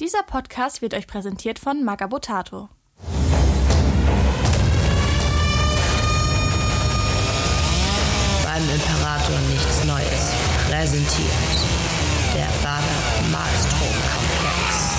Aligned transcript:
Dieser 0.00 0.22
Podcast 0.22 0.80
wird 0.80 0.94
euch 0.94 1.06
präsentiert 1.06 1.58
von 1.58 1.84
Magabotato. 1.84 2.70
Beim 8.42 8.62
Imperator 8.62 9.38
nichts 9.50 9.84
Neues. 9.84 10.32
Präsentiert 10.70 11.30
der 12.34 12.48
Bader 12.62 12.98
Malstrom 13.30 13.92
Komplex. 14.16 14.90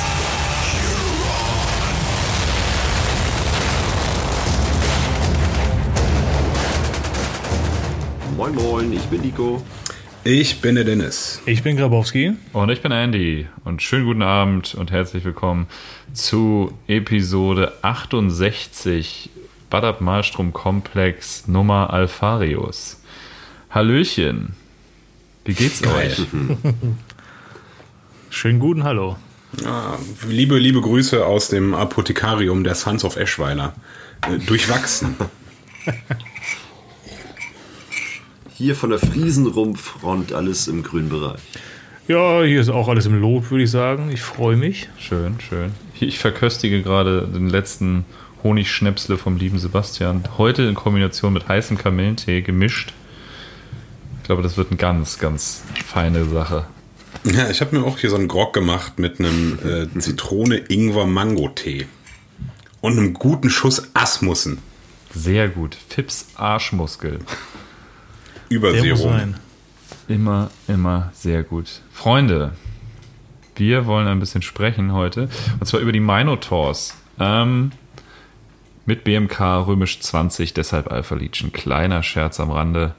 Moin 8.38 8.54
Moin, 8.54 8.94
ich 8.94 9.06
bin 9.06 9.22
Nico. 9.22 9.63
Ich 10.24 10.62
bin 10.62 10.76
der 10.76 10.83
Dennis. 10.83 11.42
Ich 11.47 11.63
bin 11.63 11.78
Grabowski. 11.78 12.33
Und 12.54 12.69
ich 12.69 12.81
bin 12.83 12.92
Andy. 12.92 13.47
Und 13.63 13.81
schönen 13.81 14.06
guten 14.06 14.22
Abend 14.22 14.76
und 14.76 14.92
herzlich 14.92 15.24
willkommen 15.24 15.65
zu 16.13 16.77
Episode 16.88 17.73
68 17.82 19.32
Badab 19.72 19.99
Malstrom 19.99 20.54
Komplex 20.54 21.48
Nummer 21.48 21.91
Alfarius. 21.91 23.02
Hallöchen. 23.72 24.54
Wie 25.44 25.54
geht's 25.54 25.82
Geil. 25.82 26.12
euch? 26.12 26.27
Schönen 28.30 28.60
guten 28.60 28.84
Hallo. 28.84 29.18
Ah, 29.66 29.98
liebe, 30.27 30.60
liebe 30.60 30.82
Grüße 30.82 31.26
aus 31.26 31.48
dem 31.48 31.74
Apothekarium 31.74 32.63
der 32.63 32.76
Sons 32.76 33.04
of 33.04 33.16
Eschweiler. 33.16 33.74
Äh, 34.22 34.38
durchwachsen. 34.38 35.16
Hier 38.62 38.76
von 38.76 38.92
der 38.92 39.00
Friesenrumpffront 39.00 40.34
alles 40.34 40.68
im 40.68 40.84
grünen 40.84 41.10
Bereich. 41.10 41.42
Ja, 42.08 42.44
hier 42.44 42.62
ist 42.62 42.70
auch 42.70 42.90
alles 42.90 43.08
im 43.08 43.20
Lob, 43.20 43.50
würde 43.50 43.64
ich 43.64 43.72
sagen. 43.72 44.12
Ich 44.14 44.22
freue 44.22 44.56
mich. 44.56 44.88
Schön, 45.00 45.40
schön. 45.40 45.72
Ich 46.00 46.20
verköstige 46.20 46.84
gerade 46.84 47.24
den 47.24 47.50
letzten 47.50 48.05
Honigschnäpsle 48.44 49.18
vom 49.18 49.38
lieben 49.38 49.58
Sebastian. 49.58 50.24
Heute 50.38 50.62
in 50.62 50.76
Kombination 50.76 51.34
mit 51.34 51.48
heißem 51.48 51.76
Kamillentee 51.76 52.44
gemischt. 52.44 52.94
Ich 54.20 54.27
glaube, 54.27 54.44
das 54.44 54.58
wird 54.58 54.68
eine 54.70 54.78
ganz, 54.78 55.18
ganz 55.18 55.63
feine 55.84 56.26
Sache. 56.26 56.68
Ja, 57.24 57.50
ich 57.50 57.62
habe 57.62 57.76
mir 57.76 57.84
auch 57.84 57.98
hier 57.98 58.12
so 58.12 58.16
einen 58.16 58.28
Grog 58.28 58.54
gemacht 58.54 59.00
mit 59.00 59.20
einem 59.20 59.57
äh, 59.66 60.00
Zitrone-Ingwer-Mango-Tee. 60.00 61.88
Und 62.80 63.00
einem 63.00 63.13
guten 63.13 63.50
Schuss 63.50 63.90
Asmussen. 63.96 64.59
Sehr 65.16 65.50
gut. 65.50 65.75
Fips 65.89 66.28
Arschmuskel. 66.35 67.22
Über 68.52 68.73
Der 68.73 68.83
muss 68.83 68.99
Serum. 68.99 69.17
sein. 69.17 69.35
Immer, 70.09 70.49
immer 70.67 71.09
sehr 71.13 71.41
gut. 71.44 71.81
Freunde, 71.91 72.52
wir 73.55 73.85
wollen 73.85 74.07
ein 74.07 74.19
bisschen 74.19 74.41
sprechen 74.41 74.91
heute. 74.91 75.30
Und 75.59 75.66
zwar 75.66 75.80
über 75.80 75.94
die 75.94 76.02
Minotaurs. 76.02 76.97
Ähm, 77.17 77.72
mit 78.85 79.05
BMK 79.05 79.39
römisch 79.67 80.02
20, 80.02 80.53
deshalb 80.53 80.91
Alpha 80.91 81.16
Legion. 81.16 81.53
Kleiner 81.53 82.03
Scherz 82.03 82.41
am 82.41 82.52
Rande. 82.52 82.94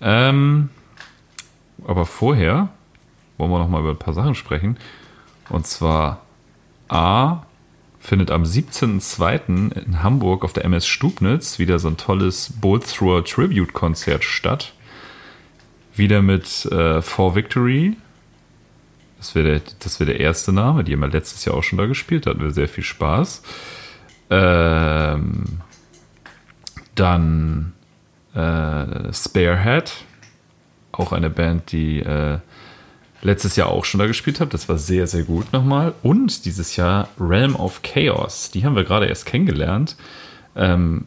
Ähm, 0.00 0.70
aber 1.86 2.04
vorher 2.04 2.70
wollen 3.38 3.52
wir 3.52 3.58
noch 3.60 3.68
mal 3.68 3.80
über 3.80 3.90
ein 3.90 3.98
paar 3.98 4.14
Sachen 4.14 4.34
sprechen. 4.34 4.78
Und 5.48 5.66
zwar 5.66 6.22
A 6.88 7.42
findet 8.04 8.30
am 8.30 8.42
17.02. 8.42 9.72
in 9.72 10.02
Hamburg 10.02 10.44
auf 10.44 10.52
der 10.52 10.66
MS 10.66 10.86
Stubnitz 10.86 11.58
wieder 11.58 11.78
so 11.78 11.88
ein 11.88 11.96
tolles 11.96 12.52
Bolt 12.60 12.86
Thrower 12.86 13.24
Tribute 13.24 13.72
Konzert 13.72 14.24
statt. 14.24 14.74
Wieder 15.96 16.20
mit 16.20 16.66
äh, 16.66 17.00
For 17.00 17.34
Victory. 17.34 17.96
Das 19.16 19.34
wäre 19.34 19.58
der, 19.58 19.98
wär 19.98 20.06
der 20.06 20.20
erste 20.20 20.52
Name. 20.52 20.84
Die 20.84 20.92
haben 20.92 21.00
ja 21.00 21.08
letztes 21.08 21.46
Jahr 21.46 21.56
auch 21.56 21.62
schon 21.62 21.78
da 21.78 21.86
gespielt. 21.86 22.26
Da 22.26 22.30
hatten 22.30 22.42
wir 22.42 22.50
sehr 22.50 22.68
viel 22.68 22.84
Spaß. 22.84 23.42
Ähm, 24.28 25.44
dann 26.94 27.72
äh, 28.34 29.12
Sparehead. 29.14 29.94
Auch 30.92 31.12
eine 31.12 31.30
Band, 31.30 31.72
die 31.72 32.00
äh, 32.00 32.38
letztes 33.24 33.56
Jahr 33.56 33.68
auch 33.68 33.84
schon 33.84 33.98
da 33.98 34.06
gespielt 34.06 34.38
hat. 34.38 34.54
Das 34.54 34.68
war 34.68 34.78
sehr, 34.78 35.06
sehr 35.06 35.24
gut 35.24 35.52
nochmal. 35.52 35.94
Und 36.02 36.44
dieses 36.44 36.76
Jahr 36.76 37.08
Realm 37.18 37.56
of 37.56 37.82
Chaos. 37.82 38.50
Die 38.50 38.64
haben 38.64 38.76
wir 38.76 38.84
gerade 38.84 39.06
erst 39.06 39.26
kennengelernt. 39.26 39.96
Ähm, 40.54 41.06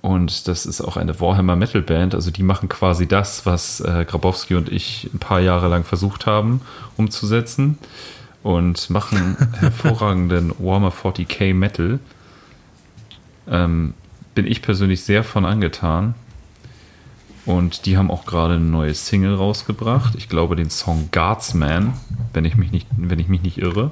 und 0.00 0.48
das 0.48 0.64
ist 0.64 0.80
auch 0.80 0.96
eine 0.96 1.20
Warhammer 1.20 1.56
Metal 1.56 1.82
Band. 1.82 2.14
Also 2.14 2.30
die 2.30 2.42
machen 2.42 2.68
quasi 2.68 3.06
das, 3.06 3.44
was 3.46 3.80
äh, 3.80 4.04
Grabowski 4.06 4.54
und 4.54 4.72
ich 4.72 5.10
ein 5.12 5.18
paar 5.18 5.40
Jahre 5.40 5.68
lang 5.68 5.84
versucht 5.84 6.26
haben 6.26 6.62
umzusetzen. 6.96 7.78
Und 8.42 8.88
machen 8.88 9.36
hervorragenden 9.60 10.52
Warhammer 10.58 10.90
40k 10.90 11.52
Metal. 11.52 12.00
Ähm, 13.46 13.94
bin 14.34 14.46
ich 14.46 14.62
persönlich 14.62 15.04
sehr 15.04 15.22
von 15.22 15.44
angetan. 15.44 16.14
Und 17.48 17.86
die 17.86 17.96
haben 17.96 18.10
auch 18.10 18.26
gerade 18.26 18.54
eine 18.54 18.64
neue 18.64 18.92
Single 18.92 19.34
rausgebracht. 19.34 20.14
Ich 20.16 20.28
glaube 20.28 20.54
den 20.54 20.68
Song 20.68 21.08
Guardsman, 21.10 21.94
wenn 22.34 22.44
ich 22.44 22.56
mich 22.56 22.72
nicht, 22.72 22.86
wenn 22.94 23.18
ich 23.18 23.28
mich 23.28 23.40
nicht 23.40 23.56
irre. 23.56 23.90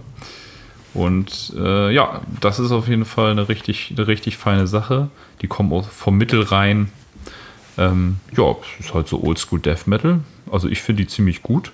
Und 0.93 1.55
äh, 1.57 1.91
ja, 1.91 2.21
das 2.43 2.59
ist 2.59 2.71
auf 2.71 2.87
jeden 2.87 3.07
Fall 3.07 3.31
eine 3.31 3.49
richtig, 3.49 3.95
eine 3.97 4.09
richtig 4.09 4.37
feine 4.37 4.67
Sache. 4.67 5.09
Die 5.41 5.47
kommen 5.47 5.73
auch 5.73 5.89
vom 5.89 6.19
Mittelrhein. 6.19 6.91
Ähm, 7.79 8.21
ja, 8.37 8.57
ist 8.79 8.93
halt 8.93 9.09
so 9.09 9.23
Oldschool 9.23 9.61
Death 9.61 9.87
Metal. 9.87 10.21
Also 10.51 10.69
ich 10.69 10.83
finde 10.83 11.05
die 11.05 11.09
ziemlich 11.09 11.43
gut. 11.43 11.73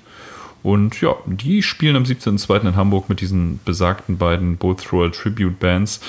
Und 0.63 1.01
ja, 1.01 1.17
die 1.27 1.65
spielen 1.65 1.97
am 1.97 2.05
17.02. 2.05 2.61
in 2.61 2.77
Hamburg 2.77 3.09
mit 3.09 3.21
diesen 3.21 3.59
besagten 3.65 4.19
beiden 4.19 4.57
Bolt 4.57 4.85
Thrower 4.85 5.11
Tribute 5.11 5.59
Bands. 5.59 6.01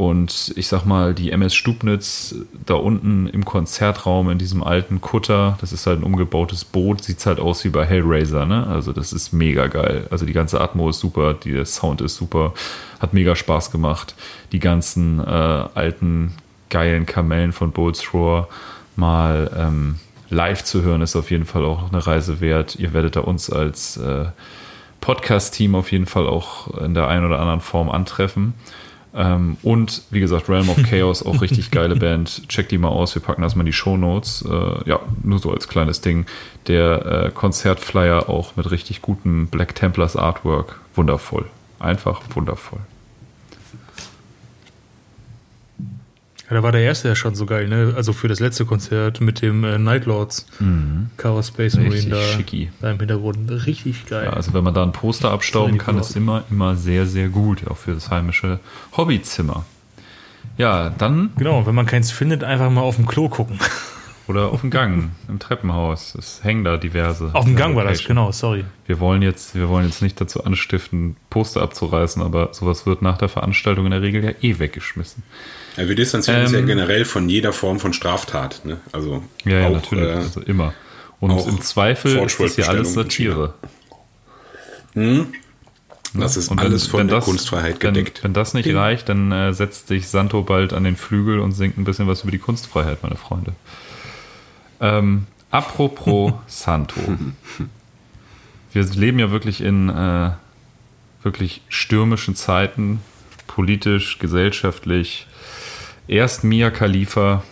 Und 0.00 0.54
ich 0.56 0.66
sag 0.66 0.86
mal, 0.86 1.12
die 1.12 1.30
MS 1.30 1.54
Stubnitz 1.54 2.34
da 2.64 2.72
unten 2.72 3.26
im 3.26 3.44
Konzertraum 3.44 4.30
in 4.30 4.38
diesem 4.38 4.62
alten 4.62 5.02
Kutter, 5.02 5.58
das 5.60 5.74
ist 5.74 5.86
halt 5.86 6.00
ein 6.00 6.04
umgebautes 6.04 6.64
Boot, 6.64 7.04
sieht 7.04 7.26
halt 7.26 7.38
aus 7.38 7.64
wie 7.64 7.68
bei 7.68 7.84
Hellraiser, 7.84 8.46
ne? 8.46 8.66
Also 8.66 8.94
das 8.94 9.12
ist 9.12 9.34
mega 9.34 9.66
geil. 9.66 10.06
Also 10.10 10.24
die 10.24 10.32
ganze 10.32 10.58
Atmo 10.58 10.88
ist 10.88 11.00
super, 11.00 11.34
der 11.34 11.66
Sound 11.66 12.00
ist 12.00 12.16
super, 12.16 12.54
hat 12.98 13.12
mega 13.12 13.36
Spaß 13.36 13.72
gemacht. 13.72 14.14
Die 14.52 14.58
ganzen 14.58 15.18
äh, 15.18 15.22
alten 15.74 16.32
geilen 16.70 17.04
Kamellen 17.04 17.52
von 17.52 17.70
Bolt 17.70 18.02
Thrower 18.02 18.48
mal 18.96 19.50
ähm, 19.54 19.96
live 20.30 20.64
zu 20.64 20.80
hören, 20.80 21.02
ist 21.02 21.14
auf 21.14 21.30
jeden 21.30 21.44
Fall 21.44 21.66
auch 21.66 21.92
eine 21.92 22.06
Reise 22.06 22.40
wert. 22.40 22.74
Ihr 22.76 22.94
werdet 22.94 23.16
da 23.16 23.20
uns 23.20 23.50
als 23.50 23.98
äh, 23.98 24.28
Podcast-Team 25.02 25.74
auf 25.74 25.92
jeden 25.92 26.06
Fall 26.06 26.26
auch 26.26 26.80
in 26.80 26.94
der 26.94 27.08
einen 27.08 27.26
oder 27.26 27.38
anderen 27.38 27.60
Form 27.60 27.90
antreffen. 27.90 28.54
Ähm, 29.14 29.56
und 29.62 30.02
wie 30.10 30.20
gesagt, 30.20 30.48
Realm 30.48 30.68
of 30.68 30.82
Chaos, 30.88 31.24
auch 31.24 31.40
richtig 31.42 31.70
geile 31.70 31.96
Band. 31.96 32.48
Checkt 32.48 32.70
die 32.70 32.78
mal 32.78 32.88
aus, 32.88 33.14
wir 33.14 33.22
packen 33.22 33.42
das 33.42 33.56
mal 33.56 33.62
in 33.62 33.66
die 33.66 33.72
Show 33.72 33.96
Notes. 33.96 34.44
Äh, 34.48 34.88
ja, 34.88 35.00
nur 35.22 35.38
so 35.38 35.50
als 35.52 35.68
kleines 35.68 36.00
Ding. 36.00 36.26
Der 36.66 37.06
äh, 37.26 37.30
Konzertflyer 37.30 38.28
auch 38.28 38.56
mit 38.56 38.70
richtig 38.70 39.02
gutem 39.02 39.48
Black 39.48 39.74
Templars 39.74 40.16
Artwork. 40.16 40.80
Wundervoll. 40.94 41.46
Einfach 41.78 42.20
wundervoll. 42.34 42.80
Ja, 46.50 46.56
da 46.56 46.62
war 46.64 46.72
der 46.72 46.80
erste 46.80 47.06
ja 47.06 47.14
schon 47.14 47.36
so 47.36 47.46
geil, 47.46 47.68
ne? 47.68 47.94
Also 47.96 48.12
für 48.12 48.26
das 48.26 48.40
letzte 48.40 48.66
Konzert 48.66 49.20
mit 49.20 49.40
dem 49.40 49.62
äh, 49.62 49.78
Nightlords. 49.78 50.46
Chaos 51.16 51.48
Space 51.48 51.76
Marine 51.76 52.10
da, 52.10 52.20
schicki. 52.20 52.70
da 52.80 52.90
im 52.90 52.98
Hintergrund. 52.98 53.48
Richtig 53.66 54.06
geil. 54.06 54.24
Ja, 54.24 54.32
also 54.32 54.52
wenn 54.52 54.64
man 54.64 54.74
da 54.74 54.82
ein 54.82 54.90
Poster 54.90 55.30
abstauben 55.30 55.78
kann, 55.78 55.96
ist 55.98 56.16
immer, 56.16 56.42
immer 56.50 56.74
sehr, 56.74 57.06
sehr 57.06 57.28
gut. 57.28 57.68
Auch 57.68 57.76
für 57.76 57.94
das 57.94 58.10
heimische 58.10 58.58
Hobbyzimmer. 58.96 59.64
Ja, 60.58 60.90
dann 60.90 61.30
genau, 61.36 61.66
wenn 61.66 61.74
man 61.74 61.86
keins 61.86 62.10
findet, 62.10 62.42
einfach 62.42 62.68
mal 62.68 62.82
auf 62.82 62.96
dem 62.96 63.06
Klo 63.06 63.28
gucken. 63.28 63.58
Oder 64.30 64.48
auf 64.52 64.60
dem 64.62 64.70
Gang, 64.70 65.10
im 65.28 65.38
Treppenhaus. 65.38 66.14
Es 66.14 66.42
hängen 66.42 66.64
da 66.64 66.76
diverse. 66.76 67.30
Auf 67.34 67.44
dem 67.44 67.56
Gang 67.56 67.76
war 67.76 67.84
das, 67.84 68.02
genau, 68.04 68.32
sorry. 68.32 68.64
Wir 68.86 68.98
wollen 69.00 69.20
jetzt, 69.22 69.54
wir 69.54 69.68
wollen 69.68 69.84
jetzt 69.86 70.00
nicht 70.02 70.20
dazu 70.20 70.44
anstiften, 70.44 71.16
Poster 71.28 71.60
abzureißen, 71.62 72.22
aber 72.22 72.54
sowas 72.54 72.86
wird 72.86 73.02
nach 73.02 73.18
der 73.18 73.28
Veranstaltung 73.28 73.84
in 73.86 73.90
der 73.90 74.02
Regel 74.02 74.24
ja 74.24 74.30
eh 74.40 74.58
weggeschmissen. 74.58 75.22
Ja, 75.76 75.88
wir 75.88 75.94
distanzieren 75.94 76.42
uns 76.42 76.52
ja 76.52 76.58
Ähm, 76.60 76.66
generell 76.66 77.04
von 77.04 77.28
jeder 77.28 77.52
Form 77.52 77.78
von 77.78 77.92
Straftat. 77.92 78.62
Ne? 78.64 78.78
Also 78.92 79.22
Ja, 79.44 79.58
ja 79.60 79.66
auch, 79.68 79.72
natürlich, 79.72 80.08
äh, 80.08 80.12
also 80.12 80.40
immer. 80.40 80.72
Und 81.20 81.32
auch 81.32 81.46
im 81.46 81.60
Zweifel 81.60 82.16
ist 82.24 82.40
das 82.40 82.56
ja 82.56 82.66
alles 82.66 82.94
Satire. 82.94 83.52
das 86.14 86.36
ist 86.36 86.50
Und 86.50 86.58
wenn- 86.58 86.66
alles 86.66 86.86
von 86.86 87.00
wenn 87.00 87.08
der 87.08 87.16
das- 87.18 87.24
Kunstfreiheit 87.26 87.82
wenn, 87.82 87.94
gedeckt. 87.94 88.24
Wenn 88.24 88.32
das 88.32 88.54
nicht 88.54 88.72
reicht, 88.74 89.08
dann 89.08 89.30
äh, 89.30 89.52
setzt 89.52 89.88
sich 89.88 90.08
Santo 90.08 90.42
bald 90.42 90.72
an 90.72 90.84
den 90.84 90.96
Flügel 90.96 91.38
und 91.40 91.52
singt 91.52 91.78
ein 91.78 91.84
bisschen 91.84 92.08
was 92.08 92.22
über 92.22 92.30
die 92.32 92.38
Kunstfreiheit, 92.38 93.02
meine 93.02 93.16
Freunde. 93.16 93.52
Ähm, 94.80 95.26
apropos 95.50 96.32
Santo. 96.46 97.00
Wir 98.72 98.84
leben 98.84 99.18
ja 99.18 99.30
wirklich 99.30 99.60
in 99.60 99.88
äh, 99.88 100.30
wirklich 101.22 101.62
stürmischen 101.68 102.34
Zeiten, 102.34 103.00
politisch, 103.46 104.18
gesellschaftlich. 104.18 105.26
Erst 106.08 106.44
Mia 106.44 106.70
Khalifa, 106.70 107.42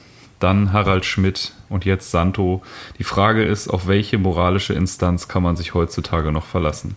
dann 0.41 0.73
Harald 0.73 1.05
Schmidt 1.05 1.53
und 1.69 1.85
jetzt 1.85 2.11
Santo. 2.11 2.63
Die 2.99 3.05
Frage 3.05 3.45
ist, 3.45 3.69
auf 3.69 3.87
welche 3.87 4.19
moralische 4.19 4.75
Instanz 4.75 5.29
kann 5.29 5.43
man 5.43 5.57
sich 5.57 5.75
heutzutage 5.75 6.33
noch 6.33 6.47
verlassen? 6.47 6.97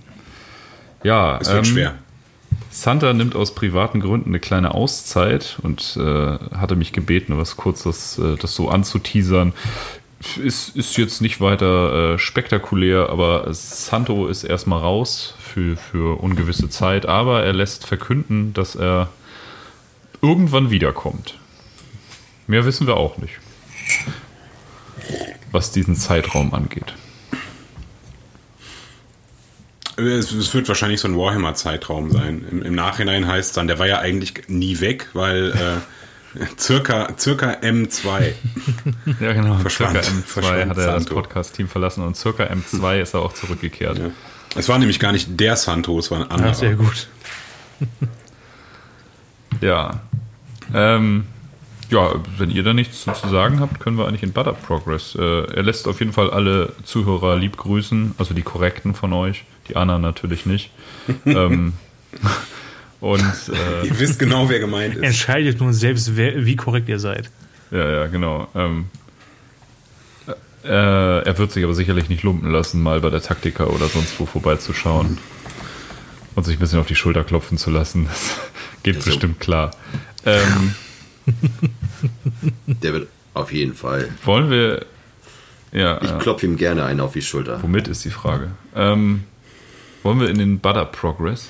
Ja, 1.04 1.38
Es 1.40 1.48
wird 1.48 1.66
ähm, 1.66 1.66
schwer. 1.66 1.96
Santa 2.70 3.12
nimmt 3.14 3.36
aus 3.36 3.54
privaten 3.54 4.00
Gründen 4.00 4.30
eine 4.30 4.40
kleine 4.40 4.74
Auszeit 4.74 5.58
und 5.62 5.98
äh, 5.98 6.38
hatte 6.56 6.76
mich 6.76 6.94
gebeten, 6.94 7.38
was 7.38 7.58
kurz 7.58 7.84
das, 7.84 8.18
äh, 8.18 8.38
das 8.38 8.56
so 8.56 8.70
anzuteasern. 8.70 9.54
Ist, 10.38 10.76
ist 10.76 10.98
jetzt 10.98 11.22
nicht 11.22 11.42
weiter 11.42 12.14
äh, 12.14 12.20
spektakulär, 12.20 13.10
aber 13.10 13.52
Santo 13.54 14.28
ist 14.28 14.44
erstmal 14.44 14.80
raus 14.80 15.34
für, 15.40 15.76
für 15.76 16.22
ungewisse 16.22 16.70
Zeit, 16.70 17.08
aber 17.08 17.44
er 17.44 17.54
lässt 17.54 17.88
verkünden, 17.88 18.54
dass 18.54 18.76
er 18.76 19.10
irgendwann 20.22 20.70
wiederkommt. 20.70 21.40
Mehr 22.46 22.66
wissen 22.66 22.86
wir 22.86 22.98
auch 22.98 23.18
nicht, 23.18 23.34
was 25.52 25.72
diesen 25.72 25.96
Zeitraum 25.96 26.54
angeht. 26.54 26.94
Es, 29.98 30.32
es 30.32 30.54
wird 30.54 30.68
wahrscheinlich 30.68 31.00
so 31.00 31.08
ein 31.08 31.18
Warhammer-Zeitraum 31.18 32.12
sein. 32.12 32.46
Im, 32.50 32.62
Im 32.62 32.76
Nachhinein 32.76 33.28
heißt 33.28 33.50
es 33.50 33.56
dann, 33.56 33.68
der 33.68 33.80
war 33.80 33.88
ja 33.88 34.00
eigentlich 34.00 34.48
nie 34.48 34.80
weg, 34.80 35.10
weil 35.14 35.52
äh, 35.52 36.01
circa, 36.58 37.10
circa 37.18 37.52
M2. 37.62 38.34
Ja, 39.20 39.34
genau. 39.34 39.56
Verschwand- 39.58 40.04
circa 40.04 40.18
M2 40.18 40.22
verschwand 40.24 40.70
hat 40.70 40.78
er 40.78 40.86
das 40.86 41.04
Santo. 41.04 41.16
Podcast-Team 41.16 41.68
verlassen 41.68 42.04
und 42.04 42.16
circa 42.16 42.44
M2 42.44 43.02
ist 43.02 43.14
er 43.14 43.22
auch 43.22 43.34
zurückgekehrt. 43.34 43.98
Ja. 44.00 44.12
Es 44.56 44.68
war 44.70 44.78
nämlich 44.80 45.00
gar 45.00 45.12
nicht 45.12 45.40
der 45.40 45.56
Santo, 45.56 45.98
es 46.00 46.12
war 46.12 46.20
ein 46.20 46.30
anderer. 46.32 46.48
Ja, 46.50 46.54
sehr 46.54 46.76
gut. 46.76 47.08
Ja. 49.60 50.00
Ähm, 50.74 51.26
ja, 51.90 52.14
wenn 52.38 52.50
ihr 52.50 52.64
da 52.64 52.74
nichts 52.74 53.02
zu 53.04 53.12
zu 53.12 53.28
sagen 53.30 53.60
habt, 53.60 53.80
können 53.80 53.98
wir 53.98 54.08
eigentlich 54.08 54.24
in 54.24 54.32
Butter 54.32 54.54
Progress. 54.54 55.14
Äh, 55.16 55.54
er 55.54 55.64
lässt 55.64 55.88
auf 55.88 56.00
jeden 56.00 56.14
Fall 56.14 56.32
alle 56.32 56.74
Zuhörer 56.84 57.36
lieb 57.36 57.58
grüßen, 57.58 58.16
also 58.18 58.34
die 58.34 58.42
korrekten 58.44 58.96
von 58.96 59.12
euch, 59.14 59.44
die 59.68 59.76
anderen 59.76 60.02
natürlich 60.02 60.46
nicht. 60.46 60.72
ähm, 61.26 61.74
und 63.02 63.20
äh, 63.84 63.88
Ihr 63.88 64.00
wisst 64.00 64.18
genau, 64.20 64.48
wer 64.50 64.60
gemeint 64.60 64.96
ist. 64.96 65.04
Entscheidet 65.04 65.60
nun 65.60 65.74
selbst, 65.74 66.16
wer, 66.16 66.46
wie 66.46 66.56
korrekt 66.56 66.88
ihr 66.88 67.00
seid. 67.00 67.30
ja, 67.72 67.90
ja, 67.92 68.08
genau. 68.08 68.48
Ähm, 68.56 68.86
äh, 70.64 70.68
er 71.26 71.38
wird 71.40 71.52
sich 71.52 71.64
aber 71.64 71.74
sicherlich 71.74 72.08
nicht 72.08 72.22
lumpen 72.24 72.52
lassen, 72.52 72.82
mal 72.84 73.02
bei 73.02 73.10
der 73.10 73.22
Taktika 73.22 73.66
oder 73.66 73.88
sonst 73.88 74.20
wo 74.20 74.26
vorbeizuschauen 74.28 75.18
und 76.36 76.44
sich 76.46 76.56
ein 76.58 76.60
bisschen 76.60 76.80
auf 76.80 76.86
die 76.88 76.96
Schulter 76.96 77.24
klopfen 77.24 77.58
zu 77.58 77.72
lassen. 77.72 78.06
Das 78.08 78.40
geht 78.84 78.96
Ja, 78.96 79.02
so. 79.02 79.10
bestimmt 79.10 79.40
klar. 79.40 79.72
Ähm, 80.26 80.76
Der 82.68 82.94
wird 82.94 83.08
auf 83.34 83.52
jeden 83.52 83.74
Fall. 83.74 84.10
wollen 84.24 84.50
wir. 84.50 84.86
Ja, 85.72 86.00
Ich 86.02 86.10
ja. 86.10 86.18
klopfe 86.18 86.46
ihm 86.46 86.58
gerne 86.58 86.84
einen 86.84 87.00
auf 87.00 87.14
die 87.14 87.22
Schulter. 87.22 87.62
Womit 87.64 87.88
ist 87.88 88.04
die 88.06 88.10
Frage? 88.10 88.52
Ähm, 88.76 89.24
wollen 90.04 90.20
wir 90.20 90.30
in 90.30 90.38
den 90.38 90.60
Butter 90.60 90.86
Progress? 90.86 91.50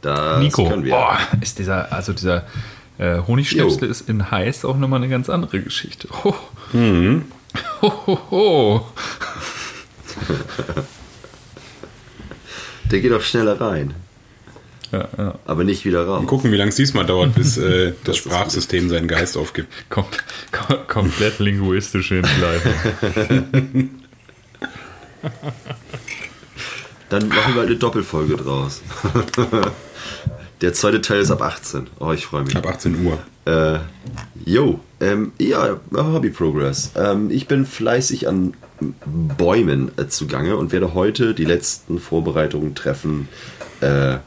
Das 0.00 0.38
Nico, 0.40 0.68
können 0.68 0.84
wir. 0.84 0.92
boah, 0.92 1.18
ist 1.40 1.58
dieser, 1.58 1.92
also 1.92 2.12
dieser 2.12 2.44
äh, 2.98 3.18
Honigschnipsel 3.26 3.88
ist 3.88 4.08
in 4.08 4.30
heiß 4.30 4.64
auch 4.64 4.76
nochmal 4.76 5.00
eine 5.00 5.08
ganz 5.08 5.28
andere 5.28 5.60
Geschichte. 5.60 6.08
Ho. 6.24 6.34
Ho, 7.82 7.92
ho, 8.06 8.18
ho. 8.30 8.86
Der 12.90 13.00
geht 13.00 13.12
auch 13.12 13.20
schneller 13.20 13.60
rein, 13.60 13.94
Ja, 14.92 15.08
ja. 15.18 15.34
aber 15.44 15.62
nicht 15.64 15.84
wieder 15.84 16.06
raus. 16.06 16.26
Gucken, 16.26 16.50
wie 16.52 16.56
lange 16.56 16.70
es 16.70 16.76
diesmal 16.76 17.04
dauert, 17.04 17.34
bis 17.34 17.58
äh, 17.58 17.92
das 18.04 18.16
ist 18.16 18.24
Sprachsystem 18.24 18.88
seinen 18.88 19.08
Geist 19.08 19.36
aufgibt. 19.36 19.68
Kom 19.90 20.06
kom 20.50 20.78
komplett 20.86 21.38
linguistische 21.38 22.18
Entgleisung. 22.18 22.72
Dann 27.08 27.28
machen 27.28 27.54
wir 27.54 27.62
eine 27.62 27.76
Doppelfolge 27.76 28.36
draus. 28.36 28.82
Der 30.60 30.72
zweite 30.74 31.00
Teil 31.00 31.20
ist 31.20 31.30
ab 31.30 31.42
18. 31.42 31.86
Oh, 32.00 32.12
ich 32.12 32.26
freue 32.26 32.42
mich. 32.42 32.56
Ab 32.56 32.66
18 32.66 33.06
Uhr. 33.06 33.18
Äh, 33.44 33.78
jo, 34.44 34.80
ähm, 35.00 35.32
ja, 35.38 35.78
Hobby 35.94 36.30
Progress. 36.30 36.90
Ähm, 36.96 37.30
ich 37.30 37.46
bin 37.46 37.64
fleißig 37.64 38.28
an 38.28 38.54
Bäumen 39.06 39.92
äh, 39.96 40.08
zugange 40.08 40.56
und 40.56 40.72
werde 40.72 40.94
heute 40.94 41.34
die 41.34 41.44
letzten 41.44 42.00
Vorbereitungen 42.00 42.74
treffen. 42.74 43.28
Äh, 43.80 44.18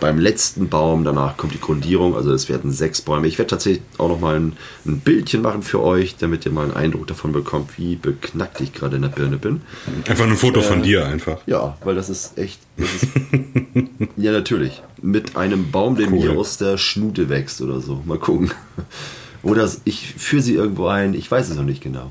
beim 0.00 0.18
letzten 0.18 0.68
Baum, 0.68 1.04
danach 1.04 1.36
kommt 1.36 1.54
die 1.54 1.60
Grundierung, 1.60 2.16
also 2.16 2.32
es 2.32 2.48
werden 2.48 2.72
sechs 2.72 3.02
Bäume. 3.02 3.26
Ich 3.28 3.38
werde 3.38 3.50
tatsächlich 3.50 3.82
auch 3.98 4.08
noch 4.08 4.20
mal 4.20 4.36
ein, 4.36 4.54
ein 4.86 5.00
Bildchen 5.00 5.42
machen 5.42 5.62
für 5.62 5.80
euch, 5.82 6.16
damit 6.16 6.44
ihr 6.46 6.52
mal 6.52 6.64
einen 6.64 6.74
Eindruck 6.74 7.06
davon 7.06 7.32
bekommt, 7.32 7.78
wie 7.78 7.96
beknackt 7.96 8.60
ich 8.60 8.72
gerade 8.72 8.96
in 8.96 9.02
der 9.02 9.10
Birne 9.10 9.36
bin. 9.36 9.60
Einfach 10.08 10.24
ein 10.26 10.36
Foto 10.36 10.62
von 10.62 10.82
dir 10.82 11.06
einfach. 11.06 11.38
Ja, 11.46 11.76
weil 11.84 11.94
das 11.94 12.08
ist 12.08 12.38
echt. 12.38 12.60
Das 12.76 12.88
ist, 12.94 13.08
ja, 14.16 14.32
natürlich. 14.32 14.82
Mit 15.02 15.36
einem 15.36 15.70
Baum, 15.70 15.96
der 15.96 16.10
mir 16.10 16.30
Cool. 16.30 16.38
aus 16.38 16.56
der 16.56 16.78
Schnute 16.78 17.28
wächst 17.28 17.60
oder 17.60 17.80
so. 17.80 18.02
Mal 18.04 18.18
gucken. 18.18 18.50
Oder 19.42 19.70
ich 19.84 20.14
führe 20.18 20.42
sie 20.42 20.54
irgendwo 20.54 20.86
ein. 20.86 21.14
Ich 21.14 21.30
weiß 21.30 21.48
es 21.50 21.56
noch 21.56 21.64
nicht 21.64 21.82
genau. 21.82 22.10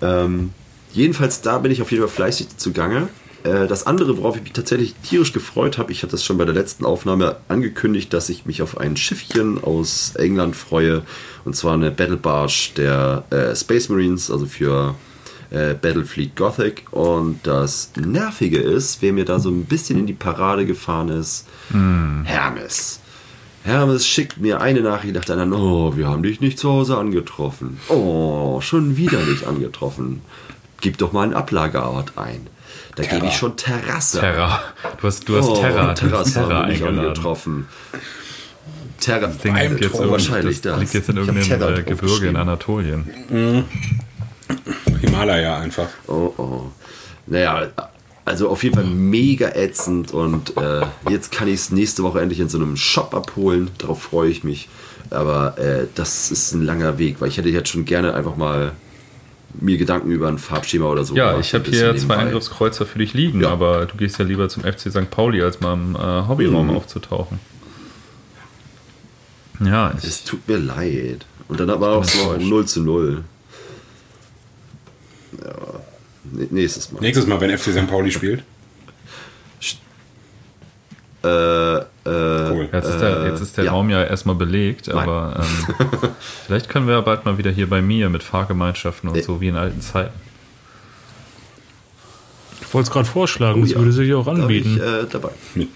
ähm, 0.00 0.50
jedenfalls, 0.92 1.40
da 1.42 1.58
bin 1.58 1.72
ich 1.72 1.82
auf 1.82 1.90
jeden 1.90 2.02
Fall 2.02 2.14
fleißig 2.14 2.56
zugange. 2.56 3.08
Äh, 3.44 3.66
Das 3.68 3.86
andere, 3.86 4.18
worauf 4.18 4.36
ich 4.36 4.42
mich 4.42 4.52
tatsächlich 4.52 4.94
tierisch 5.02 5.32
gefreut 5.32 5.78
habe, 5.78 5.92
ich 5.92 6.02
hatte 6.02 6.16
es 6.16 6.24
schon 6.24 6.38
bei 6.38 6.44
der 6.44 6.54
letzten 6.54 6.84
Aufnahme 6.84 7.36
angekündigt, 7.48 8.12
dass 8.12 8.28
ich 8.28 8.46
mich 8.46 8.62
auf 8.62 8.78
ein 8.78 8.96
Schiffchen 8.96 9.62
aus 9.62 10.14
England 10.16 10.56
freue. 10.56 11.02
Und 11.44 11.54
zwar 11.54 11.74
eine 11.74 11.90
Battle 11.90 12.16
Barge 12.16 12.70
der 12.76 13.24
äh, 13.30 13.54
Space 13.54 13.88
Marines, 13.88 14.30
also 14.30 14.46
für 14.46 14.94
äh, 15.50 15.74
Battlefleet 15.74 16.34
Gothic. 16.36 16.86
Und 16.90 17.40
das 17.44 17.90
Nervige 17.96 18.58
ist, 18.58 19.02
wer 19.02 19.12
mir 19.12 19.24
da 19.24 19.38
so 19.38 19.50
ein 19.50 19.66
bisschen 19.66 19.98
in 19.98 20.06
die 20.06 20.14
Parade 20.14 20.66
gefahren 20.66 21.10
ist, 21.10 21.46
Hermes. 22.24 23.00
Hermes 23.62 24.06
schickt 24.06 24.38
mir 24.38 24.60
eine 24.60 24.80
Nachricht 24.82 25.14
nach 25.14 25.24
der 25.24 25.38
anderen, 25.38 25.54
oh, 25.54 25.96
wir 25.96 26.06
haben 26.08 26.22
dich 26.22 26.40
nicht 26.40 26.58
zu 26.58 26.68
Hause 26.68 26.98
angetroffen. 26.98 27.78
Oh, 27.88 28.60
schon 28.60 28.96
wieder 28.98 29.18
nicht 29.24 29.46
angetroffen. 29.46 30.20
Gib 30.84 30.98
doch 30.98 31.12
mal 31.12 31.22
einen 31.22 31.32
Ablageort 31.32 32.12
ein. 32.18 32.46
Da 32.94 33.04
gebe 33.04 33.24
ich 33.24 33.32
schon 33.32 33.56
Terrasse. 33.56 34.20
Terra. 34.20 34.60
Du 35.00 35.06
hast, 35.06 35.26
du 35.26 35.38
hast 35.38 35.48
oh, 35.48 35.56
Terra, 35.56 35.94
Terrasse 35.94 36.34
Terra 36.34 36.66
haben 36.66 36.78
wir 36.78 36.88
angetroffen. 36.88 37.66
Terra. 39.00 39.28
Das 39.28 39.38
Ding 39.38 39.56
liegt 39.56 39.80
jetzt, 39.80 39.98
wahrscheinlich 39.98 40.60
das 40.60 40.72
das. 40.72 40.80
liegt 40.80 40.92
jetzt 40.92 41.08
in 41.08 41.16
irgendeinem 41.16 41.48
Terra 41.48 41.70
äh, 41.70 41.82
Gebirge 41.84 42.28
in. 42.28 42.36
Anatolien. 42.36 43.64
Himalaya 45.00 45.56
einfach. 45.60 45.88
Oh, 46.06 46.34
oh. 46.36 46.64
Naja, 47.28 47.68
also 48.26 48.50
auf 48.50 48.62
jeden 48.62 48.74
Fall 48.74 48.84
mega 48.84 49.54
ätzend 49.54 50.12
und 50.12 50.54
äh, 50.58 50.82
jetzt 51.08 51.32
kann 51.32 51.48
ich 51.48 51.54
es 51.54 51.70
nächste 51.70 52.02
Woche 52.02 52.20
endlich 52.20 52.40
in 52.40 52.50
so 52.50 52.58
einem 52.58 52.76
Shop 52.76 53.14
abholen. 53.14 53.70
Darauf 53.78 54.02
freue 54.02 54.28
ich 54.28 54.44
mich. 54.44 54.68
Aber 55.08 55.56
äh, 55.56 55.86
das 55.94 56.30
ist 56.30 56.52
ein 56.52 56.62
langer 56.62 56.98
Weg, 56.98 57.22
weil 57.22 57.28
ich 57.28 57.38
hätte 57.38 57.48
jetzt 57.48 57.70
schon 57.70 57.86
gerne 57.86 58.12
einfach 58.12 58.36
mal 58.36 58.72
mir 59.60 59.76
Gedanken 59.78 60.10
über 60.10 60.28
ein 60.28 60.38
Farbschema 60.38 60.86
oder 60.86 61.04
so 61.04 61.14
Ja, 61.14 61.38
ich 61.38 61.54
habe 61.54 61.70
hier 61.70 61.96
zwei. 61.96 62.16
Angriffskreuzer 62.16 62.86
für 62.86 62.98
dich 62.98 63.14
liegen, 63.14 63.40
Ja. 63.40 63.50
aber 63.50 63.86
du 63.86 63.96
gehst 63.96 64.18
ja 64.18 64.24
lieber 64.24 64.48
zum 64.48 64.64
FC 64.64 64.90
St. 64.90 65.10
Pauli, 65.10 65.42
als 65.42 65.60
mal 65.60 65.74
im 65.74 65.94
äh, 65.94 65.98
Hobbyraum 66.28 66.68
Mhm. 66.68 66.76
aufzutauchen. 66.76 67.38
Ja, 69.64 69.94
ich, 69.96 70.04
Es 70.04 70.24
tut 70.24 70.46
mir 70.48 70.56
leid. 70.58 71.26
Und 71.48 71.60
dann 71.60 71.70
aber 71.70 71.90
auch 71.96 72.04
so 72.04 72.32
enttäuscht. 72.32 72.48
0 72.50 72.66
zu 72.66 72.82
0. 72.82 73.24
Ja, 75.44 75.54
nächstes 76.50 76.90
Mal. 76.92 77.00
Nächstes 77.00 77.26
Mal, 77.26 77.40
wenn 77.40 77.56
FC 77.56 77.72
St. 77.72 77.86
Pauli 77.88 78.10
spielt. 78.10 78.42
Äh, 81.24 81.76
äh, 81.78 81.84
Cool. 82.04 82.68
jetzt 82.72 82.88
ist 82.88 83.00
der, 83.00 83.26
jetzt 83.26 83.40
ist 83.40 83.56
der 83.56 83.64
ja. 83.64 83.70
Raum 83.72 83.88
ja 83.88 84.04
erstmal 84.04 84.34
belegt, 84.34 84.88
Nein. 84.88 84.96
aber 84.98 85.40
ähm, 85.40 86.10
vielleicht 86.46 86.68
können 86.68 86.86
wir 86.86 86.94
ja 86.94 87.00
bald 87.00 87.24
mal 87.24 87.38
wieder 87.38 87.50
hier 87.50 87.68
bei 87.68 87.80
mir 87.80 88.10
mit 88.10 88.22
Fahrgemeinschaften 88.22 89.08
und 89.08 89.16
Nee. 89.16 89.22
so 89.22 89.40
wie 89.40 89.48
in 89.48 89.56
alten 89.56 89.80
Zeiten. 89.80 90.12
Ich 92.60 92.74
wollte 92.74 92.88
es 92.88 92.92
gerade 92.92 93.06
vorschlagen, 93.06 93.60
das 93.62 93.70
Oh 93.70 93.74
ja. 93.74 93.78
würde 93.78 93.92
sich 93.92 94.12
auch 94.14 94.24
Da 94.26 94.32
anbieten. 94.32 94.76
ich 94.76 94.82
äh, 94.82 95.06
dabei. 95.10 95.30
Mit, 95.54 95.68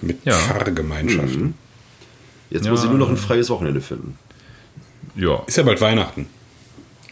mit 0.00 0.24
Ja. 0.24 0.32
Pfarrgemeinschaften. 0.34 1.54
Jetzt 2.50 2.64
Ja. 2.66 2.70
muss 2.70 2.84
ich 2.84 2.90
nur 2.90 2.98
noch 2.98 3.08
ein 3.10 3.16
freies 3.16 3.50
Wochenende 3.50 3.80
finden. 3.80 4.16
Ja. 5.16 5.42
Ist 5.46 5.56
ja 5.56 5.62
bald 5.64 5.80
Weihnachten. 5.80 6.26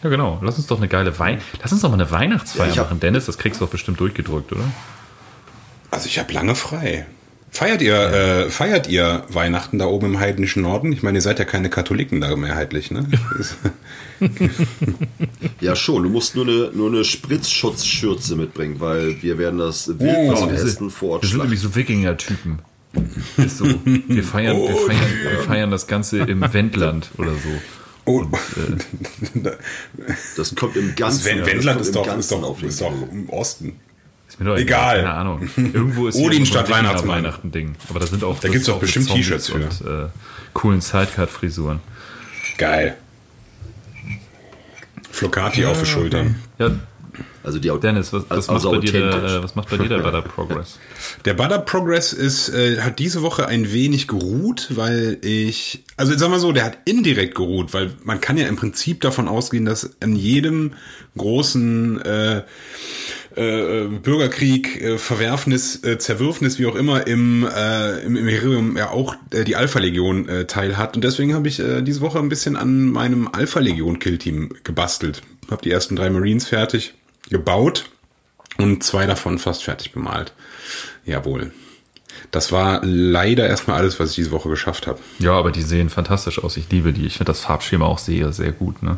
ja, 0.01 0.09
genau. 0.09 0.39
Lass 0.41 0.57
uns 0.57 0.67
doch 0.67 0.77
eine 0.77 0.87
geile 0.87 1.17
Wein. 1.19 1.41
Lass 1.61 1.71
uns 1.71 1.81
doch 1.81 1.89
mal 1.89 1.95
eine 1.95 2.09
Weihnachtsfeier 2.11 2.73
Ja, 2.73 2.83
machen, 2.83 2.99
Dennis. 2.99 3.25
Das 3.25 3.37
kriegst 3.37 3.59
du 3.61 3.65
doch 3.65 3.71
bestimmt 3.71 3.99
durchgedrückt, 3.99 4.51
oder? 4.51 4.63
Also 5.91 6.07
ich 6.07 6.17
habe 6.19 6.31
lange 6.33 6.55
frei. 6.55 7.05
Feiert 7.53 7.83
ihr, 7.83 7.95
äh, 7.95 8.49
feiert 8.49 8.87
ihr 8.89 9.25
Weihnachten 9.29 9.77
da 9.77 9.85
oben 9.85 10.07
im 10.07 10.19
heidnischen 10.19 10.63
Norden? 10.63 10.91
Ich 10.91 11.03
meine, 11.03 11.19
ihr 11.19 11.21
seid 11.21 11.37
ja 11.37 11.45
keine 11.45 11.69
Katholiken 11.69 12.19
da 12.19 12.35
mehrheitlich, 12.35 12.89
ne? 12.89 13.05
Ja, 15.61 15.75
schon. 15.75 16.01
Du 16.03 16.09
musst 16.09 16.35
nur 16.35 16.47
eine, 16.47 16.71
nur 16.73 16.89
eine 16.89 17.03
Spritzschutzschürze 17.05 18.35
mitbringen, 18.35 18.79
weil 18.79 19.21
wir 19.21 19.37
werden 19.37 19.59
das 19.59 19.87
Oh, 19.87 19.99
Wildwasseressen 19.99 20.89
vor 20.89 21.11
Ort 21.11 21.23
Wir 21.23 21.29
sind 21.29 21.41
nämlich 21.43 21.59
so 21.59 21.75
Wikinger-Typen. 21.75 22.59
Ist 23.37 23.57
so. 23.59 23.65
Wir 23.85 24.23
feiern, 24.23 24.57
wir, 24.57 24.63
Oh, 24.63 24.75
feiern, 24.87 25.11
wir 25.29 25.39
feiern 25.43 25.71
das 25.71 25.85
Ganze 25.87 26.19
im 26.19 26.41
Wendland 26.53 27.11
oder 27.17 27.33
so. 27.33 27.49
Oh, 28.05 28.25
Das 30.35 30.55
kommt 30.55 30.75
im 30.75 30.95
Ganzen. 30.95 31.23
Das 31.37 31.45
Wendland 31.45 31.81
ist 31.81 31.95
doch, 31.95 32.17
ist 32.17 32.31
doch, 32.31 32.63
ist 32.63 32.81
doch 32.81 32.93
im 33.11 33.29
Osten. 33.29 33.79
Ist 34.33 34.39
mir 34.39 34.47
doch 34.47 34.57
Egal. 34.57 35.01
Keine 35.01 35.13
Ahnung. 35.13 35.47
Irgendwo 35.55 36.07
ist 36.07 36.15
Odin 36.19 36.47
statt 36.47 36.67
Weihnachtsmann. 36.67 37.17
Weihnachten-Ding. 37.23 37.75
Aber 37.87 37.99
da 37.99 38.07
sind 38.07 38.23
auch. 38.23 38.39
Da 38.39 38.49
gibt's 38.49 38.65
doch 38.65 38.77
auch 38.77 38.79
bestimmt 38.79 39.11
T-Shirts 39.11 39.49
für. 39.49 39.57
Und 39.57 39.81
äh, 39.81 40.09
coolen 40.53 40.81
Sidecut-Frisuren. 40.81 41.81
Geil. 42.57 42.97
Flocati 45.11 45.65
auf 45.65 45.79
die 45.81 45.85
Schultern. 45.85 46.37
Ja, 46.57 46.71
Also 47.43 47.59
die 47.59 47.69
Dennis, 47.79 48.11
was, 48.11 48.23
was, 48.27 48.49
also 48.49 48.71
macht, 48.71 48.81
bei 48.81 48.87
dir 48.87 49.11
der, 49.11 49.23
äh, 49.23 49.43
was 49.43 49.53
macht 49.53 49.69
bei 49.69 49.77
dir 49.77 49.87
der 49.87 49.99
Butter 49.99 50.21
Progress? 50.23 50.79
Der 51.25 51.35
Butter 51.35 51.59
Progress 51.59 52.11
ist, 52.11 52.49
äh, 52.49 52.81
hat 52.81 52.97
diese 52.97 53.21
Woche 53.21 53.45
ein 53.45 53.71
wenig 53.71 54.07
geruht, 54.07 54.69
weil 54.71 55.19
ich, 55.21 55.83
also 55.95 56.11
jetzt 56.11 56.21
sagen 56.21 56.31
wir 56.31 56.39
so, 56.39 56.51
der 56.51 56.65
hat 56.65 56.79
indirekt 56.85 57.35
geruht, 57.35 57.71
weil 57.75 57.91
man 58.03 58.19
kann 58.19 58.37
ja 58.37 58.47
im 58.47 58.55
Prinzip 58.55 59.01
davon 59.01 59.27
ausgehen, 59.27 59.65
dass 59.65 59.83
in 59.99 60.15
jedem 60.15 60.73
großen 61.15 62.01
äh, 62.01 62.41
äh, 63.35 63.87
Bürgerkrieg, 63.87 64.81
äh, 64.81 64.97
Verwerfnis, 64.97 65.83
äh, 65.83 65.97
Zerwürfnis, 65.97 66.59
wie 66.59 66.65
auch 66.65 66.75
immer, 66.75 67.07
im, 67.07 67.47
äh, 67.47 67.99
im 67.99 68.15
Imperium 68.15 68.77
ja 68.77 68.89
auch 68.89 69.15
äh, 69.31 69.43
die 69.43 69.55
Alpha-Legion 69.55 70.29
äh, 70.29 70.45
teil 70.45 70.77
hat. 70.77 70.95
Und 70.95 71.03
deswegen 71.03 71.33
habe 71.33 71.47
ich 71.47 71.59
äh, 71.59 71.81
diese 71.81 72.01
Woche 72.01 72.19
ein 72.19 72.29
bisschen 72.29 72.55
an 72.55 72.89
meinem 72.91 73.27
Alpha-Legion-Kill-Team 73.31 74.53
gebastelt. 74.63 75.21
Habe 75.49 75.61
die 75.61 75.71
ersten 75.71 75.95
drei 75.95 76.09
Marines 76.09 76.47
fertig 76.47 76.93
gebaut 77.29 77.89
und 78.57 78.83
zwei 78.83 79.05
davon 79.05 79.39
fast 79.39 79.63
fertig 79.63 79.91
bemalt. 79.91 80.33
Jawohl. 81.05 81.51
Das 82.31 82.51
war 82.51 82.81
leider 82.83 83.47
erstmal 83.47 83.77
alles, 83.77 83.99
was 83.99 84.11
ich 84.11 84.15
diese 84.15 84.31
Woche 84.31 84.49
geschafft 84.49 84.87
habe. 84.87 84.99
Ja, 85.19 85.33
aber 85.33 85.51
die 85.51 85.61
sehen 85.61 85.89
fantastisch 85.89 86.43
aus. 86.43 86.57
Ich 86.57 86.69
liebe 86.69 86.93
die. 86.93 87.05
Ich 87.05 87.13
finde 87.13 87.31
das 87.31 87.41
Farbschema 87.41 87.85
auch 87.85 87.97
sehr, 87.97 88.31
sehr 88.33 88.51
gut. 88.51 88.81
Ne? 88.83 88.97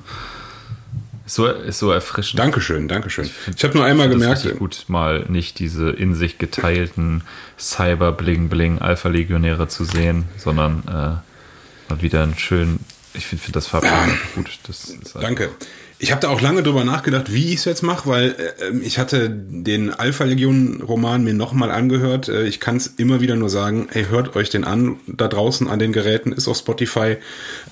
Ist 1.26 1.36
so, 1.36 1.48
ist 1.48 1.80
so 1.80 1.90
erfrischend. 1.90 2.40
Dankeschön, 2.40 2.88
Dankeschön. 2.88 3.28
Ich 3.56 3.64
habe 3.64 3.76
nur 3.76 3.84
einmal 3.84 4.08
Ich 4.08 4.14
gemerkt, 4.14 4.46
richtig 4.46 4.60
gut, 4.60 4.86
mal 4.88 5.26
nicht 5.28 5.58
diese 5.58 5.90
in 5.90 6.14
sich 6.14 6.38
geteilten 6.38 7.24
Cyber-Bling-Bling-Alpha-Legionäre 7.58 9.68
zu 9.68 9.86
sehen, 9.86 10.26
sondern 10.38 10.84
äh, 10.88 10.92
mal 10.92 12.02
wieder 12.02 12.22
einen 12.22 12.38
schönen. 12.38 12.80
Ich 13.16 13.26
finde 13.26 13.44
find 13.44 13.56
das 13.56 13.74
einfach 13.74 14.08
gut. 14.36 14.60
Das 14.68 14.94
Danke. 15.20 15.50
Ich 15.98 16.12
habe 16.12 16.22
da 16.22 16.28
auch 16.28 16.42
lange 16.42 16.62
drüber 16.62 16.84
nachgedacht, 16.84 17.34
wie 17.34 17.54
ich 17.54 17.56
es 17.56 17.66
jetzt 17.66 17.82
mache, 17.82 18.08
weil 18.08 18.36
äh, 18.60 18.78
ich 18.84 19.00
hatte 19.00 19.28
den 19.30 19.92
Alpha-Legion-Roman 19.92 21.24
mir 21.24 21.34
nochmal 21.34 21.72
angehört. 21.72 22.28
Äh, 22.28 22.44
ich 22.44 22.60
kann 22.60 22.76
es 22.76 22.86
immer 22.86 23.22
wieder 23.22 23.36
nur 23.36 23.50
sagen, 23.50 23.88
ey, 23.92 24.06
hört 24.06 24.36
euch 24.36 24.52
den 24.52 24.64
an, 24.64 24.98
da 25.08 25.28
draußen 25.28 25.68
an 25.68 25.80
den 25.80 25.92
Geräten, 25.92 26.34
ist 26.34 26.48
auf 26.48 26.58
Spotify. 26.58 27.18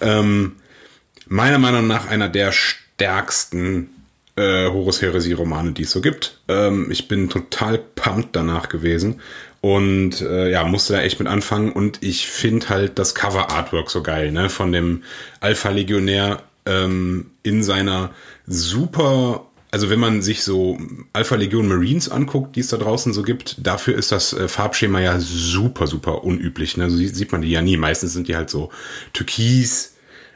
Ähm, 0.02 0.54
meiner 1.28 1.60
Meinung 1.60 1.86
nach 1.86 2.08
einer 2.08 2.30
der 2.30 2.52
stärksten 2.96 3.90
äh, 4.36 4.68
Horus 4.68 5.02
Heresie-Romane, 5.02 5.74
die 5.74 5.84
es 5.84 5.92
so 5.92 6.02
gibt. 6.02 6.40
Ähm, 6.48 6.90
ich 6.92 7.08
bin 7.08 7.30
total 7.30 7.78
pumped 7.78 8.36
danach 8.36 8.70
gewesen 8.70 9.22
und 9.62 10.22
äh, 10.22 10.50
ja, 10.50 10.64
musste 10.66 10.94
da 10.94 11.02
echt 11.02 11.20
mit 11.20 11.28
anfangen 11.28 11.72
und 11.72 12.02
ich 12.02 12.28
finde 12.28 12.70
halt 12.70 13.00
das 13.00 13.16
Cover-Artwork 13.16 13.90
so 13.90 14.04
geil, 14.04 14.32
ne, 14.32 14.50
von 14.50 14.72
dem 14.72 15.04
Alpha-Legionär 15.40 16.44
ähm, 16.66 17.32
in 17.44 17.64
seiner 17.64 18.12
super, 18.46 19.48
also 19.72 19.90
wenn 19.90 20.00
man 20.00 20.22
sich 20.22 20.44
so 20.44 20.78
Alpha 21.14 21.36
Legion 21.36 21.68
Marines 21.68 22.10
anguckt, 22.10 22.56
die 22.56 22.60
es 22.62 22.68
da 22.68 22.78
draußen 22.78 23.14
so 23.14 23.24
gibt, 23.24 23.66
dafür 23.66 23.96
ist 23.96 24.12
das 24.12 24.34
äh, 24.34 24.48
Farbschema 24.48 25.00
ja 25.00 25.20
super, 25.20 25.88
super 25.88 26.24
unüblich. 26.24 26.78
Ne? 26.78 26.90
So 26.90 26.98
sieht, 26.98 27.16
sieht 27.16 27.32
man 27.32 27.42
die 27.42 27.52
ja 27.52 27.62
nie. 27.62 27.78
Meistens 27.78 28.14
sind 28.14 28.28
die 28.28 28.36
halt 28.36 28.50
so 28.50 28.70
türkis, 29.14 29.93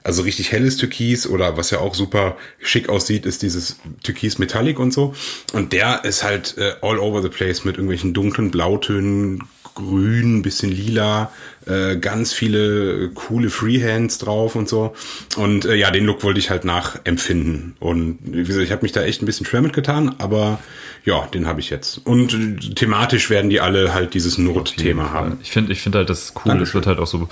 also 0.08 0.22
richtig 0.22 0.54
helles 0.54 0.78
Türkis 0.78 1.28
oder 1.28 1.58
was 1.58 1.70
ja 1.70 1.80
auch 1.80 1.94
super 1.94 2.38
schick 2.62 2.88
aussieht, 2.88 3.26
ist 3.26 3.42
dieses 3.42 3.78
Türkis 4.04 4.40
Metallic 4.40 4.80
und 4.80 4.94
so. 4.94 5.14
Und 5.52 5.74
der 5.74 6.06
ist 6.06 6.24
halt 6.24 6.58
äh, 6.58 6.76
all 6.82 6.98
over 6.98 7.22
the 7.22 7.28
place 7.28 7.66
mit 7.66 7.76
irgendwelchen 7.76 8.14
dunklen 8.14 8.50
Blautönen, 8.50 9.44
grün, 9.76 10.44
bisschen 10.44 10.72
lila, 10.72 11.30
äh, 11.66 11.98
ganz 11.98 12.32
viele 12.32 13.10
coole 13.10 13.50
Freehands 13.50 14.18
drauf 14.18 14.56
und 14.56 14.70
so. 14.70 14.96
Und 15.36 15.66
äh, 15.66 15.76
ja, 15.76 15.92
den 15.92 16.06
Look 16.06 16.24
wollte 16.24 16.40
ich 16.40 16.50
halt 16.50 16.64
nachempfinden. 16.64 17.76
Und 17.82 18.20
wie 18.24 18.46
gesagt, 18.46 18.64
ich 18.64 18.72
habe 18.72 18.84
mich 18.84 18.94
da 18.94 19.04
echt 19.04 19.22
ein 19.22 19.26
bisschen 19.26 19.46
schwer 19.46 19.62
mitgetan, 19.62 20.16
aber 20.20 20.60
ja, 21.04 21.28
den 21.28 21.48
habe 21.48 21.60
ich 21.60 21.70
jetzt. 21.70 22.00
Und 22.06 22.34
äh, 22.34 22.74
thematisch 22.76 23.30
werden 23.30 23.50
die 23.50 23.60
alle 23.60 23.94
halt 23.94 24.14
dieses 24.14 24.38
Nord-Thema 24.38 25.12
haben. 25.12 25.38
Ich 25.44 25.52
finde 25.52 25.74
ich 25.74 25.82
finde 25.82 25.98
halt, 25.98 26.10
das 26.10 26.34
cool. 26.46 26.62
Es 26.62 26.74
wird 26.74 26.88
halt 26.88 27.00
auch 27.00 27.08
so, 27.08 27.28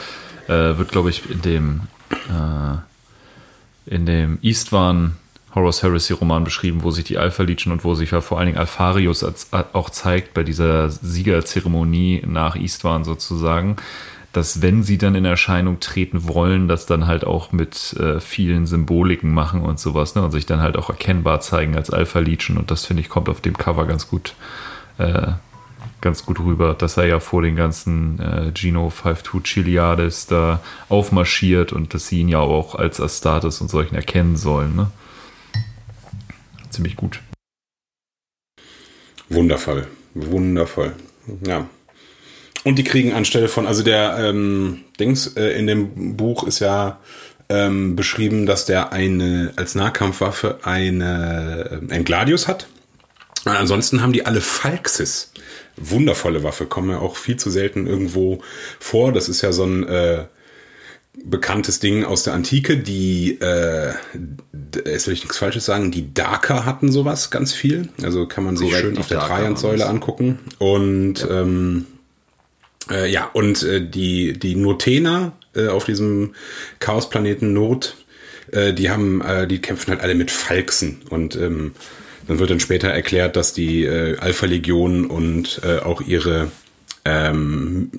äh, 0.48 0.78
wird 0.78 0.92
glaube 0.92 1.10
ich 1.10 1.22
in 1.30 1.42
dem, 1.42 1.82
äh, 2.12 3.94
in 3.94 4.06
dem 4.06 4.40
Eastwan 4.42 5.18
Horus 5.54 5.84
Heresy 5.84 6.14
Roman 6.14 6.44
beschrieben, 6.44 6.84
wo 6.84 6.92
sich 6.92 7.06
die 7.06 7.18
Alpha 7.18 7.44
Legion 7.44 7.72
und 7.72 7.84
wo 7.86 7.96
sich 7.96 8.12
ja 8.12 8.20
vor 8.20 8.38
allen 8.38 8.48
Dingen 8.48 8.58
Alpharius 8.58 9.24
als, 9.24 9.48
auch 9.52 9.90
zeigt 9.90 10.34
bei 10.34 10.44
dieser 10.44 10.90
Siegerzeremonie 10.90 12.24
nach 12.28 12.58
Eastwan 12.58 13.06
sozusagen, 13.06 13.78
dass 14.34 14.62
wenn 14.62 14.84
sie 14.84 14.98
dann 14.98 15.16
in 15.16 15.24
Erscheinung 15.24 15.80
treten 15.80 16.28
wollen, 16.28 16.68
das 16.68 16.86
dann 16.86 17.08
halt 17.08 17.26
auch 17.26 17.54
mit 17.54 17.94
äh, 17.94 18.20
vielen 18.20 18.68
Symboliken 18.68 19.34
machen 19.34 19.62
und 19.62 19.80
sowas, 19.80 20.16
ne? 20.16 20.24
Und 20.24 20.32
sich 20.32 20.46
dann 20.46 20.60
halt 20.60 20.76
auch 20.76 20.90
erkennbar 20.90 21.40
zeigen 21.40 21.76
als 21.78 21.90
Alpha 21.90 22.20
Legion. 22.20 22.58
Und 22.58 22.70
das 22.70 22.86
finde 22.86 23.02
ich 23.02 23.08
kommt 23.08 23.30
auf 23.30 23.40
dem 23.40 23.58
Cover 23.58 23.86
ganz 23.86 24.10
gut, 24.10 24.36
äh, 24.98 25.28
ganz 26.06 26.24
gut 26.24 26.40
rüber, 26.40 26.76
dass 26.76 26.98
er 26.98 27.08
ja 27.08 27.20
vor 27.20 27.42
den 27.42 27.56
ganzen 27.56 28.20
äh, 28.20 28.52
Gino 28.54 28.92
52 28.92 29.42
Chiliades 29.44 30.28
da 30.28 30.62
aufmarschiert 30.88 31.74
und 31.74 31.96
dass 31.96 32.08
sie 32.08 32.20
ihn 32.20 32.30
ja 32.30 32.38
auch 32.40 32.76
als 32.76 33.02
Astartes 33.02 33.60
und 33.60 33.72
solchen 33.72 33.96
erkennen 33.96 34.38
sollen, 34.38 34.76
ne? 34.76 34.92
Ziemlich 36.70 36.96
gut. 36.96 37.22
Wundervoll. 39.30 39.88
Wundervoll. 40.14 40.94
Ja. 41.44 41.68
Und 42.64 42.78
die 42.78 42.84
kriegen 42.84 43.14
anstelle 43.14 43.48
von, 43.48 43.66
also 43.66 43.82
der 43.82 44.18
ähm, 44.20 44.82
Dings 45.00 45.36
äh, 45.36 45.58
in 45.58 45.66
dem 45.66 46.18
Buch 46.18 46.44
ist 46.46 46.60
ja 46.60 47.00
ähm, 47.50 47.96
beschrieben, 47.96 48.46
dass 48.46 48.66
der 48.66 48.94
eine 48.94 49.54
als 49.56 49.74
Nahkampfwaffe 49.74 50.60
eine 50.62 51.82
äh, 51.90 51.94
ein 51.94 52.06
Gladius 52.06 52.48
hat. 52.48 52.68
Und 53.46 53.54
ansonsten 53.54 54.04
haben 54.04 54.14
die 54.14 54.26
alle 54.26 54.42
Falxis. 54.42 55.32
Wundervolle 55.78 56.44
Waffe, 56.44 56.66
kommen 56.66 56.90
ja 56.90 57.00
auch 57.00 57.18
viel 57.18 57.38
zu 57.38 57.50
selten 57.50 57.88
irgendwo 57.88 58.42
vor. 58.80 59.12
Das 59.12 59.30
ist 59.30 59.42
ja 59.42 59.52
so 59.52 59.66
ein 59.66 59.88
äh, 59.88 60.26
bekanntes 61.24 61.80
Ding 61.80 62.04
aus 62.04 62.24
der 62.24 62.34
Antike. 62.34 62.78
Die, 62.78 63.40
äh, 63.42 63.94
jetzt 64.86 65.08
will 65.08 65.14
ich 65.14 65.24
nichts 65.24 65.38
Falsches 65.38 65.66
sagen, 65.66 65.92
die 65.92 66.14
Daker 66.14 66.66
hatten 66.66 66.92
sowas 66.92 67.30
ganz 67.30 67.54
viel. 67.54 67.90
Also 68.02 68.28
kann 68.28 68.44
man 68.44 68.58
sich 68.58 68.70
Korrekt, 68.70 68.86
schön 68.86 68.98
auf 68.98 69.08
der 69.08 69.20
Trajansäule 69.20 69.86
angucken. 69.86 70.40
Und 70.60 71.20
ja, 71.20 71.42
ähm, 71.42 71.86
äh, 72.90 73.10
ja 73.10 73.30
und 73.34 73.64
äh, 73.64 73.88
die, 73.88 74.34
die 74.34 74.56
Notener 74.56 75.34
äh, 75.56 75.68
auf 75.68 75.86
diesem 75.86 76.36
Chaosplaneten 76.80 77.54
Not, 77.54 77.96
äh, 78.52 78.74
die 78.74 78.90
haben, 78.90 79.22
äh, 79.22 79.48
die 79.48 79.60
kämpfen 79.60 79.92
halt 79.92 80.02
alle 80.02 80.16
mit 80.16 80.32
Falxen. 80.32 81.02
Und 81.10 81.36
ähm, 81.36 81.74
dann 82.28 82.40
wird 82.40 82.50
dann 82.50 82.60
später 82.60 82.90
erklärt, 82.90 83.36
dass 83.36 83.54
die 83.54 83.84
äh, 83.86 84.18
Alpha-Legion 84.18 85.06
und 85.06 85.62
äh, 85.64 85.80
auch 85.80 86.02
ihre 86.02 86.52
ähm, 87.08 87.92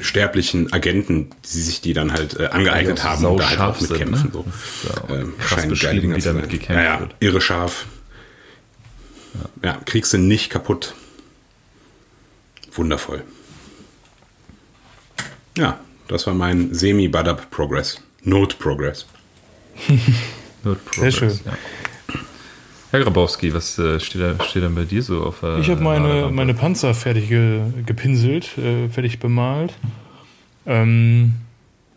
sterblichen 0.00 0.72
Agenten, 0.72 1.30
die 1.52 1.60
sich 1.60 1.80
die 1.82 1.92
dann 1.92 2.12
halt 2.12 2.40
äh, 2.40 2.46
angeeignet 2.46 2.98
Die 2.98 3.02
auch 3.02 3.04
haben 3.04 3.24
und 3.26 3.38
da 3.38 3.50
halt 3.50 3.60
auch 3.60 3.76
sind, 3.78 3.90
mitkämpfen. 3.90 4.24
ne? 4.24 4.30
So. 4.32 4.44
Ja 4.88 5.04
auch 5.04 5.10
Ähm, 5.10 5.34
krass 5.38 5.68
beschrieben, 5.68 6.16
wie 6.16 6.20
damit 6.22 6.48
gekämpft 6.48 6.70
ja, 6.82 6.94
ja, 6.94 7.00
wird. 7.00 7.14
irre 7.20 7.40
scharf. 7.40 7.86
Ja, 9.62 9.78
kriegst 9.84 10.12
du 10.12 10.18
nicht 10.18 10.48
kaputt. 10.48 10.94
Wundervoll. 12.72 13.22
Ja, 15.58 15.78
das 16.08 16.26
war 16.26 16.34
mein 16.34 16.72
Semi-Bud-Up-Progress. 16.74 18.00
Note-Progress. 18.22 19.06
Not 20.64 20.78
Sehr 20.94 21.10
schön. 21.10 21.40
Ja. 21.44 21.52
Herr 22.94 23.02
Grabowski, 23.02 23.52
was 23.52 23.76
äh, 23.76 23.98
steht, 23.98 24.22
da, 24.22 24.44
steht 24.44 24.62
denn 24.62 24.76
bei 24.76 24.84
dir 24.84 25.02
so 25.02 25.24
auf 25.24 25.40
der 25.40 25.58
Ich 25.58 25.68
habe 25.68 25.82
meine, 25.82 26.30
meine 26.30 26.54
Panzer 26.54 26.94
fertig 26.94 27.28
ge, 27.28 27.62
gepinselt, 27.84 28.56
äh, 28.56 28.88
fertig 28.88 29.18
bemalt. 29.18 29.74
Ähm, 30.64 31.34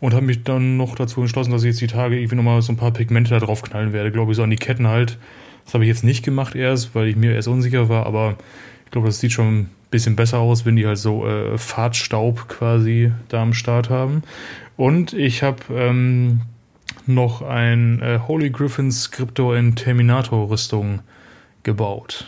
und 0.00 0.12
habe 0.12 0.26
mich 0.26 0.42
dann 0.42 0.76
noch 0.76 0.96
dazu 0.96 1.20
entschlossen, 1.20 1.52
dass 1.52 1.62
ich 1.62 1.68
jetzt 1.68 1.80
die 1.80 1.86
Tage 1.86 2.18
irgendwie 2.18 2.34
nochmal 2.34 2.60
so 2.62 2.72
ein 2.72 2.76
paar 2.76 2.90
Pigmente 2.90 3.30
da 3.30 3.38
drauf 3.38 3.62
knallen 3.62 3.92
werde. 3.92 4.10
Glaube 4.10 4.32
ich, 4.32 4.36
so 4.36 4.42
an 4.42 4.50
die 4.50 4.56
Ketten 4.56 4.88
halt. 4.88 5.18
Das 5.64 5.74
habe 5.74 5.84
ich 5.84 5.88
jetzt 5.88 6.02
nicht 6.02 6.24
gemacht 6.24 6.56
erst, 6.56 6.96
weil 6.96 7.06
ich 7.06 7.14
mir 7.14 7.32
erst 7.32 7.46
unsicher 7.46 7.88
war, 7.88 8.04
aber 8.04 8.36
ich 8.84 8.90
glaube, 8.90 9.06
das 9.06 9.20
sieht 9.20 9.30
schon 9.30 9.58
ein 9.60 9.70
bisschen 9.92 10.16
besser 10.16 10.40
aus, 10.40 10.66
wenn 10.66 10.74
die 10.74 10.86
halt 10.88 10.98
so 10.98 11.24
äh, 11.28 11.58
Fahrtstaub 11.58 12.48
quasi 12.48 13.12
da 13.28 13.40
am 13.40 13.54
Start 13.54 13.88
haben. 13.88 14.24
Und 14.76 15.12
ich 15.12 15.44
habe 15.44 15.58
ähm, 15.72 16.40
noch 17.08 17.42
ein 17.42 18.00
äh, 18.02 18.18
Holy 18.26 18.50
Griffin 18.50 18.92
Scriptor 18.92 19.56
in 19.56 19.74
Terminator 19.74 20.48
Rüstung 20.50 21.00
gebaut. 21.62 22.26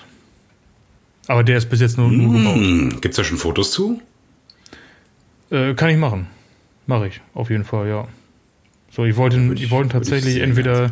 Aber 1.28 1.44
der 1.44 1.58
ist 1.58 1.68
bis 1.70 1.80
jetzt 1.80 1.96
nur, 1.98 2.08
nur 2.10 2.32
gebaut. 2.32 2.56
Hm, 2.56 3.00
gibt's 3.00 3.16
da 3.16 3.24
schon 3.24 3.38
Fotos 3.38 3.70
zu? 3.70 4.00
Äh, 5.50 5.74
kann 5.74 5.90
ich 5.90 5.96
machen. 5.96 6.26
Mache 6.86 7.08
ich, 7.08 7.20
auf 7.34 7.50
jeden 7.50 7.64
Fall, 7.64 7.88
ja. 7.88 8.08
So, 8.90 9.04
ich 9.04 9.16
wollte, 9.16 9.38
ich- 9.54 9.62
ich 9.64 9.70
wollte 9.70 9.88
ich 9.88 9.92
tatsächlich 9.92 10.34
sehen, 10.34 10.42
entweder, 10.44 10.90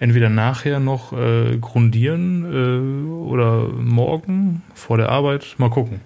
entweder 0.00 0.28
nachher 0.28 0.80
noch 0.80 1.12
äh, 1.12 1.56
grundieren 1.60 2.44
äh, 2.44 3.08
oder 3.28 3.68
morgen 3.68 4.62
vor 4.74 4.96
der 4.96 5.10
Arbeit. 5.10 5.54
Mal 5.58 5.70
gucken. 5.70 6.00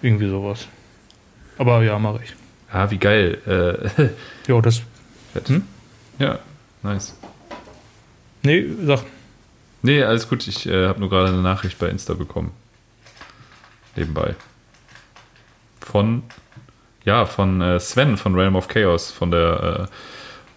Irgendwie 0.00 0.28
sowas. 0.28 0.68
Aber 1.58 1.82
ja, 1.82 1.98
mache 1.98 2.20
ich. 2.24 2.34
Ah, 2.72 2.90
wie 2.90 2.98
geil. 2.98 3.38
Äh, 3.98 4.08
Ja, 4.48 4.60
das. 4.62 4.82
Hm? 5.46 5.62
Ja, 6.18 6.38
nice. 6.82 7.14
Nee, 8.42 8.66
sag. 8.84 9.04
Nee, 9.82 10.02
alles 10.02 10.28
gut. 10.28 10.46
Ich 10.46 10.66
äh, 10.66 10.88
habe 10.88 11.00
nur 11.00 11.08
gerade 11.08 11.28
eine 11.28 11.42
Nachricht 11.42 11.78
bei 11.78 11.88
Insta 11.88 12.14
bekommen. 12.14 12.52
Nebenbei. 13.96 14.34
Von, 15.80 16.22
ja, 17.04 17.26
von 17.26 17.60
äh, 17.60 17.80
Sven 17.80 18.16
von 18.16 18.34
Realm 18.34 18.56
of 18.56 18.68
Chaos, 18.68 19.10
von 19.10 19.30
der 19.30 19.88
äh, 19.88 19.94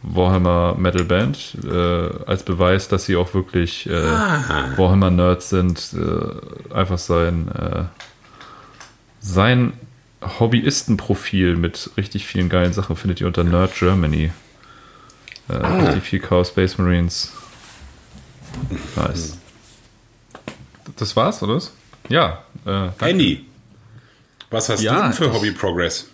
Warhammer 0.04 0.76
Metal 0.78 1.04
Band, 1.04 1.58
äh, 1.64 2.10
als 2.26 2.44
Beweis, 2.44 2.88
dass 2.88 3.06
sie 3.06 3.16
auch 3.16 3.34
wirklich 3.34 3.88
äh, 3.88 3.92
Warhammer 3.92 5.12
Nerds 5.12 5.50
sind. 5.50 5.94
Äh, 5.94 6.74
einfach 6.74 6.98
sein, 6.98 7.48
äh, 7.50 7.84
sein 9.20 9.74
Hobbyistenprofil 10.40 11.56
mit 11.56 11.92
richtig 11.98 12.26
vielen 12.26 12.50
geilen 12.50 12.74
Sachen 12.74 12.96
findet 12.96 13.22
ihr 13.22 13.28
unter 13.28 13.44
Nerd 13.44 13.76
Germany. 13.76 14.32
Äh, 15.50 15.54
Richtig 15.56 16.04
viel 16.04 16.20
Chaos 16.20 16.50
Space 16.50 16.78
Marines. 16.78 17.32
Nice. 18.96 19.38
Das 20.98 21.16
war's, 21.16 21.42
oder? 21.44 21.56
was? 21.56 21.72
Ja. 22.10 22.44
Äh. 22.66 22.90
Andy, 23.00 23.46
was 24.50 24.70
hast 24.70 24.82
Ja, 24.82 24.96
du 24.96 25.02
denn 25.04 25.14
für 25.14 25.34
Hobby 25.34 25.52
Progress? 25.52 26.08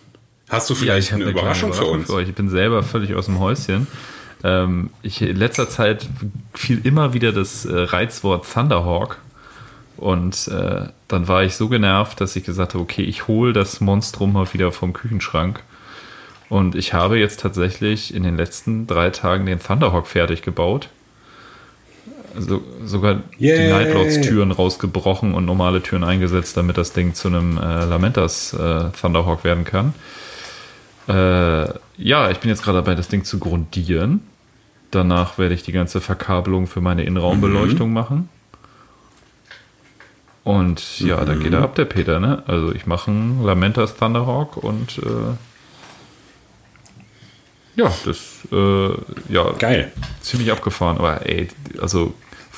Hast 0.50 0.69
du 0.69 0.74
Ja, 0.75 0.79
vielleicht 0.79 1.07
ich 1.07 1.13
habe 1.13 1.24
eine 1.24 1.31
eine 1.31 1.39
Überraschung 1.39 1.72
kleine 1.72 1.86
für 1.86 1.91
uns? 1.91 2.10
euch. 2.10 2.29
Ich 2.29 2.36
bin 2.36 2.50
selber 2.50 2.84
völlig 2.84 3.13
aus 3.15 3.25
dem 3.25 3.39
Häuschen. 3.39 3.88
Ähm, 4.43 4.91
ich, 5.01 5.22
in 5.22 5.36
letzter 5.36 5.67
Zeit 5.67 6.07
fiel 6.53 6.79
immer 6.86 7.13
wieder 7.13 7.31
das 7.31 7.65
äh, 7.65 7.75
Reizwort 7.75 8.46
Thunderhawk. 8.51 9.17
Und 9.98 10.48
äh, 10.50 10.86
dann 11.07 11.27
war 11.27 11.43
ich 11.43 11.55
so 11.55 11.69
genervt, 11.69 12.22
dass 12.22 12.36
ich 12.36 12.43
gesagt 12.43 12.75
habe, 12.75 12.84
okay, 12.84 13.01
ich 13.01 13.27
hole 13.27 13.51
das 13.51 13.81
Monstrum 13.81 14.34
mal 14.34 14.53
wieder 14.53 14.72
vom 14.72 14.93
Küchenschrank. 14.93 15.63
Und 16.50 16.75
ich 16.75 16.94
habe 16.94 17.20
jetzt 17.20 17.42
tatsächlich 17.42 18.13
in 18.13 18.24
den 18.24 18.38
letzten 18.38 18.88
drei 18.88 19.10
Tagen 19.10 19.46
den 19.46 19.60
Thunderhawk 19.60 20.08
fertig 20.08 20.42
gebaut. 20.42 20.89
Also 22.36 22.62
sogar 22.86 23.22
die 23.39 23.46
Yay. 23.46 23.70
Nightlords-Türen 23.70 24.51
rausgebrochen 24.51 25.34
und 25.34 25.46
normale 25.46 25.82
Türen 25.82 26.04
eingesetzt, 26.04 26.56
damit 26.56 26.77
das 26.77 26.94
Ding 26.94 27.16
zu 27.16 27.27
einem 27.30 27.58
äh, 27.58 27.86
Lamentas 27.86 28.54
äh, 28.54 28.92
Thunderhawk 28.92 29.44
werden 29.44 29.66
kann. 29.66 29.94
Äh, 31.08 31.70
ja, 31.98 32.30
ich 32.30 32.38
bin 32.39 32.50
jetzt 32.50 32.63
gerade 32.63 32.77
dabei, 32.77 32.96
das 32.96 33.08
Ding 33.08 33.24
zu 33.24 33.39
grundieren. 33.39 34.22
Danach 34.92 35.38
werde 35.38 35.56
ich 35.56 35.63
die 35.63 35.72
ganze 35.72 36.00
Verkabelung 36.00 36.68
für 36.68 36.80
meine 36.80 37.04
Innenraumbeleuchtung 37.04 37.92
machen. 37.92 38.30
Und 40.44 41.01
ja, 41.01 41.25
dann 41.25 41.42
geht 41.42 41.51
er 41.51 41.62
ab, 41.62 41.75
der 41.75 41.84
Peter, 41.86 42.22
ne? 42.22 42.42
Also 42.48 42.74
ich 42.74 42.86
mache 42.86 43.12
einen 43.12 43.44
Lamentas 43.44 43.98
Thunderhawk 43.98 44.56
und 44.56 45.00
äh, 45.00 45.36
ja, 47.77 47.93
das 48.05 48.39
äh, 48.51 48.89
ja 49.29 49.51
Geil. 49.60 49.91
ziemlich 50.19 50.51
abgefahren. 50.51 50.98
Aber 50.98 51.25
ey, 51.25 51.48
also 51.79 52.13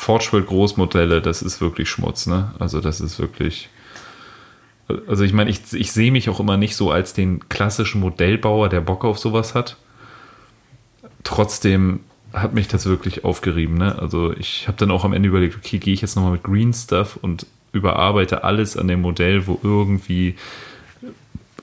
World 0.08 0.48
Großmodelle, 0.48 1.22
das 1.22 1.42
ist 1.42 1.60
wirklich 1.62 1.90
Schmutz, 1.90 2.26
ne? 2.26 2.54
Also 2.58 2.80
das 2.82 3.02
ist 3.02 3.20
wirklich. 3.20 3.70
Also 5.08 5.24
ich 5.24 5.34
meine, 5.34 5.52
ich, 5.52 5.62
ich 5.74 5.92
sehe 5.92 6.12
mich 6.12 6.30
auch 6.30 6.40
immer 6.40 6.58
nicht 6.58 6.76
so 6.76 6.90
als 6.90 7.14
den 7.14 7.48
klassischen 7.48 8.02
Modellbauer, 8.02 8.70
der 8.70 8.82
Bock 8.82 9.06
auf 9.06 9.20
sowas 9.20 9.54
hat. 9.54 9.76
Trotzdem 11.24 12.00
hat 12.34 12.54
mich 12.54 12.68
das 12.70 12.88
wirklich 12.88 13.24
aufgerieben. 13.24 13.78
Ne? 13.78 14.00
Also 14.00 14.34
ich 14.34 14.68
habe 14.68 14.78
dann 14.78 14.90
auch 14.90 15.04
am 15.04 15.14
Ende 15.14 15.30
überlegt, 15.30 15.56
okay, 15.56 15.78
gehe 15.78 15.94
ich 15.94 16.02
jetzt 16.02 16.16
nochmal 16.16 16.32
mit 16.32 16.44
Green 16.44 16.74
Stuff 16.74 17.20
und 17.22 17.46
überarbeite 17.72 18.44
alles 18.44 18.78
an 18.78 18.88
dem 18.88 19.02
Modell, 19.02 19.46
wo 19.46 19.60
irgendwie 19.62 20.36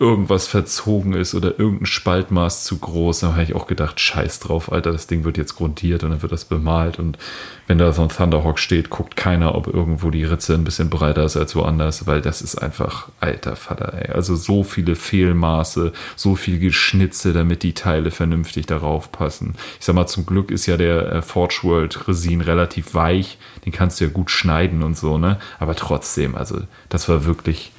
irgendwas 0.01 0.47
verzogen 0.47 1.15
ist 1.15 1.35
oder 1.35 1.59
irgendein 1.59 1.87
Spaltmaß 1.87 2.65
zu 2.65 2.79
groß. 2.79 3.21
Da 3.21 3.33
habe 3.33 3.43
ich 3.43 3.55
auch 3.55 3.67
gedacht, 3.67 4.01
scheiß 4.01 4.41
drauf, 4.41 4.73
Alter, 4.73 4.93
das 4.93 5.07
Ding 5.07 5.25
wird 5.25 5.37
jetzt 5.37 5.57
grundiert 5.57 6.05
und 6.05 6.11
dann 6.11 6.23
wird 6.23 6.33
das 6.33 6.45
bemalt. 6.45 6.99
Und 6.99 7.19
wenn 7.67 7.79
da 7.79 7.93
so 7.93 8.03
ein 8.03 8.09
Thunderhawk 8.09 8.59
steht, 8.59 8.91
guckt 8.91 9.17
keiner, 9.17 9.55
ob 9.55 9.67
irgendwo 9.67 10.11
die 10.11 10.25
Ritze 10.25 10.55
ein 10.55 10.65
bisschen 10.65 10.91
breiter 10.91 11.25
ist 11.25 11.37
als 11.37 11.57
woanders, 11.57 12.07
weil 12.07 12.21
das 12.21 12.43
ist 12.43 12.57
einfach 12.57 13.09
alter 13.21 13.57
Vater, 13.57 13.95
ey. 13.95 14.13
Also 14.13 14.37
so 14.37 14.63
viele 14.63 14.95
Fehlmaße, 14.95 15.93
so 16.15 16.35
viel 16.37 16.59
Geschnitze, 16.59 17.33
damit 17.33 17.63
die 17.63 17.75
Teile 17.75 18.11
vernünftig 18.11 18.67
darauf 18.67 19.11
passen. 19.11 19.55
Ich 19.79 19.87
sag 19.87 19.95
mal, 19.95 20.07
zum 20.07 20.27
Glück 20.27 20.51
ist 20.51 20.67
ja 20.67 20.77
der 20.77 21.13
äh, 21.13 21.23
Forge 21.23 21.61
World 21.63 22.09
Resin 22.09 22.41
relativ 22.41 22.95
weich, 22.95 23.39
den 23.65 23.73
kannst 23.73 24.01
du 24.01 24.05
ja 24.05 24.11
gut 24.11 24.31
schneiden 24.31 24.83
und 24.83 24.97
so, 24.97 25.19
ne? 25.19 25.39
Aber 25.59 25.75
trotzdem, 25.75 26.35
also 26.35 26.61
das 26.89 27.09
war 27.09 27.25
wirklich 27.25 27.73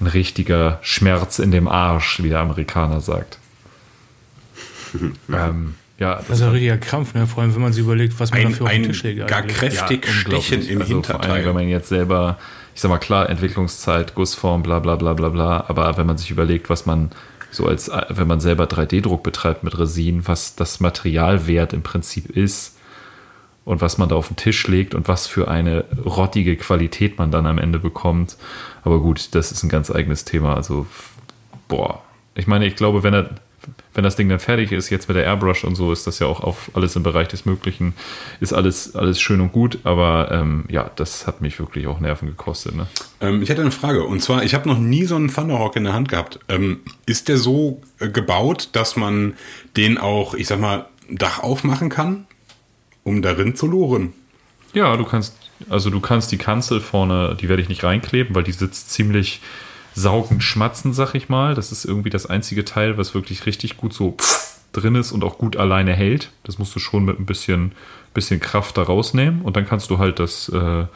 ein 0.00 0.06
richtiger 0.06 0.78
Schmerz 0.82 1.38
in 1.38 1.50
dem 1.50 1.68
Arsch, 1.68 2.22
wie 2.22 2.28
der 2.28 2.40
Amerikaner 2.40 3.00
sagt. 3.00 3.38
ähm, 5.32 5.74
ja, 5.98 6.16
Das 6.28 6.38
ist 6.38 6.42
ein 6.42 6.50
richtiger 6.50 6.78
Krampf, 6.78 7.14
ne? 7.14 7.26
Vor 7.26 7.42
allem, 7.42 7.54
wenn 7.54 7.62
man 7.62 7.72
sich 7.72 7.82
überlegt, 7.82 8.18
was 8.20 8.30
man 8.30 8.40
Ein, 8.40 8.50
dafür 8.50 8.66
auf 8.66 8.72
den 8.72 8.82
ein 8.82 8.88
Tisch 8.88 9.02
legt. 9.02 9.26
gar 9.26 9.42
eigentlich. 9.42 9.56
kräftig 9.56 10.06
Stechen 10.08 10.66
im 10.68 10.80
also 10.82 11.02
Vor 11.02 11.20
allem, 11.20 11.22
wenn 11.22 11.34
Hinterteil. 11.36 11.52
man 11.54 11.68
jetzt 11.68 11.88
selber, 11.88 12.38
ich 12.74 12.80
sag 12.80 12.90
mal 12.90 12.98
klar, 12.98 13.30
Entwicklungszeit, 13.30 14.14
Gussform, 14.14 14.62
bla 14.62 14.78
bla 14.80 14.96
bla 14.96 15.14
bla 15.14 15.30
bla, 15.30 15.64
aber 15.68 15.96
wenn 15.96 16.06
man 16.06 16.18
sich 16.18 16.30
überlegt, 16.30 16.68
was 16.68 16.84
man 16.84 17.10
so 17.50 17.66
als, 17.66 17.90
wenn 18.10 18.26
man 18.26 18.40
selber 18.40 18.64
3D-Druck 18.64 19.22
betreibt 19.22 19.64
mit 19.64 19.78
Resin, 19.78 20.26
was 20.28 20.56
das 20.56 20.80
Materialwert 20.80 21.72
im 21.72 21.82
Prinzip 21.82 22.28
ist 22.28 22.75
und 23.66 23.80
was 23.80 23.98
man 23.98 24.08
da 24.08 24.14
auf 24.14 24.28
den 24.28 24.36
Tisch 24.36 24.66
legt 24.68 24.94
und 24.94 25.08
was 25.08 25.26
für 25.26 25.48
eine 25.48 25.84
rottige 26.04 26.56
Qualität 26.56 27.18
man 27.18 27.32
dann 27.32 27.46
am 27.46 27.58
Ende 27.58 27.80
bekommt. 27.80 28.36
Aber 28.84 29.00
gut, 29.00 29.34
das 29.34 29.50
ist 29.50 29.64
ein 29.64 29.68
ganz 29.68 29.90
eigenes 29.90 30.24
Thema. 30.24 30.54
Also, 30.54 30.86
boah. 31.68 32.00
Ich 32.36 32.46
meine, 32.46 32.64
ich 32.64 32.76
glaube, 32.76 33.02
wenn 33.02 33.12
er, 33.12 33.30
wenn 33.92 34.04
das 34.04 34.14
Ding 34.14 34.28
dann 34.28 34.38
fertig 34.38 34.70
ist, 34.70 34.88
jetzt 34.90 35.08
mit 35.08 35.16
der 35.16 35.24
Airbrush 35.24 35.64
und 35.64 35.74
so, 35.74 35.90
ist 35.90 36.06
das 36.06 36.20
ja 36.20 36.28
auch 36.28 36.44
auf 36.44 36.70
alles 36.74 36.94
im 36.94 37.02
Bereich 37.02 37.26
des 37.26 37.44
Möglichen, 37.44 37.94
ist 38.38 38.52
alles, 38.52 38.94
alles 38.94 39.20
schön 39.20 39.40
und 39.40 39.50
gut, 39.50 39.80
aber 39.82 40.30
ähm, 40.30 40.66
ja, 40.68 40.88
das 40.94 41.26
hat 41.26 41.40
mich 41.40 41.58
wirklich 41.58 41.88
auch 41.88 41.98
Nerven 41.98 42.28
gekostet. 42.28 42.76
Ne? 42.76 42.86
Ähm, 43.20 43.42
ich 43.42 43.48
hätte 43.48 43.62
eine 43.62 43.72
Frage. 43.72 44.04
Und 44.04 44.22
zwar, 44.22 44.44
ich 44.44 44.54
habe 44.54 44.68
noch 44.68 44.78
nie 44.78 45.06
so 45.06 45.16
einen 45.16 45.34
Thunderhawk 45.34 45.74
in 45.74 45.82
der 45.82 45.92
Hand 45.92 46.08
gehabt. 46.08 46.38
Ähm, 46.48 46.82
ist 47.04 47.26
der 47.26 47.36
so 47.36 47.82
äh, 47.98 48.10
gebaut, 48.10 48.68
dass 48.74 48.94
man 48.94 49.34
den 49.76 49.98
auch, 49.98 50.34
ich 50.34 50.46
sag 50.46 50.60
mal, 50.60 50.86
Dach 51.10 51.40
aufmachen 51.40 51.88
kann, 51.88 52.26
um 53.06 53.22
darin 53.22 53.54
zu 53.54 53.68
luren? 53.68 54.12
Ja, 54.74 54.96
du 54.96 55.04
kannst, 55.04 55.36
also 55.70 55.90
du 55.90 56.00
kannst 56.00 56.32
die 56.32 56.38
Kanzel 56.38 56.80
vorne, 56.80 57.36
die 57.40 57.48
werde 57.48 57.62
ich 57.62 57.68
nicht 57.68 57.84
reinkleben, 57.84 58.34
weil 58.34 58.42
die 58.42 58.52
sitzt 58.52 58.90
ziemlich 58.90 59.40
saugend 59.94 60.42
schmatzen, 60.42 60.92
sag 60.92 61.14
ich 61.14 61.28
mal. 61.28 61.54
Das 61.54 61.70
ist 61.70 61.84
irgendwie 61.84 62.10
das 62.10 62.26
einzige 62.26 62.64
Teil, 62.64 62.98
was 62.98 63.14
wirklich 63.14 63.46
richtig 63.46 63.76
gut 63.76 63.94
so 63.94 64.16
drin 64.72 64.96
ist 64.96 65.12
und 65.12 65.22
auch 65.22 65.38
gut 65.38 65.56
alleine 65.56 65.94
hält. 65.94 66.32
Das 66.42 66.58
musst 66.58 66.74
du 66.74 66.80
schon 66.80 67.04
mit 67.04 67.18
ein 67.18 67.26
bisschen, 67.26 67.72
bisschen 68.12 68.40
Kraft 68.40 68.76
da 68.76 68.82
rausnehmen 68.82 69.42
und 69.42 69.56
dann 69.56 69.66
kannst 69.66 69.88
du 69.90 69.98
halt 69.98 70.18
das, 70.18 70.48
äh, 70.48 70.86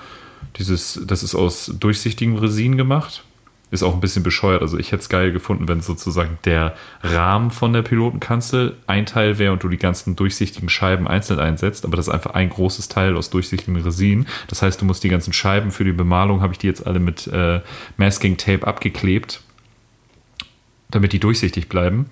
dieses, 0.59 1.01
das 1.07 1.23
ist 1.23 1.37
aus 1.37 1.73
durchsichtigem 1.79 2.37
Resin 2.37 2.77
gemacht. 2.77 3.23
Ist 3.73 3.85
auch 3.85 3.95
ein 3.95 4.01
bisschen 4.01 4.25
bescheuert. 4.25 4.63
Also 4.63 4.79
ich 4.79 4.89
hätte 4.91 5.03
es 5.03 5.09
geil 5.09 5.31
gefunden, 5.31 5.69
wenn 5.69 5.81
sozusagen 5.81 6.39
der 6.45 6.75
Rahmen 7.03 7.53
von 7.53 7.73
der 7.73 7.83
Pilotenkanzel 7.83 8.77
ein 8.89 9.07
Teil 9.07 9.39
wäre 9.39 9.53
und 9.53 9.63
du 9.63 9.69
die 9.69 9.77
ganzen 9.77 10.17
durchsichtigen 10.17 10.69
Scheiben 10.69 11.07
einzeln 11.07 11.39
einsetzt. 11.39 11.85
Aber 11.85 11.97
das 11.97 12.09
ist 12.09 12.13
einfach 12.13 12.35
ein 12.35 12.51
großes 12.51 12.89
Teil 12.89 13.17
aus 13.17 13.31
durchsichtigem 13.31 13.77
Resin. 13.77 14.27
Das 14.49 14.63
heißt, 14.63 14.81
du 14.81 14.85
musst 14.85 15.05
die 15.05 15.09
ganzen 15.09 15.33
Scheiben 15.33 15.71
für 15.71 15.85
die 15.85 15.93
Bemalung, 15.93 16.43
habe 16.43 16.53
ich 16.53 16.59
die 16.59 16.67
jetzt 16.67 16.85
alle 16.85 16.99
mit 16.99 17.29
äh, 17.29 17.61
Masking 17.97 18.37
Tape 18.37 18.67
abgeklebt, 18.67 19.41
damit 20.91 21.13
die 21.13 21.21
durchsichtig 21.21 21.69
bleiben 21.69 22.07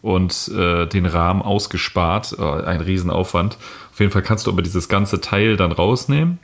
und 0.00 0.50
äh, 0.56 0.86
den 0.86 1.04
Rahmen 1.04 1.42
ausgespart. 1.42 2.36
Äh, 2.38 2.42
ein 2.42 2.80
Riesenaufwand. 2.80 3.58
Auf 3.92 4.00
jeden 4.00 4.12
Fall 4.12 4.22
kannst 4.22 4.46
du 4.46 4.50
aber 4.50 4.62
dieses 4.62 4.88
ganze 4.88 5.20
Teil 5.20 5.58
dann 5.58 5.72
rausnehmen 5.72 6.38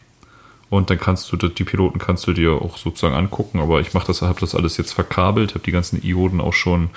und 0.71 0.91
dann 0.91 0.99
kannst 0.99 1.33
du 1.33 1.37
die 1.37 1.65
Piloten 1.65 1.99
kannst 1.99 2.27
du 2.27 2.33
dir 2.33 2.53
auch 2.53 2.77
sozusagen 2.77 3.15
angucken. 3.15 3.61
Aber 3.61 3.81
ich 3.81 3.95
mache 3.95 4.07
das, 4.09 4.23
habe 4.23 4.41
das 4.41 4.55
alles 4.55 4.77
jetzt 4.77 4.93
verkabelt, 4.93 5.55
habe 5.55 5.65
die 5.65 5.73
ganzen 5.73 6.03
Ioden 6.03 6.41
auch 6.41 6.53
schon 6.53 6.91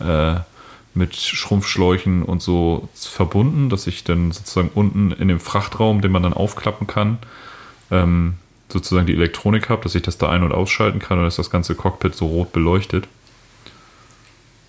äh, 0.00 0.36
mit 0.94 1.14
Schrumpfschläuchen 1.16 2.22
und 2.22 2.42
so 2.42 2.88
verbunden, 2.94 3.68
dass 3.68 3.86
ich 3.86 4.04
dann 4.04 4.32
sozusagen 4.32 4.70
unten 4.74 5.12
in 5.12 5.28
dem 5.28 5.40
Frachtraum, 5.40 6.00
den 6.00 6.10
man 6.10 6.22
dann 6.22 6.32
aufklappen 6.32 6.86
kann, 6.86 7.18
ähm, 7.90 8.34
sozusagen 8.68 9.06
die 9.06 9.14
Elektronik 9.14 9.68
habe, 9.68 9.82
dass 9.82 9.94
ich 9.94 10.02
das 10.02 10.18
da 10.18 10.30
ein- 10.30 10.42
und 10.42 10.52
ausschalten 10.52 10.98
kann 10.98 11.18
und 11.18 11.26
ist 11.26 11.38
das 11.38 11.50
ganze 11.50 11.74
Cockpit 11.74 12.14
so 12.14 12.26
rot 12.26 12.52
beleuchtet. 12.52 13.08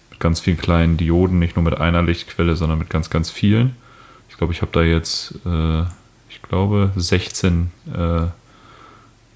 Mit 0.09 0.19
ganz 0.19 0.41
vielen 0.41 0.57
kleinen 0.57 0.97
Dioden, 0.97 1.39
nicht 1.39 1.55
nur 1.55 1.63
mit 1.63 1.79
einer 1.79 2.03
Lichtquelle, 2.03 2.55
sondern 2.55 2.79
mit 2.79 2.89
ganz, 2.89 3.09
ganz 3.09 3.29
vielen. 3.29 3.75
Ich 4.29 4.37
glaube, 4.37 4.53
ich 4.53 4.61
habe 4.61 4.71
da 4.71 4.81
jetzt, 4.81 5.33
äh, 5.45 5.81
ich 6.29 6.41
glaube, 6.41 6.91
16 6.95 7.71
äh, 7.93 8.27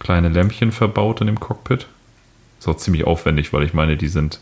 kleine 0.04 0.30
Lämpchen 0.30 0.72
verbaut 0.72 1.22
in 1.22 1.28
dem 1.28 1.40
Cockpit. 1.40 1.88
Ist 2.60 2.68
auch 2.68 2.78
ziemlich 2.78 3.06
aufwendig, 3.06 3.54
weil 3.54 3.64
ich 3.64 3.74
meine, 3.74 3.98
die 3.98 4.08
sind 4.08 4.40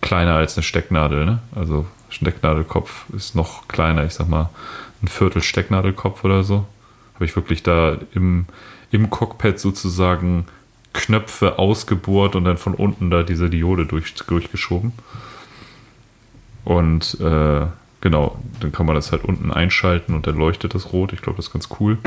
kleiner 0.00 0.34
als 0.34 0.56
eine 0.56 0.64
Stecknadel. 0.64 1.24
Ne? 1.24 1.38
Also 1.54 1.86
Stecknadelkopf 2.10 3.04
ist 3.14 3.34
noch 3.34 3.68
kleiner, 3.68 4.04
ich 4.04 4.14
sag 4.14 4.28
mal 4.28 4.50
ein 5.02 5.08
Viertel 5.08 5.42
Stecknadelkopf 5.42 6.24
oder 6.24 6.42
so. 6.42 6.66
Habe 7.14 7.24
ich 7.24 7.36
wirklich 7.36 7.62
da 7.62 7.96
im, 8.14 8.46
im 8.90 9.10
Cockpit 9.10 9.58
sozusagen 9.60 10.46
Knöpfe 10.92 11.58
ausgebohrt 11.58 12.36
und 12.36 12.44
dann 12.44 12.58
von 12.58 12.74
unten 12.74 13.10
da 13.10 13.22
diese 13.22 13.48
Diode 13.48 13.86
durch, 13.86 14.14
durchgeschoben. 14.14 14.92
Und 16.64 17.18
äh, 17.20 17.66
genau, 18.00 18.38
dann 18.60 18.72
kann 18.72 18.86
man 18.86 18.94
das 18.94 19.12
halt 19.12 19.24
unten 19.24 19.52
einschalten 19.52 20.14
und 20.14 20.26
dann 20.26 20.36
leuchtet 20.36 20.74
das 20.74 20.92
rot. 20.92 21.12
Ich 21.12 21.22
glaube, 21.22 21.36
das 21.36 21.46
ist 21.46 21.52
ganz 21.52 21.68
cool. 21.80 21.98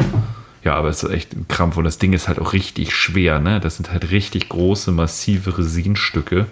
Ja, 0.66 0.74
aber 0.74 0.90
es 0.90 1.04
ist 1.04 1.12
echt 1.12 1.34
ein 1.34 1.48
Krampf 1.48 1.78
und 1.78 1.84
das 1.84 2.00
Ding 2.00 2.12
ist 2.12 2.28
halt 2.28 2.40
auch 2.40 2.52
richtig 2.52 2.94
schwer, 2.94 3.40
ne? 3.40 3.60
Das 3.60 3.78
sind 3.78 3.92
halt 3.92 4.10
richtig 4.10 4.50
große, 4.50 4.92
massive 4.92 5.58
Resinstücke. 5.60 6.48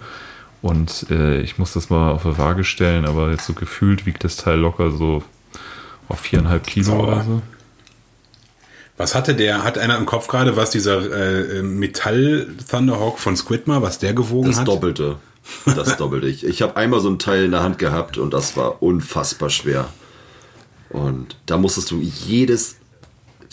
Und 0.62 1.06
äh, 1.10 1.40
ich 1.40 1.58
muss 1.58 1.72
das 1.74 1.90
mal 1.90 2.12
auf 2.12 2.24
eine 2.24 2.38
Waage 2.38 2.64
stellen, 2.64 3.04
aber 3.04 3.32
jetzt 3.32 3.44
so 3.44 3.52
gefühlt 3.52 4.06
wiegt 4.06 4.24
das 4.24 4.36
Teil 4.36 4.58
locker 4.58 4.92
so 4.92 5.22
auf 6.08 6.20
viereinhalb 6.20 6.66
Kilo 6.66 6.86
Sauber. 6.86 7.06
oder 7.08 7.24
so. 7.24 7.42
Was 8.96 9.16
hatte 9.16 9.34
der, 9.34 9.64
hat 9.64 9.78
einer 9.78 9.98
im 9.98 10.06
Kopf 10.06 10.28
gerade, 10.28 10.56
was 10.56 10.70
dieser 10.70 11.58
äh, 11.58 11.62
Metall 11.62 12.46
Thunderhawk 12.70 13.18
von 13.18 13.36
Squidmar, 13.36 13.82
was 13.82 13.98
der 13.98 14.14
gewogen 14.14 14.50
Das 14.50 14.60
hat? 14.60 14.68
Doppelte. 14.68 15.16
Das 15.66 15.96
Doppelte. 15.98 16.28
Ich, 16.28 16.46
ich 16.46 16.62
habe 16.62 16.76
einmal 16.76 17.00
so 17.00 17.10
ein 17.10 17.18
Teil 17.18 17.44
in 17.46 17.50
der 17.50 17.64
Hand 17.64 17.78
gehabt 17.78 18.16
und 18.16 18.32
das 18.32 18.56
war 18.56 18.80
unfassbar 18.80 19.50
schwer. 19.50 19.88
Und 20.90 21.36
da 21.46 21.58
musstest 21.58 21.90
du 21.90 22.00
jedes, 22.00 22.76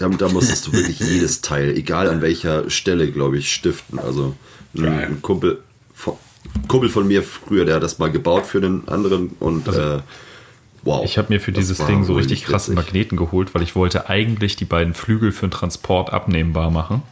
da, 0.01 0.09
da 0.09 0.27
musstest 0.29 0.67
du 0.67 0.73
wirklich 0.73 0.99
jedes 0.99 1.41
Teil, 1.41 1.75
egal 1.77 2.09
an 2.09 2.21
welcher 2.21 2.69
Stelle, 2.69 3.11
glaube 3.11 3.37
ich, 3.37 3.51
stiften. 3.53 3.99
Also 3.99 4.35
ein, 4.75 4.85
ein 4.85 5.21
Kumpel, 5.21 5.59
von, 5.93 6.15
Kumpel 6.67 6.89
von 6.89 7.07
mir 7.07 7.23
früher, 7.23 7.65
der 7.65 7.75
hat 7.75 7.83
das 7.83 7.99
mal 7.99 8.11
gebaut 8.11 8.45
für 8.45 8.59
den 8.61 8.87
anderen 8.87 9.29
und 9.39 9.67
äh, 9.67 9.99
wow. 10.83 10.95
Also 11.01 11.03
Ich 11.05 11.17
habe 11.17 11.31
mir 11.33 11.39
für 11.39 11.51
dieses 11.51 11.77
Ding 11.85 12.03
so 12.03 12.13
richtig 12.15 12.43
krassen 12.45 12.75
witzig. 12.75 12.85
Magneten 12.87 13.17
geholt, 13.17 13.53
weil 13.55 13.61
ich 13.61 13.75
wollte 13.75 14.09
eigentlich 14.09 14.55
die 14.55 14.65
beiden 14.65 14.93
Flügel 14.93 15.31
für 15.31 15.47
den 15.47 15.51
Transport 15.51 16.11
abnehmbar 16.11 16.71
machen. 16.71 17.03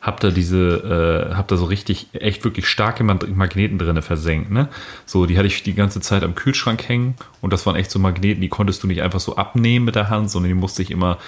Hab 0.00 0.18
da 0.18 0.30
diese, 0.30 1.28
äh, 1.30 1.34
hab 1.36 1.46
da 1.46 1.56
so 1.56 1.66
richtig, 1.66 2.08
echt 2.12 2.42
wirklich 2.42 2.66
starke 2.66 3.04
Mag- 3.04 3.28
Magneten 3.36 3.78
drinne 3.78 4.02
versenkt, 4.02 4.50
ne? 4.50 4.68
So, 5.06 5.26
die 5.26 5.38
hatte 5.38 5.46
ich 5.46 5.62
die 5.62 5.74
ganze 5.74 6.00
Zeit 6.00 6.24
am 6.24 6.34
Kühlschrank 6.34 6.88
hängen 6.88 7.14
und 7.40 7.52
das 7.52 7.66
waren 7.66 7.76
echt 7.76 7.88
so 7.92 8.00
Magneten, 8.00 8.40
die 8.40 8.48
konntest 8.48 8.82
du 8.82 8.88
nicht 8.88 9.00
einfach 9.00 9.20
so 9.20 9.36
abnehmen 9.36 9.84
mit 9.84 9.94
der 9.94 10.10
Hand, 10.10 10.28
sondern 10.28 10.48
die 10.48 10.56
musste 10.58 10.82
ich 10.82 10.90
immer 10.90 11.18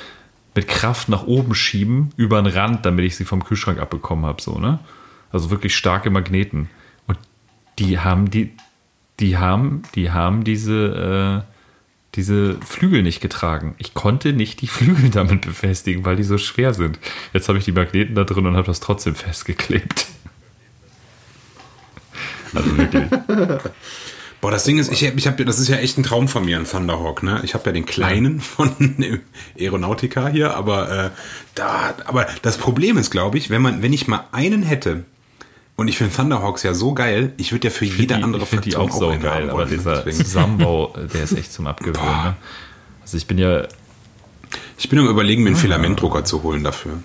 mit 0.55 0.69
Kraft 0.69 1.09
nach 1.09 1.25
oben 1.25 1.55
schieben, 1.55 2.11
über 2.17 2.41
den 2.41 2.53
Rand, 2.53 2.87
damit 2.87 3.05
ich 3.05 3.17
sie 3.17 3.25
vom 3.25 3.45
Kühlschrank 3.45 3.79
abbekommen 3.81 4.25
habe, 4.25 4.41
so, 4.41 4.59
ne? 4.59 4.79
Also 5.33 5.51
wirklich 5.51 5.77
starke 5.77 6.11
Magneten. 6.11 6.71
Und 7.07 7.19
die 7.79 7.99
haben 7.99 8.31
die, 8.31 8.53
die 9.19 9.37
haben, 9.37 9.83
die 9.95 10.13
haben 10.13 10.45
diese, 10.45 11.43
äh, 11.45 11.51
diese 12.15 12.55
Flügel 12.61 13.03
nicht 13.03 13.21
getragen. 13.21 13.75
Ich 13.79 13.95
konnte 13.95 14.33
nicht 14.33 14.61
die 14.61 14.67
Flügel 14.69 15.11
damit 15.11 15.43
befestigen, 15.43 16.05
weil 16.05 16.17
die 16.17 16.23
so 16.23 16.39
schwer 16.39 16.73
sind. 16.73 16.99
Jetzt 17.33 17.49
habe 17.49 17.59
ich 17.59 17.65
die 17.65 17.73
Magneten 17.73 18.15
da 18.15 18.25
drin 18.25 18.47
und 18.47 18.57
habe 18.57 18.67
das 18.67 18.81
trotzdem 18.81 19.15
festgeklebt. 19.15 20.07
Also 22.57 22.79
wirklich. 22.79 23.03
Boah, 24.45 24.51
das 24.51 24.65
Ding 24.65 24.77
ist, 24.77 24.93
ich, 24.93 25.03
hab- 25.07 25.17
ich 25.17 25.27
habe, 25.27 25.43
das 25.47 25.59
ist 25.59 25.69
ja 25.69 25.77
echt 25.77 25.97
ein 25.97 26.03
Traum 26.03 26.29
von 26.29 26.45
mir, 26.45 26.59
ein 26.59 26.67
Thunderhawk. 26.69 27.23
Ne? 27.23 27.41
Ich 27.45 27.55
habe 27.55 27.65
ja 27.65 27.73
den 27.73 27.87
kleinen 27.87 28.41
von 28.43 28.71
Aeronautica 29.59 30.29
hier, 30.29 30.55
aber 30.55 31.07
äh, 31.07 31.11
da, 31.55 31.95
aber 32.05 32.27
das 32.43 32.59
Problem 32.59 32.99
ist, 32.99 33.11
glaube 33.11 33.39
ich, 33.39 33.49
wenn 33.49 33.63
man, 33.63 33.81
wenn 33.81 33.95
ich 33.95 34.07
mal 34.07 34.27
einen 34.33 34.63
hätte, 34.63 35.05
und 35.77 35.89
ich 35.89 35.97
finde 35.97 36.15
Thunderhawks 36.15 36.63
ja 36.63 36.75
so 36.75 36.93
geil, 36.93 37.33
ich 37.39 37.53
würde 37.53 37.69
ja 37.69 37.73
für 37.73 37.87
jede 37.87 38.17
die, 38.19 38.23
andere 38.23 38.43
ich 38.43 38.51
finde 38.51 38.69
die 38.69 38.77
auch 38.77 38.91
so 38.91 39.09
einen 39.09 39.23
geil, 39.23 39.33
haben 39.45 39.49
aber 39.49 39.61
wollen, 39.61 39.71
dieser 39.71 40.03
Deswegen. 40.03 40.19
Zusammenbau, 40.27 40.95
der 41.15 41.23
ist 41.23 41.33
echt 41.33 41.51
zum 41.51 41.67
Abgewöhnen. 41.67 42.07
Ne? 42.07 42.37
Also 43.01 43.17
ich 43.17 43.27
bin 43.27 43.39
ja, 43.39 43.67
Ich 44.77 44.91
bin 44.91 44.99
am 44.99 45.09
überlegen, 45.09 45.43
mir 45.43 45.49
einen 45.49 45.57
Filamentdrucker 45.57 46.27
zu 46.27 46.43
holen 46.43 46.63
dafür. 46.63 46.99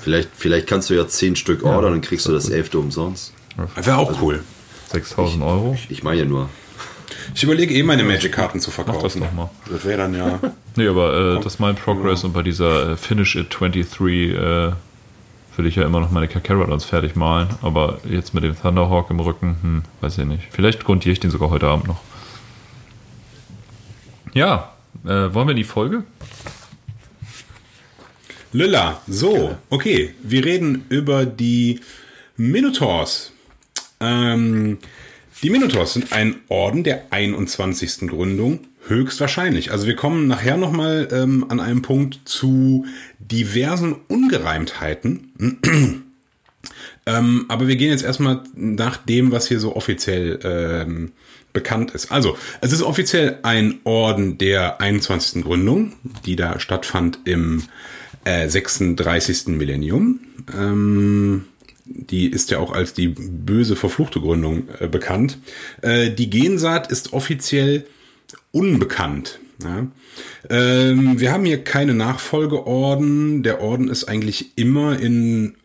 Vielleicht, 0.00 0.28
vielleicht 0.36 0.68
kannst 0.68 0.90
du 0.90 0.94
ja 0.94 1.08
zehn 1.08 1.34
Stück 1.34 1.64
ordern 1.64 1.92
und 1.94 2.02
kriegst 2.02 2.28
du 2.28 2.32
das 2.32 2.48
elfte 2.50 2.78
umsonst. 2.78 3.32
Wäre 3.74 3.96
auch 3.96 4.22
cool. 4.22 4.44
6000 4.86 5.42
Euro. 5.42 5.76
Ich 5.88 6.02
meine 6.02 6.20
ja 6.20 6.24
nur. 6.24 6.48
Ich 7.34 7.42
überlege 7.42 7.74
eh 7.74 7.82
meine 7.82 8.04
Magic-Karten 8.04 8.60
zu 8.60 8.70
verkaufen. 8.70 9.02
das 9.02 9.14
doch 9.14 9.32
mal. 9.32 9.50
Das 9.70 9.84
wäre 9.84 9.98
dann 9.98 10.14
ja. 10.14 10.40
Nee, 10.76 10.88
aber 10.88 11.36
äh, 11.38 11.42
das 11.42 11.54
ist 11.54 11.60
mein 11.60 11.74
Progress 11.74 12.24
und 12.24 12.32
bei 12.32 12.42
dieser 12.42 12.92
äh, 12.92 12.96
Finish 12.96 13.36
It 13.36 13.46
23 13.50 14.34
äh, 14.34 14.72
will 15.56 15.66
ich 15.66 15.76
ja 15.76 15.84
immer 15.84 16.00
noch 16.00 16.10
meine 16.10 16.28
Kakarotons 16.28 16.84
fertig 16.84 17.16
malen. 17.16 17.48
Aber 17.62 17.98
jetzt 18.08 18.34
mit 18.34 18.44
dem 18.44 18.60
Thunderhawk 18.60 19.10
im 19.10 19.20
Rücken, 19.20 19.56
hm, 19.62 19.82
weiß 20.00 20.18
ich 20.18 20.24
nicht. 20.26 20.42
Vielleicht 20.50 20.84
grundiere 20.84 21.12
ich 21.12 21.20
den 21.20 21.30
sogar 21.30 21.50
heute 21.50 21.66
Abend 21.66 21.88
noch. 21.88 22.00
Ja, 24.34 24.74
äh, 25.04 25.32
wollen 25.32 25.48
wir 25.48 25.54
die 25.54 25.64
Folge? 25.64 26.04
Lilla, 28.52 29.00
so, 29.06 29.56
okay. 29.70 30.14
Wir 30.22 30.44
reden 30.44 30.84
über 30.88 31.26
die 31.26 31.80
Minotaurs. 32.36 33.32
Ähm, 34.00 34.78
die 35.42 35.50
Minotaurs 35.50 35.94
sind 35.94 36.12
ein 36.12 36.36
Orden 36.48 36.82
der 36.84 37.04
21. 37.10 38.08
Gründung, 38.08 38.60
höchstwahrscheinlich. 38.86 39.70
Also 39.70 39.86
wir 39.86 39.96
kommen 39.96 40.26
nachher 40.28 40.56
nochmal 40.56 41.08
ähm, 41.12 41.46
an 41.48 41.60
einem 41.60 41.82
Punkt 41.82 42.20
zu 42.24 42.86
diversen 43.18 43.96
Ungereimtheiten. 44.08 46.02
Ähm, 47.08 47.44
aber 47.46 47.68
wir 47.68 47.76
gehen 47.76 47.90
jetzt 47.90 48.02
erstmal 48.02 48.42
nach 48.56 48.96
dem, 48.96 49.30
was 49.30 49.46
hier 49.46 49.60
so 49.60 49.76
offiziell 49.76 50.40
ähm, 50.42 51.12
bekannt 51.52 51.92
ist. 51.92 52.10
Also, 52.10 52.36
es 52.60 52.72
ist 52.72 52.82
offiziell 52.82 53.38
ein 53.42 53.78
Orden 53.84 54.38
der 54.38 54.80
21. 54.80 55.44
Gründung, 55.44 55.92
die 56.26 56.34
da 56.34 56.58
stattfand 56.58 57.20
im 57.24 57.62
äh, 58.24 58.48
36. 58.48 59.46
Millennium. 59.48 60.20
Ähm, 60.52 61.44
die 61.86 62.26
ist 62.26 62.50
ja 62.50 62.58
auch 62.58 62.72
als 62.72 62.94
die 62.94 63.08
böse 63.08 63.76
verfluchte 63.76 64.20
Gründung 64.20 64.68
äh, 64.80 64.88
bekannt. 64.88 65.38
Äh, 65.82 66.10
die 66.10 66.30
Gensaat 66.30 66.90
ist 66.90 67.12
offiziell 67.12 67.86
unbekannt. 68.52 69.38
Ja. 69.62 69.86
Ähm, 70.50 71.18
wir 71.18 71.32
haben 71.32 71.44
hier 71.44 71.64
keine 71.64 71.94
Nachfolgeorden. 71.94 73.42
Der 73.42 73.62
Orden 73.62 73.88
ist 73.88 74.04
eigentlich 74.04 74.58
immer 74.58 74.98
in, 74.98 75.56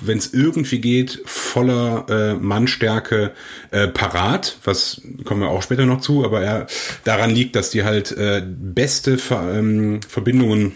wenn 0.00 0.18
es 0.18 0.34
irgendwie 0.34 0.80
geht, 0.80 1.22
voller 1.24 2.06
äh, 2.08 2.34
Mannstärke 2.34 3.32
äh, 3.70 3.86
parat. 3.88 4.58
Was 4.64 5.02
kommen 5.24 5.42
wir 5.42 5.50
auch 5.50 5.62
später 5.62 5.86
noch 5.86 6.00
zu, 6.00 6.24
aber 6.24 6.42
er, 6.42 6.66
daran 7.04 7.30
liegt, 7.30 7.54
dass 7.54 7.70
die 7.70 7.84
halt 7.84 8.10
äh, 8.12 8.42
beste 8.44 9.18
Ver, 9.18 9.54
ähm, 9.56 10.00
Verbindungen 10.06 10.74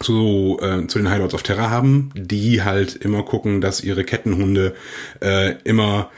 zu, 0.00 0.58
äh, 0.60 0.86
zu 0.86 0.98
den 0.98 1.08
High 1.08 1.18
Lords 1.18 1.34
of 1.34 1.42
Terror 1.42 1.70
haben, 1.70 2.10
die 2.14 2.62
halt 2.62 2.94
immer 2.94 3.22
gucken, 3.22 3.60
dass 3.60 3.82
ihre 3.82 4.04
Kettenhunde 4.04 4.74
äh, 5.20 5.54
immer 5.64 6.10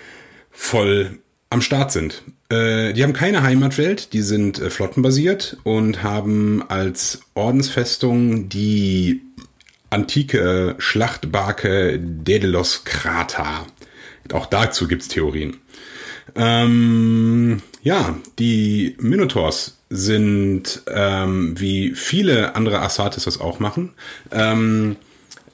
voll 0.50 1.18
am 1.50 1.62
Start 1.62 1.92
sind. 1.92 2.22
Äh, 2.50 2.92
die 2.92 3.02
haben 3.02 3.12
keine 3.12 3.42
Heimatwelt, 3.42 4.12
die 4.12 4.22
sind 4.22 4.58
äh, 4.58 4.70
flottenbasiert 4.70 5.56
und 5.64 6.02
haben 6.02 6.62
als 6.68 7.20
Ordensfestung 7.34 8.48
die 8.48 9.22
antike 9.90 10.74
Schlachtbarke 10.78 11.98
Daedalus 12.00 12.84
Krater. 12.84 13.66
Auch 14.32 14.46
dazu 14.46 14.88
gibt's 14.88 15.08
Theorien. 15.08 15.56
Ähm, 16.34 17.62
ja, 17.88 18.18
die 18.38 18.96
Minotaurs 19.00 19.78
sind, 19.88 20.82
ähm, 20.94 21.58
wie 21.58 21.92
viele 21.94 22.54
andere 22.54 22.82
Assates 22.82 23.24
das 23.24 23.40
auch 23.40 23.60
machen, 23.60 23.94
ähm, 24.30 24.96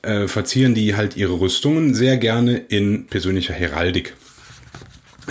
äh, 0.02 0.26
verzieren 0.26 0.74
die 0.74 0.96
halt 0.96 1.16
ihre 1.16 1.38
Rüstungen 1.38 1.94
sehr 1.94 2.16
gerne 2.16 2.56
in 2.56 3.06
persönlicher 3.06 3.54
Heraldik. 3.54 4.14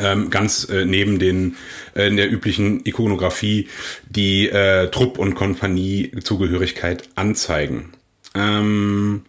Ähm, 0.02 0.30
ganz 0.30 0.70
äh, 0.70 0.86
neben 0.86 1.20
den 1.20 1.58
äh, 1.94 2.08
in 2.08 2.16
der 2.16 2.32
üblichen 2.32 2.86
Ikonografie 2.86 3.68
die 4.10 4.48
äh, 4.48 4.88
Trupp- 4.90 5.20
und 5.20 5.36
Kompanie-Zugehörigkeit 5.36 7.10
anzeigen. 7.16 7.92
Ähm, 8.34 9.24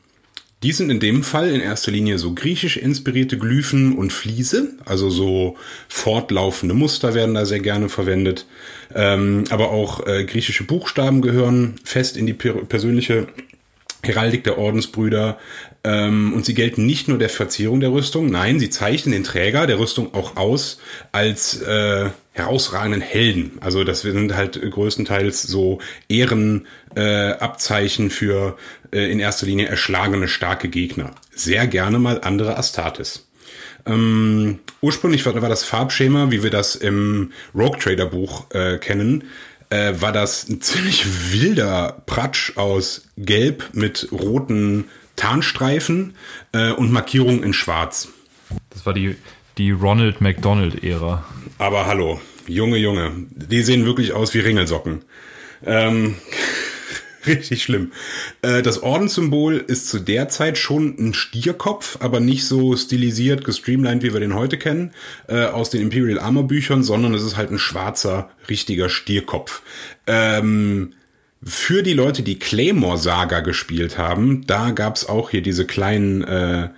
die 0.64 0.72
sind 0.72 0.88
in 0.90 0.98
dem 0.98 1.22
Fall 1.22 1.50
in 1.50 1.61
erster 1.61 1.92
Linie 1.92 2.18
so 2.18 2.33
griechisch 2.33 2.79
inspirierte 2.79 3.37
Glyphen 3.37 3.98
und 3.98 4.14
Fliese, 4.14 4.70
also 4.87 5.11
so 5.11 5.59
fortlaufende 5.88 6.74
Muster 6.74 7.12
werden 7.12 7.35
da 7.35 7.44
sehr 7.44 7.61
gerne 7.61 7.90
verwendet. 7.90 8.46
Ähm, 8.94 9.44
aber 9.50 9.70
auch 9.70 10.07
äh, 10.07 10.24
griechische 10.24 10.64
Buchstaben 10.64 11.20
gehören 11.20 11.74
fest 11.85 12.16
in 12.16 12.27
die 12.27 12.33
per 12.33 12.55
persönliche 12.64 13.27
Heraldik 14.03 14.44
der 14.44 14.57
Ordensbrüder. 14.57 15.38
Ähm, 15.86 16.32
und 16.32 16.46
sie 16.46 16.54
gelten 16.54 16.86
nicht 16.86 17.08
nur 17.08 17.18
der 17.18 17.28
Verzierung 17.28 17.80
der 17.80 17.92
Rüstung, 17.92 18.30
nein, 18.30 18.58
sie 18.58 18.70
zeichnen 18.70 19.12
den 19.12 19.24
Träger 19.24 19.66
der 19.66 19.78
Rüstung 19.78 20.14
auch 20.14 20.36
aus 20.36 20.78
als 21.12 21.60
äh, 21.60 22.08
herausragenden 22.32 23.02
Helden. 23.02 23.58
Also 23.60 23.84
das 23.84 24.00
sind 24.00 24.34
halt 24.34 24.58
größtenteils 24.60 25.42
so 25.42 25.80
Ehrenabzeichen 26.08 28.06
äh, 28.06 28.10
für 28.10 28.56
äh, 28.92 29.10
in 29.12 29.20
erster 29.20 29.44
Linie 29.46 29.66
erschlagene 29.66 30.26
starke 30.26 30.68
Gegner. 30.68 31.10
Sehr 31.34 31.66
gerne 31.66 31.98
mal 31.98 32.22
andere 32.22 32.56
Astartes. 32.56 33.28
Ähm, 33.84 34.60
ursprünglich 34.80 35.26
war, 35.26 35.40
war 35.42 35.50
das 35.50 35.64
Farbschema, 35.64 36.30
wie 36.30 36.42
wir 36.42 36.50
das 36.50 36.76
im 36.76 37.32
Rogue 37.54 37.78
Trader 37.78 38.06
Buch 38.06 38.50
äh, 38.52 38.78
kennen, 38.78 39.24
äh, 39.68 39.92
war 39.98 40.12
das 40.12 40.48
ein 40.48 40.60
ziemlich 40.60 41.32
wilder 41.32 42.02
Pratsch 42.06 42.56
aus 42.56 43.06
Gelb 43.18 43.70
mit 43.74 44.08
roten 44.10 44.86
Tarnstreifen 45.16 46.14
äh, 46.53 46.72
und 46.72 46.90
Markierungen 46.92 47.42
in 47.42 47.53
Schwarz. 47.53 48.09
Das 48.70 48.87
war 48.87 48.92
die, 48.92 49.16
die 49.59 49.70
Ronald 49.70 50.20
McDonald-Ära. 50.20 51.24
Aber 51.59 51.87
hallo, 51.87 52.20
Junge, 52.46 52.77
Junge, 52.77 53.12
die 53.31 53.62
sehen 53.62 53.87
wirklich 53.87 54.12
aus 54.12 54.35
wie 54.35 54.40
Ringelsocken. 54.40 55.03
Ähm, 55.64 56.16
richtig 57.27 57.62
schlimm. 57.62 57.92
Äh, 58.42 58.62
das 58.62 58.83
Ordenssymbol 58.83 59.57
ist 59.57 59.88
zu 59.88 59.98
der 59.98 60.29
Zeit 60.29 60.59
schon 60.59 60.96
ein 60.98 61.14
Stierkopf, 61.14 61.98
aber 62.00 62.20
nicht 62.20 62.46
so 62.46 62.77
stilisiert, 62.77 63.44
gestreamlined, 63.44 64.03
wie 64.03 64.12
wir 64.12 64.20
den 64.20 64.35
heute 64.35 64.59
kennen, 64.59 64.92
äh, 65.29 65.46
aus 65.46 65.70
den 65.70 65.81
Imperial 65.81 66.18
Armor 66.18 66.46
Büchern, 66.46 66.83
sondern 66.83 67.14
es 67.14 67.22
ist 67.22 67.37
halt 67.37 67.50
ein 67.50 67.59
schwarzer, 67.59 68.31
richtiger 68.48 68.88
Stierkopf. 68.88 69.62
Ähm, 70.07 70.94
für 71.44 71.83
die 71.83 71.92
Leute, 71.92 72.22
die 72.22 72.38
Claymore 72.38 72.98
Saga 72.98 73.40
gespielt 73.40 73.98
haben, 73.98 74.46
da 74.46 74.70
gab's 74.70 75.07
auch 75.07 75.30
hier 75.30 75.42
diese 75.42 75.66
kleinen, 75.66 76.22
äh, 76.22 76.68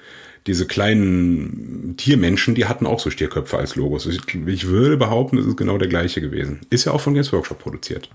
diese 0.47 0.67
kleinen 0.67 1.95
Tiermenschen, 1.97 2.55
die 2.55 2.67
hatten 2.67 2.87
auch 2.87 3.01
so 3.01 3.11
Stierköpfe 3.11 3.59
als 3.59 3.75
Logos. 3.75 4.07
Ich, 4.07 4.21
ich 4.47 4.67
würde 4.69 4.97
behaupten, 4.97 5.39
es 5.39 5.47
ist 5.47 5.57
genau 5.57 5.77
der 5.77 5.89
gleiche 5.89 6.21
gewesen. 6.21 6.61
Ist 6.71 6.85
ja 6.85 6.93
auch 6.93 7.01
von 7.01 7.15
Games 7.15 7.33
Workshop 7.33 7.59
produziert. 7.59 8.09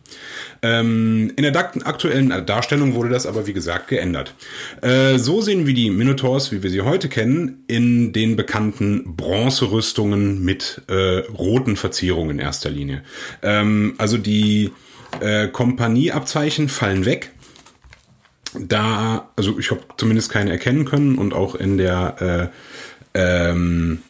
Ähm, 0.61 1.33
in 1.35 1.43
der 1.43 1.57
aktuellen 1.57 2.29
Darstellung 2.45 2.93
wurde 2.95 3.09
das 3.09 3.25
aber, 3.25 3.47
wie 3.47 3.53
gesagt, 3.53 3.89
geändert. 3.89 4.33
Äh, 4.81 5.17
so 5.17 5.41
sehen 5.41 5.67
wir 5.67 5.73
die 5.73 5.89
Minotaurs, 5.89 6.53
wie 6.53 6.63
wir 6.63 6.69
sie 6.69 6.81
heute 6.81 7.09
kennen, 7.09 7.63
in 7.67 8.13
den 8.13 8.37
bekannten 8.37 9.15
Bronzerüstungen 9.17 10.41
mit 10.43 10.83
äh, 10.87 11.19
roten 11.37 11.75
Verzierungen 11.75 12.39
in 12.39 12.39
erster 12.39 12.69
Linie. 12.69 13.03
Ähm, 13.41 13.95
also 13.97 14.17
die 14.17 14.71
äh, 15.19 15.47
Kompanieabzeichen 15.47 16.69
fallen 16.69 17.05
weg. 17.05 17.31
Da, 18.57 19.29
also 19.35 19.57
ich 19.59 19.71
habe 19.71 19.81
zumindest 19.97 20.29
keine 20.29 20.51
erkennen 20.51 20.85
können 20.85 21.17
und 21.17 21.33
auch 21.33 21.55
in 21.55 21.77
der 21.77 22.51
äh, 23.13 23.19
ähm, 23.49 24.03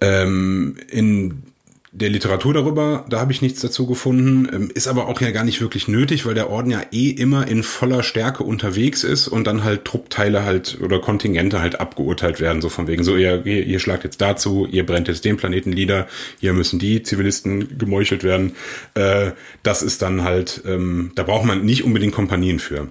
ähm, 0.00 0.76
in 0.88 1.51
der 1.94 2.08
Literatur 2.08 2.54
darüber, 2.54 3.04
da 3.10 3.20
habe 3.20 3.32
ich 3.32 3.42
nichts 3.42 3.60
dazu 3.60 3.86
gefunden, 3.86 4.48
ähm, 4.50 4.70
ist 4.74 4.88
aber 4.88 5.08
auch 5.08 5.20
ja 5.20 5.30
gar 5.30 5.44
nicht 5.44 5.60
wirklich 5.60 5.88
nötig, 5.88 6.24
weil 6.24 6.34
der 6.34 6.48
Orden 6.48 6.70
ja 6.70 6.80
eh 6.90 7.10
immer 7.10 7.46
in 7.46 7.62
voller 7.62 8.02
Stärke 8.02 8.44
unterwegs 8.44 9.04
ist 9.04 9.28
und 9.28 9.46
dann 9.46 9.62
halt 9.62 9.84
Truppteile 9.84 10.42
halt 10.42 10.78
oder 10.80 11.00
Kontingente 11.00 11.60
halt 11.60 11.80
abgeurteilt 11.80 12.40
werden, 12.40 12.62
so 12.62 12.70
von 12.70 12.86
wegen, 12.86 13.04
so 13.04 13.14
ihr, 13.14 13.44
ihr 13.44 13.78
schlagt 13.78 14.04
jetzt 14.04 14.22
dazu, 14.22 14.66
ihr 14.70 14.86
brennt 14.86 15.06
jetzt 15.06 15.26
den 15.26 15.36
Planeten 15.36 15.70
nieder, 15.70 16.08
hier 16.40 16.54
müssen 16.54 16.78
die 16.78 17.02
Zivilisten 17.02 17.76
gemeuchelt 17.76 18.24
werden. 18.24 18.56
Äh, 18.94 19.32
das 19.62 19.82
ist 19.82 20.00
dann 20.00 20.24
halt, 20.24 20.62
ähm, 20.66 21.12
da 21.14 21.24
braucht 21.24 21.44
man 21.44 21.62
nicht 21.62 21.84
unbedingt 21.84 22.14
Kompanien 22.14 22.58
für. 22.58 22.88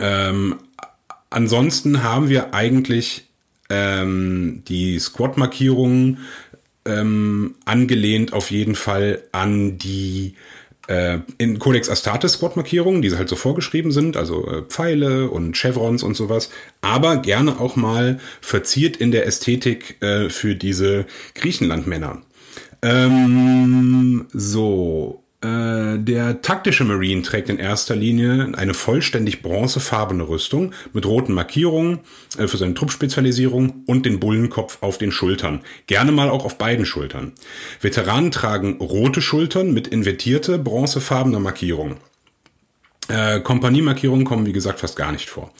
Ähm, 0.00 0.56
ansonsten 1.28 2.02
haben 2.02 2.30
wir 2.30 2.54
eigentlich 2.54 3.26
die 3.72 4.98
Squad-Markierungen 4.98 6.18
ähm, 6.98 7.54
angelehnt 7.64 8.32
auf 8.32 8.50
jeden 8.50 8.74
Fall 8.74 9.22
an 9.32 9.78
die 9.78 10.34
äh, 10.90 11.18
in 11.38 11.58
Codex 11.58 11.88
Astartes 11.88 12.34
Squad-Markierungen, 12.34 13.00
die 13.00 13.16
halt 13.16 13.28
so 13.28 13.36
vorgeschrieben 13.36 13.92
sind, 13.92 14.16
also 14.16 14.46
äh, 14.46 14.62
Pfeile 14.62 15.30
und 15.30 15.56
Chevrons 15.56 16.02
und 16.02 16.14
sowas, 16.14 16.50
aber 16.80 17.18
gerne 17.18 17.60
auch 17.60 17.76
mal 17.76 18.18
verziert 18.40 18.96
in 18.96 19.12
der 19.12 19.26
Ästhetik 19.26 20.02
äh, 20.02 20.28
für 20.28 20.56
diese 20.56 21.06
Griechenland-Männer. 21.34 22.22
Ähm, 22.82 24.26
so, 24.32 25.22
der 25.42 26.42
taktische 26.42 26.84
Marine 26.84 27.22
trägt 27.22 27.48
in 27.48 27.56
erster 27.56 27.96
Linie 27.96 28.52
eine 28.56 28.74
vollständig 28.74 29.40
bronzefarbene 29.40 30.28
Rüstung 30.28 30.72
mit 30.92 31.06
roten 31.06 31.32
Markierungen 31.32 32.00
äh, 32.36 32.46
für 32.46 32.58
seine 32.58 32.74
Truppspezialisierung 32.74 33.84
und 33.86 34.04
den 34.04 34.20
Bullenkopf 34.20 34.78
auf 34.82 34.98
den 34.98 35.12
Schultern. 35.12 35.60
Gerne 35.86 36.12
mal 36.12 36.28
auch 36.28 36.44
auf 36.44 36.58
beiden 36.58 36.84
Schultern. 36.84 37.32
Veteranen 37.80 38.30
tragen 38.30 38.76
rote 38.80 39.22
Schultern 39.22 39.72
mit 39.72 39.88
invertierte 39.88 40.58
bronzefarbene 40.58 41.40
Markierung. 41.40 41.96
Äh, 43.08 43.40
Kompaniemarkierungen 43.40 44.24
kommen, 44.24 44.46
wie 44.46 44.52
gesagt, 44.52 44.80
fast 44.80 44.96
gar 44.96 45.10
nicht 45.10 45.28
vor. 45.28 45.52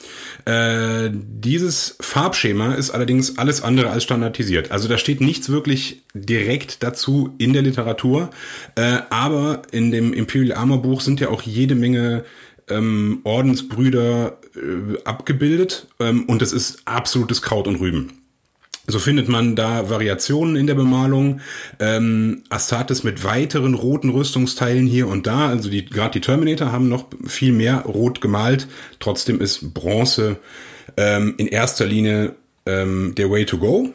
Äh, 0.45 1.11
dieses 1.13 1.97
Farbschema 2.01 2.75
ist 2.75 2.91
allerdings 2.91 3.39
alles 3.39 3.63
andere 3.63 3.91
als 3.91 4.05
standardisiert. 4.05 4.71
Also 4.71 4.89
da 4.89 4.99
steht 4.99 5.21
nichts 5.21 5.49
wirklich 5.49 6.03
direkt 6.15 6.83
dazu 6.83 7.35
in 7.39 7.53
der 7.53 7.63
Literatur, 7.63 8.31
äh, 8.77 8.99
aber 9.11 9.63
in 9.73 9.91
dem 9.91 10.13
Imperial 10.13 10.57
Armor 10.57 10.83
Buch 10.83 11.01
sind 11.01 11.19
ja 11.19 11.29
auch 11.29 11.43
jede 11.43 11.75
Menge 11.75 12.25
ähm, 12.69 13.21
Ordensbrüder 13.25 14.39
äh, 14.55 15.03
abgebildet 15.05 15.89
ähm, 15.99 16.27
und 16.27 16.43
es 16.43 16.53
ist 16.53 16.83
absolutes 16.85 17.43
Kraut 17.43 17.67
und 17.67 17.77
Rüben. 17.77 18.20
So 18.91 18.99
findet 18.99 19.29
man 19.29 19.57
da 19.57 19.91
Variationen 19.91 20.57
in 20.57 20.67
der 20.67 20.75
Bemalung. 20.75 21.41
Ähm, 21.79 22.43
Astartes 22.49 23.05
mit 23.05 23.25
weiteren 23.25 23.75
roten 23.75 24.11
Rüstungsteilen 24.11 24.87
hier 24.87 25.09
und 25.09 25.27
da. 25.27 25.49
Also 25.49 25.71
die 25.71 25.85
gerade 25.85 26.13
die 26.13 26.21
Terminator 26.21 26.73
haben 26.73 26.89
noch 26.89 27.07
viel 27.27 27.53
mehr 27.53 27.81
rot 27.81 28.21
gemalt. 28.21 28.69
Trotzdem 28.99 29.41
ist 29.41 29.75
Bronze 29.75 30.39
ähm, 30.97 31.35
in 31.37 31.47
erster 31.47 31.87
Linie 31.87 32.35
ähm, 32.67 33.15
der 33.17 33.31
Way 33.31 33.47
to 33.47 33.59
go. 33.59 33.93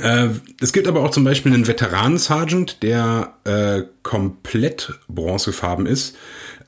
Äh, 0.00 0.28
es 0.60 0.72
gibt 0.72 0.88
aber 0.88 1.00
auch 1.00 1.10
zum 1.10 1.24
Beispiel 1.24 1.52
einen 1.52 1.66
Veteranen-Sergeant, 1.66 2.82
der 2.82 3.34
äh, 3.44 3.82
komplett 4.02 4.98
bronzefarben 5.08 5.86
ist. 5.86 6.16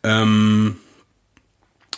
Ähm, 0.03 0.77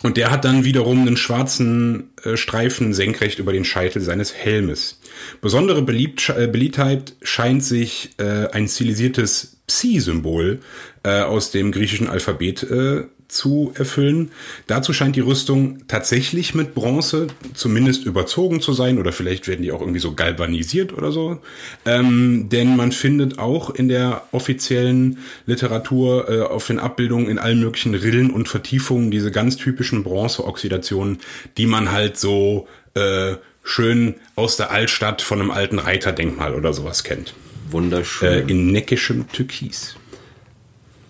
und 0.03 0.17
der 0.17 0.31
hat 0.31 0.45
dann 0.45 0.63
wiederum 0.63 1.01
einen 1.01 1.17
schwarzen 1.17 2.11
äh, 2.23 2.37
Streifen 2.37 2.93
senkrecht 2.93 3.39
über 3.39 3.51
den 3.51 3.65
Scheitel 3.65 4.01
seines 4.01 4.33
Helmes. 4.33 4.99
Besondere 5.41 5.81
Beliebt, 5.81 6.29
äh, 6.29 6.47
Beliebtheit 6.47 7.15
scheint 7.21 7.63
sich 7.63 8.11
äh, 8.17 8.47
ein 8.51 8.67
stilisiertes 8.67 9.57
Psi-Symbol 9.67 10.59
äh, 11.03 11.21
aus 11.21 11.51
dem 11.51 11.71
griechischen 11.71 12.07
Alphabet 12.07 12.63
äh, 12.63 13.05
zu 13.27 13.71
erfüllen. 13.75 14.31
Dazu 14.67 14.93
scheint 14.93 15.15
die 15.15 15.21
Rüstung 15.21 15.87
tatsächlich 15.87 16.55
mit 16.55 16.73
Bronze 16.73 17.27
zumindest 17.53 18.05
überzogen 18.05 18.61
zu 18.61 18.73
sein 18.73 18.99
oder 18.99 19.11
vielleicht 19.11 19.47
werden 19.47 19.63
die 19.63 19.71
auch 19.71 19.81
irgendwie 19.81 19.99
so 19.99 20.13
galvanisiert 20.13 20.93
oder 20.93 21.11
so. 21.11 21.39
Ähm, 21.85 22.47
denn 22.49 22.75
man 22.75 22.91
findet 22.91 23.39
auch 23.39 23.69
in 23.69 23.89
der 23.89 24.23
offiziellen 24.31 25.19
Literatur 25.45 26.29
äh, 26.29 26.41
auf 26.41 26.67
den 26.67 26.79
Abbildungen 26.79 27.27
in 27.27 27.39
allen 27.39 27.59
möglichen 27.59 27.95
Rillen 27.95 28.31
und 28.31 28.47
Vertiefungen 28.47 29.11
diese 29.11 29.31
ganz 29.31 29.57
typischen 29.57 30.03
Bronzeoxidationen, 30.03 31.19
die 31.57 31.65
man 31.65 31.91
halt 31.91 32.17
so 32.17 32.67
äh, 32.93 33.35
schön 33.63 34.15
aus 34.35 34.55
der 34.57 34.71
Altstadt 34.71 35.21
von 35.21 35.41
einem 35.41 35.51
alten 35.51 35.79
Reiterdenkmal 35.79 36.55
oder 36.55 36.73
sowas 36.73 37.03
kennt. 37.03 37.33
Wunderschön. 37.69 38.47
Äh, 38.47 38.51
in 38.51 38.71
neckischem 38.71 39.29
Türkis. 39.31 39.95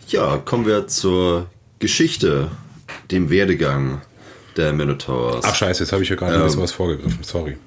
Ja, 0.08 0.38
kommen 0.38 0.66
wir 0.66 0.88
zur 0.88 1.50
Geschichte, 1.80 2.50
dem 3.12 3.30
Werdegang 3.30 4.02
der 4.56 4.74
Minotaurs. 4.74 5.46
Ach 5.46 5.56
scheiße, 5.56 5.84
jetzt 5.84 5.92
habe 5.92 6.04
ich 6.04 6.10
ja 6.10 6.16
gerade 6.16 6.34
ähm, 6.34 6.42
ein 6.42 6.46
bisschen 6.46 6.62
was 6.62 6.72
vorgegriffen. 6.72 7.20
Sorry. 7.22 7.58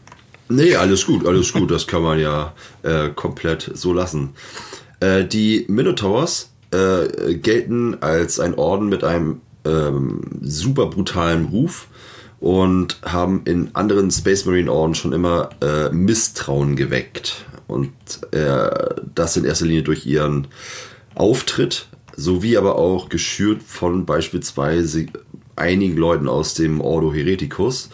Nee, 0.49 0.75
alles 0.75 1.07
gut, 1.07 1.27
alles 1.27 1.53
gut. 1.53 1.71
Das 1.71 1.87
kann 1.87 2.03
man 2.03 2.19
ja 2.19 2.53
äh, 2.83 3.11
komplett 3.11 3.71
so 3.75 3.93
lassen. 3.93 4.31
Äh, 4.99 5.25
die 5.25 5.65
Minotaurs 5.69 6.51
äh, 6.73 7.35
gelten 7.35 8.03
als 8.03 8.41
ein 8.41 8.55
Orden 8.55 8.89
mit 8.89 9.05
einem 9.05 9.41
ähm, 9.65 10.23
super 10.43 10.87
brutalen 10.87 11.47
Ruf 11.47 11.87
und 12.41 12.99
haben 13.05 13.43
in 13.45 13.71
anderen 13.75 14.11
Space 14.11 14.45
Marine 14.45 14.73
Orden 14.73 14.95
schon 14.95 15.13
immer 15.13 15.51
äh, 15.63 15.91
Misstrauen 15.91 16.75
geweckt. 16.75 17.45
Und 17.69 17.93
äh, 18.33 18.69
das 19.15 19.37
in 19.37 19.45
erster 19.45 19.67
Linie 19.67 19.83
durch 19.83 20.05
ihren 20.05 20.49
Auftritt 21.15 21.87
sowie 22.21 22.57
aber 22.57 22.77
auch 22.77 23.09
geschürt 23.09 23.63
von 23.63 24.07
beispielsweise 24.07 25.07
einigen 25.57 25.97
Leuten 25.97 26.29
aus 26.29 26.55
dem 26.55 26.81
Ordo 26.81 27.13
Hereticus, 27.13 27.91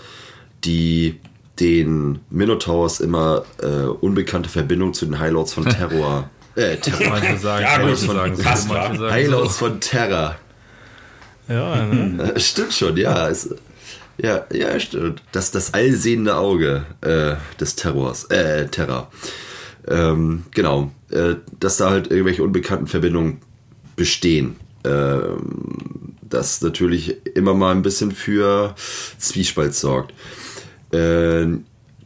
die 0.64 1.20
den 1.60 2.18
Minotaurs 2.28 3.00
immer 3.00 3.44
äh, 3.62 3.86
unbekannte 3.86 4.48
Verbindung 4.48 4.92
zu 4.92 5.06
den 5.06 5.18
Highlords 5.18 5.52
von 5.54 5.64
Terror. 5.64 6.30
Äh, 6.56 6.78
Terror. 6.78 7.10
Manche 7.10 7.36
sagen, 7.36 7.64
ja, 7.64 7.76
Highlords 7.76 8.04
von, 8.04 8.16
sagen, 8.16 8.36
sagen 8.36 8.98
Highlords 9.10 9.58
so. 9.58 9.66
von 9.66 9.78
Terror. 9.78 10.36
Ja, 11.48 11.84
ne? 11.84 12.32
Stimmt 12.40 12.72
schon, 12.72 12.96
ja. 12.96 13.28
Es, 13.28 13.54
ja, 14.16 14.46
ja, 14.50 14.80
stimmt. 14.80 15.22
Das, 15.32 15.50
das 15.50 15.74
allsehende 15.74 16.34
Auge 16.34 16.86
äh, 17.02 17.34
des 17.60 17.76
Terrors. 17.76 18.24
Äh, 18.30 18.68
Terror. 18.68 19.10
Ähm, 19.86 20.44
genau. 20.52 20.92
Äh, 21.10 21.34
dass 21.60 21.76
da 21.76 21.90
halt 21.90 22.10
irgendwelche 22.10 22.42
unbekannten 22.42 22.86
Verbindungen 22.86 23.42
bestehen. 23.96 24.56
Ähm, 24.85 26.14
das 26.22 26.61
natürlich 26.62 27.26
immer 27.35 27.54
mal 27.54 27.72
ein 27.72 27.82
bisschen 27.82 28.12
für 28.12 28.74
Zwiespalt 29.18 29.74
sorgt. 29.74 30.12
Äh, 30.92 31.46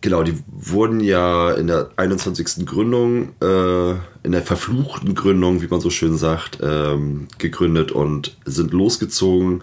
genau, 0.00 0.22
die 0.22 0.38
wurden 0.46 1.00
ja 1.00 1.52
in 1.52 1.66
der 1.66 1.90
21. 1.96 2.66
Gründung, 2.66 3.30
äh, 3.40 3.90
in 4.22 4.32
der 4.32 4.42
verfluchten 4.42 5.14
Gründung, 5.14 5.62
wie 5.62 5.68
man 5.68 5.80
so 5.80 5.90
schön 5.90 6.16
sagt, 6.16 6.58
ähm, 6.62 7.28
gegründet 7.38 7.92
und 7.92 8.36
sind 8.44 8.72
losgezogen 8.72 9.62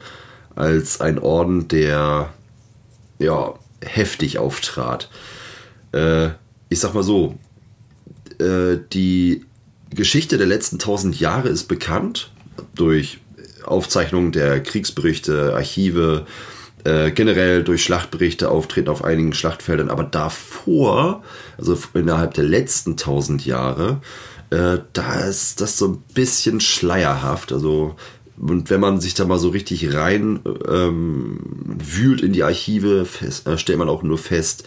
als 0.56 1.02
ein 1.02 1.20
Orden, 1.20 1.68
der 1.68 2.34
ja 3.20 3.54
heftig 3.82 4.40
auftrat. 4.40 5.10
Äh, 5.92 6.30
ich 6.70 6.80
sag 6.80 6.94
mal 6.94 7.04
so, 7.04 7.38
äh, 8.40 8.78
die 8.92 9.46
Geschichte 9.89 10.38
der 10.38 10.47
letzten 10.47 10.80
tausend 10.80 11.19
Jahre 11.19 11.50
ist 11.50 11.65
bekannt 11.65 12.32
durch 12.76 13.19
Aufzeichnungen 13.63 14.32
der 14.32 14.62
Kriegsberichte, 14.62 15.54
Archive, 15.54 16.26
äh, 16.84 17.12
generell 17.12 17.63
durch 17.63 17.84
Schlachtberichte 17.84 18.50
auftreten 18.50 18.89
auf 18.89 19.04
einigen 19.04 19.34
Schlachtfeldern. 19.34 19.89
Aber 19.89 20.04
davor, 20.04 21.23
also 21.58 21.78
innerhalb 21.93 22.34
der 22.34 22.45
letzten 22.45 22.97
tausend 22.97 23.45
Jahre, 23.45 24.02
äh, 24.50 24.78
da 24.93 25.19
ist 25.21 25.62
das 25.62 25.78
so 25.78 25.88
ein 25.88 26.04
bisschen 26.13 26.62
schleierhaft. 26.62 27.52
Also 27.52 27.95
und 28.39 28.69
wenn 28.69 28.80
man 28.80 29.02
sich 29.02 29.15
da 29.15 29.26
mal 29.26 29.39
so 29.39 29.50
richtig 29.50 29.93
rein 29.95 30.39
ähm, 30.67 31.39
wühlt 31.65 32.21
in 32.21 32.34
die 32.34 32.43
Archive, 32.43 33.06
fest, 33.06 33.47
äh, 33.47 33.58
stellt 33.58 33.80
man 33.80 33.89
auch 33.89 34.04
nur 34.04 34.19
fest, 34.19 34.63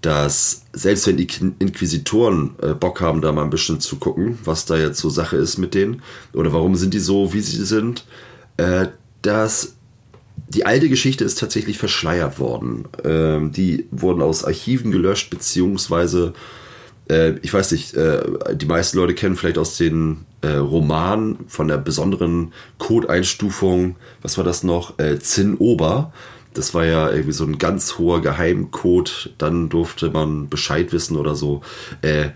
dass 0.00 0.64
selbst 0.72 1.06
wenn 1.06 1.16
die 1.16 1.28
Inquisitoren 1.58 2.54
äh, 2.62 2.74
Bock 2.74 3.00
haben, 3.00 3.20
da 3.20 3.32
mal 3.32 3.42
ein 3.42 3.50
bisschen 3.50 3.80
zu 3.80 3.96
gucken, 3.96 4.38
was 4.44 4.64
da 4.64 4.76
jetzt 4.76 5.00
so 5.00 5.10
Sache 5.10 5.36
ist 5.36 5.58
mit 5.58 5.74
denen 5.74 6.02
oder 6.32 6.52
warum 6.52 6.76
sind 6.76 6.94
die 6.94 7.00
so, 7.00 7.32
wie 7.32 7.40
sie 7.40 7.64
sind, 7.64 8.04
äh, 8.58 8.86
dass 9.22 9.74
die 10.48 10.64
alte 10.64 10.88
Geschichte 10.88 11.24
ist 11.24 11.38
tatsächlich 11.38 11.78
verschleiert 11.78 12.38
worden. 12.38 12.84
Ähm, 13.04 13.52
die 13.52 13.86
wurden 13.90 14.22
aus 14.22 14.44
Archiven 14.44 14.90
gelöscht, 14.90 15.30
beziehungsweise, 15.30 16.32
äh, 17.10 17.32
ich 17.42 17.52
weiß 17.52 17.72
nicht, 17.72 17.94
äh, 17.94 18.22
die 18.54 18.66
meisten 18.66 18.96
Leute 18.98 19.14
kennen 19.14 19.36
vielleicht 19.36 19.58
aus 19.58 19.76
den 19.76 20.24
äh, 20.40 20.52
Romanen 20.52 21.38
von 21.48 21.68
der 21.68 21.78
besonderen 21.78 22.52
Codeinstufung, 22.78 23.96
was 24.22 24.38
war 24.38 24.44
das 24.44 24.62
noch? 24.62 24.98
Äh, 24.98 25.18
Zinnober. 25.18 26.12
Das 26.54 26.74
war 26.74 26.84
ja 26.84 27.10
irgendwie 27.10 27.32
so 27.32 27.44
ein 27.44 27.58
ganz 27.58 27.98
hoher 27.98 28.20
Geheimcode. 28.22 29.34
Dann 29.38 29.68
durfte 29.68 30.10
man 30.10 30.48
Bescheid 30.48 30.92
wissen 30.92 31.16
oder 31.16 31.34
so. 31.34 31.62
Äh, 32.02 32.30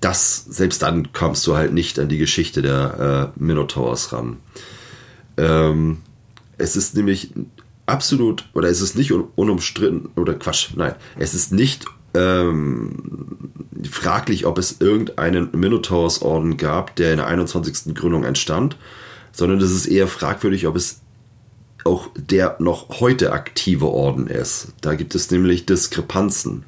das, 0.00 0.44
selbst 0.44 0.82
dann 0.82 1.12
kamst 1.12 1.46
du 1.46 1.56
halt 1.56 1.72
nicht 1.72 1.98
an 1.98 2.08
die 2.08 2.18
Geschichte 2.18 2.62
der 2.62 3.32
äh, 3.36 3.40
Minotaurs 3.42 4.12
ran. 4.12 4.36
Ähm, 5.36 5.98
es 6.56 6.76
ist 6.76 6.94
nämlich 6.94 7.32
absolut, 7.86 8.48
oder 8.54 8.68
es 8.68 8.80
ist 8.80 8.96
nicht 8.96 9.12
unumstritten, 9.12 10.10
oder 10.16 10.34
Quatsch, 10.34 10.70
nein, 10.76 10.94
es 11.16 11.34
ist 11.34 11.52
nicht 11.52 11.86
ähm, 12.14 13.50
fraglich, 13.90 14.46
ob 14.46 14.58
es 14.58 14.80
irgendeinen 14.80 15.50
Minotaurs-Orden 15.52 16.56
gab, 16.56 16.96
der 16.96 17.12
in 17.12 17.18
der 17.18 17.26
21. 17.26 17.94
Gründung 17.94 18.24
entstand, 18.24 18.76
sondern 19.32 19.60
es 19.60 19.70
ist 19.70 19.86
eher 19.86 20.08
fragwürdig, 20.08 20.66
ob 20.66 20.76
es 20.76 21.00
auch 21.88 22.10
der 22.16 22.56
noch 22.60 23.00
heute 23.00 23.32
aktive 23.32 23.88
Orden 23.88 24.28
ist. 24.28 24.68
Da 24.80 24.94
gibt 24.94 25.14
es 25.14 25.30
nämlich 25.30 25.66
Diskrepanzen. 25.66 26.64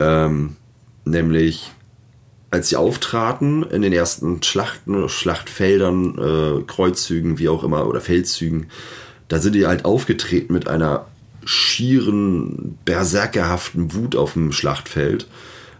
Ähm, 0.00 0.56
nämlich 1.04 1.70
als 2.50 2.68
sie 2.68 2.76
auftraten 2.76 3.64
in 3.64 3.82
den 3.82 3.92
ersten 3.92 4.40
Schlachten, 4.42 5.08
Schlachtfeldern, 5.08 6.18
äh, 6.18 6.62
Kreuzzügen, 6.62 7.40
wie 7.40 7.48
auch 7.48 7.64
immer, 7.64 7.88
oder 7.88 8.00
Feldzügen, 8.00 8.68
da 9.26 9.40
sind 9.40 9.54
die 9.54 9.66
halt 9.66 9.84
aufgetreten 9.84 10.52
mit 10.52 10.68
einer 10.68 11.06
schieren, 11.44 12.78
berserkerhaften 12.84 13.92
Wut 13.92 14.14
auf 14.14 14.34
dem 14.34 14.52
Schlachtfeld. 14.52 15.26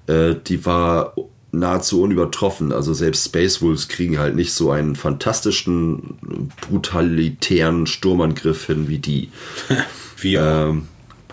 Äh, 0.09 0.35
die 0.46 0.66
war 0.66 1.14
nahezu 1.59 2.03
unübertroffen. 2.03 2.73
Also 2.73 2.95
selbst 2.95 3.25
Space 3.27 3.62
Wolves 3.62 3.88
kriegen 3.88 4.19
halt 4.19 4.37
nicht 4.37 4.53
so 4.53 4.71
einen 4.71 4.97
fantastischen, 4.97 6.51
brutalitären 6.61 7.87
Sturmangriff 7.87 8.67
hin 8.67 8.88
wie 8.88 8.99
die. 8.99 9.31
wie 10.19 10.35
ähm, 10.35 10.88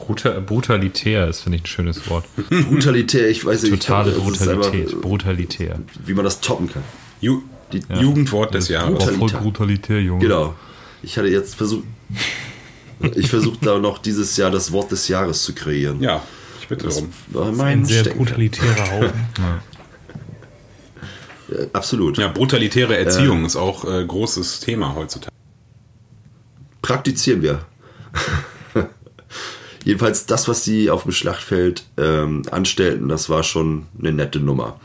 Brutal, 0.06 0.42
brutalitär 0.42 1.28
ist, 1.28 1.42
finde 1.42 1.58
ich, 1.58 1.64
ein 1.64 1.68
schönes 1.68 2.10
Wort. 2.10 2.26
Brutalitär, 2.50 3.30
ich 3.30 3.46
weiß 3.46 3.64
nicht. 3.64 3.84
Totale 3.84 4.12
Brutalität. 4.12 4.88
Einfach, 4.88 5.02
brutalitär. 5.02 5.80
Wie 6.06 6.14
man 6.14 6.26
das 6.26 6.42
toppen 6.42 6.70
kann. 6.70 6.84
Ju 7.20 7.44
Die 7.72 7.82
ja. 7.88 8.02
Jugendwort 8.02 8.54
des 8.54 8.68
Jahres. 8.68 8.98
Brutalität. 8.98 9.32
Voll 9.32 9.42
brutalitär, 9.42 10.02
Junge. 10.02 10.22
Genau. 10.22 10.56
Ich 11.04 11.18
hatte 11.18 11.28
jetzt 11.28 11.56
versucht. 11.56 11.84
ich 13.16 13.30
versuche 13.30 13.58
da 13.62 13.78
noch 13.78 14.00
dieses 14.00 14.36
Jahr 14.38 14.50
das 14.50 14.72
Wort 14.72 14.92
des 14.92 15.08
Jahres 15.08 15.44
zu 15.44 15.54
kreieren. 15.54 16.02
Ja, 16.02 16.24
ich 16.60 16.68
bitte 16.68 16.88
darum. 16.88 17.10
Das 17.32 17.58
war 17.58 17.66
ein 17.68 17.86
sehr 17.86 18.02
Stecken. 18.02 18.18
brutalitärer 18.18 18.92
Haufen. 18.92 19.28
ja. 19.38 19.62
Absolut. 21.74 22.18
Ja, 22.18 22.28
brutalitäre 22.28 22.98
Erziehung 22.98 23.44
äh, 23.44 23.48
ist 23.48 23.56
auch 23.56 23.86
äh, 23.86 24.06
großes 24.06 24.60
Thema 24.60 24.96
heutzutage. 24.96 25.32
Praktizieren 26.82 27.42
wir. 27.42 27.66
Jedenfalls 29.84 30.26
das, 30.26 30.48
was 30.48 30.64
die 30.64 30.90
auf 30.90 31.04
dem 31.04 31.12
Schlachtfeld 31.12 31.86
ähm, 31.98 32.44
anstellten, 32.52 33.10
das 33.10 33.30
war 33.30 33.44
schon 33.44 33.88
eine 34.00 34.12
nette 34.12 34.40
Nummer. 34.40 34.80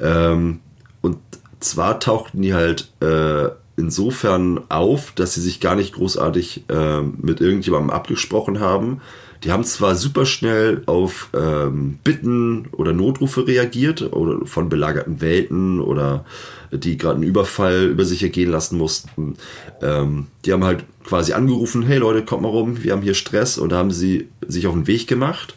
Ähm, 0.00 0.60
und 1.00 1.18
zwar 1.60 2.00
tauchten 2.00 2.42
die 2.42 2.54
halt 2.54 2.92
äh, 3.00 3.48
insofern 3.76 4.60
auf, 4.68 5.12
dass 5.12 5.34
sie 5.34 5.40
sich 5.40 5.60
gar 5.60 5.74
nicht 5.74 5.94
großartig 5.94 6.64
äh, 6.68 7.00
mit 7.00 7.40
irgendjemandem 7.40 7.90
abgesprochen 7.90 8.60
haben. 8.60 9.00
Die 9.44 9.50
haben 9.50 9.64
zwar 9.64 9.96
super 9.96 10.24
schnell 10.24 10.82
auf 10.86 11.30
ähm, 11.34 11.98
Bitten 12.04 12.68
oder 12.72 12.92
Notrufe 12.92 13.46
reagiert 13.46 14.12
oder 14.12 14.46
von 14.46 14.68
belagerten 14.68 15.20
Welten 15.20 15.80
oder 15.80 16.24
die 16.70 16.96
gerade 16.96 17.16
einen 17.16 17.24
Überfall 17.24 17.86
über 17.86 18.04
sich 18.04 18.22
ergehen 18.22 18.50
lassen 18.50 18.78
mussten. 18.78 19.34
Ähm, 19.82 20.28
die 20.44 20.52
haben 20.52 20.64
halt 20.64 20.84
quasi 21.04 21.32
angerufen, 21.32 21.82
hey 21.82 21.98
Leute, 21.98 22.24
kommt 22.24 22.42
mal 22.42 22.48
rum, 22.48 22.82
wir 22.84 22.92
haben 22.92 23.02
hier 23.02 23.14
Stress 23.14 23.58
und 23.58 23.72
da 23.72 23.78
haben 23.78 23.90
sie 23.90 24.28
sich 24.46 24.68
auf 24.68 24.74
den 24.74 24.86
Weg 24.86 25.08
gemacht, 25.08 25.56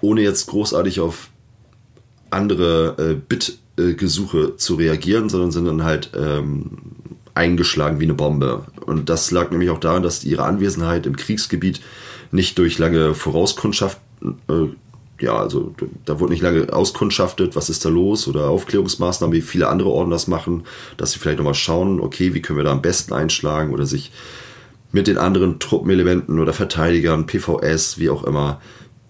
ohne 0.00 0.22
jetzt 0.22 0.48
großartig 0.48 0.98
auf 1.00 1.30
andere 2.30 2.96
äh, 2.98 3.14
Bit-Gesuche 3.14 4.56
zu 4.56 4.74
reagieren, 4.74 5.28
sondern 5.28 5.52
sind 5.52 5.66
dann 5.66 5.84
halt 5.84 6.10
ähm, 6.16 6.78
eingeschlagen 7.34 8.00
wie 8.00 8.04
eine 8.04 8.14
Bombe. 8.14 8.64
Und 8.84 9.08
das 9.08 9.30
lag 9.30 9.50
nämlich 9.50 9.70
auch 9.70 9.78
daran, 9.80 10.02
dass 10.02 10.24
ihre 10.24 10.44
Anwesenheit 10.44 11.06
im 11.06 11.16
Kriegsgebiet 11.16 11.80
nicht 12.30 12.58
durch 12.58 12.78
lange 12.78 13.14
Vorauskundschaft 13.14 13.98
äh, 14.48 14.68
ja, 15.20 15.36
also 15.36 15.74
da 16.04 16.20
wurde 16.20 16.32
nicht 16.32 16.42
lange 16.42 16.72
auskundschaftet, 16.72 17.56
was 17.56 17.70
ist 17.70 17.84
da 17.84 17.88
los 17.88 18.28
oder 18.28 18.50
Aufklärungsmaßnahmen, 18.50 19.34
wie 19.34 19.40
viele 19.40 19.68
andere 19.68 19.90
Orden 19.90 20.10
das 20.10 20.26
machen, 20.26 20.64
dass 20.96 21.12
sie 21.12 21.18
vielleicht 21.18 21.38
nochmal 21.38 21.54
schauen, 21.54 22.00
okay, 22.00 22.34
wie 22.34 22.42
können 22.42 22.58
wir 22.58 22.64
da 22.64 22.72
am 22.72 22.82
besten 22.82 23.14
einschlagen 23.14 23.72
oder 23.72 23.86
sich 23.86 24.12
mit 24.92 25.06
den 25.06 25.18
anderen 25.18 25.58
Truppenelementen 25.58 26.38
oder 26.38 26.52
Verteidigern, 26.52 27.26
PVS, 27.26 27.98
wie 27.98 28.10
auch 28.10 28.24
immer, 28.24 28.60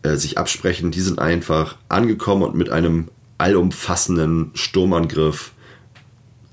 äh, 0.03 0.17
sich 0.17 0.39
absprechen. 0.39 0.91
Die 0.91 1.01
sind 1.01 1.19
einfach 1.19 1.77
angekommen 1.89 2.43
und 2.43 2.55
mit 2.55 2.71
einem 2.71 3.09
allumfassenden 3.39 4.53
Sturmangriff 4.55 5.53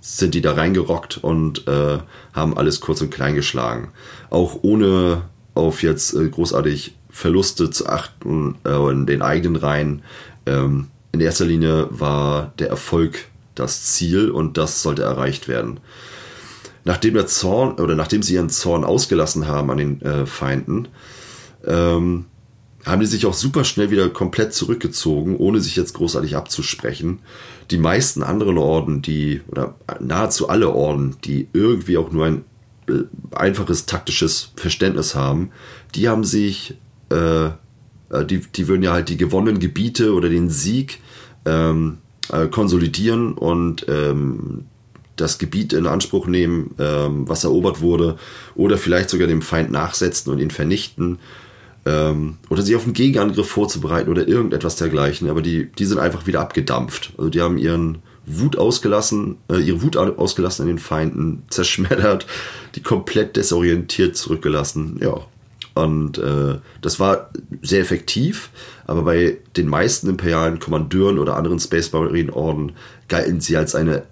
sind 0.02 0.34
die 0.34 0.41
da 0.41 0.54
reingerockt 0.54 1.17
und 1.17 1.67
äh, 1.67 1.99
haben 2.34 2.58
alles 2.58 2.82
kurz 2.82 3.02
und 3.02 3.10
klein 3.10 3.36
geschlagen. 3.36 3.91
Auch 4.30 4.60
ohne 4.62 5.23
auf 5.53 5.83
jetzt 5.83 6.13
äh, 6.13 6.27
großartig 6.27 6.95
Verluste 7.09 7.69
zu 7.69 7.87
achten 7.87 8.55
äh, 8.65 8.91
in 8.91 9.05
den 9.05 9.21
eigenen 9.21 9.55
Reihen. 9.55 10.01
Ähm, 10.45 10.87
in 11.11 11.21
erster 11.21 11.45
Linie 11.45 11.87
war 11.91 12.53
der 12.57 12.69
Erfolg 12.69 13.25
das 13.55 13.83
Ziel 13.83 14.31
und 14.31 14.57
das 14.57 14.81
sollte 14.81 15.03
erreicht 15.03 15.47
werden. 15.47 15.79
Nachdem 16.85 17.13
der 17.13 17.27
Zorn 17.27 17.75
oder 17.75 17.95
nachdem 17.95 18.23
sie 18.23 18.33
ihren 18.33 18.49
Zorn 18.49 18.83
ausgelassen 18.83 19.47
haben 19.47 19.69
an 19.71 19.77
den 19.77 20.01
äh, 20.01 20.25
Feinden, 20.25 20.87
ähm, 21.65 22.25
haben 22.85 22.99
die 22.99 23.05
sich 23.07 23.25
auch 23.25 23.33
super 23.33 23.63
schnell 23.63 23.91
wieder 23.91 24.09
komplett 24.09 24.53
zurückgezogen, 24.53 25.37
ohne 25.37 25.61
sich 25.61 25.75
jetzt 25.75 25.93
großartig 25.93 26.35
abzusprechen. 26.35 27.19
Die 27.71 27.77
meisten 27.77 28.23
anderen 28.23 28.57
Orden, 28.57 29.01
die, 29.01 29.41
oder 29.47 29.75
nahezu 30.01 30.49
alle 30.49 30.69
Orden, 30.71 31.15
die 31.23 31.47
irgendwie 31.53 31.97
auch 31.97 32.11
nur 32.11 32.25
ein 32.25 32.45
einfaches 33.32 33.86
taktisches 33.86 34.52
Verständnis 34.56 35.15
haben, 35.15 35.52
die 35.96 36.10
haben 36.10 36.23
sich 36.23 36.75
äh, 37.10 37.52
äh, 38.13 38.25
die, 38.25 38.40
die 38.40 38.67
würden 38.67 38.84
ja 38.84 38.94
halt 38.94 39.10
die 39.10 39.17
gewonnenen 39.17 39.60
Gebiete 39.60 40.13
oder 40.13 40.29
den 40.29 40.50
Sieg 40.50 41.00
ähm, 41.46 41.98
äh, 42.31 42.48
konsolidieren 42.48 43.34
und 43.34 43.86
ähm, 43.90 44.65
das 45.15 45.38
Gebiet 45.38 45.73
in 45.73 45.86
Anspruch 45.86 46.27
nehmen, 46.27 46.73
ähm, 46.79 47.27
was 47.27 47.44
erobert 47.44 47.81
wurde, 47.81 48.17
oder 48.56 48.77
vielleicht 48.77 49.10
sogar 49.10 49.27
dem 49.27 49.42
Feind 49.42 49.71
nachsetzen 49.71 50.31
und 50.31 50.40
ihn 50.40 50.52
vernichten. 50.52 51.19
Ähm, 51.86 52.38
oder 52.50 52.62
sich 52.62 52.75
auf 52.75 52.86
einen 52.86 52.94
Gegenangriff 52.94 53.50
vorzubereiten 53.50 54.10
oder 54.10 54.27
irgendetwas 54.27 54.77
dergleichen. 54.77 55.29
Aber 55.29 55.42
die, 55.42 55.69
die 55.71 55.86
sind 55.86 56.00
einfach 56.00 56.25
wieder 56.25 56.40
abgedampft. 56.40 57.12
Also 57.17 57.29
die 57.29 57.42
haben 57.42 57.58
ihren 57.58 58.00
Wut 58.26 58.58
ausgelassen, 58.58 59.38
äh, 59.50 59.60
ihre 59.60 59.82
Wut 59.82 59.98
ausgelassen 59.98 60.63
an 60.63 60.67
den 60.67 60.80
Feinden, 60.80 61.44
zerschmettert, 61.50 62.26
die 62.76 62.82
komplett 62.82 63.36
desorientiert 63.36 64.15
zurückgelassen. 64.15 65.00
Ja, 65.02 65.21
Und 65.74 66.17
äh, 66.17 66.60
das 66.82 67.00
war 67.00 67.30
sehr 67.62 67.82
effektiv, 67.82 68.50
aber 68.86 69.04
bei 69.04 69.38
den 69.58 69.67
meisten 69.67 70.10
imperialen 70.10 70.60
Kommandeuren 70.60 71.19
oder 71.19 71.36
anderen 71.36 71.60
Space 71.60 71.92
Marine 71.92 72.34
Orden 72.34 72.74
galten 73.08 73.42
sie 73.42 73.58
als 73.58 73.76
eine 73.76 74.04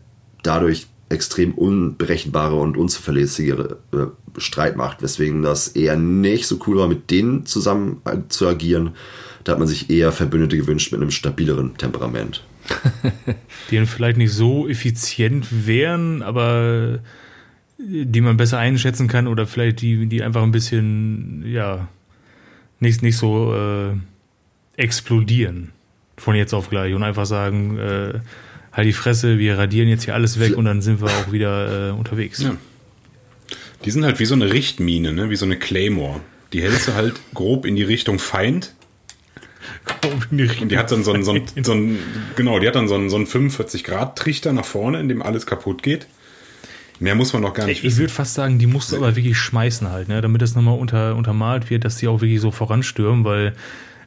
dadurch 0.43 0.87
extrem 1.09 1.53
unberechenbare 1.53 2.55
und 2.55 2.77
unzuverlässigere 2.77 3.77
äh, 3.93 4.39
Streitmacht, 4.39 5.01
weswegen 5.01 5.41
das 5.41 5.67
eher 5.69 5.97
nicht 5.97 6.47
so 6.47 6.57
cool 6.65 6.77
war, 6.77 6.87
mit 6.87 7.11
denen 7.11 7.45
zusammen 7.45 8.01
äh, 8.05 8.17
zu 8.29 8.47
agieren. 8.47 8.91
Da 9.43 9.53
hat 9.53 9.59
man 9.59 9.67
sich 9.67 9.89
eher 9.89 10.11
Verbündete 10.11 10.57
gewünscht 10.57 10.91
mit 10.91 11.01
einem 11.01 11.11
stabileren 11.11 11.77
Temperament. 11.77 12.43
Die 13.69 13.75
dann 13.75 13.85
vielleicht 13.85 14.17
nicht 14.17 14.31
so 14.31 14.67
effizient 14.67 15.47
wären, 15.65 16.21
aber 16.21 16.99
die 17.77 18.21
man 18.21 18.37
besser 18.37 18.59
einschätzen 18.59 19.07
kann 19.07 19.27
oder 19.27 19.47
vielleicht 19.47 19.81
die, 19.81 20.05
die 20.05 20.23
einfach 20.23 20.43
ein 20.43 20.51
bisschen, 20.51 21.43
ja, 21.47 21.87
nicht, 22.79 23.01
nicht 23.01 23.17
so 23.17 23.53
äh, 23.55 23.93
explodieren 24.77 25.71
von 26.17 26.35
jetzt 26.35 26.53
auf 26.53 26.69
gleich 26.69 26.93
und 26.93 27.03
einfach 27.03 27.25
sagen, 27.25 27.77
äh, 27.77 28.19
halt 28.71 28.87
die 28.87 28.93
Fresse, 28.93 29.39
wir 29.39 29.57
radieren 29.57 29.89
jetzt 29.89 30.05
hier 30.05 30.13
alles 30.13 30.39
weg 30.39 30.55
und 30.55 30.65
dann 30.65 30.81
sind 30.81 31.01
wir 31.01 31.07
auch 31.07 31.31
wieder 31.31 31.89
äh, 31.89 31.91
unterwegs. 31.91 32.41
Ja. 32.41 32.55
Die 33.85 33.91
sind 33.91 34.05
halt 34.05 34.19
wie 34.19 34.25
so 34.25 34.35
eine 34.35 34.51
Richtmine, 34.53 35.13
ne? 35.13 35.29
wie 35.29 35.35
so 35.35 35.45
eine 35.45 35.57
Claymore. 35.57 36.21
Die 36.53 36.61
hältst 36.61 36.87
du 36.87 36.93
halt 36.93 37.19
grob 37.33 37.65
in 37.65 37.75
die 37.75 37.83
Richtung 37.83 38.19
Feind. 38.19 38.75
Und 40.31 40.71
die 40.71 40.77
hat 40.77 40.91
dann 40.91 41.03
so 41.03 41.13
einen, 41.13 41.23
so 41.23 41.31
einen, 41.31 41.45
so 41.63 41.71
einen 41.71 41.99
genau, 42.35 42.59
die 42.59 42.67
hat 42.67 42.75
dann 42.75 42.87
so 42.87 42.95
einen, 42.95 43.09
so 43.09 43.15
einen 43.15 43.25
45-Grad-Trichter 43.25 44.53
nach 44.53 44.65
vorne, 44.65 44.99
in 44.99 45.09
dem 45.09 45.21
alles 45.21 45.45
kaputt 45.45 45.83
geht. 45.83 46.07
Mehr 46.99 47.15
muss 47.15 47.33
man 47.33 47.41
noch 47.41 47.53
gar 47.53 47.65
nicht 47.65 47.79
ich, 47.79 47.83
wissen. 47.83 47.93
Ich 47.93 47.99
würde 47.99 48.13
fast 48.13 48.35
sagen, 48.35 48.59
die 48.59 48.67
musst 48.67 48.91
du 48.91 48.97
aber 48.97 49.15
wirklich 49.15 49.37
schmeißen 49.37 49.89
halt, 49.89 50.07
ne? 50.07 50.21
damit 50.21 50.41
das 50.41 50.53
nochmal 50.53 50.77
unter, 50.77 51.15
untermalt 51.15 51.69
wird, 51.71 51.83
dass 51.83 51.97
die 51.97 52.07
auch 52.07 52.21
wirklich 52.21 52.39
so 52.39 52.51
voranstürmen, 52.51 53.25
weil 53.25 53.55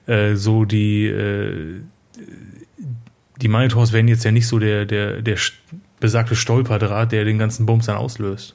äh, 0.07 0.37
so 0.37 0.65
die, 0.65 1.07
äh, 1.07 1.81
die 3.41 3.49
Monitors 3.49 3.93
werden 3.93 4.07
jetzt 4.07 4.25
ja 4.25 4.31
nicht 4.31 4.47
so 4.47 4.61
der, 4.61 4.85
der, 4.87 5.23
der 5.23 5.37
besagte 5.99 6.37
Stolperdraht, 6.37 7.11
der 7.11 7.25
den 7.25 7.39
ganzen 7.39 7.67
Bums 7.67 7.87
dann 7.87 7.97
auslöst. 7.97 8.55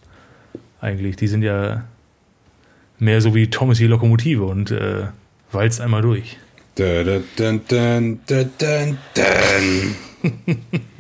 Eigentlich. 0.80 1.18
Die 1.18 1.28
sind 1.28 1.42
ja 1.42 1.84
mehr 2.98 3.20
so 3.22 3.36
wie 3.36 3.50
Thomas 3.50 3.78
die 3.78 3.88
Lokomotive 3.88 4.46
und 4.46 4.72
äh, 4.72 5.08
walzt 5.52 5.82
einmal 5.82 6.02
durch. 6.02 6.38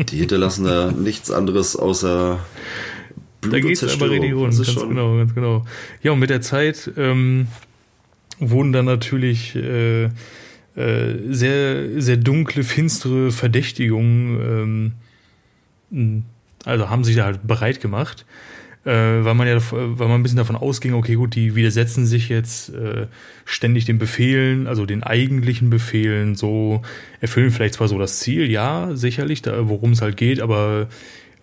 Die 0.09 0.17
hinterlassen 0.17 0.65
da 0.65 0.91
nichts 0.91 1.31
anderes 1.31 1.75
außer 1.75 2.39
Blut 3.41 3.53
da 3.53 3.59
geht 3.59 3.81
es 3.81 3.93
aber 3.93 4.09
rund, 4.09 4.55
ganz 4.57 4.75
genau, 4.75 5.17
ganz 5.17 5.33
genau. 5.33 5.65
Ja, 6.03 6.11
und 6.11 6.19
mit 6.19 6.29
der 6.29 6.41
Zeit 6.41 6.91
ähm, 6.97 7.47
wurden 8.39 8.73
dann 8.73 8.85
natürlich 8.85 9.55
äh, 9.55 10.05
äh, 10.05 10.09
sehr, 11.29 12.01
sehr 12.01 12.17
dunkle, 12.17 12.63
finstere 12.63 13.31
Verdächtigungen, 13.31 14.93
ähm, 15.91 16.23
also 16.65 16.89
haben 16.89 17.03
sich 17.03 17.15
da 17.15 17.25
halt 17.25 17.47
bereit 17.47 17.79
gemacht, 17.81 18.25
weil 18.91 19.33
man 19.33 19.47
ja, 19.47 19.57
weil 19.71 20.07
man 20.07 20.19
ein 20.19 20.23
bisschen 20.23 20.37
davon 20.37 20.55
ausging, 20.55 20.93
okay, 20.93 21.15
gut, 21.15 21.35
die 21.35 21.55
widersetzen 21.55 22.05
sich 22.05 22.29
jetzt 22.29 22.69
äh, 22.69 23.07
ständig 23.45 23.85
den 23.85 23.97
Befehlen, 23.97 24.67
also 24.67 24.85
den 24.85 25.03
eigentlichen 25.03 25.69
Befehlen, 25.69 26.35
so 26.35 26.81
erfüllen 27.21 27.51
vielleicht 27.51 27.75
zwar 27.75 27.87
so 27.87 27.97
das 27.97 28.19
Ziel, 28.19 28.49
ja, 28.49 28.95
sicherlich, 28.95 29.41
worum 29.45 29.91
es 29.91 30.01
halt 30.01 30.17
geht, 30.17 30.41
aber 30.41 30.87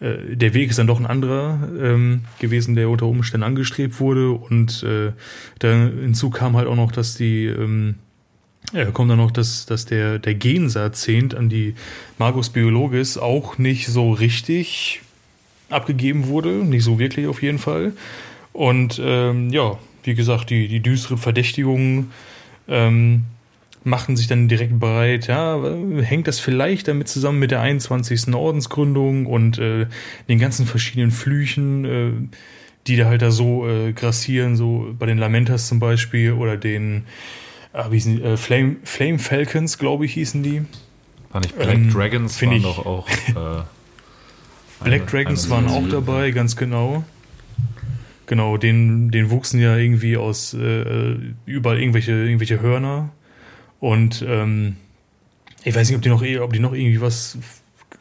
äh, 0.00 0.36
der 0.36 0.54
Weg 0.54 0.70
ist 0.70 0.78
dann 0.78 0.86
doch 0.86 1.00
ein 1.00 1.06
anderer 1.06 1.68
ähm, 1.80 2.22
gewesen, 2.38 2.74
der 2.74 2.90
unter 2.90 3.06
Umständen 3.06 3.44
angestrebt 3.44 4.00
wurde. 4.00 4.30
Und 4.30 4.82
äh, 4.82 5.12
da 5.58 5.72
hinzu 5.72 6.30
kam 6.30 6.56
halt 6.56 6.68
auch 6.68 6.76
noch, 6.76 6.92
dass 6.92 7.14
die 7.14 7.46
ähm, 7.46 7.96
ja, 8.72 8.86
kommt 8.86 9.10
dann 9.10 9.18
noch, 9.18 9.30
dass, 9.30 9.66
dass 9.66 9.86
der, 9.86 10.18
der 10.18 10.34
Gensazent 10.34 11.34
an 11.34 11.48
die 11.48 11.74
Magus 12.18 12.50
Biologis 12.50 13.16
auch 13.16 13.58
nicht 13.58 13.86
so 13.86 14.12
richtig 14.12 15.02
abgegeben 15.68 16.28
wurde, 16.28 16.50
nicht 16.50 16.84
so 16.84 16.98
wirklich 16.98 17.26
auf 17.26 17.42
jeden 17.42 17.58
Fall. 17.58 17.92
Und 18.52 19.00
ähm, 19.04 19.50
ja, 19.50 19.78
wie 20.04 20.14
gesagt, 20.14 20.50
die, 20.50 20.68
die 20.68 20.80
düsteren 20.80 21.18
Verdächtigungen 21.18 22.12
ähm, 22.68 23.24
machten 23.84 24.16
sich 24.16 24.26
dann 24.26 24.48
direkt 24.48 24.80
bereit, 24.80 25.28
ja, 25.28 25.60
hängt 26.00 26.26
das 26.26 26.40
vielleicht 26.40 26.88
damit 26.88 27.08
zusammen 27.08 27.38
mit 27.38 27.52
der 27.52 27.60
21. 27.60 28.34
Ordensgründung 28.34 29.26
und 29.26 29.58
äh, 29.58 29.86
den 30.28 30.38
ganzen 30.38 30.66
verschiedenen 30.66 31.12
Flüchen, 31.12 31.84
äh, 31.84 32.10
die 32.86 32.96
da 32.96 33.06
halt 33.06 33.22
da 33.22 33.30
so 33.30 33.68
äh, 33.68 33.92
grassieren, 33.92 34.56
so 34.56 34.94
bei 34.98 35.06
den 35.06 35.18
Lamentas 35.18 35.68
zum 35.68 35.78
Beispiel 35.78 36.32
oder 36.32 36.56
den 36.56 37.04
äh, 37.72 37.90
wie 37.90 38.00
die, 38.00 38.22
äh, 38.22 38.36
Flame, 38.36 38.76
Flame 38.84 39.18
Falcons, 39.18 39.78
glaube 39.78 40.04
ich, 40.06 40.14
hießen 40.14 40.42
die. 40.42 40.62
War 41.30 41.40
nicht 41.40 41.56
Black 41.56 41.74
ähm, 41.74 41.92
Dragons, 41.92 42.42
waren 42.42 42.52
ich, 42.52 42.62
doch 42.62 42.86
auch. 42.86 43.08
Äh, 44.80 44.84
Black 44.84 45.06
Dragons 45.06 45.48
waren 45.50 45.68
auch 45.68 45.88
dabei, 45.88 46.30
ganz 46.30 46.56
genau. 46.56 47.04
Genau, 48.26 48.56
den, 48.56 49.10
den 49.10 49.30
wuchsen 49.30 49.60
ja 49.60 49.76
irgendwie 49.76 50.16
aus 50.16 50.52
äh, 50.52 51.16
überall 51.44 51.78
irgendwelche, 51.78 52.12
irgendwelche 52.12 52.60
Hörner 52.60 53.10
und 53.78 54.24
ähm, 54.26 54.76
ich 55.62 55.74
weiß 55.74 55.88
nicht, 55.88 55.96
ob 55.96 56.02
die 56.02 56.08
noch, 56.08 56.22
ob 56.42 56.52
die 56.52 56.58
noch 56.58 56.72
irgendwie 56.72 57.00
was, 57.00 57.38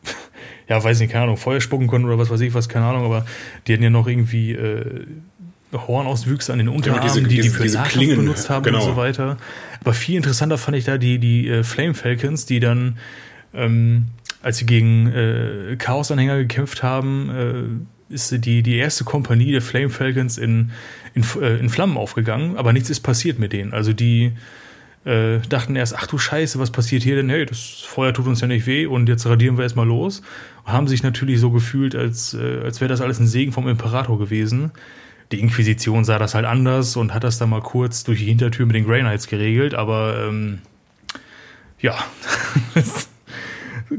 ja, 0.68 0.84
weiß 0.84 1.00
nicht, 1.00 1.12
keine 1.12 1.26
Ahnung, 1.26 1.38
Feuer 1.38 1.62
spucken 1.62 1.88
konnten 1.88 2.08
oder 2.08 2.18
was 2.18 2.30
weiß 2.30 2.42
ich 2.42 2.54
was, 2.54 2.70
keine 2.70 2.86
Ahnung, 2.86 3.06
aber 3.06 3.26
die 3.68 3.74
hatten 3.74 3.84
ja 3.84 3.90
noch 3.90 4.08
irgendwie 4.08 4.54
äh, 4.54 5.06
Hornauswüchse 5.74 6.54
an 6.54 6.60
den 6.60 6.70
Unterarmen, 6.70 7.02
genau, 7.02 7.14
diese, 7.14 7.28
die 7.28 7.42
die 7.42 7.50
für 7.50 7.64
diese 7.64 7.82
Klingen 7.84 8.18
benutzt 8.18 8.50
haben 8.50 8.64
genau. 8.64 8.80
und 8.80 8.86
so 8.86 8.96
weiter. 8.96 9.38
Aber 9.82 9.94
viel 9.94 10.16
interessanter 10.16 10.58
fand 10.58 10.78
ich 10.78 10.86
da 10.86 10.98
die, 10.98 11.20
die 11.20 11.48
äh, 11.48 11.64
Flame 11.64 11.94
Falcons, 11.94 12.46
die 12.46 12.60
dann, 12.60 12.98
ähm, 13.54 14.08
als 14.46 14.58
sie 14.58 14.68
gegen 14.68 15.08
äh, 15.08 15.76
Chaos-Anhänger 15.76 16.38
gekämpft 16.38 16.84
haben, 16.84 17.88
äh, 18.12 18.14
ist 18.14 18.46
die, 18.46 18.62
die 18.62 18.78
erste 18.78 19.04
Kompanie 19.04 19.52
der 19.52 19.64
Flame 19.64 19.90
Falcons 19.90 20.38
in, 20.38 20.70
in, 21.16 21.26
äh, 21.42 21.58
in 21.58 21.68
Flammen 21.68 21.98
aufgegangen, 21.98 22.56
aber 22.56 22.72
nichts 22.72 22.92
ist 22.92 23.00
passiert 23.00 23.40
mit 23.40 23.54
denen. 23.54 23.74
Also 23.74 23.92
die 23.92 24.34
äh, 25.04 25.40
dachten 25.50 25.76
erst, 25.76 25.98
ach 25.98 26.06
du 26.06 26.20
Scheiße, 26.20 26.60
was 26.60 26.70
passiert 26.70 27.02
hier 27.02 27.16
denn? 27.16 27.28
Hey, 27.28 27.48
das 27.48 27.82
Feuer 27.88 28.14
tut 28.14 28.28
uns 28.28 28.40
ja 28.40 28.46
nicht 28.46 28.68
weh 28.68 28.86
und 28.86 29.10
jetzt 29.10 29.26
radieren 29.26 29.58
wir 29.58 29.64
erstmal 29.64 29.88
los. 29.88 30.22
Und 30.64 30.72
haben 30.72 30.88
sich 30.88 31.02
natürlich 31.02 31.40
so 31.40 31.50
gefühlt, 31.50 31.96
als, 31.96 32.36
äh, 32.36 32.62
als 32.64 32.82
wäre 32.82 32.90
das 32.90 33.02
alles 33.02 33.20
ein 33.20 33.26
Segen 33.26 33.52
vom 33.52 33.68
Imperator 33.68 34.20
gewesen. 34.20 34.74
Die 35.32 35.40
Inquisition 35.40 36.06
sah 36.06 36.20
das 36.20 36.36
halt 36.36 36.46
anders 36.46 36.98
und 36.98 37.16
hat 37.16 37.24
das 37.24 37.40
dann 37.40 37.50
mal 37.50 37.62
kurz 37.62 38.04
durch 38.04 38.20
die 38.20 38.26
Hintertür 38.26 38.68
mit 38.68 38.76
den 38.76 38.86
Grey 38.86 39.00
Knights 39.00 39.26
geregelt, 39.26 39.74
aber 39.74 40.28
ähm, 40.28 40.60
ja, 41.80 41.96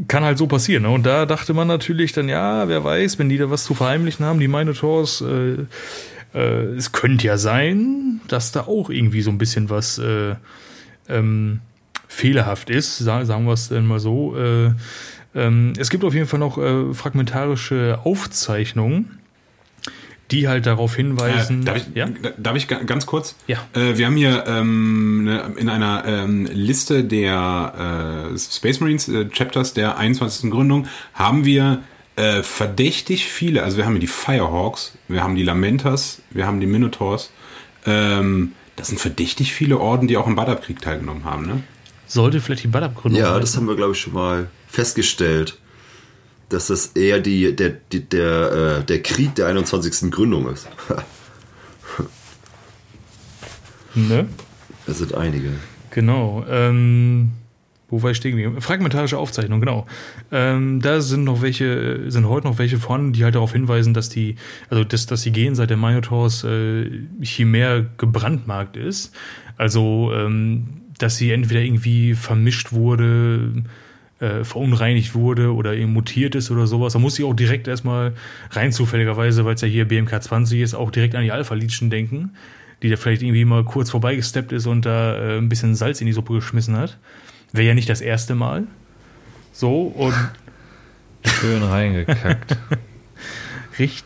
kann 0.08 0.24
halt 0.24 0.38
so 0.38 0.46
passieren. 0.46 0.84
Ne? 0.84 0.90
Und 0.90 1.04
da 1.04 1.26
dachte 1.26 1.54
man 1.54 1.68
natürlich 1.68 2.12
dann, 2.12 2.28
ja, 2.28 2.68
wer 2.68 2.84
weiß, 2.84 3.18
wenn 3.18 3.28
die 3.28 3.38
da 3.38 3.50
was 3.50 3.64
zu 3.64 3.74
verheimlichen 3.74 4.24
haben, 4.24 4.40
die 4.40 4.48
Minotaurs, 4.48 5.20
äh, 5.22 5.66
äh, 6.34 6.64
es 6.76 6.92
könnte 6.92 7.26
ja 7.26 7.38
sein, 7.38 8.20
dass 8.28 8.52
da 8.52 8.62
auch 8.62 8.90
irgendwie 8.90 9.22
so 9.22 9.30
ein 9.30 9.38
bisschen 9.38 9.70
was 9.70 9.98
äh, 9.98 10.34
ähm, 11.08 11.60
fehlerhaft 12.08 12.70
ist, 12.70 12.98
sagen 12.98 13.46
wir 13.46 13.52
es 13.52 13.68
denn 13.68 13.86
mal 13.86 14.00
so. 14.00 14.36
Äh, 14.36 14.72
ähm, 15.34 15.72
es 15.78 15.90
gibt 15.90 16.04
auf 16.04 16.14
jeden 16.14 16.26
Fall 16.26 16.40
noch 16.40 16.58
äh, 16.58 16.94
fragmentarische 16.94 18.00
Aufzeichnungen, 18.04 19.18
die 20.30 20.48
halt 20.48 20.66
darauf 20.66 20.96
hinweisen. 20.96 21.62
Äh, 21.62 21.64
darf, 21.64 21.76
ich, 21.76 21.86
ja? 21.94 22.08
darf 22.36 22.56
ich 22.56 22.68
ganz 22.68 23.06
kurz? 23.06 23.36
Ja. 23.46 23.58
Äh, 23.74 23.96
wir 23.96 24.06
haben 24.06 24.16
hier 24.16 24.44
ähm, 24.46 25.24
ne, 25.24 25.54
in 25.56 25.68
einer 25.68 26.04
ähm, 26.06 26.46
Liste 26.52 27.04
der 27.04 28.32
äh, 28.34 28.38
Space 28.38 28.80
Marines 28.80 29.08
äh, 29.08 29.28
Chapters 29.28 29.74
der 29.74 29.98
21. 29.98 30.50
Gründung 30.50 30.88
haben 31.14 31.44
wir 31.44 31.82
äh, 32.16 32.42
verdächtig 32.42 33.26
viele, 33.26 33.62
also 33.62 33.76
wir 33.76 33.84
haben 33.84 33.92
hier 33.92 34.00
die 34.00 34.06
Firehawks, 34.06 34.96
wir 35.06 35.22
haben 35.22 35.36
die 35.36 35.42
Lamentas, 35.42 36.22
wir 36.30 36.46
haben 36.46 36.60
die 36.60 36.66
Minotaurs, 36.66 37.30
ähm, 37.84 38.52
das 38.74 38.88
sind 38.88 38.98
verdächtig 38.98 39.52
viele 39.52 39.78
Orden, 39.78 40.08
die 40.08 40.16
auch 40.16 40.26
im 40.26 40.34
Badab-Krieg 40.34 40.80
teilgenommen 40.80 41.24
haben, 41.24 41.46
ne? 41.46 41.62
Sollte 42.06 42.40
vielleicht 42.40 42.62
die 42.64 42.68
Badab-Gründung 42.68 43.20
Ja, 43.20 43.38
das 43.40 43.56
haben 43.56 43.66
wir, 43.66 43.74
glaube 43.74 43.92
ich, 43.92 44.00
schon 44.00 44.12
mal 44.12 44.48
festgestellt, 44.68 45.58
dass 46.48 46.68
das 46.68 46.88
eher 46.88 47.20
die, 47.20 47.54
der, 47.54 47.70
die, 47.70 48.08
der, 48.08 48.80
äh, 48.80 48.84
der 48.84 49.02
Krieg 49.02 49.34
der 49.34 49.48
21. 49.48 50.10
Gründung 50.10 50.48
ist. 50.48 50.68
ne? 53.94 54.28
Es 54.86 54.98
sind 54.98 55.14
einige. 55.14 55.50
Genau. 55.90 56.44
Ähm, 56.48 57.32
wo 57.88 58.02
war 58.02 58.10
ich 58.10 58.16
stehen 58.16 58.32
geblieben? 58.32 58.60
Fragmentarische 58.60 59.16
Aufzeichnung, 59.16 59.60
genau. 59.60 59.86
Ähm, 60.32 60.80
da 60.80 61.00
sind 61.00 61.24
noch 61.24 61.42
welche, 61.42 62.10
sind 62.10 62.28
heute 62.28 62.48
noch 62.48 62.58
welche 62.58 62.78
vorhanden, 62.78 63.12
die 63.12 63.22
halt 63.22 63.36
darauf 63.36 63.52
hinweisen, 63.52 63.94
dass 63.94 64.08
die, 64.08 64.36
also 64.70 64.82
dass, 64.82 65.06
dass 65.06 65.22
die 65.22 65.32
Genseite 65.32 65.68
der 65.68 65.76
Minotaurs 65.76 66.42
äh, 66.44 66.90
Chimär 67.22 67.86
gebrandmarkt 67.96 68.76
ist. 68.76 69.14
Also, 69.56 70.10
ähm, 70.12 70.82
dass 70.98 71.16
sie 71.16 71.30
entweder 71.30 71.60
irgendwie 71.60 72.14
vermischt 72.14 72.72
wurde, 72.72 73.62
äh, 74.20 74.44
verunreinigt 74.44 75.14
wurde 75.14 75.54
oder 75.54 75.74
eben 75.74 75.92
mutiert 75.92 76.34
ist 76.34 76.50
oder 76.50 76.66
sowas. 76.66 76.94
Da 76.94 76.98
muss 76.98 77.18
ich 77.18 77.24
auch 77.24 77.34
direkt 77.34 77.68
erstmal 77.68 78.14
rein 78.50 78.72
zufälligerweise, 78.72 79.44
weil 79.44 79.54
es 79.54 79.60
ja 79.60 79.68
hier 79.68 79.86
BMK 79.86 80.22
20 80.22 80.60
ist, 80.60 80.74
auch 80.74 80.90
direkt 80.90 81.14
an 81.14 81.22
die 81.22 81.32
Alpha-Legion 81.32 81.90
denken 81.90 82.30
die 82.82 82.90
da 82.90 82.96
vielleicht 82.96 83.22
irgendwie 83.22 83.44
mal 83.44 83.64
kurz 83.64 83.90
vorbeigesteppt 83.90 84.52
ist 84.52 84.66
und 84.66 84.84
da 84.84 85.16
äh, 85.16 85.38
ein 85.38 85.48
bisschen 85.48 85.74
Salz 85.74 86.00
in 86.00 86.06
die 86.06 86.12
Suppe 86.12 86.34
geschmissen 86.34 86.76
hat. 86.76 86.98
Wäre 87.52 87.68
ja 87.68 87.74
nicht 87.74 87.88
das 87.88 88.00
erste 88.00 88.34
Mal. 88.34 88.64
So, 89.52 89.84
und 89.84 90.14
Schön 91.24 91.62
reingekackt. 91.62 92.56
richtig, 93.78 94.04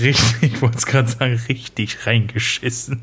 richtig, 0.00 0.54
ich 0.54 0.62
wollte 0.62 0.78
es 0.78 0.86
gerade 0.86 1.08
sagen, 1.08 1.40
richtig 1.48 2.06
reingeschissen. 2.06 3.02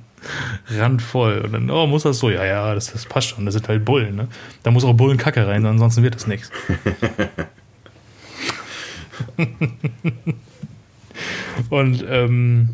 Randvoll. 0.69 1.39
Und 1.39 1.53
dann, 1.53 1.69
oh, 1.69 1.87
muss 1.87 2.03
das 2.03 2.19
so? 2.19 2.29
Ja, 2.29 2.45
ja, 2.45 2.73
das, 2.75 2.91
das 2.93 3.05
passt 3.05 3.29
schon. 3.29 3.45
Das 3.45 3.53
sind 3.53 3.67
halt 3.67 3.85
Bullen, 3.85 4.15
ne? 4.15 4.27
Da 4.63 4.71
muss 4.71 4.83
auch 4.83 4.93
Bullenkacke 4.93 5.47
rein, 5.47 5.65
ansonsten 5.65 6.03
wird 6.03 6.15
das 6.15 6.27
nichts. 6.27 6.51
Und 11.69 12.05
ähm, 12.07 12.69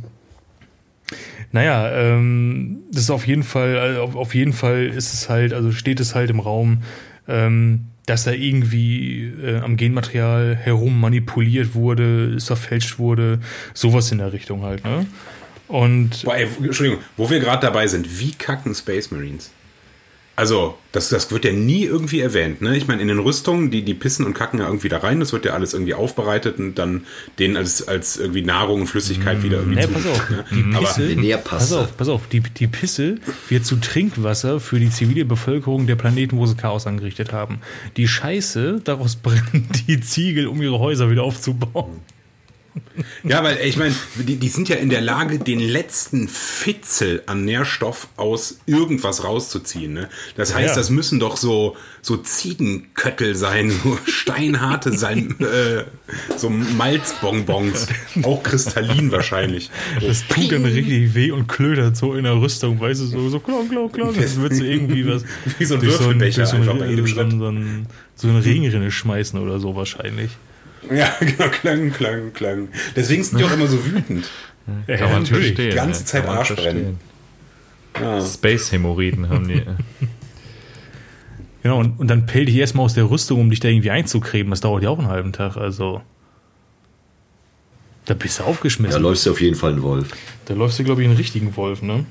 naja, 1.52 1.89
ähm, 1.91 2.84
das 2.91 3.04
ist 3.04 3.10
auf 3.10 3.26
jeden 3.28 3.43
Fall, 3.43 3.78
also 3.78 4.02
auf, 4.02 4.16
auf 4.16 4.36
jeden 4.36 4.54
Fall 4.54 4.88
ist 4.88 5.14
es 5.14 5.30
halt, 5.30 5.54
also 5.54 5.72
steht 5.72 6.00
es 6.00 6.14
halt 6.14 6.30
im 6.30 6.39
Raum, 6.39 6.84
ähm, 7.28 7.86
dass 8.06 8.28
er 8.28 8.36
irgendwie 8.36 9.24
äh, 9.24 9.60
am 9.60 9.78
Genmaterial 9.78 10.56
herum 10.56 11.00
manipuliert 11.00 11.74
wurde, 11.74 12.36
es 12.36 12.48
verfälscht 12.48 13.00
wurde, 13.00 13.39
sowas 13.74 14.12
in 14.12 14.20
der 14.20 14.34
Richtung 14.34 14.64
halt, 14.64 14.84
ne? 14.84 15.06
Und 15.68 16.24
Boah, 16.24 16.36
ey, 16.36 16.47
Entschuldigung, 16.61 17.03
wo 17.18 17.30
wir 17.30 17.39
gerade 17.39 17.61
dabei 17.61 17.88
sind, 17.88 18.20
wie 18.20 18.32
kacken 18.32 18.76
Space 18.76 19.11
Marines? 19.11 19.51
Also, 20.38 20.78
das, 20.91 21.07
das 21.07 21.32
wird 21.32 21.45
ja 21.45 21.53
nie 21.53 21.86
irgendwie 21.86 22.20
erwähnt, 22.20 22.61
ne? 22.61 22.76
Ich 22.76 22.89
meine, 22.89 23.01
in 23.01 23.07
den 23.07 23.20
Rüstungen, 23.20 23.72
die, 23.72 23.84
die 23.84 23.93
pissen 23.93 24.26
und 24.26 24.34
kacken 24.34 24.59
ja 24.59 24.66
irgendwie 24.66 24.89
da 24.89 24.97
rein, 24.97 25.22
das 25.22 25.32
wird 25.32 25.45
ja 25.45 25.53
alles 25.53 25.74
irgendwie 25.74 25.93
aufbereitet 25.93 26.59
und 26.59 26.76
dann 26.76 27.05
denen 27.39 27.55
als, 27.55 27.88
als 27.88 28.18
irgendwie 28.18 28.41
Nahrung 28.41 28.82
und 28.82 28.88
Flüssigkeit 28.88 29.43
wieder 29.43 29.59
irgendwie 29.59 29.80
Nee, 29.80 29.88
pass 29.88 30.05
auf, 30.05 30.30
ne? 30.30 30.45
die 30.51 30.63
Pisse, 30.63 31.38
pass 31.41 31.72
auf, 31.72 31.97
pass 31.97 32.09
auf, 32.09 32.28
die, 32.28 32.41
die 32.41 32.68
Pisse 32.68 33.16
wird 33.47 33.66
zu 33.66 33.78
Trinkwasser 33.78 34.59
für 34.59 34.78
die 34.78 34.89
zivile 34.89 35.24
Bevölkerung 35.24 35.88
der 35.88 35.95
Planeten, 35.95 36.36
wo 36.36 36.45
sie 36.45 36.55
Chaos 36.55 36.86
angerichtet 36.86 37.32
haben. 37.32 37.59
Die 37.95 38.09
Scheiße, 38.09 38.82
daraus 38.84 39.16
brennen 39.16 39.70
die 39.88 40.01
Ziegel, 40.01 40.47
um 40.47 40.61
ihre 40.61 40.80
Häuser 40.80 41.09
wieder 41.09 41.24
aufzubauen. 41.24 42.01
Ja, 43.23 43.43
weil 43.43 43.57
ich 43.63 43.78
meine, 43.78 43.95
die, 44.15 44.38
die 44.38 44.49
sind 44.49 44.69
ja 44.69 44.76
in 44.76 44.89
der 44.89 45.01
Lage, 45.01 45.39
den 45.39 45.59
letzten 45.59 46.28
Fitzel 46.28 47.23
an 47.26 47.45
Nährstoff 47.45 48.07
aus 48.17 48.59
irgendwas 48.65 49.23
rauszuziehen. 49.23 49.93
Ne? 49.93 50.09
Das 50.36 50.53
heißt, 50.53 50.69
ja. 50.69 50.76
das 50.76 50.89
müssen 50.89 51.19
doch 51.19 51.38
so, 51.38 51.76
so 52.01 52.17
Ziegenköttel 52.17 53.36
sein, 53.36 53.71
so 53.84 53.97
steinharte 54.05 54.97
sein, 54.97 55.36
äh, 55.39 55.84
so 56.38 56.49
Malzbonbons, 56.49 57.88
auch 58.23 58.43
kristallin 58.43 59.11
wahrscheinlich. 59.11 59.71
Das 60.01 60.28
tut 60.28 60.51
dann 60.51 60.65
richtig 60.65 61.15
weh 61.15 61.32
und 61.32 61.47
klödert 61.47 61.97
so 61.97 62.13
in 62.13 62.23
der 62.23 62.39
Rüstung, 62.39 62.80
weißt 62.80 63.01
du, 63.01 63.05
so, 63.05 63.30
so 63.30 63.39
klong, 63.39 63.69
klong, 63.69 63.91
klong. 63.91 64.15
Das 64.15 64.39
wird 64.39 64.53
so 64.53 64.63
irgendwie 64.63 65.07
was. 65.07 65.23
Wie 65.57 65.65
so 65.65 65.76
ein 65.76 65.82
Würfelbecher 65.82 66.45
so, 66.45 66.57
einfach 66.57 66.73
ein, 66.73 66.80
bei 66.80 66.89
jedem 66.89 67.07
so, 67.07 67.19
ein, 67.19 67.30
Schritt. 67.30 67.39
so, 67.39 67.47
ein, 67.47 67.88
so 68.15 68.28
eine 68.28 68.45
Regenrinne 68.45 68.91
schmeißen 68.91 69.39
oder 69.39 69.59
so 69.59 69.76
wahrscheinlich. 69.76 70.32
Ja, 70.93 71.13
genau, 71.19 71.49
klang, 71.49 71.91
klang, 71.91 72.33
klang. 72.33 72.67
Deswegen 72.95 73.23
sind 73.23 73.39
die 73.39 73.43
auch 73.43 73.51
immer 73.51 73.67
so 73.67 73.83
wütend. 73.86 74.29
Ja, 74.88 74.97
Kann 74.97 75.11
man 75.11 75.21
natürlich. 75.23 75.47
verstehen. 75.47 75.69
Die 75.69 75.75
ganze 75.75 75.99
ja, 76.01 76.05
Zeit 76.05 76.25
man 76.27 76.38
Arschbrennen. 76.38 76.97
verstehen. 77.93 78.33
Space-Hämorrhoiden 78.33 79.29
haben 79.29 79.47
die. 79.47 79.63
Genau, 81.63 81.79
und, 81.79 81.99
und 81.99 82.07
dann 82.11 82.27
pell 82.27 82.45
dich 82.45 82.57
erstmal 82.57 82.86
aus 82.86 82.93
der 82.93 83.09
Rüstung, 83.09 83.39
um 83.41 83.49
dich 83.49 83.59
da 83.59 83.67
irgendwie 83.69 83.89
einzukreben. 83.89 84.51
Das 84.51 84.61
dauert 84.61 84.83
ja 84.83 84.89
auch 84.91 84.99
einen 84.99 85.07
halben 85.07 85.33
Tag, 85.33 85.57
also. 85.57 86.03
Da 88.05 88.13
bist 88.13 88.38
du 88.38 88.43
Da 88.43 88.49
aufgeschmissen. 88.49 89.01
läufst 89.01 89.25
du 89.25 89.31
auf 89.31 89.41
jeden 89.41 89.55
Fall 89.55 89.71
ein 89.73 89.81
Wolf. 89.81 90.09
Da 90.45 90.53
läufst 90.53 90.77
du, 90.77 90.83
glaube 90.83 91.01
ich, 91.01 91.07
einen 91.07 91.17
richtigen 91.17 91.55
Wolf, 91.57 91.81
ne? 91.81 92.05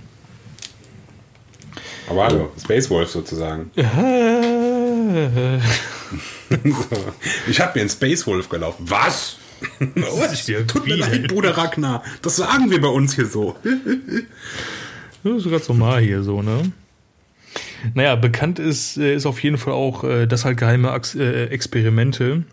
Aber 2.11 2.25
hallo, 2.25 2.51
Space 2.61 2.91
Wolf 2.91 3.11
sozusagen. 3.11 3.71
So. 6.51 7.15
Ich 7.49 7.61
habe 7.61 7.73
mir 7.75 7.83
einen 7.83 7.91
Space 7.91 8.27
Wolf 8.27 8.49
gelaufen. 8.49 8.85
Was? 8.89 9.39
Oh, 9.81 10.23
ist 10.33 10.49
ja 10.49 10.63
Tut 10.63 10.87
mir 10.87 10.97
leid, 10.97 11.29
Bruder 11.29 11.57
Ragnar. 11.57 12.03
Das 12.23 12.37
sagen 12.37 12.71
wir 12.71 12.81
bei 12.81 12.89
uns 12.89 13.15
hier 13.15 13.27
so. 13.27 13.57
Das 15.23 15.33
ist 15.37 15.51
ganz 15.51 15.69
normal 15.69 16.03
hier 16.03 16.23
so, 16.23 16.43
ne? 16.43 16.73
Naja, 17.95 18.17
bekannt 18.17 18.59
ist, 18.59 18.97
äh, 18.97 19.15
ist 19.15 19.27
auf 19.27 19.43
jeden 19.43 19.59
Fall 19.59 19.75
auch, 19.75 20.05
äh, 20.05 20.27
dass 20.27 20.45
halt 20.45 20.59
geheime 20.59 20.89
äh, 21.17 21.45
Experimente 21.47 22.45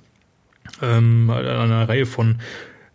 ähm, 0.82 1.30
an 1.30 1.46
einer 1.46 1.90
Reihe 1.90 2.06
von 2.06 2.40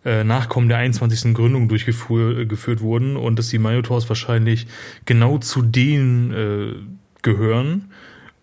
Nachkommen 0.03 0.69
der 0.69 0.77
21. 0.77 1.33
Gründung 1.33 1.67
durchgeführt 1.67 2.47
geführt 2.47 2.79
wurden 2.79 3.17
und 3.17 3.37
dass 3.37 3.49
die 3.49 3.59
Minotaurs 3.59 4.07
wahrscheinlich 4.07 4.65
genau 5.03 5.37
zu 5.37 5.61
denen 5.61 6.31
äh, 6.31 6.75
gehören, 7.23 7.91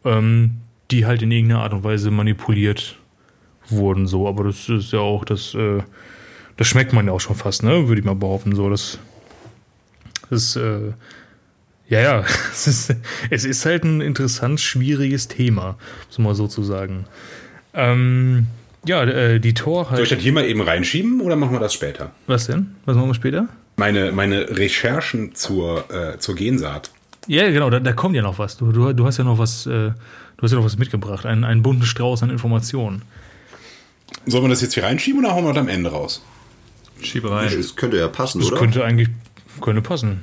ähm, 0.04 0.56
die 0.90 1.06
halt 1.06 1.22
in 1.22 1.30
irgendeiner 1.30 1.62
Art 1.62 1.72
und 1.72 1.84
Weise 1.84 2.10
manipuliert 2.10 2.96
wurden, 3.68 4.06
so. 4.06 4.28
Aber 4.28 4.44
das 4.44 4.68
ist 4.68 4.92
ja 4.92 5.00
auch, 5.00 5.24
das, 5.24 5.54
äh, 5.54 5.82
das 6.56 6.66
schmeckt 6.66 6.92
man 6.92 7.06
ja 7.06 7.12
auch 7.12 7.20
schon 7.20 7.36
fast, 7.36 7.62
ne? 7.62 7.88
Würde 7.88 8.00
ich 8.00 8.04
mal 8.04 8.14
behaupten, 8.14 8.54
so. 8.54 8.68
Das, 8.70 8.98
das 10.30 10.56
äh, 10.56 10.92
ja, 11.88 12.00
ja, 12.00 12.24
es 12.52 12.66
ist, 12.66 12.94
es 13.30 13.44
ist 13.44 13.66
halt 13.66 13.84
ein 13.84 14.00
interessant 14.00 14.60
schwieriges 14.60 15.28
Thema, 15.28 15.76
muss 16.08 16.18
man 16.18 16.34
so 16.34 16.48
zu 16.48 16.62
sagen. 16.62 17.06
Ähm, 17.74 18.46
ja, 18.86 19.02
äh, 19.04 19.40
die 19.40 19.54
Tor 19.54 19.86
Soll 19.86 19.94
ich 19.94 20.10
halt. 20.10 20.12
das 20.12 20.18
hier 20.22 20.32
mal 20.32 20.44
eben 20.44 20.60
reinschieben 20.60 21.20
oder 21.20 21.36
machen 21.36 21.52
wir 21.52 21.60
das 21.60 21.74
später? 21.74 22.12
Was 22.26 22.46
denn? 22.46 22.76
Was 22.84 22.96
machen 22.96 23.08
wir 23.08 23.14
später? 23.14 23.48
Meine, 23.76 24.12
meine 24.12 24.56
Recherchen 24.56 25.34
zur, 25.34 25.90
äh, 25.90 26.18
zur 26.18 26.34
Gensaat. 26.36 26.90
Ja, 27.26 27.50
genau, 27.50 27.70
da, 27.70 27.80
da 27.80 27.92
kommt 27.92 28.14
ja 28.14 28.22
noch 28.22 28.38
was. 28.38 28.56
Du, 28.56 28.70
du, 28.70 28.92
du 28.92 29.06
hast 29.06 29.16
ja 29.16 29.24
noch 29.24 29.38
was, 29.38 29.66
äh, 29.66 29.92
du 30.36 30.42
hast 30.42 30.50
ja 30.52 30.58
noch 30.58 30.64
was 30.64 30.76
mitgebracht, 30.78 31.26
einen, 31.26 31.44
einen 31.44 31.62
bunten 31.62 31.84
Strauß 31.86 32.22
an 32.22 32.30
Informationen. 32.30 33.02
Sollen 34.26 34.44
wir 34.44 34.48
das 34.50 34.60
jetzt 34.62 34.74
hier 34.74 34.84
reinschieben 34.84 35.20
oder 35.24 35.34
hauen 35.34 35.44
wir 35.44 35.52
das 35.52 35.60
am 35.60 35.68
Ende 35.68 35.90
raus? 35.90 36.22
Schieb 37.02 37.28
rein. 37.28 37.52
Das 37.56 37.76
könnte 37.76 37.98
ja 37.98 38.08
passen, 38.08 38.40
Das 38.40 38.48
oder? 38.48 38.58
könnte 38.58 38.84
eigentlich 38.84 39.08
könnte 39.60 39.82
passen. 39.82 40.22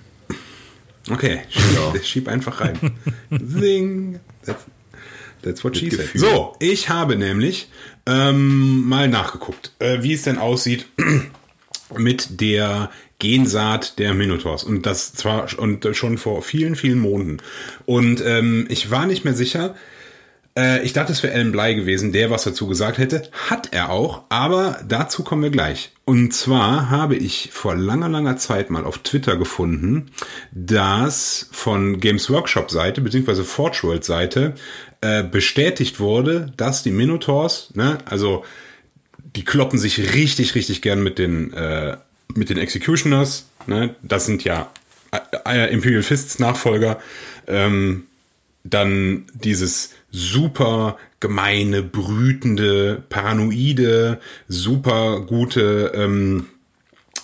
Okay, 1.10 1.42
schieb, 1.50 1.64
Ja. 1.76 2.00
schieb 2.04 2.28
einfach 2.28 2.62
rein. 2.62 2.80
Sing. 3.30 4.20
That's, 4.46 4.66
that's 5.42 5.64
what 5.64 5.76
she 5.76 5.86
Mit 5.86 5.94
said. 5.94 6.02
Gefühl. 6.14 6.22
So, 6.22 6.56
ich 6.60 6.90
habe 6.90 7.16
nämlich 7.16 7.70
ähm, 8.06 8.88
mal 8.88 9.08
nachgeguckt, 9.08 9.72
äh, 9.80 10.02
wie 10.04 10.14
es 10.14 10.24
denn 10.24 10.38
aussieht 10.38 10.88
mit 11.98 12.40
der 12.42 12.90
Gensaat 13.20 14.00
der 14.00 14.14
Minotaurs. 14.14 14.64
Und 14.64 14.86
das 14.86 15.14
zwar 15.14 15.48
und 15.60 15.88
schon 15.96 16.18
vor 16.18 16.42
vielen, 16.42 16.76
vielen 16.76 17.00
Monaten. 17.00 17.38
Und 17.86 18.22
ähm, 18.26 18.66
ich 18.70 18.90
war 18.90 19.06
nicht 19.06 19.26
mehr 19.26 19.34
sicher, 19.36 19.76
äh, 20.62 20.84
ich 20.84 20.94
dachte, 20.94 21.12
es 21.12 21.24
wäre 21.24 21.34
Alan 21.34 21.52
Bly 21.52 21.76
gewesen, 21.76 22.12
der 22.12 22.30
was 22.30 22.44
dazu 22.44 22.68
gesagt 22.68 23.00
hätte. 23.00 23.24
Hat 23.50 23.70
er 23.72 23.90
auch, 23.90 24.24
aber 24.30 24.80
dazu 24.88 25.24
kommen 25.24 25.42
wir 25.42 25.50
gleich. 25.50 25.92
Und 26.06 26.34
zwar 26.34 26.90
habe 26.90 27.16
ich 27.16 27.50
vor 27.52 27.76
langer, 27.76 28.10
langer 28.10 28.38
Zeit 28.38 28.70
mal 28.70 28.86
auf 28.86 29.00
Twitter 29.00 29.38
gefunden, 29.38 30.12
dass 30.52 31.50
von 31.52 32.00
Games 32.00 32.30
Workshop 32.30 32.70
Seite, 32.70 33.02
beziehungsweise 33.02 33.44
Forge 33.44 33.80
World 33.84 34.04
Seite, 34.04 34.54
äh, 35.02 35.24
bestätigt 35.24 36.00
wurde, 36.00 36.54
dass 36.58 36.84
die 36.84 36.92
Minotaurs, 36.92 37.72
ne, 37.74 37.98
also 38.06 38.46
die 39.36 39.46
kloppen 39.46 39.80
sich 39.80 40.14
richtig, 40.14 40.54
richtig 40.56 40.82
gern 40.82 41.02
mit 41.02 41.18
den, 41.18 41.54
äh, 41.54 41.98
mit 42.36 42.50
den 42.50 42.58
Executioners. 42.58 43.48
Ne? 43.66 43.96
Das 44.02 44.26
sind 44.26 44.44
ja 44.44 44.70
äh, 45.46 45.74
Imperial 45.74 46.04
Fists 46.04 46.40
Nachfolger. 46.40 47.00
Ähm, 47.48 48.06
dann 48.64 49.26
dieses 49.34 49.92
super 50.12 50.98
gemeine, 51.20 51.84
brütende, 51.84 53.04
paranoide, 53.10 54.20
super 54.48 55.22
gute, 55.22 55.92
ähm, 55.96 56.48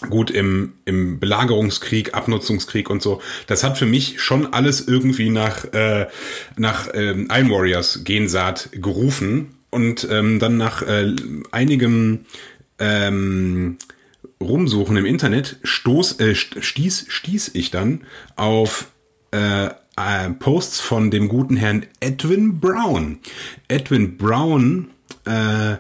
gut 0.10 0.32
im, 0.32 0.74
im 0.86 1.20
Belagerungskrieg, 1.20 2.14
Abnutzungskrieg 2.14 2.90
und 2.90 3.02
so. 3.02 3.22
Das 3.48 3.64
hat 3.64 3.78
für 3.78 3.86
mich 3.86 4.22
schon 4.22 4.54
alles 4.54 4.88
irgendwie 4.88 5.30
nach, 5.30 5.66
äh, 5.74 6.08
nach 6.56 6.90
ähm, 6.94 7.28
Iron 7.32 7.52
Warriors 7.52 8.04
Gensaat 8.04 8.70
gerufen. 8.74 9.54
Und 9.70 10.08
ähm, 10.10 10.40
dann 10.40 10.56
nach 10.56 10.82
äh, 10.82 11.14
einigem 11.52 12.22
ähm, 12.80 13.78
Rumsuchen 14.40 14.96
im 14.96 15.06
Internet 15.06 15.58
stoß, 15.62 16.22
äh, 16.22 16.32
st- 16.32 16.62
stieß, 16.62 17.08
stieß 17.10 17.52
ich 17.54 17.70
dann 17.70 18.06
auf 18.38 18.88
äh, 19.32 19.70
äh, 19.98 20.30
Posts 20.30 20.80
von 20.80 21.12
dem 21.12 21.28
guten 21.28 21.58
Herrn 21.58 21.86
Edwin 22.00 22.60
Brown. 22.60 23.20
Edwin 23.68 24.18
Brown 24.18 24.90
äh, 25.26 25.78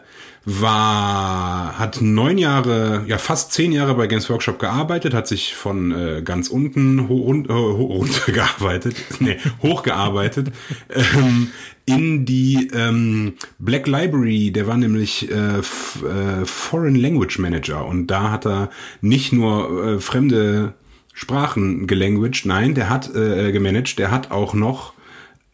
war, 0.50 1.78
hat 1.78 2.00
neun 2.02 2.38
Jahre, 2.38 3.04
ja 3.06 3.18
fast 3.18 3.52
zehn 3.52 3.74
Jahre 3.74 3.96
bei 3.96 4.08
Games 4.08 4.30
Workshop 4.30 4.60
gearbeitet, 4.60 5.14
hat 5.14 5.28
sich 5.28 5.54
von 5.56 5.92
äh, 5.92 6.22
ganz 6.24 6.48
unten 6.48 7.10
ho 7.10 7.16
run 7.16 7.48
ho 7.50 7.72
runtergearbeitet, 7.72 8.96
nee, 9.20 9.38
hochgearbeitet, 9.62 10.54
ähm, 11.18 11.52
in 11.86 12.26
die 12.26 12.70
ähm, 12.74 13.34
Black 13.60 13.88
Library, 13.88 14.52
der 14.52 14.68
war 14.68 14.78
nämlich 14.78 15.30
äh, 15.30 15.58
äh, 15.58 16.46
Foreign 16.46 16.96
Language 16.96 17.40
Manager 17.40 17.86
und 17.86 18.08
da 18.08 18.32
hat 18.32 18.46
er 18.46 18.70
nicht 19.02 19.34
nur 19.34 19.86
äh, 19.86 20.00
fremde 20.00 20.76
Sprachen 21.18 21.88
gelanguaged, 21.88 22.46
nein, 22.46 22.76
der 22.76 22.92
hat 22.92 23.14
äh, 23.16 23.52
gemanagt, 23.52 23.98
der 23.98 24.12
hat 24.12 24.30
auch 24.30 24.54
noch 24.54 24.94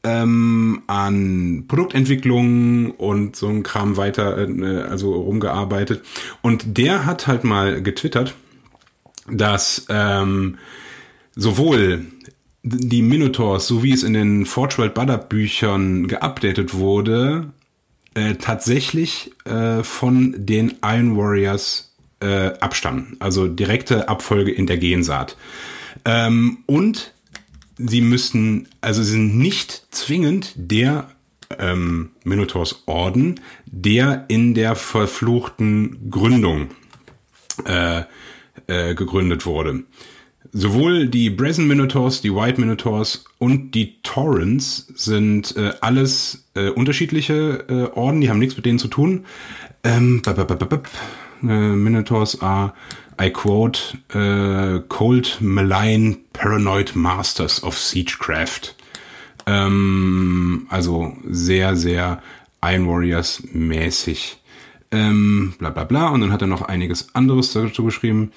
ähm, 0.04 0.82
an 0.88 1.64
Produktentwicklung 1.70 2.92
und 2.92 3.38
so 3.38 3.48
ein 3.48 3.64
Kram 3.64 3.96
weiter, 3.96 4.38
äh, 4.38 4.82
also 4.82 5.14
rumgearbeitet. 5.14 6.04
Und 6.42 6.78
der 6.78 7.06
hat 7.06 7.28
halt 7.28 7.46
mal 7.46 7.82
getwittert, 7.82 8.36
dass 9.32 9.86
ähm, 9.88 10.58
sowohl 11.34 12.08
die 12.64 13.02
Minotaurs, 13.02 13.66
so 13.66 13.84
wie 13.84 13.94
es 13.94 14.04
in 14.04 14.12
den 14.12 14.46
Forge 14.46 14.80
World 14.80 14.94
Butter 14.94 15.18
Büchern 15.18 16.10
geupdatet 16.10 16.74
wurde, 16.74 17.54
äh, 18.16 18.34
tatsächlich 18.34 19.32
äh, 19.46 19.82
von 19.82 20.36
den 20.38 20.74
Iron 20.84 21.16
Warriors 21.16 21.93
äh, 22.24 22.54
abstammen. 22.60 23.18
Also 23.20 23.48
direkte 23.48 24.08
Abfolge 24.08 24.52
in 24.52 24.66
der 24.66 24.78
Gensaat. 24.78 25.38
Ähm, 26.06 26.60
und 26.66 27.14
sie 27.78 28.02
müssen, 28.02 28.68
also 28.82 29.04
sie 29.04 29.12
sind 29.12 29.38
nicht 29.38 29.88
zwingend 29.92 30.54
der 30.56 31.10
ähm, 31.60 32.12
Minotaurs 32.24 32.84
Orden, 32.86 33.40
der 33.66 34.26
in 34.28 34.54
der 34.54 34.76
verfluchten 34.76 36.10
Gründung 36.10 36.70
äh, 37.66 38.04
äh, 38.68 38.96
gegründet 38.96 39.46
wurde. 39.46 39.84
Sowohl 40.52 41.08
die 41.08 41.30
Brazen 41.32 41.68
Minotaurs, 41.68 42.22
die 42.22 42.34
White 42.34 42.62
Minotaurs 42.62 43.26
und 43.40 43.72
die 43.72 44.02
Torrents 44.04 44.88
sind 44.96 45.56
äh, 45.58 45.72
alles 45.82 46.46
äh, 46.54 46.70
unterschiedliche 46.70 47.66
äh, 47.68 47.98
Orden, 47.98 48.22
die 48.22 48.30
haben 48.30 48.40
nichts 48.40 48.56
mit 48.56 48.66
denen 48.66 48.78
zu 48.78 48.88
tun. 48.88 49.26
Ähm, 49.84 50.22
Äh, 51.44 51.76
Minotaurs 51.76 52.42
are, 52.42 52.74
I 53.22 53.30
quote, 53.30 53.98
äh, 54.14 54.82
cold, 54.88 55.38
malign, 55.42 56.18
paranoid 56.34 56.96
masters 56.96 57.64
of 57.64 57.78
siegecraft. 57.78 58.76
Ähm, 59.46 60.68
also 60.70 61.16
sehr, 61.30 61.76
sehr 61.76 62.22
Iron 62.64 62.88
Warriors 62.88 63.44
mäßig. 63.52 64.38
Ähm, 64.92 65.54
bla 65.58 65.70
bla 65.70 65.84
bla. 65.84 66.10
Und 66.10 66.22
dann 66.22 66.32
hat 66.32 66.42
er 66.42 66.48
noch 66.48 66.62
einiges 66.62 67.14
anderes 67.14 67.52
dazu 67.52 67.84
geschrieben. 67.84 68.32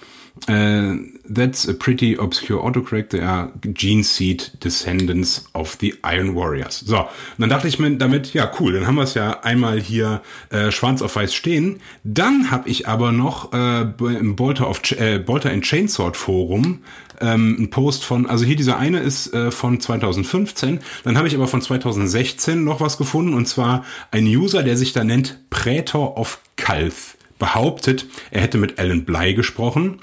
Uh, 0.49 0.97
that's 1.29 1.67
a 1.67 1.73
pretty 1.73 2.15
obscure 2.15 2.63
autocorrect. 2.63 3.11
They 3.11 3.21
are 3.21 3.51
gene 3.73 4.05
seed 4.05 4.51
descendants 4.61 5.49
of 5.55 5.77
the 5.81 5.95
Iron 6.05 6.37
Warriors. 6.37 6.81
So, 6.81 6.99
und 6.99 7.09
dann 7.39 7.49
dachte 7.49 7.67
ich 7.69 7.79
mir 7.79 7.97
damit, 7.97 8.33
ja 8.35 8.51
cool, 8.61 8.75
dann 8.75 8.87
haben 8.87 8.97
wir 8.97 9.03
es 9.03 9.15
ja 9.15 9.41
einmal 9.41 9.81
hier 9.81 10.23
äh, 10.51 10.71
schwarz 10.71 11.03
auf 11.03 11.17
weiß 11.17 11.35
stehen. 11.35 11.81
Dann 12.05 12.51
habe 12.51 12.69
ich 12.69 12.87
aber 12.87 13.13
noch 13.13 13.53
äh, 13.53 13.83
im 13.83 14.37
Bolter, 14.37 14.69
of, 14.69 14.83
äh, 14.93 15.19
Bolter 15.19 15.51
and 15.51 15.65
Chainsword 15.65 16.17
Forum 16.17 16.83
ähm, 17.21 17.57
ein 17.59 17.71
Post 17.71 18.05
von, 18.05 18.27
also 18.27 18.45
hier 18.45 18.57
dieser 18.57 18.79
eine 18.79 19.01
ist 19.01 19.33
äh, 19.33 19.51
von 19.51 19.81
2015, 19.81 20.81
dann 21.05 21.17
habe 21.17 21.29
ich 21.29 21.35
aber 21.35 21.49
von 21.49 21.63
2016 21.63 22.63
noch 22.63 22.81
was 22.81 22.99
gefunden 22.99 23.35
und 23.35 23.47
zwar 23.47 23.85
ein 24.11 24.27
User, 24.27 24.63
der 24.63 24.77
sich 24.77 24.93
da 24.93 25.05
nennt 25.05 25.51
Praetor 25.51 26.19
of 26.19 26.41
Kalth 26.57 27.16
behauptet, 27.39 28.07
er 28.31 28.43
hätte 28.43 28.59
mit 28.59 28.79
Alan 28.79 29.05
Bly 29.05 29.35
gesprochen 29.35 30.01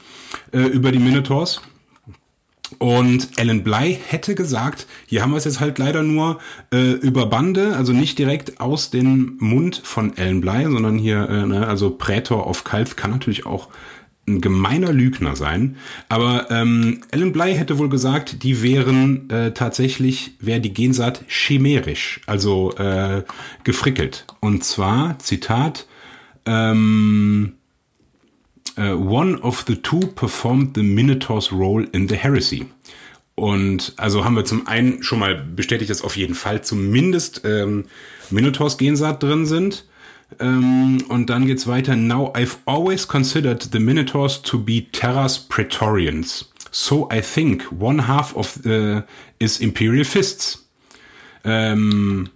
äh, 0.51 0.59
über 0.59 0.91
die 0.91 0.99
Minotaurs. 0.99 1.61
Und 2.79 3.29
Alan 3.37 3.63
Bly 3.63 3.99
hätte 4.07 4.35
gesagt, 4.35 4.87
hier 5.05 5.21
haben 5.21 5.31
wir 5.31 5.37
es 5.37 5.45
jetzt 5.45 5.59
halt 5.59 5.77
leider 5.77 6.03
nur 6.03 6.39
äh, 6.73 6.91
über 6.93 7.27
Bande, 7.27 7.75
also 7.75 7.93
nicht 7.93 8.17
direkt 8.17 8.59
aus 8.59 8.89
dem 8.89 9.37
Mund 9.39 9.81
von 9.83 10.13
Alan 10.17 10.41
Bly, 10.41 10.63
sondern 10.65 10.97
hier, 10.97 11.29
äh, 11.29 11.45
ne, 11.45 11.67
also 11.67 11.91
Prätor 11.91 12.47
of 12.47 12.63
Kalf 12.63 12.95
kann 12.95 13.11
natürlich 13.11 13.45
auch 13.45 13.69
ein 14.27 14.39
gemeiner 14.39 14.93
Lügner 14.93 15.35
sein. 15.35 15.75
Aber 16.07 16.49
ähm, 16.49 17.01
Alan 17.11 17.33
Bly 17.33 17.55
hätte 17.55 17.77
wohl 17.77 17.89
gesagt, 17.89 18.43
die 18.43 18.63
wären 18.63 19.29
äh, 19.29 19.53
tatsächlich, 19.53 20.31
wäre 20.39 20.61
die 20.61 20.73
Gensaat 20.73 21.25
chimerisch, 21.27 22.21
also 22.25 22.73
äh, 22.77 23.23
gefrickelt. 23.63 24.25
Und 24.39 24.63
zwar, 24.63 25.19
Zitat, 25.19 25.87
ähm, 26.45 27.53
uh, 28.77 28.93
one 28.93 29.41
of 29.41 29.63
the 29.67 29.75
two 29.75 29.99
performed 30.15 30.75
the 30.75 30.83
Minotaur's 30.83 31.51
role 31.51 31.85
in 31.91 32.07
the 32.07 32.15
heresy. 32.15 32.65
Und 33.35 33.93
also 33.97 34.23
haben 34.23 34.35
wir 34.35 34.45
zum 34.45 34.67
einen 34.67 35.01
schon 35.01 35.19
mal 35.19 35.35
bestätigt, 35.35 35.89
dass 35.89 36.03
auf 36.03 36.15
jeden 36.17 36.35
Fall 36.35 36.63
zumindest 36.63 37.41
ähm, 37.45 37.85
Minotaurs 38.29 38.77
Gensaat 38.77 39.23
drin 39.23 39.45
sind. 39.45 39.85
Ähm, 40.39 41.03
und 41.09 41.29
dann 41.29 41.47
geht's 41.47 41.67
weiter. 41.67 41.95
Now 41.95 42.33
I've 42.35 42.57
always 42.65 43.07
considered 43.07 43.69
the 43.71 43.79
Minotaurs 43.79 44.41
to 44.43 44.59
be 44.59 44.85
Terra's 44.91 45.39
Praetorians. 45.39 46.51
So 46.71 47.07
I 47.11 47.21
think 47.21 47.67
one 47.71 48.07
half 48.07 48.35
of 48.35 48.59
uh, 48.65 49.01
is 49.39 49.59
Imperial 49.59 50.05
Fists. 50.05 50.67
Ähm, 51.43 52.29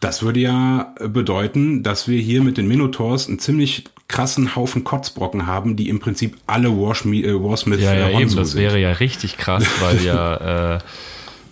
das 0.00 0.22
würde 0.22 0.40
ja 0.40 0.94
bedeuten, 1.00 1.82
dass 1.82 2.06
wir 2.06 2.20
hier 2.20 2.42
mit 2.42 2.56
den 2.56 2.68
Minotaurs 2.68 3.28
einen 3.28 3.38
ziemlich 3.38 3.84
krassen 4.06 4.56
Haufen 4.56 4.84
Kotzbrocken 4.84 5.46
haben, 5.46 5.76
die 5.76 5.88
im 5.88 6.00
Prinzip 6.00 6.36
alle 6.46 6.70
Warshme 6.70 7.16
äh, 7.16 7.34
Warsmith 7.34 7.80
ja, 7.80 7.94
ja, 7.94 8.08
eben, 8.20 8.34
das 8.34 8.52
sind. 8.52 8.60
wäre 8.62 8.78
ja 8.78 8.92
richtig 8.92 9.36
krass, 9.36 9.66
weil 9.80 10.02
ja 10.02 10.76
äh, 10.76 10.78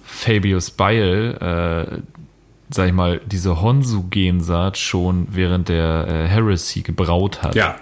Fabius 0.05 0.71
Beil, 0.71 1.37
äh, 1.41 1.99
sag 2.71 2.89
ich 2.89 2.95
mal, 2.95 3.21
diese 3.27 3.61
Honsu-Gensaat 3.61 4.79
schon 4.79 5.29
während 5.31 5.69
der 5.69 6.07
äh, 6.09 6.29
Heresy 6.29 6.83
gebraut 6.83 7.43
hat. 7.43 7.55
Ja. 7.55 7.77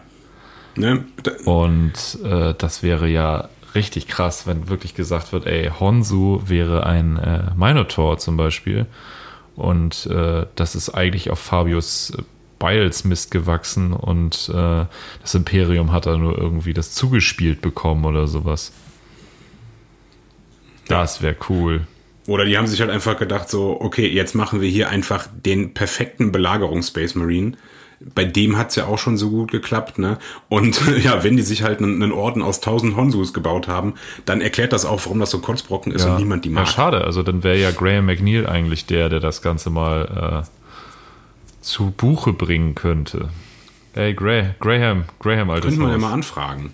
Ne? 0.76 1.04
Und 1.44 2.18
äh, 2.24 2.54
das 2.58 2.82
wäre 2.82 3.06
ja 3.06 3.48
richtig 3.76 4.08
krass, 4.08 4.46
wenn 4.46 4.68
wirklich 4.68 4.94
gesagt 4.94 5.32
wird, 5.32 5.46
ey, 5.46 5.70
Honsu 5.78 6.40
wäre 6.46 6.84
ein 6.86 7.16
äh, 7.16 7.42
Minotaur 7.56 8.18
zum 8.18 8.36
Beispiel. 8.36 8.86
Und 9.57 10.07
äh, 10.07 10.46
das 10.57 10.74
ist 10.74 10.90
eigentlich 10.90 11.30
auf 11.30 11.38
Fabius 11.38 12.12
Biles 12.59 13.05
Mist 13.05 13.30
gewachsen 13.30 13.92
und 13.92 14.48
äh, 14.48 14.86
das 15.20 15.34
Imperium 15.34 15.92
hat 15.92 16.07
da 16.07 16.16
nur 16.16 16.38
irgendwie 16.38 16.72
das 16.72 16.92
zugespielt 16.92 17.61
bekommen 17.61 18.05
oder 18.05 18.26
sowas. 18.26 18.72
Das 20.88 21.20
wäre 21.20 21.36
cool. 21.48 21.86
Oder 22.26 22.46
die 22.46 22.57
haben 22.57 22.66
sich 22.66 22.80
halt 22.80 22.90
einfach 22.90 23.18
gedacht, 23.18 23.50
so, 23.50 23.78
okay, 23.80 24.09
jetzt 24.09 24.34
machen 24.34 24.61
wir 24.61 24.68
hier 24.68 24.88
einfach 24.88 25.26
den 25.44 25.74
perfekten 25.74 26.32
Belagerungs-Space 26.32 27.16
Marine 27.16 27.52
bei 28.14 28.24
dem 28.24 28.59
hat's 28.59 28.76
ja 28.76 28.86
auch 28.86 28.98
schon 28.98 29.16
so 29.16 29.30
gut 29.30 29.50
geklappt, 29.50 29.98
ne? 29.98 30.18
Und 30.48 30.80
ja, 31.05 31.24
wenn 31.24 31.36
die 31.36 31.42
sich 31.42 31.62
halt 31.62 31.80
einen, 31.80 32.02
einen 32.02 32.12
Orden 32.12 32.42
aus 32.42 32.61
tausend 32.61 32.96
Honsus 32.96 33.32
gebaut 33.32 33.68
haben, 33.68 33.94
dann 34.24 34.40
erklärt 34.40 34.72
das 34.72 34.84
auch, 34.84 35.05
warum 35.05 35.20
das 35.20 35.30
so 35.30 35.38
Kotzbrocken 35.38 35.92
ist 35.92 36.05
ja. 36.05 36.12
und 36.12 36.18
niemand 36.18 36.44
die 36.44 36.50
mag. 36.50 36.66
Ja, 36.66 36.72
schade. 36.72 37.05
Also 37.05 37.22
dann 37.22 37.42
wäre 37.42 37.59
ja 37.59 37.70
Graham 37.70 38.07
McNeil 38.07 38.46
eigentlich 38.46 38.86
der, 38.86 39.09
der 39.09 39.20
das 39.20 39.42
Ganze 39.42 39.70
mal 39.70 40.44
äh, 40.44 41.61
zu 41.61 41.90
Buche 41.90 42.32
bringen 42.32 42.74
könnte. 42.74 43.28
Ey, 43.94 44.12
Graham, 44.12 44.55
Graham, 44.59 45.05
Graham, 45.20 45.50
altes 45.50 45.68
Könnte 45.68 45.80
man 45.80 45.92
ja 45.92 45.98
mal 45.98 46.12
anfragen. 46.12 46.72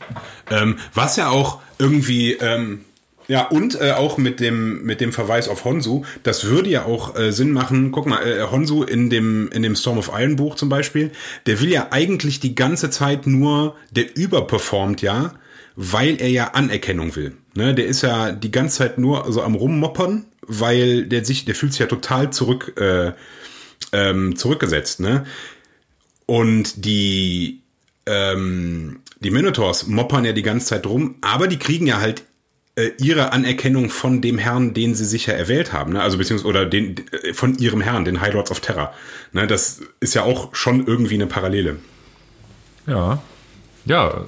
Ähm, 0.51 0.77
was 0.95 1.17
ja 1.17 1.29
auch 1.29 1.61
irgendwie, 1.79 2.33
ähm, 2.33 2.81
ja, 3.31 3.47
und 3.47 3.81
äh, 3.81 3.93
auch 3.93 4.19
mit 4.19 4.41
dem, 4.41 4.83
mit 4.83 5.01
dem 5.01 5.13
Verweis 5.13 5.47
auf 5.47 5.65
Honsu, 5.65 6.03
das 6.25 6.47
würde 6.47 6.69
ja 6.69 6.85
auch 6.85 7.17
äh, 7.17 7.31
Sinn 7.31 7.53
machen. 7.53 7.93
Guck 7.93 8.07
mal, 8.07 8.27
äh, 8.27 8.43
Honsu 8.51 8.83
in 8.83 9.09
dem, 9.09 9.49
in 9.53 9.63
dem 9.63 9.77
Storm 9.77 9.99
of 9.99 10.11
Iron 10.13 10.35
Buch 10.35 10.57
zum 10.57 10.69
Beispiel, 10.69 11.13
der 11.47 11.61
will 11.61 11.71
ja 11.71 11.93
eigentlich 11.93 12.41
die 12.41 12.57
ganze 12.57 12.91
Zeit 12.91 13.29
nur, 13.29 13.77
der 13.93 14.17
überperformt 14.17 15.01
ja, 15.01 15.35
weil 15.77 16.21
er 16.21 16.29
ja 16.29 16.55
Anerkennung 16.55 17.15
will. 17.15 17.37
Ne? 17.55 17.73
Der 17.73 17.87
ist 17.87 18.03
ja 18.03 18.33
die 18.33 18.51
ganze 18.51 18.79
Zeit 18.79 18.99
nur 18.99 19.31
so 19.31 19.43
am 19.43 19.55
Rummoppern, 19.55 20.25
weil 20.41 21.07
der 21.07 21.25
sich, 21.25 21.45
der 21.45 21.55
fühlt 21.55 21.71
sich 21.71 21.79
ja 21.79 21.87
total 21.87 22.33
zurück, 22.33 22.81
äh, 22.81 23.13
ähm, 23.93 24.35
zurückgesetzt, 24.35 24.99
ne? 24.99 25.25
Und 26.27 26.85
die, 26.85 27.61
ähm, 28.07 29.03
die 29.21 29.31
Minotaurs 29.31 29.87
moppern 29.87 30.25
ja 30.25 30.33
die 30.33 30.43
ganze 30.43 30.67
Zeit 30.67 30.85
rum, 30.85 31.15
aber 31.21 31.47
die 31.47 31.59
kriegen 31.59 31.87
ja 31.87 32.01
halt 32.01 32.25
äh, 32.81 32.93
ihre 32.99 33.33
Anerkennung 33.33 33.91
von 33.91 34.21
dem 34.21 34.39
Herrn, 34.39 34.75
den 34.75 34.95
sie 34.95 35.05
sich 35.05 35.27
ja 35.27 35.35
erwählt 35.35 35.73
haben, 35.73 35.93
ne? 35.93 36.03
also 36.03 36.19
beziehungsweise 36.19 36.49
oder 36.49 36.67
den 36.67 36.97
äh, 37.13 37.35
von 37.35 37.57
ihrem 37.59 37.81
Herrn, 37.81 38.05
den 38.05 38.21
High 38.21 38.35
Lords 38.35 38.51
of 38.51 38.61
Terror. 38.61 38.93
Ne? 39.33 39.47
Das 39.47 39.81
ist 40.01 40.15
ja 40.15 40.23
auch 40.23 40.55
schon 40.55 40.87
irgendwie 40.87 41.15
eine 41.15 41.27
Parallele. 41.27 41.77
Ja. 42.87 43.23
Ja. 43.85 44.25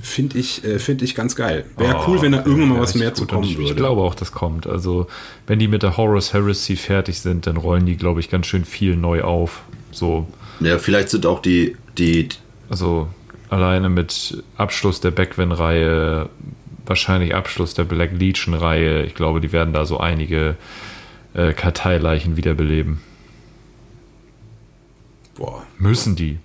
Finde 0.00 0.38
ich, 0.38 0.64
äh, 0.64 0.78
finde 0.78 1.04
ich 1.04 1.14
ganz 1.14 1.36
geil. 1.36 1.64
Wäre 1.76 2.04
cool, 2.08 2.20
wenn 2.22 2.32
da 2.32 2.38
irgendwann 2.38 2.70
mal 2.70 2.80
was 2.80 2.96
mehr 2.96 3.14
zu 3.14 3.26
kommen 3.26 3.44
ich, 3.44 3.56
würde. 3.56 3.70
Ich 3.70 3.76
glaube 3.76 4.02
auch, 4.02 4.16
das 4.16 4.32
kommt. 4.32 4.66
Also, 4.66 5.06
wenn 5.46 5.60
die 5.60 5.68
mit 5.68 5.84
der 5.84 5.96
Horus 5.96 6.32
Heresy 6.32 6.74
fertig 6.74 7.20
sind, 7.20 7.46
dann 7.46 7.56
rollen 7.56 7.86
die, 7.86 7.96
glaube 7.96 8.18
ich, 8.18 8.28
ganz 8.28 8.46
schön 8.46 8.64
viel 8.64 8.96
neu 8.96 9.22
auf. 9.22 9.62
So, 9.92 10.26
Ja, 10.58 10.78
vielleicht 10.78 11.10
sind 11.10 11.24
auch 11.24 11.40
die, 11.40 11.76
die, 11.98 12.28
also 12.68 13.08
alleine 13.48 13.88
mit 13.90 14.42
Abschluss 14.56 15.00
der 15.00 15.12
Backwin-Reihe, 15.12 16.28
wahrscheinlich 16.86 17.34
Abschluss 17.34 17.74
der 17.74 17.84
Black 17.84 18.10
Legion-Reihe, 18.12 19.02
ich 19.04 19.14
glaube, 19.14 19.40
die 19.40 19.52
werden 19.52 19.72
da 19.72 19.84
so 19.86 19.98
einige 19.98 20.56
äh, 21.34 21.52
Karteileichen 21.52 22.36
wiederbeleben. 22.36 23.00
Boah. 25.36 25.64
Müssen 25.78 26.16
die. 26.16 26.38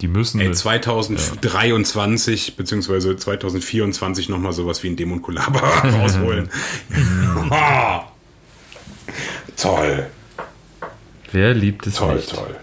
Die 0.00 0.08
müssen. 0.08 0.40
Ey, 0.40 0.48
mit- 0.48 0.56
2023 0.56 2.56
beziehungsweise 2.56 3.14
2024 3.16 4.30
nochmal 4.30 4.54
sowas 4.54 4.82
wie 4.82 4.88
ein 4.88 4.96
Demon 4.96 5.20
Kulaba 5.20 5.58
rausholen. 6.00 6.48
Toll, 9.56 10.06
wer 11.32 11.52
liebt 11.52 11.86
es 11.86 11.96
toll, 11.96 12.14
nicht? 12.16 12.34
toll. 12.34 12.56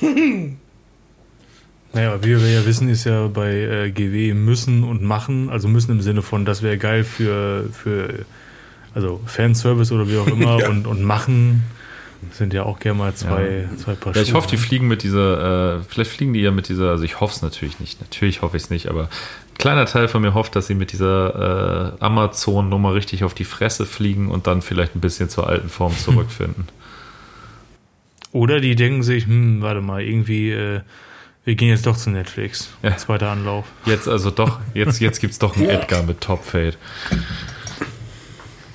Naja, 1.92 2.22
wie 2.22 2.40
wir 2.40 2.50
ja 2.50 2.64
wissen, 2.66 2.88
ist 2.88 3.04
ja 3.04 3.26
bei 3.26 3.52
äh, 3.52 3.90
GW 3.90 4.34
müssen 4.34 4.84
und 4.84 5.02
machen, 5.02 5.50
also 5.50 5.66
müssen 5.66 5.90
im 5.90 6.00
Sinne 6.00 6.22
von, 6.22 6.44
das 6.44 6.62
wäre 6.62 6.78
geil 6.78 7.02
für, 7.02 7.68
für 7.72 8.24
also 8.94 9.20
Fanservice 9.26 9.92
oder 9.92 10.08
wie 10.08 10.18
auch 10.18 10.26
immer 10.26 10.58
Ja. 10.60 10.68
und, 10.68 10.86
und 10.86 11.02
machen 11.02 11.64
sind 12.32 12.52
ja 12.52 12.64
auch 12.64 12.78
gerne 12.78 12.98
mal 12.98 13.14
zwei, 13.14 13.68
zwei 13.76 13.94
Paar 13.94 14.14
Ja, 14.14 14.22
ich 14.22 14.34
hoffe, 14.34 14.48
die 14.48 14.56
fliegen 14.56 14.88
mit 14.88 15.02
dieser, 15.02 15.78
äh, 15.78 15.82
vielleicht 15.88 16.10
fliegen 16.10 16.32
die 16.34 16.40
ja 16.40 16.50
mit 16.50 16.68
dieser, 16.68 16.90
also 16.90 17.04
ich 17.04 17.20
hoffe 17.20 17.34
es 17.34 17.42
natürlich 17.42 17.80
nicht, 17.80 18.00
natürlich 18.00 18.42
hoffe 18.42 18.56
ich 18.56 18.64
es 18.64 18.70
nicht, 18.70 18.88
aber 18.88 19.04
ein 19.04 19.58
kleiner 19.58 19.86
Teil 19.86 20.06
von 20.06 20.20
mir 20.22 20.34
hofft, 20.34 20.54
dass 20.54 20.66
sie 20.66 20.74
mit 20.74 20.92
dieser 20.92 21.96
äh, 21.98 22.04
Amazon-Nummer 22.04 22.94
richtig 22.94 23.24
auf 23.24 23.34
die 23.34 23.44
Fresse 23.44 23.86
fliegen 23.86 24.30
und 24.30 24.46
dann 24.46 24.62
vielleicht 24.62 24.94
ein 24.94 25.00
bisschen 25.00 25.28
zur 25.28 25.48
alten 25.48 25.68
Form 25.68 25.96
zurückfinden. 25.98 26.68
Oder 28.32 28.60
die 28.60 28.76
denken 28.76 29.02
sich, 29.02 29.26
hm, 29.26 29.62
warte 29.62 29.80
mal, 29.80 30.02
irgendwie, 30.02 30.50
äh, 30.50 30.80
wir 31.50 31.56
gehen 31.56 31.70
jetzt 31.70 31.84
doch 31.84 31.96
zu 31.96 32.10
Netflix. 32.10 32.70
Ja. 32.80 32.96
Zweiter 32.96 33.28
Anlauf. 33.28 33.64
Jetzt 33.84 34.06
also 34.06 34.30
doch, 34.30 34.60
jetzt, 34.72 35.00
jetzt 35.00 35.18
gibt 35.18 35.32
es 35.32 35.40
doch 35.40 35.56
einen 35.56 35.68
Edgar 35.68 36.04
mit 36.04 36.20
Top 36.20 36.44
Fade. 36.44 36.74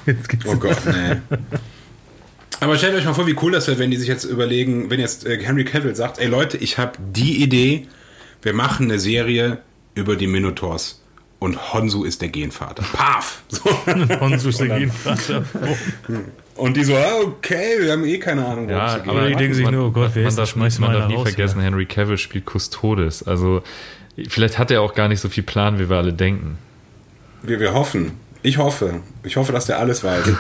Jetzt 0.05 0.27
gibt's 0.27 0.45
Oh 0.45 0.57
Gott, 0.57 0.75
nee. 0.85 1.37
Aber 2.59 2.77
stellt 2.77 2.93
euch 2.95 3.05
mal 3.05 3.13
vor, 3.13 3.27
wie 3.27 3.35
cool 3.41 3.53
das 3.53 3.69
wäre, 3.69 3.79
wenn 3.79 3.91
die 3.91 3.97
sich 3.97 4.09
jetzt 4.09 4.25
überlegen, 4.25 4.89
wenn 4.89 4.99
jetzt 4.99 5.25
äh, 5.25 5.41
Henry 5.41 5.63
Cavill 5.63 5.95
sagt, 5.95 6.19
ey 6.19 6.27
Leute, 6.27 6.57
ich 6.57 6.77
habe 6.77 6.97
die 6.99 7.41
Idee, 7.41 7.87
wir 8.41 8.51
machen 8.51 8.87
eine 8.87 8.99
Serie 8.99 9.59
über 9.93 10.17
die 10.17 10.27
Minotaurs 10.27 11.01
und 11.39 11.71
Honsu 11.73 12.03
ist 12.03 12.21
der 12.21 12.27
Genvater. 12.27 12.83
Paf! 12.91 13.41
So. 13.47 13.63
Honsu 14.19 14.49
ist 14.49 14.59
der 14.59 14.67
Gegenvater. 14.79 15.45
Und 16.55 16.77
die 16.77 16.83
so, 16.85 16.95
ah, 16.95 17.19
okay, 17.23 17.75
wir 17.79 17.91
haben 17.91 18.05
eh 18.05 18.17
keine 18.17 18.45
Ahnung, 18.45 18.69
worum 18.69 18.85
es 18.85 18.93
Ja, 18.93 18.97
geht. 18.99 19.09
aber 19.09 19.27
die 19.27 19.35
denken 19.35 19.53
sich 19.53 19.69
nur, 19.69 19.87
oh 19.87 19.91
Gott, 19.91 20.11
wer 20.13 20.23
man 20.23 20.29
ist 20.29 20.37
das? 20.37 20.49
darf, 20.53 20.55
man 20.55 20.71
mal 20.79 20.93
darf 20.99 21.07
nie 21.09 21.15
raus, 21.15 21.23
vergessen, 21.23 21.59
Henry 21.61 21.85
Cavill 21.85 22.17
spielt 22.17 22.45
Custodes. 22.49 23.23
Also 23.27 23.61
vielleicht 24.29 24.57
hat 24.57 24.71
er 24.71 24.81
auch 24.81 24.93
gar 24.95 25.07
nicht 25.09 25.19
so 25.19 25.27
viel 25.29 25.43
Plan, 25.43 25.79
wie 25.79 25.89
wir 25.89 25.97
alle 25.97 26.13
denken. 26.13 26.57
wir, 27.43 27.59
wir 27.59 27.73
hoffen. 27.73 28.13
Ich 28.41 28.57
hoffe. 28.57 29.01
Ich 29.23 29.35
hoffe, 29.37 29.51
dass 29.51 29.65
der 29.65 29.79
alles 29.79 30.03
weiß. 30.03 30.23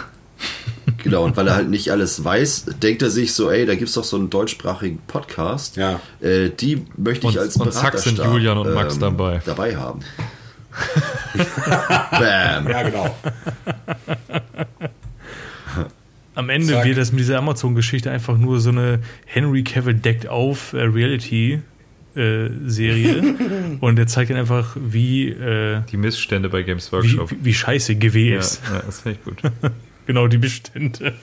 Genau, 1.03 1.23
und 1.23 1.37
weil 1.37 1.47
er 1.47 1.55
halt 1.55 1.69
nicht 1.69 1.91
alles 1.91 2.23
weiß, 2.23 2.65
denkt 2.81 3.01
er 3.03 3.09
sich 3.11 3.33
so, 3.33 3.49
ey, 3.51 3.65
da 3.67 3.75
gibt's 3.75 3.93
doch 3.93 4.03
so 4.03 4.17
einen 4.17 4.29
deutschsprachigen 4.31 4.99
Podcast. 5.07 5.77
Ja. 5.77 5.99
Äh, 6.19 6.49
die 6.49 6.85
möchte 6.97 7.27
ich 7.27 7.35
Und- 7.37 7.41
als 7.43 7.55
und 7.57 7.71
zack 7.73 7.97
sind 7.99 8.17
Julian 8.17 8.57
und 8.57 8.73
Max 8.73 8.97
dabei. 8.99 9.39
dabei 9.45 9.75
haben. 9.77 9.99
Bam. 12.11 12.67
ja, 12.69 12.83
genau. 12.83 13.15
Am 16.35 16.49
Ende 16.49 16.73
Zack. 16.73 16.85
wird 16.85 16.97
das 16.97 17.11
mit 17.11 17.21
dieser 17.21 17.37
Amazon-Geschichte 17.39 18.11
einfach 18.11 18.37
nur 18.37 18.59
so 18.59 18.69
eine 18.69 18.99
Henry 19.25 19.63
Cavill 19.63 19.95
deckt 19.95 20.27
auf 20.27 20.73
äh, 20.73 20.81
Reality. 20.81 21.61
Äh, 22.15 22.49
Serie 22.65 23.35
und 23.81 23.99
er 23.99 24.07
zeigt 24.07 24.29
dann 24.29 24.37
einfach, 24.37 24.77
wie, 24.79 25.27
äh, 25.27 25.81
Die 25.91 25.97
Missstände 25.97 26.47
bei 26.47 26.61
Games 26.63 26.89
wie, 26.89 26.95
Workshop. 26.95 27.31
wie, 27.31 27.43
wie 27.43 27.53
scheiße 27.53 27.95
GW 27.95 28.29
ja, 28.29 28.39
ist. 28.39 28.61
ja, 28.71 28.81
das 28.85 29.01
finde 29.01 29.19
ich 29.19 29.25
gut. 29.25 29.51
Genau, 30.07 30.27
die 30.27 30.37
Bestände. 30.37 31.13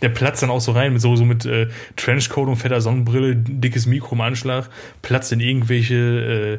Der 0.00 0.08
platzt 0.08 0.42
dann 0.42 0.50
auch 0.50 0.60
so 0.60 0.72
rein 0.72 0.92
mit 0.92 1.02
so, 1.02 1.14
so 1.16 1.24
mit 1.24 1.44
äh, 1.44 1.68
Trenchcoat 1.96 2.48
und 2.48 2.56
fetter 2.56 2.80
Sonnenbrille, 2.80 3.36
dickes 3.36 3.86
Mikro 3.86 4.14
im 4.14 4.22
Anschlag, 4.22 4.70
platzt 5.02 5.32
in 5.32 5.40
irgendwelche 5.40 5.94
äh, 5.94 6.58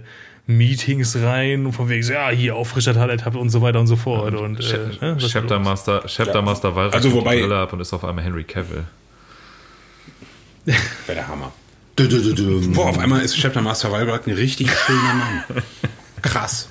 Meetings 0.49 1.15
rein 1.15 1.67
und 1.67 1.73
von 1.73 1.89
wegen 1.89 2.01
so, 2.01 2.11
ja, 2.13 2.29
hier 2.29 2.55
auf 2.55 2.69
frischer 2.69 2.95
Tat 2.95 3.35
und 3.35 3.49
so 3.51 3.61
weiter 3.61 3.79
und 3.79 3.85
so 3.85 3.95
fort. 3.95 4.33
Und, 4.33 4.59
äh, 4.59 4.77
ne, 4.99 5.15
was 5.15 5.23
ist 5.25 5.31
Chapter 5.31 5.57
los? 5.57 5.63
Master, 5.65 6.03
Chapter 6.07 6.41
Master 6.41 6.75
Walrus 6.75 6.93
Also 6.95 7.13
wobei- 7.13 7.35
die 7.35 7.41
Brille 7.41 7.57
ab 7.59 7.71
und 7.71 7.79
ist 7.81 7.93
auf 7.93 8.03
einmal 8.03 8.23
Henry 8.25 8.43
Cavill. 8.43 8.83
Wäre 10.65 10.79
der 11.07 11.27
Hammer. 11.27 11.51
Du, 11.95 12.07
du, 12.07 12.19
du, 12.21 12.33
du. 12.33 12.71
Boah, 12.71 12.87
auf 12.89 12.97
einmal 12.97 13.21
ist 13.21 13.35
Chapter 13.37 13.61
Master 13.61 13.91
Walbert 13.91 14.25
ein 14.25 14.33
richtig 14.33 14.71
schöner 14.71 15.13
Mann. 15.13 15.43
Krass. 16.23 16.67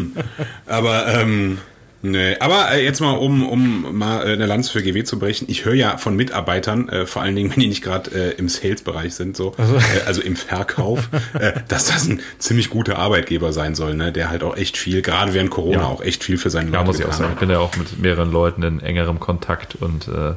Aber, 0.66 1.06
ähm, 1.08 1.58
nee. 2.02 2.36
Aber 2.38 2.72
äh, 2.72 2.84
jetzt 2.84 3.00
mal, 3.00 3.12
um, 3.12 3.46
um 3.48 3.96
mal 3.96 4.26
äh, 4.28 4.32
eine 4.34 4.46
Lanze 4.46 4.70
für 4.72 4.82
GW 4.82 5.04
zu 5.04 5.18
brechen. 5.18 5.46
Ich 5.48 5.64
höre 5.64 5.74
ja 5.74 5.96
von 5.96 6.14
Mitarbeitern, 6.16 6.88
äh, 6.88 7.06
vor 7.06 7.22
allen 7.22 7.34
Dingen, 7.36 7.50
wenn 7.50 7.60
die 7.60 7.68
nicht 7.68 7.82
gerade 7.82 8.10
äh, 8.10 8.30
im 8.38 8.48
Sales-Bereich 8.48 9.14
sind, 9.14 9.36
so, 9.36 9.54
äh, 9.58 10.06
also 10.06 10.20
im 10.22 10.36
Verkauf, 10.36 11.08
äh, 11.38 11.52
dass 11.68 11.86
das 11.86 12.08
ein 12.08 12.20
ziemlich 12.38 12.70
guter 12.70 12.98
Arbeitgeber 12.98 13.52
sein 13.52 13.74
soll, 13.74 13.94
ne? 13.94 14.12
der 14.12 14.30
halt 14.30 14.42
auch 14.42 14.56
echt 14.56 14.76
viel, 14.76 15.02
gerade 15.02 15.32
während 15.34 15.50
Corona, 15.50 15.78
Ja. 15.82 15.86
auch 15.86 16.02
echt 16.02 16.24
viel 16.24 16.38
für 16.38 16.50
seine 16.50 16.70
Ja, 16.70 16.76
Leute 16.78 16.86
muss 16.86 16.98
ich 17.00 17.06
auch 17.06 17.12
sagen. 17.12 17.24
hat. 17.30 17.32
Ich 17.34 17.40
bin 17.40 17.50
ja 17.50 17.58
auch 17.58 17.76
mit 17.76 17.98
mehreren 17.98 18.30
Leuten 18.32 18.62
in 18.62 18.80
engerem 18.80 19.20
Kontakt 19.20 19.76
und 19.76 20.08
äh, 20.08 20.34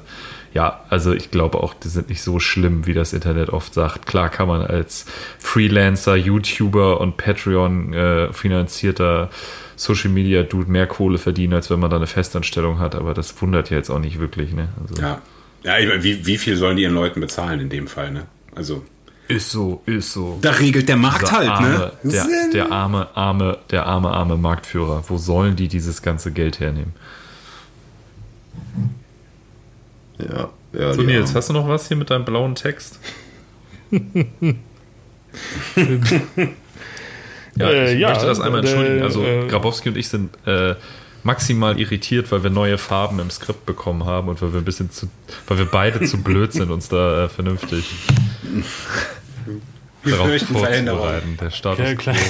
ja, 0.56 0.80
also 0.90 1.12
ich 1.12 1.32
glaube 1.32 1.62
auch, 1.62 1.74
die 1.74 1.90
sind 1.90 2.08
nicht 2.08 2.22
so 2.22 2.40
schlimm, 2.40 2.88
wie 2.88 2.94
das 2.94 3.12
Internet 3.12 3.50
oft 3.50 3.74
sagt. 3.74 4.06
Klar 4.06 4.30
kann 4.30 4.48
man 4.48 4.62
als 4.62 5.06
Freelancer, 5.38 6.16
YouTuber 6.16 7.02
und 7.02 7.18
Patreon 7.18 7.94
äh, 7.94 8.32
finanzierter 8.32 9.30
Social 9.76 10.10
Media 10.10 10.44
Dude 10.44 10.72
mehr 10.72 10.88
Kohle 10.88 11.18
verdienen, 11.18 11.54
als 11.54 11.70
wenn 11.70 11.82
man 11.82 11.90
da 11.90 11.98
eine 11.98 12.08
Festanstellung 12.08 12.80
hat, 12.80 12.96
aber 12.96 13.14
das 13.14 13.42
wundert 13.42 13.70
ja 13.70 13.76
jetzt 13.76 13.90
auch 13.90 14.00
nicht 14.00 14.18
wirklich, 14.18 14.54
ne? 14.54 14.70
Also, 14.82 15.02
Ja. 15.02 15.22
Ja, 15.64 15.80
ich 15.80 15.88
meine, 15.88 16.04
wie, 16.04 16.26
wie 16.26 16.38
viel 16.38 16.56
sollen 16.56 16.78
die 16.78 16.84
ihren 16.84 16.94
Leuten 16.94 17.20
bezahlen 17.20 17.60
in 17.60 17.70
dem 17.70 17.88
Fall, 17.88 18.12
ne? 18.12 18.28
Also, 18.56 18.86
Ist 19.28 19.52
so, 19.52 19.82
ist 19.86 20.14
so. 20.14 20.38
da 20.42 20.52
regelt 20.52 20.88
der 20.88 20.96
Markt 20.96 21.32
halt, 21.34 21.50
arme, 21.50 21.92
ne? 22.04 22.12
Der, 22.14 22.28
der 22.54 22.72
arme, 22.72 23.10
arme, 23.16 23.58
der 23.72 23.88
arme, 23.88 24.12
arme 24.12 24.38
Marktführer. 24.38 25.04
Wo 25.08 25.18
sollen 25.18 25.58
die 25.58 25.68
dieses 25.68 26.02
ganze 26.02 26.32
Geld 26.32 26.62
hernehmen? 26.62 26.94
Ja, 30.18 30.50
ja, 30.74 30.94
So, 30.94 31.02
Nils, 31.02 31.36
hast 31.36 31.50
du 31.50 31.54
noch 31.54 31.68
was 31.68 31.88
hier 31.88 31.98
mit 31.98 32.10
deinem 32.10 32.26
blauen 32.26 32.56
Text? 32.56 33.00
ja, 37.56 37.70
Äh, 37.70 37.94
ich 37.94 38.00
ja, 38.00 38.10
möchte 38.10 38.26
das 38.26 38.40
einmal 38.40 38.64
äh, 38.64 38.68
entschuldigen. 38.68 39.02
Also, 39.04 39.24
äh, 39.24 39.48
Grabowski 39.48 39.90
und 39.90 39.98
ich 39.98 40.08
sind 40.10 40.32
äh, 40.48 40.76
maximal 41.24 41.80
irritiert, 41.80 42.32
weil 42.32 42.44
wir 42.44 42.50
neue 42.50 42.78
Farben 42.78 43.20
im 43.20 43.30
Skript 43.30 43.66
bekommen 43.66 44.06
haben 44.06 44.30
und 44.30 44.42
weil 44.42 44.54
wir 44.54 44.60
ein 44.62 44.66
bisschen 44.66 44.92
zu, 44.92 45.08
weil 45.48 45.58
wir 45.58 45.66
beide 45.66 46.02
zu 46.06 46.22
blöd 46.22 46.54
sind, 46.54 46.72
uns 46.72 46.90
da 46.90 47.26
äh, 47.26 47.30
vernünftig 47.30 47.86
Wir 50.04 50.12
darauf 50.14 50.28
fürchten 50.28 50.56
Veränderung. 50.56 51.00
vorzubereiten. 51.00 51.38
Der 51.42 51.52
Status 51.52 51.86
Ja, 51.86 51.96
klar. 51.96 52.16
quo. 52.16 52.24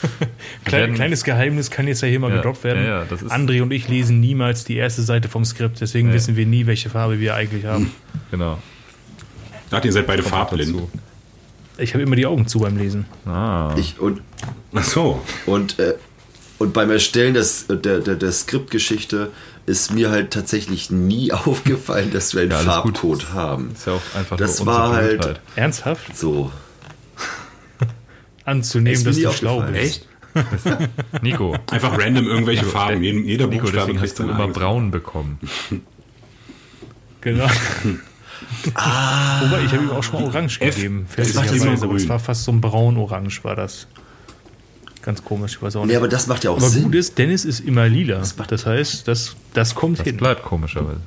Klein, 0.64 0.80
werden- 0.82 0.94
kleines 0.94 1.24
Geheimnis 1.24 1.70
kann 1.70 1.86
jetzt 1.88 2.02
ja 2.02 2.08
hier 2.08 2.20
mal 2.20 2.30
Ja, 2.30 2.36
gedroppt 2.36 2.64
werden. 2.64 2.82
ja, 2.84 3.00
ja, 3.00 3.04
das 3.04 3.22
ist- 3.22 3.32
André 3.32 3.62
und 3.62 3.72
ich 3.72 3.88
lesen 3.88 4.20
niemals 4.20 4.64
die 4.64 4.76
erste 4.76 5.02
Seite 5.02 5.28
vom 5.28 5.44
Skript, 5.44 5.80
deswegen 5.80 6.12
wissen 6.12 6.36
wir 6.36 6.46
nie, 6.46 6.66
welche 6.66 6.90
Farbe 6.90 7.18
wir 7.20 7.34
eigentlich 7.34 7.64
haben. 7.64 7.90
Genau. 8.30 8.58
Ach, 9.70 9.84
ihr 9.84 9.92
seid 9.92 10.06
beide 10.06 10.22
farblind. 10.22 10.74
dazu. 10.74 10.90
Ich 11.78 11.94
habe 11.94 12.02
immer 12.02 12.16
die 12.16 12.26
Augen 12.26 12.46
zu 12.46 12.60
beim 12.60 12.76
Lesen. 12.76 13.06
Ah. 13.26 13.74
Ich, 13.78 13.98
und, 14.00 14.20
Ach 14.74 14.82
so. 14.84 15.22
und, 15.46 15.78
äh, 15.78 15.94
und 16.58 16.72
beim 16.72 16.90
Erstellen 16.90 17.34
des, 17.34 17.66
der, 17.68 18.00
der, 18.00 18.16
der 18.16 18.32
Skriptgeschichte 18.32 19.30
ist 19.66 19.92
mir 19.92 20.10
halt 20.10 20.32
tatsächlich 20.32 20.90
nie 20.90 21.32
aufgefallen, 21.32 22.10
dass 22.10 22.34
wir 22.34 22.42
einen 22.42 22.50
Ja, 22.50 22.58
gut. 22.80 22.98
Farbcode 22.98 23.32
haben. 23.32 23.70
Ist 23.74 23.86
ja 23.86 23.92
auch 23.94 24.14
einfach 24.18 24.36
Das 24.36 24.64
war 24.66 24.92
halt-. 24.92 25.40
Ernsthaft? 25.54 26.16
So. 26.16 26.50
Anzunehmen, 28.48 29.04
dass 29.04 29.16
du 29.16 29.32
schlau 29.32 29.60
bist. 29.62 29.74
Echt? 29.74 30.08
Nico, 31.22 31.56
Einfach 31.70 31.98
random 31.98 32.26
irgendwelche 32.26 32.64
Farben. 32.64 33.02
Jeden, 33.02 33.24
jeder 33.24 33.46
Nico, 33.46 33.62
Buchstabe 33.62 33.86
deswegen 33.86 34.00
hast 34.02 34.18
du 34.18 34.22
immer 34.24 34.48
braun 34.48 34.90
bekommen. 34.90 35.38
Genau. 37.20 37.48
Wobei, 38.64 39.64
ich 39.64 39.72
habe 39.72 39.82
ihm 39.82 39.90
auch 39.90 40.02
schon 40.04 40.20
mal 40.22 40.28
orange 40.28 40.60
F- 40.60 40.76
gegeben. 40.76 41.06
das 41.16 41.34
macht 41.34 41.46
fälschlicherweise, 41.48 41.66
immer 41.74 41.82
aber 41.84 41.94
es 41.96 42.02
grün. 42.02 42.08
war 42.10 42.18
fast 42.20 42.44
so 42.44 42.52
ein 42.52 42.60
braun-orange 42.60 43.42
war 43.44 43.56
das. 43.56 43.88
Ganz 45.02 45.24
komisch, 45.24 45.56
ich 45.56 45.62
weiß 45.62 45.76
auch 45.76 45.80
nicht. 45.82 45.90
Nee, 45.90 45.96
aber 45.96 46.08
das 46.08 46.28
macht 46.28 46.44
ja 46.44 46.50
auch 46.50 46.56
aber 46.58 46.68
Sinn. 46.68 46.84
gut 46.84 46.94
ist, 46.94 47.18
Dennis 47.18 47.44
ist 47.44 47.60
immer 47.60 47.88
lila. 47.88 48.22
Das 48.48 48.66
heißt, 48.66 49.08
das, 49.08 49.34
das 49.52 49.74
kommt 49.74 49.98
Das 49.98 50.06
hin. 50.06 50.16
bleibt 50.16 50.42
komischerweise. 50.44 51.00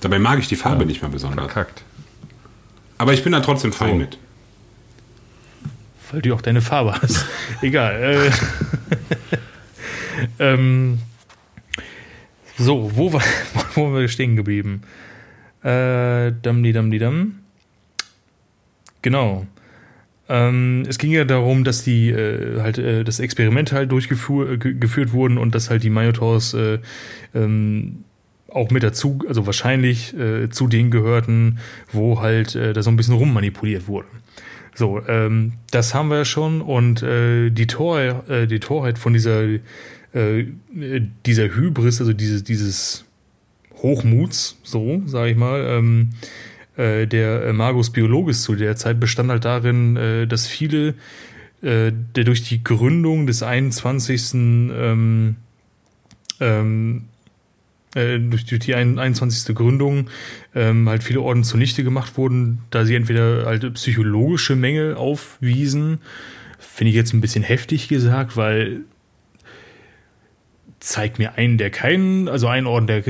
Dabei 0.00 0.18
mag 0.18 0.38
ich 0.38 0.48
die 0.48 0.56
Farbe 0.56 0.86
nicht 0.86 1.02
mehr 1.02 1.10
besonders. 1.10 1.44
Verkackt. 1.52 1.82
Aber 2.98 3.12
ich 3.12 3.22
bin 3.22 3.32
da 3.32 3.40
trotzdem 3.40 3.72
fein 3.72 3.90
So. 3.90 3.94
mit. 3.96 4.18
Weil 6.12 6.20
du 6.20 6.34
auch 6.34 6.42
deine 6.42 6.60
Farbe 6.60 6.94
hast. 7.00 7.24
Egal. 7.62 8.30
Äh, 10.38 10.52
ähm, 10.52 10.98
so, 12.58 12.90
wo, 12.94 13.12
war, 13.12 13.22
wo 13.74 13.84
waren 13.84 13.94
wir 13.94 14.08
stehen 14.08 14.36
geblieben? 14.36 14.82
Äh, 15.62 16.32
dam, 16.42 16.62
di, 16.62 16.72
dam, 16.72 16.90
di, 16.90 16.98
dam. 16.98 17.38
Genau. 19.00 19.46
Ähm, 20.28 20.84
es 20.86 20.98
ging 20.98 21.10
ja 21.12 21.24
darum, 21.24 21.64
dass 21.64 21.82
die 21.82 22.10
äh, 22.10 22.60
halt 22.60 22.78
äh, 22.78 23.04
das 23.04 23.18
Experiment 23.18 23.72
halt 23.72 23.90
durchgeführt 23.90 24.64
äh, 24.64 25.12
wurden 25.12 25.38
und 25.38 25.54
dass 25.54 25.70
halt 25.70 25.82
die 25.82 25.90
Minotaurs 25.90 26.54
äh, 26.54 26.78
ähm, 27.34 28.04
auch 28.48 28.70
mit 28.70 28.82
dazu, 28.82 29.18
also 29.26 29.46
wahrscheinlich 29.46 30.16
äh, 30.16 30.50
zu 30.50 30.68
denen 30.68 30.90
gehörten, 30.90 31.58
wo 31.90 32.20
halt 32.20 32.54
da 32.54 32.82
so 32.82 32.90
ein 32.90 32.96
bisschen 32.96 33.14
rummanipuliert 33.14 33.88
wurde. 33.88 34.08
So, 34.74 35.02
ähm, 35.06 35.54
das 35.70 35.94
haben 35.94 36.08
wir 36.08 36.24
schon 36.24 36.62
und 36.62 37.02
äh, 37.02 37.50
die, 37.50 37.66
Tor, 37.66 38.28
äh, 38.28 38.46
die 38.46 38.60
Torheit 38.60 38.98
von 38.98 39.12
dieser, 39.12 39.42
äh, 39.42 40.44
dieser 41.26 41.54
Hybris, 41.54 42.00
also 42.00 42.12
dieses, 42.12 42.42
dieses 42.42 43.04
Hochmuts, 43.82 44.58
so 44.62 45.02
sage 45.06 45.32
ich 45.32 45.36
mal, 45.36 45.66
ähm, 45.68 46.10
äh, 46.76 47.06
der 47.06 47.52
Magus 47.52 47.90
Biologis 47.90 48.42
zu 48.42 48.54
der 48.54 48.76
Zeit 48.76 48.98
bestand 48.98 49.30
halt 49.30 49.44
darin, 49.44 49.96
äh, 49.96 50.26
dass 50.26 50.46
viele 50.46 50.94
äh, 51.62 51.92
der 52.16 52.24
durch 52.24 52.42
die 52.42 52.64
Gründung 52.64 53.26
des 53.26 53.42
21. 53.42 54.34
Ähm, 54.34 55.36
ähm, 56.40 57.04
äh, 57.94 58.18
durch, 58.18 58.46
durch 58.46 58.60
die 58.60 58.74
21. 58.74 59.54
Gründung 59.54 60.08
ähm, 60.54 60.88
halt 60.88 61.02
viele 61.02 61.20
Orden 61.20 61.44
zunichte 61.44 61.84
gemacht 61.84 62.16
wurden, 62.16 62.60
da 62.70 62.84
sie 62.84 62.94
entweder 62.94 63.46
halt 63.46 63.74
psychologische 63.74 64.56
Mängel 64.56 64.94
aufwiesen, 64.94 66.00
finde 66.58 66.90
ich 66.90 66.96
jetzt 66.96 67.12
ein 67.12 67.20
bisschen 67.20 67.42
heftig 67.42 67.88
gesagt, 67.88 68.36
weil 68.36 68.84
zeigt 70.82 71.18
mir 71.18 71.38
einen, 71.38 71.58
der 71.58 71.70
keinen, 71.70 72.28
also 72.28 72.48
einen 72.48 72.66
Orden, 72.66 72.86
der, 72.88 73.04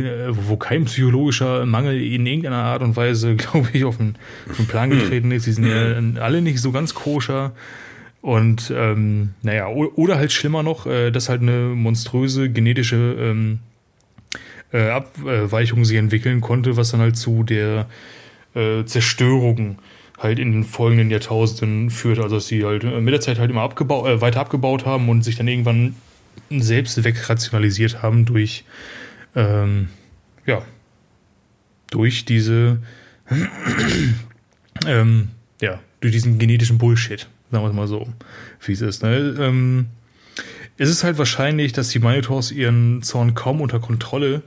wo 0.46 0.56
kein 0.56 0.84
psychologischer 0.84 1.64
Mangel 1.64 2.00
in 2.02 2.26
irgendeiner 2.26 2.64
Art 2.64 2.82
und 2.82 2.96
Weise, 2.96 3.34
glaube 3.36 3.68
ich, 3.72 3.84
auf 3.84 3.96
den, 3.96 4.16
auf 4.50 4.56
den 4.56 4.66
Plan 4.66 4.90
getreten 4.90 5.30
ist. 5.30 5.46
Die 5.46 5.52
sind 5.52 5.66
ja 5.66 6.22
alle 6.22 6.42
nicht 6.42 6.60
so 6.60 6.70
ganz 6.70 6.94
koscher. 6.94 7.52
Und 8.20 8.72
ähm, 8.76 9.30
naja, 9.42 9.68
oder 9.68 10.16
halt 10.16 10.32
schlimmer 10.32 10.62
noch, 10.62 10.86
äh, 10.86 11.10
dass 11.10 11.28
halt 11.28 11.40
eine 11.40 11.68
monströse 11.74 12.50
genetische 12.50 13.16
ähm, 13.18 13.58
äh, 14.72 14.88
Abweichung 14.88 15.84
sich 15.84 15.96
entwickeln 15.96 16.40
konnte, 16.40 16.76
was 16.76 16.90
dann 16.90 17.00
halt 17.00 17.16
zu 17.16 17.42
der 17.42 17.86
äh, 18.54 18.84
Zerstörung 18.84 19.78
halt 20.18 20.38
in 20.38 20.52
den 20.52 20.64
folgenden 20.64 21.10
Jahrtausenden 21.10 21.90
führt. 21.90 22.18
Also 22.18 22.36
dass 22.36 22.46
sie 22.46 22.64
halt 22.64 22.84
mit 22.84 23.12
der 23.12 23.20
Zeit 23.20 23.38
halt 23.38 23.50
immer 23.50 23.62
abgebaut, 23.62 24.08
äh, 24.08 24.20
weiter 24.20 24.40
abgebaut 24.40 24.86
haben 24.86 25.08
und 25.08 25.22
sich 25.22 25.36
dann 25.36 25.48
irgendwann 25.48 25.96
selbst 26.50 27.02
wegrationalisiert 27.02 28.02
haben 28.02 28.24
durch 28.24 28.64
ähm, 29.34 29.88
ja 30.46 30.62
durch 31.90 32.24
diese 32.24 32.78
ähm, 34.86 35.28
ja 35.60 35.80
durch 36.00 36.12
diesen 36.12 36.38
genetischen 36.38 36.78
Bullshit 36.78 37.28
sagen 37.52 37.64
wir 37.64 37.68
es 37.68 37.76
mal 37.76 37.86
so, 37.86 38.08
wie 38.64 38.72
es 38.72 38.80
ist. 38.80 39.02
Ne? 39.02 39.36
Ähm, 39.38 39.86
es 40.82 40.90
ist 40.90 41.04
halt 41.04 41.16
wahrscheinlich, 41.16 41.72
dass 41.72 41.90
die 41.90 42.00
Minotaurs 42.00 42.50
ihren 42.50 43.02
Zorn 43.02 43.34
kaum 43.34 43.60
unter 43.60 43.78
Kontrolle 43.78 44.42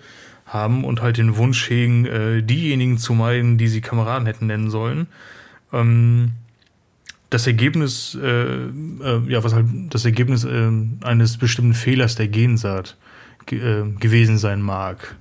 haben 0.45 0.83
und 0.83 1.01
halt 1.01 1.15
den 1.15 1.37
Wunsch 1.37 1.69
hegen, 1.69 2.05
äh, 2.05 2.43
diejenigen 2.43 2.97
zu 2.97 3.13
meiden, 3.13 3.57
die 3.57 3.69
sie 3.69 3.79
Kameraden 3.79 4.25
hätten 4.25 4.47
nennen 4.47 4.69
sollen. 4.69 5.07
Ähm, 5.71 6.31
das 7.29 7.47
Ergebnis, 7.47 8.17
äh, 8.21 8.27
äh, 8.27 9.21
ja, 9.29 9.45
was 9.45 9.53
halt 9.53 9.65
das 9.89 10.03
Ergebnis 10.03 10.43
äh, 10.43 10.71
eines 11.03 11.37
bestimmten 11.37 11.73
Fehlers 11.73 12.15
der 12.15 12.27
Gensaat 12.27 12.97
ge 13.45 13.59
äh, 13.59 13.89
gewesen 13.97 14.37
sein 14.37 14.61
mag. 14.61 15.15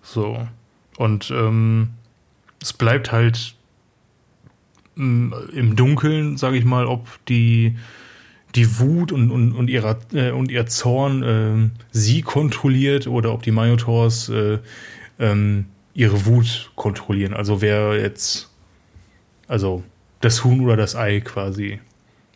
So. 0.00 0.46
Und 0.96 1.28
ähm, 1.32 1.88
es 2.62 2.72
bleibt 2.72 3.10
halt 3.10 3.56
im 4.94 5.76
Dunkeln, 5.76 6.38
sage 6.38 6.56
ich 6.56 6.64
mal, 6.64 6.86
ob 6.86 7.06
die 7.26 7.76
die 8.56 8.78
Wut 8.78 9.12
und, 9.12 9.30
und, 9.30 9.52
und, 9.52 9.68
ihrer, 9.68 9.98
äh, 10.12 10.30
und 10.30 10.50
ihr 10.50 10.66
Zorn 10.66 11.22
äh, 11.22 11.70
sie 11.92 12.22
kontrolliert 12.22 13.06
oder 13.06 13.32
ob 13.32 13.42
die 13.42 13.52
Minotaurs 13.52 14.28
äh, 14.30 14.58
ähm, 15.18 15.66
ihre 15.94 16.26
Wut 16.26 16.70
kontrollieren. 16.74 17.34
Also 17.34 17.60
wer 17.60 17.98
jetzt, 18.00 18.50
also 19.46 19.84
das 20.20 20.44
Huhn 20.44 20.60
oder 20.60 20.76
das 20.76 20.96
Ei 20.96 21.20
quasi. 21.20 21.80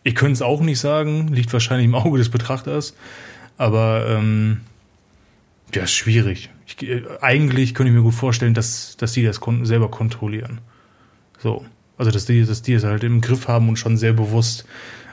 Ich 0.03 0.15
könnte 0.15 0.35
es 0.35 0.43
auch 0.43 0.61
nicht 0.61 0.79
sagen, 0.79 1.29
liegt 1.29 1.53
wahrscheinlich 1.53 1.87
im 1.87 1.95
Auge 1.95 2.19
des 2.19 2.29
Betrachters, 2.29 2.95
aber 3.59 4.07
ähm, 4.09 4.61
ja, 5.75 5.85
ist 5.85 5.93
schwierig. 5.93 6.51
Ich, 6.67 6.83
äh, 6.87 7.03
eigentlich 7.21 7.75
könnte 7.75 7.91
ich 7.91 7.97
mir 7.97 8.03
gut 8.03 8.15
vorstellen, 8.15 8.55
dass, 8.55 8.97
dass 8.97 9.13
sie 9.13 9.25
das 9.25 9.41
kon 9.41 9.65
selber 9.67 9.91
kontrollieren. 9.91 10.61
So. 11.39 11.65
Also 11.99 12.11
dass 12.11 12.25
die, 12.25 12.47
dass 12.47 12.63
die 12.63 12.73
es 12.73 12.85
halt 12.85 13.05
im 13.05 13.21
Griff 13.21 13.47
haben 13.47 13.69
und 13.69 13.77
schon 13.77 13.99
sehr 13.99 14.15
bewusst 14.15 14.65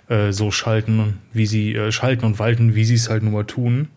äh, 0.10 0.32
so 0.32 0.52
schalten, 0.52 1.20
wie 1.34 1.46
sie 1.46 1.76
äh, 1.76 1.92
schalten 1.92 2.26
und 2.26 2.40
walten, 2.40 2.76
wie 2.76 2.86
sie 2.86 2.96
es 2.96 3.10
halt 3.10 3.24
nun 3.24 3.34
mal 3.34 3.46
tun. 3.46 3.90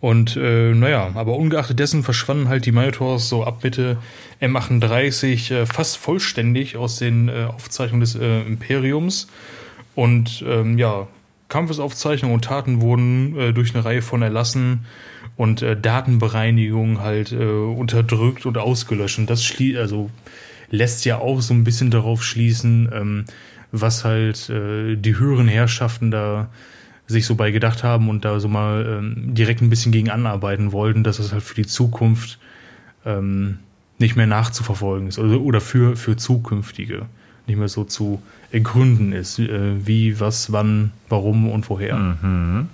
Und 0.00 0.36
äh, 0.36 0.74
naja, 0.74 1.10
aber 1.14 1.36
ungeachtet 1.36 1.78
dessen 1.78 2.02
verschwanden 2.02 2.48
halt 2.48 2.66
die 2.66 2.72
Minotaurs 2.72 3.28
so 3.28 3.44
ab 3.44 3.64
Mitte 3.64 3.96
M38 4.40 5.54
äh, 5.54 5.66
fast 5.66 5.96
vollständig 5.96 6.76
aus 6.76 6.98
den 6.98 7.28
äh, 7.28 7.46
Aufzeichnungen 7.48 8.02
des 8.02 8.14
äh, 8.14 8.42
Imperiums. 8.42 9.28
Und 9.94 10.44
ähm, 10.46 10.76
ja, 10.78 11.08
Kampfesaufzeichnungen 11.48 12.34
und 12.34 12.44
Taten 12.44 12.80
wurden 12.80 13.38
äh, 13.38 13.52
durch 13.52 13.74
eine 13.74 13.84
Reihe 13.84 14.02
von 14.02 14.20
Erlassen 14.20 14.84
und 15.36 15.62
äh, 15.62 15.80
Datenbereinigung 15.80 17.00
halt 17.00 17.32
äh, 17.32 17.44
unterdrückt 17.44 18.46
und 18.46 18.58
ausgelöscht. 18.58 19.18
Und 19.18 19.30
das 19.30 19.44
schließt, 19.44 19.78
also 19.78 20.10
lässt 20.70 21.04
ja 21.04 21.18
auch 21.18 21.40
so 21.40 21.54
ein 21.54 21.64
bisschen 21.64 21.90
darauf 21.90 22.22
schließen, 22.22 22.90
ähm, 22.92 23.24
was 23.72 24.04
halt 24.04 24.48
äh, 24.50 24.96
die 24.96 25.18
höheren 25.18 25.48
Herrschaften 25.48 26.10
da 26.10 26.48
sich 27.06 27.26
so 27.26 27.36
bei 27.36 27.50
gedacht 27.52 27.84
haben 27.84 28.08
und 28.08 28.24
da 28.24 28.40
so 28.40 28.48
mal 28.48 28.98
ähm, 28.98 29.34
direkt 29.34 29.62
ein 29.62 29.70
bisschen 29.70 29.92
gegen 29.92 30.10
anarbeiten 30.10 30.72
wollten, 30.72 31.04
dass 31.04 31.18
das 31.18 31.32
halt 31.32 31.42
für 31.42 31.54
die 31.54 31.66
Zukunft 31.66 32.38
ähm, 33.04 33.58
nicht 33.98 34.16
mehr 34.16 34.26
nachzuverfolgen 34.26 35.08
ist 35.08 35.18
oder, 35.18 35.40
oder 35.40 35.60
für, 35.60 35.96
für 35.96 36.16
zukünftige 36.16 37.06
nicht 37.46 37.58
mehr 37.58 37.68
so 37.68 37.84
zu 37.84 38.22
ergründen 38.50 39.12
ist, 39.12 39.38
äh, 39.38 39.86
wie, 39.86 40.18
was, 40.20 40.52
wann, 40.52 40.92
warum 41.08 41.48
und 41.48 41.68
woher. 41.68 41.96
Mhm. 41.96 42.68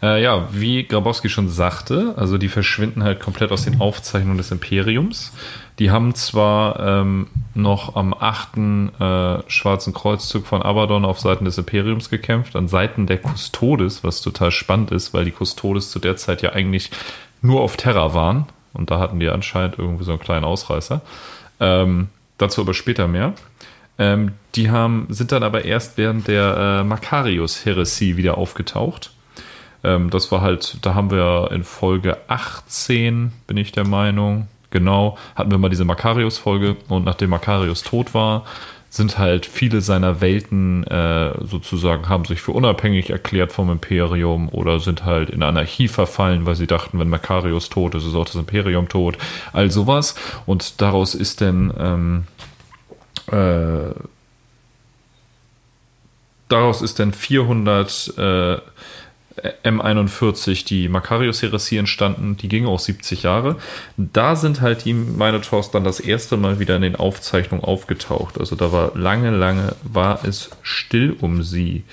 Äh, 0.00 0.22
ja, 0.22 0.48
wie 0.52 0.84
Grabowski 0.84 1.28
schon 1.28 1.48
sagte, 1.48 2.14
also 2.16 2.38
die 2.38 2.48
verschwinden 2.48 3.02
halt 3.02 3.18
komplett 3.18 3.50
aus 3.50 3.64
den 3.64 3.80
Aufzeichnungen 3.80 4.38
des 4.38 4.52
Imperiums. 4.52 5.32
Die 5.80 5.90
haben 5.90 6.14
zwar 6.14 6.78
ähm, 6.80 7.26
noch 7.54 7.96
am 7.96 8.14
8. 8.14 8.56
Äh, 9.00 9.50
Schwarzen 9.50 9.92
Kreuzzug 9.92 10.46
von 10.46 10.62
Abaddon 10.62 11.04
auf 11.04 11.18
Seiten 11.18 11.44
des 11.44 11.58
Imperiums 11.58 12.10
gekämpft, 12.10 12.54
an 12.54 12.68
Seiten 12.68 13.06
der 13.06 13.18
Custodes, 13.18 14.04
was 14.04 14.20
total 14.20 14.52
spannend 14.52 14.92
ist, 14.92 15.14
weil 15.14 15.24
die 15.24 15.32
Custodes 15.32 15.90
zu 15.90 15.98
der 15.98 16.16
Zeit 16.16 16.42
ja 16.42 16.52
eigentlich 16.52 16.90
nur 17.42 17.60
auf 17.60 17.76
Terra 17.76 18.14
waren. 18.14 18.46
Und 18.74 18.90
da 18.90 19.00
hatten 19.00 19.18
die 19.18 19.28
anscheinend 19.28 19.78
irgendwie 19.78 20.04
so 20.04 20.12
einen 20.12 20.20
kleinen 20.20 20.44
Ausreißer. 20.44 21.00
Ähm, 21.58 22.08
dazu 22.38 22.60
aber 22.60 22.74
später 22.74 23.08
mehr. 23.08 23.34
Ähm, 23.98 24.32
die 24.54 24.70
haben, 24.70 25.06
sind 25.10 25.32
dann 25.32 25.42
aber 25.42 25.64
erst 25.64 25.98
während 25.98 26.28
der 26.28 26.80
äh, 26.80 26.84
Makarius-Heresie 26.84 28.16
wieder 28.16 28.38
aufgetaucht. 28.38 29.10
Ähm, 29.84 30.10
das 30.10 30.30
war 30.32 30.40
halt, 30.40 30.78
da 30.82 30.94
haben 30.94 31.10
wir 31.10 31.50
in 31.52 31.64
Folge 31.64 32.18
18, 32.28 33.32
bin 33.46 33.56
ich 33.56 33.72
der 33.72 33.86
Meinung, 33.86 34.48
genau, 34.70 35.16
hatten 35.34 35.50
wir 35.50 35.58
mal 35.58 35.68
diese 35.68 35.84
Makarius-Folge 35.84 36.76
und 36.88 37.04
nachdem 37.04 37.30
Makarius 37.30 37.82
tot 37.82 38.14
war, 38.14 38.44
sind 38.90 39.18
halt 39.18 39.44
viele 39.44 39.82
seiner 39.82 40.20
Welten 40.20 40.84
äh, 40.86 41.34
sozusagen, 41.44 42.08
haben 42.08 42.24
sich 42.24 42.40
für 42.40 42.52
unabhängig 42.52 43.10
erklärt 43.10 43.52
vom 43.52 43.70
Imperium 43.70 44.48
oder 44.48 44.80
sind 44.80 45.04
halt 45.04 45.28
in 45.28 45.42
Anarchie 45.42 45.88
verfallen, 45.88 46.46
weil 46.46 46.54
sie 46.54 46.66
dachten, 46.66 46.98
wenn 46.98 47.08
Makarius 47.08 47.68
tot 47.68 47.94
ist, 47.94 48.06
ist 48.06 48.14
auch 48.14 48.24
das 48.24 48.36
Imperium 48.36 48.88
tot. 48.88 49.18
All 49.52 49.70
sowas. 49.70 50.14
Und 50.46 50.80
daraus 50.80 51.14
ist 51.14 51.42
dann 51.42 51.72
ähm, 51.78 52.24
äh, 53.30 53.92
daraus 56.48 56.82
ist 56.82 56.98
dann 56.98 57.12
400 57.12 58.14
äh, 58.16 58.56
M41 59.64 60.66
die 60.66 60.88
Makarios-Heresie 60.88 61.76
entstanden, 61.78 62.36
die 62.36 62.48
ging 62.48 62.66
auch 62.66 62.78
70 62.78 63.22
Jahre. 63.22 63.56
Da 63.96 64.36
sind 64.36 64.60
halt 64.60 64.84
die 64.84 64.94
Minotaurs 64.94 65.70
dann 65.70 65.84
das 65.84 66.00
erste 66.00 66.36
Mal 66.36 66.58
wieder 66.58 66.76
in 66.76 66.82
den 66.82 66.96
Aufzeichnungen 66.96 67.64
aufgetaucht. 67.64 68.38
Also 68.38 68.56
da 68.56 68.72
war 68.72 68.92
lange, 68.96 69.30
lange, 69.30 69.74
war 69.82 70.24
es 70.24 70.50
still 70.62 71.16
um 71.20 71.42
sie. 71.42 71.84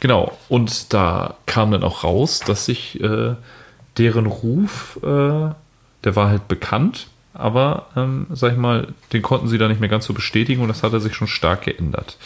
Genau, 0.00 0.36
und 0.48 0.92
da 0.92 1.36
kam 1.46 1.70
dann 1.72 1.84
auch 1.84 2.04
raus, 2.04 2.40
dass 2.40 2.64
sich 2.64 3.00
äh, 3.00 3.34
deren 3.98 4.26
Ruf, 4.26 4.98
äh, 5.02 5.52
der 6.04 6.16
war 6.16 6.30
halt 6.30 6.48
bekannt, 6.48 7.08
aber 7.40 7.86
ähm, 7.96 8.26
sag 8.30 8.52
ich 8.52 8.58
mal, 8.58 8.88
den 9.12 9.22
konnten 9.22 9.48
sie 9.48 9.58
da 9.58 9.68
nicht 9.68 9.80
mehr 9.80 9.88
ganz 9.88 10.04
so 10.04 10.12
bestätigen 10.12 10.62
und 10.62 10.68
das 10.68 10.82
hatte 10.82 11.00
sich 11.00 11.14
schon 11.14 11.28
stark 11.28 11.62
geändert. 11.62 12.16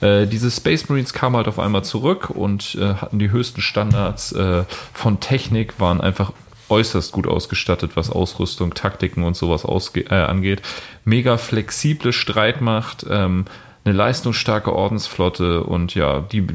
Äh, 0.00 0.26
diese 0.26 0.50
Space 0.50 0.88
Marines 0.88 1.12
kamen 1.12 1.36
halt 1.36 1.48
auf 1.48 1.58
einmal 1.58 1.84
zurück 1.84 2.30
und 2.30 2.76
äh, 2.76 2.94
hatten 2.94 3.18
die 3.18 3.30
höchsten 3.30 3.60
Standards 3.60 4.32
äh, 4.32 4.64
von 4.92 5.20
Technik, 5.20 5.80
waren 5.80 6.00
einfach 6.00 6.32
äußerst 6.68 7.12
gut 7.12 7.26
ausgestattet, 7.26 7.92
was 7.94 8.10
Ausrüstung, 8.10 8.74
Taktiken 8.74 9.24
und 9.24 9.36
sowas 9.36 9.64
äh, 9.94 10.14
angeht. 10.14 10.62
Mega 11.04 11.36
flexible 11.38 12.12
Streitmacht, 12.12 13.06
ähm, 13.08 13.46
eine 13.84 13.94
leistungsstarke 13.94 14.72
Ordensflotte 14.74 15.64
und 15.64 15.94
ja, 15.94 16.20
die 16.20 16.46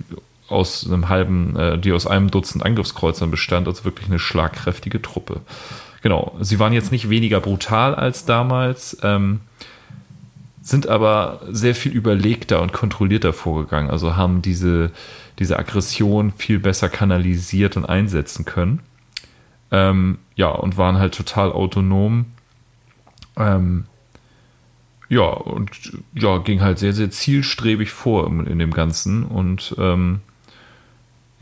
aus 0.50 0.86
einem 0.86 1.10
halben, 1.10 1.56
äh, 1.56 1.78
die 1.78 1.92
aus 1.92 2.06
einem 2.06 2.30
Dutzend 2.30 2.64
Angriffskreuzern 2.66 3.32
bestand, 3.32 3.68
also 3.68 3.86
wirklich 3.86 4.08
eine 4.08 4.20
schlagkräftige 4.20 5.02
Truppe. 5.02 5.42
Genau, 6.04 6.36
sie 6.42 6.60
waren 6.60 6.74
jetzt 6.74 6.92
nicht 6.92 7.10
weniger 7.10 7.40
brutal 7.40 7.96
als 7.96 8.26
damals. 8.26 8.98
Ähm, 9.04 9.40
sind 10.62 10.88
aber 10.88 11.42
sehr 11.50 11.76
viel 11.76 11.94
überlegter 11.94 12.62
und 12.62 12.74
kontrollierter 12.74 13.32
vorgegangen. 13.32 13.90
Also 13.90 14.18
haben 14.18 14.42
diese, 14.42 14.92
diese 15.40 15.58
Aggression 15.58 16.32
viel 16.32 16.60
besser 16.60 16.90
kanalisiert 16.90 17.78
und 17.78 17.86
einsetzen 17.86 18.44
können. 18.44 18.82
Ähm, 19.72 20.18
ja, 20.36 20.50
und 20.50 20.78
waren 20.78 21.00
halt 21.00 21.16
total 21.16 21.54
autonom. 21.54 22.26
Ähm, 23.38 23.86
ja, 25.08 25.24
und 25.24 25.72
ja, 26.14 26.38
ging 26.40 26.60
halt 26.60 26.80
sehr, 26.80 26.94
sehr 26.94 27.12
zielstrebig 27.12 27.92
vor 27.92 28.28
in, 28.28 28.46
in 28.46 28.60
dem 28.60 28.72
Ganzen 28.72 29.24
und 29.24 29.74
ähm, 29.78 30.20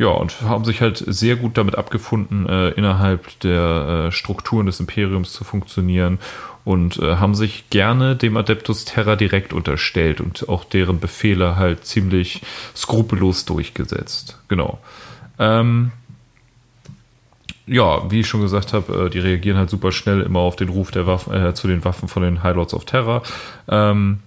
ja, 0.01 0.07
und 0.07 0.41
haben 0.41 0.65
sich 0.65 0.81
halt 0.81 0.97
sehr 0.97 1.35
gut 1.35 1.59
damit 1.59 1.77
abgefunden, 1.77 2.49
äh, 2.49 2.69
innerhalb 2.69 3.39
der 3.41 4.07
äh, 4.07 4.11
Strukturen 4.11 4.65
des 4.65 4.79
Imperiums 4.79 5.31
zu 5.31 5.43
funktionieren 5.43 6.17
und 6.65 6.97
äh, 6.97 7.17
haben 7.17 7.35
sich 7.35 7.69
gerne 7.69 8.15
dem 8.15 8.35
Adeptus 8.35 8.83
Terra 8.83 9.15
direkt 9.15 9.53
unterstellt 9.53 10.19
und 10.19 10.49
auch 10.49 10.63
deren 10.63 10.99
Befehle 10.99 11.55
halt 11.55 11.85
ziemlich 11.85 12.41
skrupellos 12.75 13.45
durchgesetzt. 13.45 14.39
Genau. 14.47 14.79
Ähm, 15.37 15.91
ja, 17.67 18.09
wie 18.09 18.21
ich 18.21 18.27
schon 18.27 18.41
gesagt 18.41 18.73
habe, 18.73 19.05
äh, 19.05 19.09
die 19.11 19.19
reagieren 19.19 19.57
halt 19.57 19.69
super 19.69 19.91
schnell 19.91 20.21
immer 20.21 20.39
auf 20.39 20.55
den 20.55 20.69
Ruf 20.69 20.89
der 20.89 21.05
Waffen, 21.05 21.31
äh, 21.31 21.53
zu 21.53 21.67
den 21.67 21.85
Waffen 21.85 22.07
von 22.07 22.23
den 22.23 22.41
High 22.41 22.55
Lords 22.55 22.73
of 22.73 22.85
Terror. 22.85 23.21
Ähm, 23.69 24.17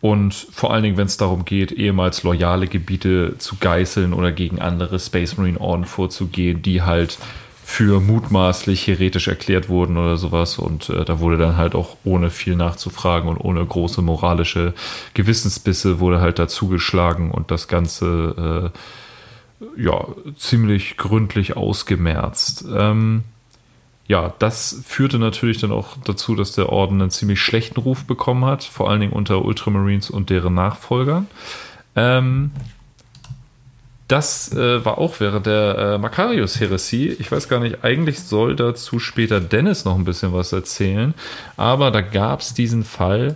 und 0.00 0.34
vor 0.34 0.72
allen 0.72 0.82
Dingen, 0.82 0.96
wenn 0.96 1.06
es 1.06 1.16
darum 1.16 1.44
geht, 1.44 1.72
ehemals 1.72 2.22
loyale 2.22 2.66
Gebiete 2.66 3.36
zu 3.38 3.56
geißeln 3.56 4.12
oder 4.12 4.30
gegen 4.30 4.60
andere 4.60 4.98
Space 4.98 5.36
Marine 5.36 5.60
Orden 5.60 5.84
vorzugehen, 5.84 6.62
die 6.62 6.82
halt 6.82 7.18
für 7.64 8.00
mutmaßlich 8.00 8.86
heretisch 8.86 9.26
erklärt 9.26 9.68
wurden 9.68 9.96
oder 9.96 10.16
sowas. 10.16 10.58
Und 10.58 10.88
äh, 10.88 11.04
da 11.04 11.18
wurde 11.18 11.38
dann 11.38 11.56
halt 11.56 11.74
auch 11.74 11.96
ohne 12.04 12.30
viel 12.30 12.54
nachzufragen 12.54 13.28
und 13.28 13.38
ohne 13.38 13.64
große 13.64 14.02
moralische 14.02 14.74
Gewissensbisse 15.14 15.98
wurde 15.98 16.20
halt 16.20 16.38
dazugeschlagen 16.38 17.32
und 17.32 17.50
das 17.50 17.66
Ganze 17.66 18.72
äh, 19.60 19.82
ja 19.82 20.06
ziemlich 20.36 20.96
gründlich 20.96 21.56
ausgemerzt. 21.56 22.66
Ähm, 22.72 23.24
ja, 24.08 24.32
das 24.38 24.82
führte 24.86 25.18
natürlich 25.18 25.58
dann 25.58 25.72
auch 25.72 25.96
dazu, 26.04 26.36
dass 26.36 26.52
der 26.52 26.68
Orden 26.68 27.00
einen 27.00 27.10
ziemlich 27.10 27.40
schlechten 27.40 27.80
Ruf 27.80 28.04
bekommen 28.04 28.44
hat, 28.44 28.62
vor 28.62 28.88
allen 28.88 29.00
Dingen 29.00 29.12
unter 29.12 29.44
Ultramarines 29.44 30.10
und 30.10 30.30
deren 30.30 30.54
Nachfolgern. 30.54 31.26
Ähm, 31.96 32.52
das 34.06 34.52
äh, 34.52 34.84
war 34.84 34.98
auch 34.98 35.18
während 35.18 35.46
der 35.46 35.78
äh, 35.78 35.98
Makarius-Heresie. 35.98 37.16
Ich 37.18 37.32
weiß 37.32 37.48
gar 37.48 37.58
nicht, 37.58 37.82
eigentlich 37.82 38.20
soll 38.20 38.54
dazu 38.54 39.00
später 39.00 39.40
Dennis 39.40 39.84
noch 39.84 39.96
ein 39.96 40.04
bisschen 40.04 40.32
was 40.32 40.52
erzählen, 40.52 41.12
aber 41.56 41.90
da 41.90 42.02
gab 42.02 42.40
es 42.40 42.54
diesen 42.54 42.84
Fall, 42.84 43.34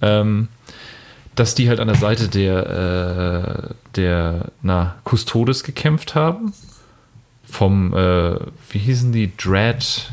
ähm, 0.00 0.46
dass 1.34 1.56
die 1.56 1.68
halt 1.68 1.80
an 1.80 1.88
der 1.88 1.96
Seite 1.96 2.28
der, 2.28 3.70
äh, 3.70 3.74
der 3.96 4.52
na, 4.62 4.94
Custodes 5.04 5.64
gekämpft 5.64 6.14
haben 6.14 6.52
vom, 7.46 7.94
äh, 7.94 8.38
wie 8.70 8.78
hießen 8.78 9.12
die, 9.12 9.34
Dread 9.36 10.12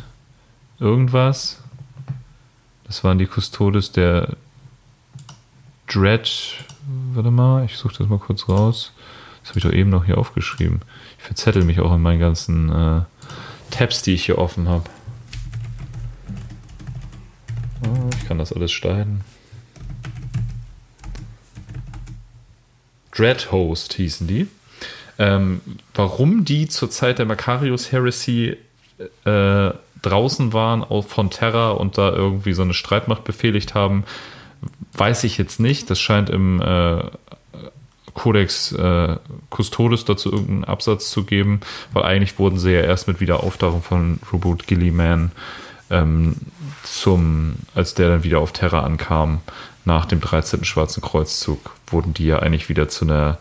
irgendwas? 0.80 1.62
Das 2.86 3.04
waren 3.04 3.18
die 3.18 3.28
Custodes 3.28 3.92
der 3.92 4.38
Dread, 5.88 6.30
warte 7.14 7.32
mal, 7.32 7.66
ich 7.66 7.76
suche 7.78 7.96
das 7.98 8.08
mal 8.08 8.20
kurz 8.20 8.48
raus. 8.48 8.94
Das 9.42 9.50
habe 9.50 9.60
ich 9.60 9.66
doch 9.66 9.74
eben 9.74 9.90
noch 9.90 10.06
hier 10.06 10.18
aufgeschrieben. 10.18 10.82
Ich 11.18 11.24
verzettel 11.26 11.64
mich 11.64 11.80
auch 11.80 11.94
in 11.94 12.02
meinen 12.02 12.20
ganzen 12.20 12.70
äh, 12.70 13.02
Tabs, 13.72 14.02
die 14.02 14.14
ich 14.14 14.26
hier 14.26 14.38
offen 14.38 14.70
habe. 14.70 14.84
Oh, 17.86 18.10
ich 18.18 18.28
kann 18.28 18.38
das 18.38 18.54
alles 18.54 18.72
schneiden. 18.72 19.22
Dreadhost 23.12 23.94
hießen 23.94 24.28
die. 24.28 24.48
Ähm, 25.20 25.62
warum 25.94 26.46
die 26.46 26.68
zur 26.68 26.90
Zeit 26.90 27.20
der 27.20 27.26
Macarius 27.26 27.92
Heresy 27.92 28.58
äh, 29.26 29.72
draußen 30.02 30.54
waren 30.54 30.84
auch 30.84 31.06
von 31.06 31.30
Terra 31.30 31.72
und 31.72 31.98
da 31.98 32.12
irgendwie 32.12 32.54
so 32.54 32.62
eine 32.62 32.74
Streitmacht 32.74 33.24
befehligt 33.24 33.74
haben, 33.74 34.04
weiß 34.94 35.24
ich 35.24 35.38
jetzt 35.38 35.60
nicht. 35.60 35.90
Das 35.90 36.00
scheint 36.00 36.30
im 36.30 36.62
äh, 36.62 37.04
Codex 38.14 38.72
äh, 38.74 39.18
Custodes 39.50 40.06
dazu 40.06 40.32
irgendeinen 40.32 40.66
Absatz 40.66 41.10
zu 41.10 41.24
geben, 41.24 41.62
weil 41.94 42.04
eigentlich 42.04 42.38
wurden 42.38 42.60
sie 42.60 42.72
ja 42.72 42.82
erst 42.82 43.08
mit 43.08 43.20
Wiederaufdachung 43.20 43.82
von 43.82 44.20
Robot 44.32 44.68
Gilliman 44.68 45.32
ähm, 45.90 46.36
zum, 46.84 47.56
als 47.76 47.94
der 47.94 48.10
dann 48.10 48.24
wieder 48.24 48.40
auf 48.40 48.52
Terra 48.52 48.82
ankam, 48.82 49.42
nach 49.86 50.06
dem 50.06 50.22
13. 50.22 50.64
Schwarzen 50.64 51.02
Kreuzzug, 51.02 51.76
wurden 51.88 52.14
die 52.14 52.26
ja 52.26 52.40
eigentlich 52.40 52.70
wieder 52.70 52.88
zu 52.88 53.06
einer 53.06 53.38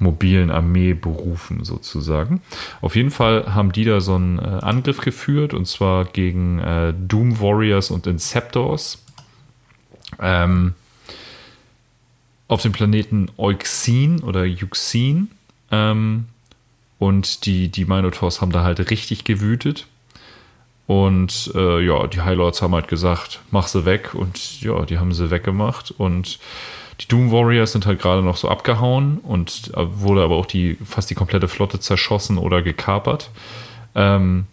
mobilen 0.00 0.50
Armee 0.50 0.94
berufen, 0.94 1.64
sozusagen. 1.64 2.40
Auf 2.80 2.96
jeden 2.96 3.10
Fall 3.10 3.54
haben 3.54 3.72
die 3.72 3.84
da 3.84 4.00
so 4.00 4.14
einen 4.14 4.38
äh, 4.38 4.42
Angriff 4.42 4.98
geführt, 4.98 5.54
und 5.54 5.66
zwar 5.66 6.04
gegen 6.04 6.58
äh, 6.58 6.94
Doom 6.96 7.40
Warriors 7.40 7.90
und 7.90 8.06
Inceptors. 8.06 9.02
Ähm, 10.20 10.74
auf 12.48 12.62
dem 12.62 12.72
Planeten 12.72 13.30
Euxin 13.36 14.20
oder 14.20 14.40
Euxin. 14.40 15.30
Ähm, 15.70 16.26
und 16.98 17.46
die, 17.46 17.68
die 17.68 17.84
Minotaurs 17.84 18.40
haben 18.40 18.50
da 18.50 18.64
halt 18.64 18.90
richtig 18.90 19.24
gewütet. 19.24 19.86
Und 20.86 21.52
äh, 21.54 21.84
ja, 21.84 22.06
die 22.06 22.22
High 22.22 22.36
Lords 22.36 22.62
haben 22.62 22.74
halt 22.74 22.88
gesagt, 22.88 23.40
mach 23.50 23.68
sie 23.68 23.84
weg. 23.84 24.14
Und 24.14 24.62
ja, 24.62 24.84
die 24.86 24.98
haben 24.98 25.12
sie 25.12 25.30
weggemacht. 25.30 25.90
Und 25.90 26.38
die 27.00 27.08
Doom 27.08 27.30
Warriors 27.30 27.72
sind 27.72 27.86
halt 27.86 28.00
gerade 28.00 28.22
noch 28.22 28.36
so 28.36 28.48
abgehauen 28.48 29.18
und 29.18 29.70
äh, 29.74 30.00
wurde 30.00 30.22
aber 30.22 30.36
auch 30.36 30.46
die 30.46 30.76
fast 30.84 31.10
die 31.10 31.14
komplette 31.14 31.48
Flotte 31.48 31.78
zerschossen 31.80 32.38
oder 32.38 32.62
gekapert. 32.62 33.30
Ähm, 33.94 34.46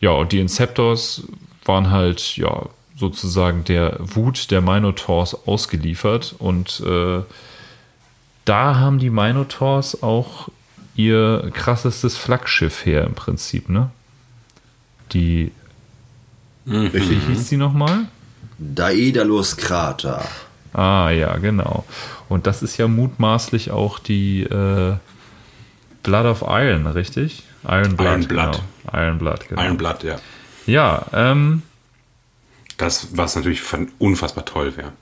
ja, 0.00 0.10
und 0.10 0.32
die 0.32 0.40
Inceptors 0.40 1.22
waren 1.64 1.90
halt, 1.90 2.36
ja, 2.36 2.66
sozusagen 2.96 3.64
der 3.64 3.96
Wut 4.00 4.50
der 4.50 4.60
Minotaurs 4.60 5.46
ausgeliefert 5.46 6.34
und 6.38 6.80
äh, 6.80 7.22
da 8.44 8.76
haben 8.76 8.98
die 8.98 9.10
Minotaurs 9.10 10.02
auch 10.02 10.48
ihr 10.94 11.50
krassestes 11.54 12.16
Flaggschiff 12.16 12.86
her 12.86 13.04
im 13.04 13.14
Prinzip, 13.14 13.68
ne? 13.68 13.90
Die. 15.12 15.50
Mhm. 16.64 16.92
Wie 16.92 17.18
hieß 17.18 17.48
die 17.48 17.56
nochmal? 17.56 18.06
Daedalus 18.58 19.56
Krater. 19.56 20.24
Ah, 20.74 21.10
ja, 21.10 21.36
genau. 21.38 21.84
Und 22.28 22.46
das 22.46 22.62
ist 22.62 22.76
ja 22.76 22.88
mutmaßlich 22.88 23.70
auch 23.70 23.98
die 23.98 24.42
äh, 24.42 24.96
Blood 26.02 26.26
of 26.26 26.44
Iron, 26.46 26.86
richtig? 26.88 27.44
Iron 27.66 27.96
Blood. 27.96 28.08
Iron 28.08 28.28
Blood. 28.28 28.52
Genau. 28.52 29.02
Iron 29.04 29.18
Blood, 29.18 29.48
genau. 29.48 29.62
Iron 29.62 29.76
Blood, 29.76 30.02
ja. 30.02 30.16
Ja, 30.66 31.06
ähm. 31.12 31.62
Das, 32.76 33.16
was 33.16 33.36
natürlich 33.36 33.62
unfassbar 33.98 34.44
toll 34.44 34.76
wäre. 34.76 34.92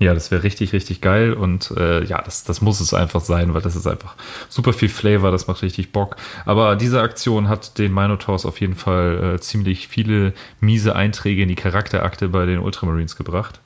Ja, 0.00 0.14
das 0.14 0.30
wäre 0.30 0.44
richtig, 0.44 0.72
richtig 0.72 1.00
geil 1.00 1.32
und 1.32 1.72
äh, 1.76 2.04
ja, 2.04 2.22
das, 2.22 2.44
das 2.44 2.60
muss 2.60 2.80
es 2.80 2.94
einfach 2.94 3.20
sein, 3.20 3.52
weil 3.52 3.62
das 3.62 3.74
ist 3.74 3.86
einfach 3.88 4.14
super 4.48 4.72
viel 4.72 4.88
Flavor, 4.88 5.32
das 5.32 5.48
macht 5.48 5.62
richtig 5.62 5.90
Bock. 5.90 6.16
Aber 6.44 6.76
diese 6.76 7.00
Aktion 7.00 7.48
hat 7.48 7.78
den 7.78 7.92
Minotaurs 7.92 8.46
auf 8.46 8.60
jeden 8.60 8.76
Fall 8.76 9.34
äh, 9.34 9.40
ziemlich 9.40 9.88
viele 9.88 10.34
miese 10.60 10.94
Einträge 10.94 11.42
in 11.42 11.48
die 11.48 11.56
Charakterakte 11.56 12.28
bei 12.28 12.46
den 12.46 12.60
Ultramarines 12.60 13.16
gebracht. 13.16 13.60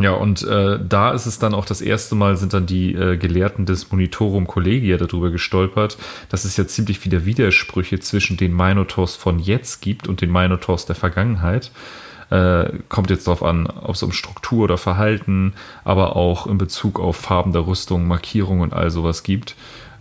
Ja, 0.00 0.12
und 0.12 0.42
äh, 0.42 0.78
da 0.82 1.10
ist 1.12 1.26
es 1.26 1.38
dann 1.38 1.52
auch 1.52 1.66
das 1.66 1.82
erste 1.82 2.14
Mal, 2.14 2.36
sind 2.36 2.54
dann 2.54 2.64
die 2.64 2.94
äh, 2.94 3.18
Gelehrten 3.18 3.66
des 3.66 3.92
Monitorum 3.92 4.46
Collegia 4.46 4.96
darüber 4.96 5.30
gestolpert, 5.30 5.98
dass 6.30 6.46
es 6.46 6.56
ja 6.56 6.66
ziemlich 6.66 6.98
viele 6.98 7.26
Widersprüche 7.26 8.00
zwischen 8.00 8.38
den 8.38 8.56
Minotaurs 8.56 9.16
von 9.16 9.38
jetzt 9.38 9.82
gibt 9.82 10.08
und 10.08 10.22
den 10.22 10.32
Minotaurs 10.32 10.86
der 10.86 10.96
Vergangenheit. 10.96 11.72
Äh, 12.30 12.78
kommt 12.88 13.10
jetzt 13.10 13.26
darauf 13.26 13.42
an, 13.42 13.66
ob 13.66 13.94
es 13.94 14.02
um 14.02 14.12
Struktur 14.12 14.64
oder 14.64 14.78
Verhalten, 14.78 15.52
aber 15.84 16.16
auch 16.16 16.46
in 16.46 16.56
Bezug 16.56 16.98
auf 16.98 17.16
Farben 17.16 17.52
der 17.52 17.66
Rüstung, 17.66 18.08
Markierung 18.08 18.60
und 18.60 18.72
all 18.72 18.90
sowas 18.90 19.22
gibt. 19.22 19.54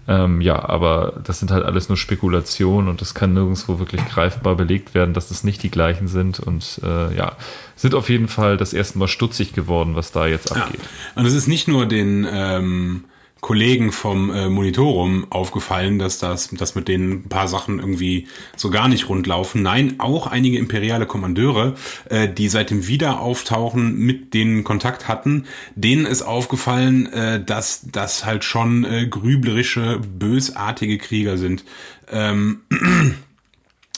Ähm, 0.08 0.42
ja, 0.42 0.68
aber 0.68 1.22
das 1.24 1.40
sind 1.40 1.52
halt 1.52 1.64
alles 1.64 1.88
nur 1.88 1.98
Spekulationen 1.98 2.90
und 2.90 3.02
das 3.02 3.14
kann 3.14 3.34
nirgendwo 3.34 3.80
wirklich 3.80 4.04
greifbar 4.08 4.56
belegt 4.56 4.94
werden, 4.94 5.14
dass 5.14 5.30
das 5.30 5.44
nicht 5.44 5.62
die 5.64 5.72
gleichen 5.72 6.08
sind. 6.08 6.40
Und 6.40 6.82
äh, 6.84 7.16
ja, 7.16 7.34
sind 7.76 7.94
auf 7.94 8.10
jeden 8.10 8.28
Fall 8.28 8.58
das 8.58 8.74
erste 8.74 8.98
Mal 8.98 9.08
stutzig 9.08 9.54
geworden, 9.54 9.96
was 9.96 10.12
da 10.12 10.26
jetzt 10.26 10.52
abgeht. 10.52 10.82
Ja. 10.82 11.22
Und 11.22 11.28
es 11.28 11.34
ist 11.34 11.48
nicht 11.48 11.68
nur 11.68 11.86
den 11.86 12.28
ähm, 12.30 13.04
Kollegen 13.42 13.92
vom 13.92 14.32
äh, 14.32 14.50
Monitorum 14.50 15.26
aufgefallen, 15.32 15.98
dass 15.98 16.20
das, 16.20 16.50
dass 16.52 16.76
mit 16.76 16.88
denen 16.88 17.12
ein 17.12 17.30
paar 17.30 17.48
Sachen 17.48 17.80
irgendwie 17.80 18.28
so 18.56 18.70
gar 18.70 18.88
nicht 18.88 19.10
rund 19.10 19.26
laufen. 19.26 19.64
Nein, 19.64 19.96
auch 19.98 20.28
einige 20.28 20.60
imperiale 20.60 21.08
Kommandeure, 21.08 21.74
äh, 22.10 22.30
die 22.30 22.50
seit 22.50 22.70
dem 22.70 22.88
Wiederauftauchen 22.88 23.98
mit 23.98 24.36
denen 24.36 24.64
Kontakt 24.64 25.08
hatten, 25.08 25.46
denen 25.76 26.06
ist 26.06 26.22
aufgefallen, 26.22 27.12
äh, 27.12 27.44
dass 27.44 27.82
das 27.92 28.26
halt 28.26 28.44
schon 28.44 28.86
äh, 28.86 29.08
grüblerische, 29.08 30.00
bösartige 30.00 31.00
Krieger 31.00 31.38
sind. 31.40 31.66
Ähm, 32.12 32.62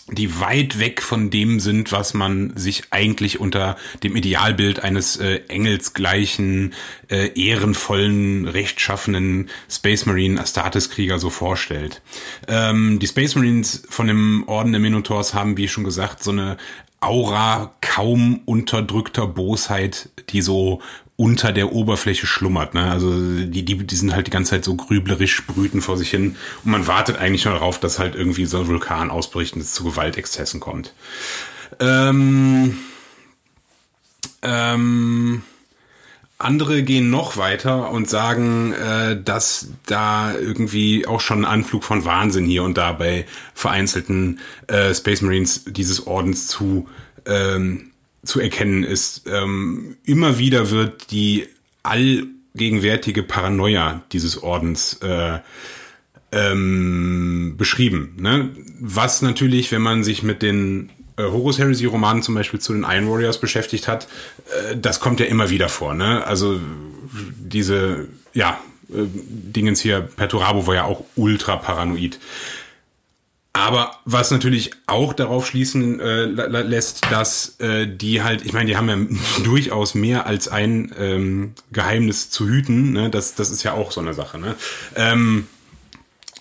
die 0.07 0.39
weit 0.39 0.79
weg 0.79 1.01
von 1.01 1.29
dem 1.29 1.59
sind, 1.59 1.91
was 1.93 2.13
man 2.13 2.55
sich 2.57 2.83
eigentlich 2.91 3.39
unter 3.39 3.77
dem 4.03 4.15
Idealbild 4.15 4.83
eines 4.83 5.15
äh, 5.17 5.41
engelsgleichen, 5.47 6.73
äh, 7.09 7.29
ehrenvollen, 7.39 8.47
rechtschaffenen 8.47 9.49
Space 9.69 10.05
Marine 10.05 10.41
Astartes-Krieger 10.41 11.19
so 11.19 11.29
vorstellt. 11.29 12.01
Ähm, 12.47 12.99
die 12.99 13.07
Space 13.07 13.35
Marines 13.35 13.83
von 13.89 14.07
dem 14.07 14.43
Orden 14.47 14.73
der 14.73 14.81
Minotaurs 14.81 15.33
haben, 15.33 15.55
wie 15.55 15.69
schon 15.69 15.85
gesagt, 15.85 16.21
so 16.21 16.31
eine 16.31 16.57
Aura 16.99 17.73
kaum 17.81 18.41
unterdrückter 18.45 19.27
Bosheit, 19.27 20.09
die 20.29 20.41
so 20.41 20.81
unter 21.16 21.51
der 21.51 21.72
Oberfläche 21.72 22.26
schlummert. 22.26 22.74
Ne? 22.74 22.89
Also 22.89 23.16
die, 23.16 23.64
die, 23.64 23.78
die 23.78 23.95
sind 23.95 24.14
halt 24.16 24.28
die 24.28 24.32
ganze 24.32 24.51
Zeit 24.51 24.66
so 24.66 24.76
grüblerisch, 24.76 25.45
brüten 25.45 25.82
vor 25.82 25.97
sich 25.97 26.09
hin 26.09 26.36
und 26.64 26.72
man 26.72 26.88
wartet 26.88 27.18
eigentlich 27.18 27.45
nur 27.45 27.53
darauf, 27.53 27.80
dass 27.80 27.99
halt 27.99 28.16
irgendwie 28.16 28.45
so 28.45 28.59
ein 28.59 28.68
Vulkan 28.68 29.11
ausbricht 29.11 29.55
und 29.55 29.61
es 29.61 29.74
zu 29.74 29.84
Gewaltexzessen 29.84 30.59
kommt. 30.59 30.93
Ähm, 31.80 32.78
ähm, 34.41 35.43
andere 36.39 36.84
gehen 36.84 37.09
noch 37.09 37.38
weiter 37.38 37.91
und 37.91 38.09
sagen, 38.09 38.74
äh, 38.74 39.22
dass 39.22 39.70
da 39.86 40.34
irgendwie 40.36 41.07
auch 41.07 41.22
schon 41.22 41.45
ein 41.45 41.51
Anflug 41.51 41.84
von 41.84 42.05
Wahnsinn 42.05 42.45
hier 42.45 42.64
und 42.64 42.78
da 42.78 42.91
bei 42.91 43.26
vereinzelten 43.53 44.39
äh, 44.68 44.93
Space 44.93 45.22
Marines 45.22 45.64
dieses 45.68 46.05
Ordens 46.05 46.47
zu 46.47 46.89
ähm, 47.26 47.92
zu 48.24 48.39
erkennen 48.39 48.84
ist. 48.84 49.24
Ähm, 49.28 49.97
immer 50.05 50.38
wieder 50.38 50.69
wird 50.71 51.11
die 51.11 51.47
allgegenwärtige 51.84 53.24
Paranoia 53.24 54.01
dieses 54.11 54.41
Ordens 54.41 54.93
äh, 55.01 55.39
ähm, 56.32 57.55
beschrieben. 57.57 58.15
Ne? 58.19 58.49
Was 58.80 59.21
natürlich, 59.21 59.71
wenn 59.71 59.82
man 59.82 60.03
sich 60.03 60.24
mit 60.24 60.41
den 60.41 60.89
äh, 61.17 61.24
Horus 61.24 61.59
Heresy 61.59 61.86
Romanen 61.86 62.24
zum 62.24 62.36
Beispiel 62.36 62.59
zu 62.59 62.74
den 62.74 62.84
Iron 62.84 63.09
Warriors 63.09 63.39
beschäftigt 63.39 63.88
hat, 63.88 64.07
äh, 64.69 64.78
das 64.78 64.99
kommt 64.99 65.19
ja 65.19 65.28
immer 65.28 65.49
wieder 65.49 65.69
vor. 65.69 65.93
Ne? 65.93 66.26
Also 66.26 66.59
diese, 67.39 68.07
ja, 68.34 68.59
äh, 68.89 69.03
Dingens 69.05 69.82
hier, 69.82 70.01
Perturabo 70.01 70.65
war 70.65 70.76
ja 70.76 70.84
auch 70.86 71.03
ultra 71.15 71.57
paranoid. 71.57 72.19
Aber 73.55 73.99
was 74.05 74.31
natürlich 74.31 74.71
auch 74.87 75.13
darauf 75.13 75.45
schließen 75.45 75.99
äh, 75.99 76.25
lässt, 76.25 77.05
dass 77.11 77.59
äh, 77.59 77.87
die 77.87 78.23
halt, 78.23 78.43
ich 78.43 78.51
meine, 78.51 78.65
die 78.65 78.77
haben 78.77 78.89
ja 78.89 78.97
durchaus 79.43 79.93
mehr 79.93 80.25
als 80.25 80.47
ein 80.47 80.91
ähm, 80.97 81.53
Geheimnis 81.71 82.31
zu 82.31 82.47
hüten. 82.47 82.93
Ne? 82.93 83.11
Das, 83.11 83.35
das 83.35 83.51
ist 83.51 83.61
ja 83.61 83.73
auch 83.73 83.91
so 83.91 84.01
eine 84.01 84.15
Sache. 84.15 84.39
Ne? 84.39 84.55
Ähm, 84.95 85.47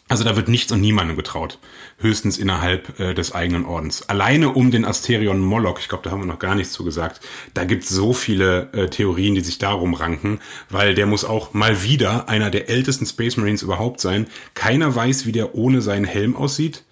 also 0.08 0.24
da 0.24 0.36
wird 0.36 0.48
nichts 0.48 0.72
und 0.72 0.80
niemandem 0.80 1.16
getraut. 1.16 1.58
Höchstens 1.98 2.38
innerhalb 2.38 2.98
äh, 2.98 3.12
des 3.12 3.32
eigenen 3.32 3.66
Ordens. 3.66 4.08
Alleine 4.08 4.50
um 4.50 4.70
den 4.70 4.84
Asterion 4.86 5.40
Moloch, 5.40 5.78
ich 5.80 5.88
glaube, 5.88 6.04
da 6.04 6.10
haben 6.10 6.20
wir 6.20 6.26
noch 6.26 6.38
gar 6.38 6.54
nichts 6.54 6.72
zu 6.72 6.82
gesagt, 6.82 7.20
da 7.54 7.64
gibt's 7.64 7.90
so 7.90 8.14
viele 8.14 8.70
äh, 8.72 8.88
Theorien, 8.88 9.34
die 9.34 9.40
sich 9.42 9.58
darum 9.58 9.94
ranken, 9.94 10.40
weil 10.70 10.94
der 10.94 11.06
muss 11.06 11.24
auch 11.24 11.52
mal 11.54 11.82
wieder 11.82 12.28
einer 12.30 12.50
der 12.50 12.68
ältesten 12.70 13.06
Space 13.06 13.36
Marines 13.36 13.62
überhaupt 13.62 14.00
sein. 14.00 14.26
Keiner 14.54 14.94
weiß, 14.94 15.24
wie 15.26 15.32
der 15.32 15.54
ohne 15.54 15.82
seinen 15.82 16.04
Helm 16.04 16.36
aussieht. 16.36 16.84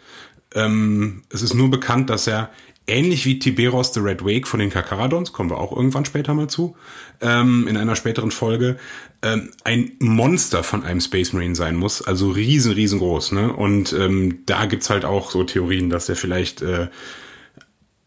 Ähm, 0.55 1.23
es 1.31 1.43
ist 1.43 1.55
nur 1.55 1.71
bekannt, 1.71 2.11
dass 2.11 2.27
er 2.27 2.51
ähnlich 2.87 3.25
wie 3.25 3.39
Tiberos 3.39 3.95
the 3.95 4.01
Red 4.01 4.25
Wake 4.25 4.47
von 4.47 4.61
den 4.61 4.71
Kakaradons, 4.71 5.33
kommen 5.33 5.51
wir 5.51 5.59
auch 5.59 5.75
irgendwann 5.75 6.05
später 6.05 6.35
mal 6.35 6.49
zu, 6.49 6.77
ähm, 7.21 7.69
in 7.69 7.77
einer 7.77 7.97
späteren 7.97 8.31
Folge, 8.31 8.79
ähm, 9.23 9.51
ein 9.65 9.93
Monster 10.01 10.63
von 10.63 10.83
einem 10.85 11.01
Space 11.01 11.33
Marine 11.33 11.55
sein 11.55 11.77
muss, 11.77 12.03
also 12.03 12.31
riesen, 12.31 12.73
riesengroß. 12.73 13.33
Ne? 13.33 13.53
Und 13.53 13.93
ähm, 13.93 14.41
da 14.47 14.67
gibt's 14.67 14.91
halt 14.91 15.05
auch 15.05 15.31
so 15.31 15.45
Theorien, 15.45 15.91
dass 15.91 16.09
er 16.09 16.17
vielleicht 16.17 16.63
äh, 16.63 16.89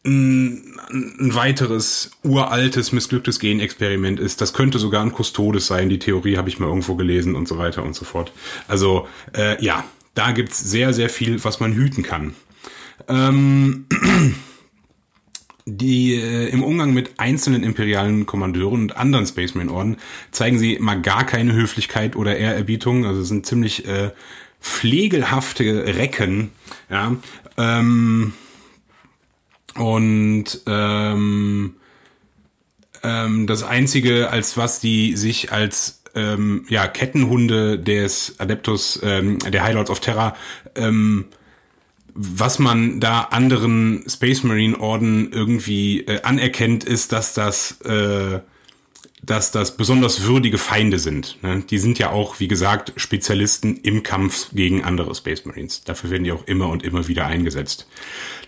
ein, 0.05 0.77
ein 0.91 1.33
weiteres 1.33 2.11
uraltes, 2.23 2.91
missglücktes 2.91 3.39
Genexperiment 3.39 4.19
ist. 4.19 4.41
Das 4.41 4.53
könnte 4.53 4.79
sogar 4.79 5.01
ein 5.01 5.13
Custodes 5.13 5.67
sein, 5.67 5.87
die 5.87 5.99
Theorie 5.99 6.37
habe 6.37 6.49
ich 6.49 6.59
mal 6.59 6.67
irgendwo 6.67 6.95
gelesen 6.95 7.35
und 7.35 7.47
so 7.47 7.57
weiter 7.57 7.83
und 7.83 7.95
so 7.95 8.03
fort. 8.03 8.33
Also 8.67 9.07
äh, 9.33 9.63
ja, 9.63 9.85
da 10.13 10.31
gibt's 10.31 10.59
sehr, 10.59 10.93
sehr 10.93 11.09
viel, 11.09 11.43
was 11.43 11.59
man 11.59 11.73
hüten 11.73 12.03
kann. 12.03 12.35
Ähm, 13.07 13.85
die 15.65 16.15
äh, 16.15 16.49
im 16.49 16.63
Umgang 16.63 16.93
mit 16.93 17.19
einzelnen 17.19 17.63
imperialen 17.63 18.25
Kommandeuren 18.25 18.81
und 18.81 18.97
anderen 18.97 19.25
Space 19.25 19.55
Marine 19.55 19.73
Orden 19.73 19.97
zeigen 20.31 20.59
sie 20.59 20.77
mal 20.79 21.01
gar 21.01 21.25
keine 21.25 21.53
Höflichkeit 21.53 22.15
oder 22.15 22.37
Ehrerbietung, 22.37 23.05
also 23.05 23.23
sind 23.23 23.45
ziemlich 23.45 23.87
äh, 23.87 24.11
pflegelhafte 24.61 25.85
Recken, 25.97 26.51
ja. 26.89 27.15
Ähm, 27.57 28.33
und 29.75 30.61
ähm, 30.67 31.75
ähm, 33.01 33.47
das 33.47 33.63
einzige, 33.63 34.29
als 34.29 34.55
was 34.57 34.79
die 34.79 35.15
sich 35.15 35.51
als 35.51 36.02
ähm, 36.15 36.65
ja, 36.69 36.87
Kettenhunde 36.87 37.79
des 37.79 38.35
Adeptus, 38.39 38.99
ähm, 39.03 39.39
der 39.39 39.63
High 39.63 39.73
Lords 39.73 39.89
of 39.89 39.99
Terror, 39.99 40.35
ähm, 40.75 41.25
was 42.15 42.59
man 42.59 42.99
da 42.99 43.21
anderen 43.31 44.03
Space 44.07 44.43
Marine 44.43 44.79
Orden 44.79 45.31
irgendwie 45.31 46.01
äh, 46.01 46.21
anerkennt, 46.21 46.83
ist, 46.83 47.11
dass 47.11 47.33
das, 47.33 47.81
äh, 47.81 48.39
dass 49.23 49.51
das 49.51 49.77
besonders 49.77 50.23
würdige 50.23 50.59
Feinde 50.59 50.99
sind. 50.99 51.41
Ne? 51.41 51.63
Die 51.67 51.79
sind 51.79 51.97
ja 51.97 52.11
auch, 52.11 52.39
wie 52.39 52.47
gesagt, 52.47 52.93
Spezialisten 52.97 53.77
im 53.77 54.03
Kampf 54.03 54.49
gegen 54.53 54.83
andere 54.83 55.15
Space 55.15 55.45
Marines. 55.45 55.83
Dafür 55.83 56.11
werden 56.11 56.23
die 56.23 56.31
auch 56.31 56.45
immer 56.45 56.69
und 56.69 56.83
immer 56.83 57.07
wieder 57.07 57.25
eingesetzt. 57.25 57.87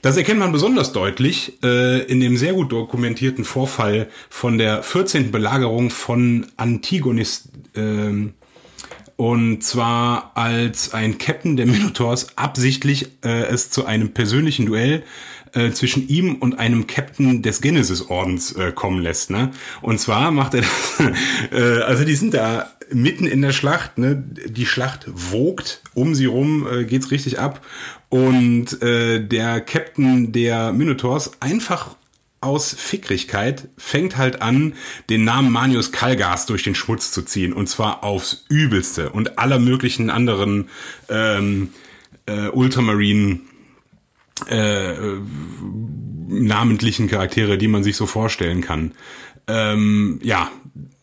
Das 0.06 0.18
erkennt 0.18 0.40
man 0.40 0.52
besonders 0.52 0.92
deutlich 0.92 1.54
äh, 1.64 2.04
in 2.04 2.20
dem 2.20 2.38
sehr 2.38 2.54
gut 2.54 2.72
dokumentierten 2.72 3.44
Vorfall 3.44 4.08
von 4.30 4.60
der 4.60 4.84
14. 4.84 5.32
Belagerung 5.32 5.90
von 5.90 6.46
Antigonis. 6.58 7.50
Äh, 7.74 8.30
und 9.16 9.64
zwar 9.64 10.34
als 10.36 10.94
ein 10.94 11.18
Captain 11.18 11.58
der 11.58 11.66
Minotaurs 11.66 12.38
absichtlich 12.38 13.14
äh, 13.24 13.48
es 13.48 13.72
zu 13.72 13.88
einem 13.88 14.14
persönlichen 14.14 14.68
Duell 14.68 15.02
äh, 15.54 15.72
zwischen 15.72 16.08
ihm 16.08 16.36
und 16.36 16.60
einem 16.60 16.86
Captain 16.86 17.42
des 17.42 17.62
Genesis-Ordens 17.62 18.52
äh, 18.52 18.74
kommen 18.74 19.02
lässt. 19.02 19.32
Ne? 19.32 19.50
Und 19.82 20.00
zwar 20.00 20.30
macht 20.30 20.54
er 20.54 20.62
das, 20.62 21.12
äh, 21.52 21.82
also 21.82 22.06
die 22.06 22.16
sind 22.16 22.36
da 22.36 22.70
mitten 22.92 23.26
in 23.26 23.42
der 23.42 23.54
Schlacht, 23.54 23.98
ne? 23.98 24.24
die 24.46 24.68
Schlacht 24.68 25.08
wogt, 25.08 25.82
um 25.96 26.14
sie 26.14 26.26
rum 26.26 26.68
äh, 26.72 26.84
geht's 26.84 27.10
richtig 27.10 27.40
ab 27.40 27.66
und 28.16 28.82
äh, 28.82 29.20
der 29.20 29.60
Captain 29.60 30.32
der 30.32 30.72
Minotaurs 30.72 31.32
einfach 31.42 31.98
aus 32.40 32.74
Fickrigkeit 32.74 33.68
fängt 33.78 34.16
halt 34.16 34.42
an, 34.42 34.76
den 35.10 35.26
Namen 35.26 35.52
Manius 35.52 35.92
Kalgas 35.92 36.46
durch 36.46 36.64
den 36.64 36.76
Schmutz 36.76 37.12
zu 37.12 37.24
ziehen. 37.24 37.52
Und 37.52 37.68
zwar 37.68 38.06
aufs 38.06 38.46
Übelste. 38.48 39.10
Und 39.10 39.38
aller 39.38 39.60
möglichen 39.60 40.10
anderen 40.10 40.70
ähm, 41.10 41.72
äh, 42.26 42.48
Ultramarine 42.48 43.42
äh, 44.48 44.94
namentlichen 46.30 47.10
Charaktere, 47.10 47.58
die 47.58 47.68
man 47.68 47.84
sich 47.84 47.98
so 47.98 48.06
vorstellen 48.06 48.62
kann. 48.62 48.94
Ähm, 49.48 50.22
ja, 50.24 50.50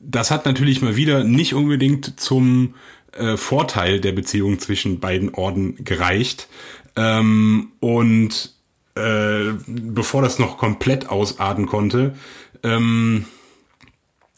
das 0.00 0.30
hat 0.30 0.46
natürlich 0.46 0.80
mal 0.80 0.96
wieder 0.96 1.24
nicht 1.24 1.52
unbedingt 1.52 2.18
zum 2.18 2.72
äh, 3.12 3.36
Vorteil 3.36 4.00
der 4.00 4.12
Beziehung 4.12 4.58
zwischen 4.60 4.98
beiden 4.98 5.34
Orden 5.34 5.84
gereicht. 5.84 6.48
Ähm, 6.96 7.72
und 7.80 8.54
äh, 8.94 9.52
bevor 9.66 10.22
das 10.22 10.38
noch 10.38 10.58
komplett 10.58 11.08
ausarten 11.08 11.66
konnte, 11.66 12.14
ähm, 12.62 13.26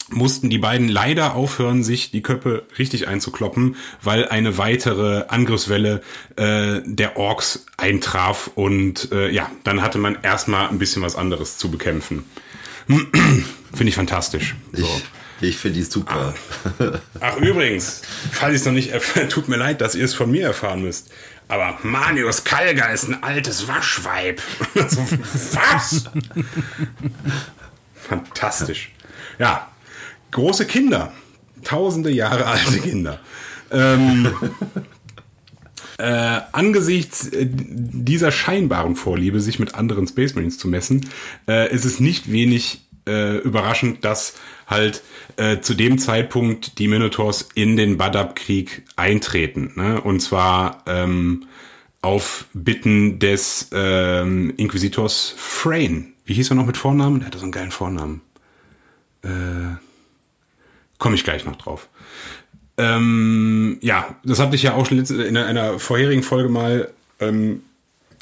mussten 0.09 0.49
die 0.49 0.57
beiden 0.57 0.87
leider 0.87 1.35
aufhören, 1.35 1.83
sich 1.83 2.11
die 2.11 2.21
Köpfe 2.21 2.63
richtig 2.77 3.07
einzukloppen, 3.07 3.75
weil 4.01 4.27
eine 4.27 4.57
weitere 4.57 5.25
Angriffswelle 5.27 6.01
äh, 6.35 6.81
der 6.85 7.17
Orks 7.17 7.65
eintraf 7.77 8.51
und 8.55 9.11
äh, 9.11 9.29
ja, 9.31 9.49
dann 9.63 9.81
hatte 9.81 9.97
man 9.97 10.17
erstmal 10.21 10.69
ein 10.69 10.79
bisschen 10.79 11.01
was 11.01 11.15
anderes 11.15 11.57
zu 11.57 11.71
bekämpfen. 11.71 12.23
Finde 12.87 13.89
ich 13.89 13.95
fantastisch. 13.95 14.55
So. 14.71 14.85
Ich, 15.41 15.49
ich 15.49 15.57
finde 15.57 15.79
die 15.79 15.83
super. 15.83 16.33
Ach, 16.79 16.99
ach 17.19 17.37
übrigens, 17.37 18.03
falls 18.31 18.53
ich 18.53 18.61
es 18.61 18.65
noch 18.65 18.73
nicht 18.73 18.91
tut 19.29 19.49
mir 19.49 19.57
leid, 19.57 19.81
dass 19.81 19.95
ihr 19.95 20.05
es 20.05 20.13
von 20.13 20.31
mir 20.31 20.45
erfahren 20.45 20.81
müsst. 20.81 21.11
Aber 21.47 21.77
Manius 21.83 22.43
Kalga 22.43 22.85
ist 22.87 23.07
ein 23.07 23.21
altes 23.23 23.67
Waschweib. 23.67 24.41
was? 24.73 26.05
Fantastisch. 27.95 28.91
Ja, 29.37 29.69
große 30.31 30.65
Kinder. 30.65 31.11
Tausende 31.63 32.11
Jahre 32.11 32.45
alte 32.45 32.79
Kinder. 32.79 33.19
Ähm, 33.71 34.33
äh, 35.97 36.41
angesichts 36.51 37.27
äh, 37.29 37.47
dieser 37.49 38.31
scheinbaren 38.31 38.95
Vorliebe, 38.95 39.39
sich 39.39 39.59
mit 39.59 39.75
anderen 39.75 40.07
Space 40.07 40.35
Marines 40.35 40.57
zu 40.57 40.67
messen, 40.67 41.09
äh, 41.47 41.73
ist 41.73 41.85
es 41.85 41.99
nicht 41.99 42.31
wenig 42.31 42.81
äh, 43.07 43.37
überraschend, 43.37 44.03
dass 44.03 44.33
halt 44.67 45.03
äh, 45.37 45.59
zu 45.59 45.73
dem 45.73 45.97
Zeitpunkt 45.97 46.79
die 46.79 46.87
Minotaurs 46.87 47.49
in 47.55 47.75
den 47.77 47.97
Badab-Krieg 47.97 48.83
eintreten. 48.95 49.73
Ne? 49.75 50.01
Und 50.01 50.21
zwar 50.21 50.83
ähm, 50.87 51.45
auf 52.01 52.45
Bitten 52.53 53.19
des 53.19 53.69
ähm, 53.73 54.53
Inquisitors 54.57 55.33
Frayne. 55.37 56.05
Wie 56.25 56.33
hieß 56.33 56.51
er 56.51 56.55
noch 56.55 56.65
mit 56.65 56.77
Vornamen? 56.77 57.19
Der 57.19 57.27
hatte 57.27 57.37
so 57.37 57.43
einen 57.43 57.51
geilen 57.51 57.71
Vornamen. 57.71 58.21
Äh, 59.23 59.77
Komme 60.97 61.15
ich 61.15 61.23
gleich 61.23 61.45
noch 61.45 61.57
drauf. 61.57 61.89
Ähm, 62.77 63.77
ja, 63.81 64.15
das 64.23 64.39
hatte 64.39 64.55
ich 64.55 64.63
ja 64.63 64.73
auch 64.73 64.85
schon 64.85 64.99
in 64.99 65.37
einer 65.37 65.79
vorherigen 65.79 66.23
Folge 66.23 66.49
mal 66.49 66.91
ähm, 67.19 67.63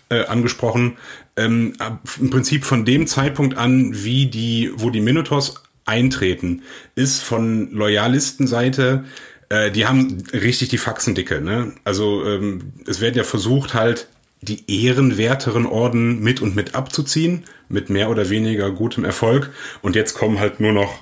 äh, 0.09 0.25
angesprochen. 0.25 0.97
Ähm, 1.35 1.73
Im 2.19 2.29
Prinzip 2.29 2.63
von 2.63 2.85
dem 2.85 3.07
Zeitpunkt 3.07 3.57
an, 3.57 4.03
wie 4.03 4.27
die, 4.27 4.71
wo 4.75 4.89
die 4.89 5.01
Minotaurs 5.01 5.63
eintreten, 5.85 6.63
ist 6.95 7.21
von 7.21 7.71
Loyalistenseite, 7.71 9.05
äh, 9.49 9.71
die 9.71 9.85
haben 9.85 10.23
richtig 10.33 10.69
die 10.69 10.77
Faxendicke. 10.77 11.41
Ne? 11.41 11.73
Also 11.83 12.25
ähm, 12.25 12.73
es 12.87 13.01
wird 13.01 13.15
ja 13.15 13.23
versucht 13.23 13.73
halt 13.73 14.07
die 14.41 14.85
ehrenwerteren 14.85 15.65
Orden 15.65 16.19
mit 16.19 16.41
und 16.41 16.55
mit 16.55 16.75
abzuziehen, 16.75 17.45
mit 17.69 17.89
mehr 17.89 18.09
oder 18.09 18.29
weniger 18.29 18.71
gutem 18.71 19.05
Erfolg. 19.05 19.51
Und 19.81 19.95
jetzt 19.95 20.15
kommen 20.15 20.39
halt 20.39 20.59
nur 20.59 20.73
noch 20.73 21.01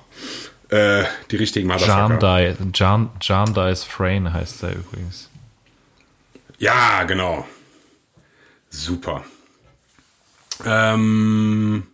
äh, 0.70 1.04
die 1.32 1.38
richtigen 1.38 1.68
Motherfucker. 1.68 1.98
Dice 3.54 3.84
Frayne 3.84 4.32
heißt 4.34 4.64
er 4.64 4.76
übrigens. 4.76 5.30
Ja, 6.60 7.04
genau. 7.04 7.48
Super. 8.70 9.24
Ähm, 10.64 11.88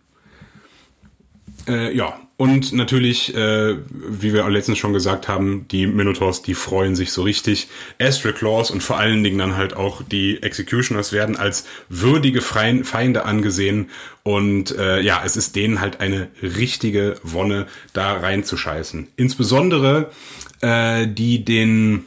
äh, 1.66 1.96
ja, 1.96 2.20
und 2.38 2.72
natürlich, 2.72 3.34
äh, 3.34 3.74
wie 3.90 4.32
wir 4.32 4.48
letztens 4.48 4.78
schon 4.78 4.92
gesagt 4.92 5.26
haben, 5.26 5.66
die 5.72 5.88
Minotaurs, 5.88 6.40
die 6.40 6.54
freuen 6.54 6.94
sich 6.94 7.10
so 7.10 7.22
richtig. 7.22 7.66
Astral 8.00 8.32
Claws 8.32 8.70
und 8.70 8.80
vor 8.80 8.96
allen 8.96 9.24
Dingen 9.24 9.38
dann 9.38 9.56
halt 9.56 9.74
auch 9.74 10.02
die 10.04 10.40
Executioners 10.40 11.12
werden 11.12 11.36
als 11.36 11.66
würdige 11.88 12.40
Feinde 12.40 13.24
angesehen. 13.24 13.90
Und 14.22 14.70
äh, 14.78 15.00
ja, 15.00 15.20
es 15.24 15.36
ist 15.36 15.56
denen 15.56 15.80
halt 15.80 15.98
eine 15.98 16.28
richtige 16.40 17.16
Wonne, 17.24 17.66
da 17.92 18.12
reinzuscheißen. 18.12 19.08
Insbesondere 19.16 20.12
äh, 20.60 21.08
die 21.08 21.44
den 21.44 22.04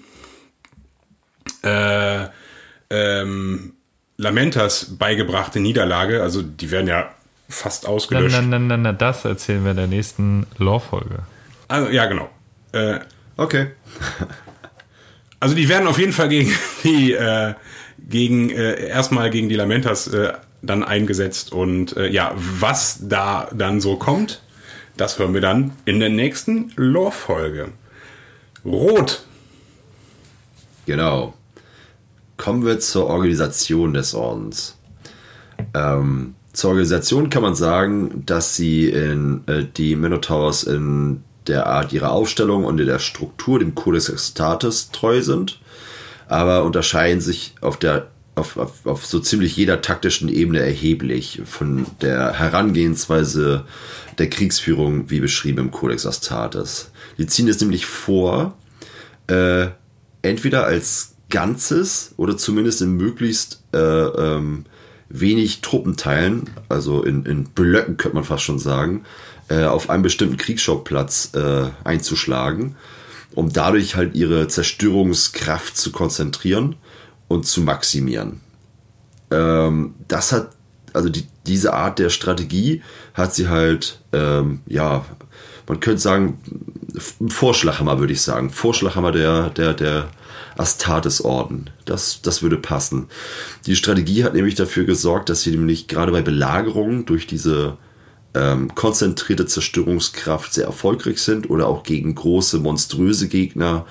äh, 1.61 2.27
ähm, 2.89 3.73
Lamentas 4.15 4.95
beigebrachte 4.97 5.59
Niederlage, 5.59 6.23
also 6.23 6.41
die 6.41 6.71
werden 6.71 6.87
ja 6.87 7.13
fast 7.51 7.87
ausgelöscht. 7.87 8.35
Nein, 8.35 8.49
nein, 8.49 8.67
nein, 8.67 8.81
nein, 8.81 8.97
das 8.97 9.25
erzählen 9.25 9.63
wir 9.63 9.71
in 9.71 9.77
der 9.77 9.87
nächsten 9.87 10.47
Lore-Folge. 10.57 11.19
Also, 11.67 11.89
ja, 11.89 12.05
genau. 12.05 12.29
Äh, 12.71 12.99
okay. 13.37 13.67
also 15.39 15.55
die 15.55 15.69
werden 15.69 15.87
auf 15.87 15.99
jeden 15.99 16.13
Fall 16.13 16.29
gegen 16.29 16.51
die, 16.83 17.13
äh, 17.13 17.53
gegen, 17.99 18.49
äh, 18.49 18.87
erstmal 18.87 19.29
gegen 19.29 19.49
die 19.49 19.55
Lamentas 19.55 20.07
äh, 20.07 20.33
dann 20.61 20.83
eingesetzt 20.83 21.51
und 21.51 21.95
äh, 21.97 22.07
ja, 22.07 22.33
was 22.35 22.99
da 23.01 23.49
dann 23.53 23.81
so 23.81 23.97
kommt, 23.97 24.41
das 24.97 25.17
hören 25.17 25.33
wir 25.33 25.41
dann 25.41 25.71
in 25.85 25.99
der 25.99 26.09
nächsten 26.09 26.71
Lore-Folge. 26.75 27.69
Rot. 28.63 29.23
Genau. 30.85 31.33
Kommen 32.37 32.65
wir 32.65 32.79
zur 32.79 33.07
Organisation 33.07 33.93
des 33.93 34.13
Ordens. 34.13 34.77
Ähm, 35.73 36.35
zur 36.53 36.71
Organisation 36.71 37.29
kann 37.29 37.41
man 37.41 37.55
sagen, 37.55 38.23
dass 38.25 38.55
sie 38.55 38.89
in 38.89 39.41
äh, 39.47 39.65
die 39.75 39.95
Minotaurs 39.95 40.63
in 40.63 41.23
der 41.47 41.67
Art 41.67 41.93
ihrer 41.93 42.11
Aufstellung 42.11 42.65
und 42.65 42.79
in 42.79 42.87
der 42.87 42.99
Struktur 42.99 43.59
dem 43.59 43.73
Codex 43.73 44.09
Extatus 44.09 44.91
treu 44.91 45.21
sind, 45.21 45.59
aber 46.27 46.63
unterscheiden 46.63 47.21
sich 47.21 47.55
auf 47.61 47.77
der 47.77 48.07
auf, 48.35 48.57
auf, 48.57 48.85
auf 48.85 49.05
so 49.05 49.19
ziemlich 49.19 49.57
jeder 49.57 49.81
taktischen 49.81 50.29
Ebene 50.29 50.59
erheblich 50.59 51.41
von 51.45 51.85
der 52.01 52.33
Herangehensweise 52.33 53.65
der 54.17 54.29
Kriegsführung, 54.29 55.09
wie 55.09 55.19
beschrieben 55.19 55.59
im 55.59 55.71
Codex 55.71 56.05
Astartes. 56.05 56.91
Die 57.17 57.27
ziehen 57.27 57.49
es 57.49 57.59
nämlich 57.59 57.85
vor, 57.85 58.57
äh, 59.27 59.67
entweder 60.21 60.65
als 60.65 61.15
Ganzes 61.29 62.13
oder 62.17 62.37
zumindest 62.37 62.81
in 62.81 62.91
möglichst 62.91 63.63
äh, 63.73 63.77
ähm, 63.77 64.65
wenig 65.11 65.61
Truppenteilen, 65.61 66.49
also 66.69 67.03
in, 67.03 67.25
in 67.25 67.45
Blöcken 67.45 67.97
könnte 67.97 68.15
man 68.15 68.23
fast 68.23 68.43
schon 68.43 68.59
sagen, 68.59 69.03
äh, 69.49 69.65
auf 69.65 69.89
einen 69.89 70.03
bestimmten 70.03 70.37
Kriegsschauplatz 70.37 71.31
äh, 71.35 71.69
einzuschlagen, 71.83 72.75
um 73.35 73.51
dadurch 73.51 73.95
halt 73.95 74.15
ihre 74.15 74.47
Zerstörungskraft 74.47 75.77
zu 75.77 75.91
konzentrieren 75.91 76.75
und 77.27 77.45
zu 77.45 77.61
maximieren. 77.61 78.41
Ähm, 79.31 79.95
das 80.07 80.31
hat, 80.31 80.49
also 80.93 81.09
die, 81.09 81.27
diese 81.45 81.73
Art 81.73 81.99
der 81.99 82.09
Strategie 82.09 82.81
hat 83.13 83.33
sie 83.33 83.49
halt, 83.49 83.99
ähm, 84.13 84.61
ja, 84.67 85.05
man 85.67 85.79
könnte 85.79 86.01
sagen, 86.01 86.39
Vorschlaghammer 87.29 87.99
würde 87.99 88.13
ich 88.13 88.21
sagen, 88.21 88.49
Vorschlaghammer 88.49 89.11
der, 89.11 89.49
der, 89.49 89.73
der 89.73 90.09
Astartes-Orden. 90.61 91.69
Das, 91.85 92.21
das 92.21 92.41
würde 92.41 92.57
passen. 92.57 93.07
Die 93.65 93.75
Strategie 93.75 94.23
hat 94.23 94.33
nämlich 94.33 94.55
dafür 94.55 94.85
gesorgt, 94.85 95.29
dass 95.29 95.41
sie 95.41 95.51
nämlich 95.51 95.87
gerade 95.87 96.11
bei 96.11 96.21
Belagerungen 96.21 97.05
durch 97.05 97.27
diese 97.27 97.77
ähm, 98.33 98.73
konzentrierte 98.75 99.45
Zerstörungskraft 99.45 100.53
sehr 100.53 100.65
erfolgreich 100.65 101.19
sind 101.19 101.49
oder 101.49 101.67
auch 101.67 101.83
gegen 101.83 102.15
große, 102.15 102.59
monströse 102.59 103.27
Gegner, 103.27 103.85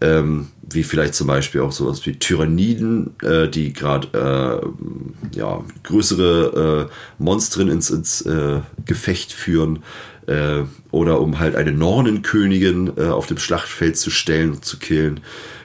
ähm, 0.00 0.48
wie 0.62 0.82
vielleicht 0.82 1.14
zum 1.14 1.26
Beispiel 1.26 1.60
auch 1.60 1.72
sowas 1.72 2.06
wie 2.06 2.18
Tyranniden, 2.18 3.16
äh, 3.22 3.48
die 3.48 3.72
gerade 3.72 4.62
äh, 5.32 5.36
ja, 5.36 5.64
größere 5.82 6.88
äh, 6.88 6.92
Monstren 7.22 7.68
ins, 7.68 7.90
ins 7.90 8.22
äh, 8.22 8.60
Gefecht 8.86 9.32
führen 9.32 9.80
äh, 10.26 10.62
oder 10.90 11.20
um 11.20 11.38
halt 11.38 11.56
eine 11.56 11.72
Nornenkönigin 11.72 12.92
äh, 12.96 13.06
auf 13.06 13.26
dem 13.26 13.38
Schlachtfeld 13.38 13.96
zu 13.96 14.10
stellen 14.10 14.52
und 14.52 14.64
zu 14.64 14.78
killen. 14.78 15.20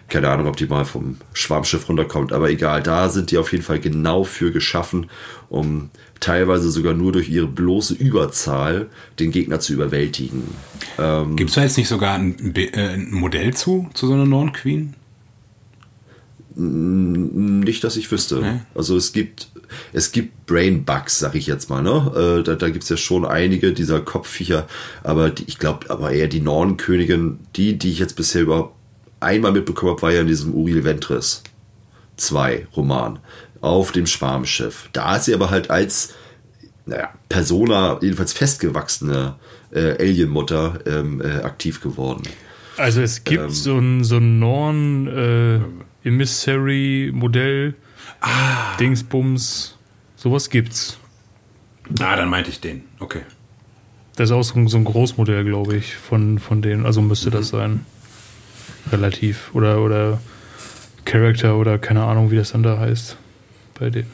Keine 0.08 0.30
Ahnung, 0.30 0.48
ob 0.48 0.56
die 0.56 0.68
mal 0.68 0.86
vom 0.86 1.18
Schwarmschiff 1.34 1.90
runterkommt, 1.90 2.32
aber 2.32 2.50
egal, 2.50 2.84
da 2.84 3.10
sind 3.10 3.32
die 3.32 3.38
auf 3.40 3.52
jeden 3.52 3.64
Fall 3.64 3.80
genau 3.80 4.24
für 4.24 4.52
geschaffen, 4.52 5.10
um 5.50 5.90
teilweise 6.20 6.70
sogar 6.70 6.94
nur 6.94 7.12
durch 7.12 7.30
ihre 7.30 7.48
bloße 7.48 7.96
Überzahl 7.96 8.88
den 9.20 9.32
Gegner 9.32 9.60
zu 9.60 9.74
überwältigen. 9.74 10.44
Ähm, 11.00 11.36
Gibt 11.36 11.50
es 11.50 11.56
da 11.56 11.64
jetzt 11.64 11.78
nicht 11.78 11.88
sogar 11.88 12.16
ein, 12.16 12.54
äh, 12.56 12.94
ein, 12.94 13.12
Modell 13.12 13.54
zu, 13.54 13.90
zu 13.94 14.08
so 14.08 14.14
einer 14.14 14.26
Norn 14.26 14.54
Queen? 14.54 14.94
Nicht, 16.56 17.84
dass 17.84 17.98
ich 17.98 18.10
wüsste. 18.12 18.40
Nee. 18.42 18.60
Also 18.76 18.96
es 18.96 19.12
gibt, 19.12 19.50
es 19.92 20.12
gibt 20.12 20.46
Brain 20.46 20.86
Bugs, 20.86 21.20
sag 21.20 21.36
ich 21.36 21.48
jetzt 21.48 21.70
mal. 21.70 21.82
Ne? 21.82 22.40
Äh, 22.40 22.44
da 22.44 22.56
da 22.56 22.70
gibt 22.70 22.84
es 22.84 22.90
ja 22.90 22.96
schon 22.96 23.26
einige 23.26 23.74
dieser 23.74 24.00
Kopfviecher, 24.00 24.68
aber 25.04 25.32
die, 25.32 25.44
ich 25.48 25.58
glaube, 25.58 25.90
aber 25.90 26.12
eher 26.12 26.28
die 26.28 26.42
Nornenkönigin, 26.42 27.40
die, 27.56 27.78
die 27.78 27.92
ich 27.92 28.00
jetzt 28.00 28.16
bisher 28.16 28.44
überhaupt 28.44 28.76
einmal 29.20 29.52
mitbekommen 29.52 29.92
habe, 29.92 30.02
war 30.02 30.12
ja 30.12 30.22
in 30.22 30.28
diesem 30.28 30.54
Uriel 30.54 30.84
Ventris 30.84 31.44
2 32.18 32.68
Roman 32.76 33.20
auf 33.62 33.92
dem 33.92 34.06
Schwarmschiff. 34.06 34.90
Da 34.94 35.16
ist 35.16 35.26
sie 35.26 35.34
aber 35.34 35.50
halt 35.50 35.70
als 35.70 36.14
naja, 36.86 37.10
Persona, 37.30 37.98
jedenfalls 38.02 38.34
festgewachsene 38.34 39.36
äh, 39.72 39.98
Alienmutter 40.00 40.80
ähm, 40.86 41.22
äh, 41.22 41.42
aktiv 41.42 41.82
geworden. 41.82 42.24
Also 42.78 43.02
es 43.02 43.24
gibt 43.24 43.44
ähm, 43.44 43.50
so 43.50 43.78
ein, 43.78 44.04
so 44.04 44.18
ein 44.18 44.40
Norn 44.40 45.08
äh, 45.08 46.08
Emissary 46.08 47.12
Modell, 47.14 47.74
ah. 48.22 48.76
Dingsbums, 48.80 49.78
sowas 50.16 50.50
gibt's. 50.50 50.98
Ah, 52.00 52.16
dann 52.16 52.30
meinte 52.30 52.50
ich 52.50 52.60
den. 52.60 52.84
Okay. 53.00 53.22
Das 54.16 54.30
ist 54.30 54.34
auch 54.34 54.44
so 54.44 54.78
ein 54.78 54.86
Großmodell, 54.86 55.44
glaube 55.44 55.76
ich, 55.76 55.96
von, 55.96 56.40
von 56.40 56.62
denen. 56.62 56.86
Also 56.86 57.02
müsste 57.02 57.30
mhm. 57.30 57.34
das 57.34 57.50
sein 57.50 57.86
relativ. 58.92 59.54
Oder, 59.54 59.82
oder 59.82 60.20
Character 61.06 61.58
oder 61.58 61.78
keine 61.78 62.04
Ahnung, 62.04 62.32
wie 62.32 62.36
das 62.36 62.52
dann 62.52 62.64
da 62.64 62.80
heißt. 62.80 63.18
Bei 63.80 63.90
denen. 63.90 64.12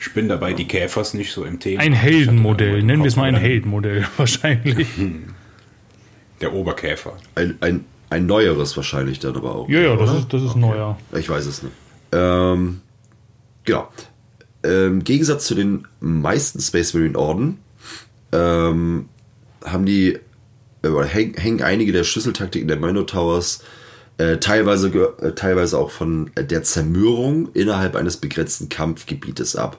Ich 0.00 0.12
bin 0.12 0.28
dabei, 0.28 0.52
die 0.52 0.66
Käfers 0.66 1.14
nicht 1.14 1.32
so 1.32 1.44
im 1.44 1.60
Thema. 1.60 1.80
Ein 1.80 1.92
Heldenmodell, 1.92 2.82
nennen 2.82 3.02
wir 3.02 3.08
es 3.08 3.16
mal 3.16 3.24
ein 3.24 3.36
Heldenmodell, 3.36 4.06
wahrscheinlich. 4.16 4.88
Der 6.40 6.52
Oberkäfer. 6.52 7.16
Ein, 7.34 7.56
ein, 7.60 7.84
ein 8.10 8.26
neueres 8.26 8.76
wahrscheinlich 8.76 9.18
dann 9.20 9.36
aber 9.36 9.54
auch. 9.54 9.68
Ja, 9.68 9.80
ja, 9.80 9.96
das 9.96 10.12
ist, 10.12 10.32
das 10.32 10.42
ist 10.42 10.50
okay. 10.50 10.60
neuer. 10.60 10.98
Ich 11.16 11.28
weiß 11.28 11.46
es 11.46 11.62
nicht. 11.62 11.74
Ähm, 12.12 12.80
genau. 13.64 13.88
Im 14.62 15.04
Gegensatz 15.04 15.46
zu 15.46 15.54
den 15.54 15.86
meisten 16.00 16.60
Space 16.60 16.94
Marine 16.94 17.18
Orden 17.18 17.58
ähm, 18.32 19.08
haben 19.64 19.86
die 19.86 20.18
oder 20.82 21.06
hängen 21.06 21.62
einige 21.62 21.92
der 21.92 22.04
Schlüsseltaktiken 22.04 22.68
der 22.68 22.78
Minotaurs 22.78 23.62
äh, 24.18 24.38
teilweise, 24.38 24.88
äh, 25.20 25.32
teilweise 25.32 25.78
auch 25.78 25.90
von 25.90 26.30
der 26.36 26.62
Zermürbung 26.62 27.50
innerhalb 27.52 27.96
eines 27.96 28.16
begrenzten 28.16 28.68
Kampfgebietes 28.68 29.56
ab. 29.56 29.78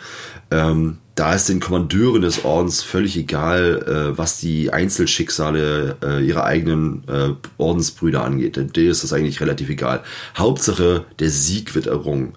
ähm, 0.52 0.98
da 1.16 1.36
ist 1.36 1.48
den 1.48 1.60
Kommandeuren 1.60 2.24
des 2.24 2.44
Ordens 2.44 2.82
völlig 2.82 3.18
egal, 3.18 3.84
äh, 4.14 4.18
was 4.18 4.40
die 4.40 4.74
Einzelschicksale 4.74 5.98
äh, 6.04 6.26
ihrer 6.26 6.46
eigenen 6.46 7.04
äh, 7.08 7.30
Ordensbrüder 7.58 8.24
angeht. 8.24 8.56
Denen 8.56 8.90
ist 8.90 9.04
das 9.04 9.14
eigentlich 9.14 9.40
relativ 9.40 9.70
egal. 9.70 10.04
Hauptsache, 10.36 11.06
der 11.20 11.30
Sieg 11.30 11.76
wird 11.76 11.86
errungen. 11.86 12.34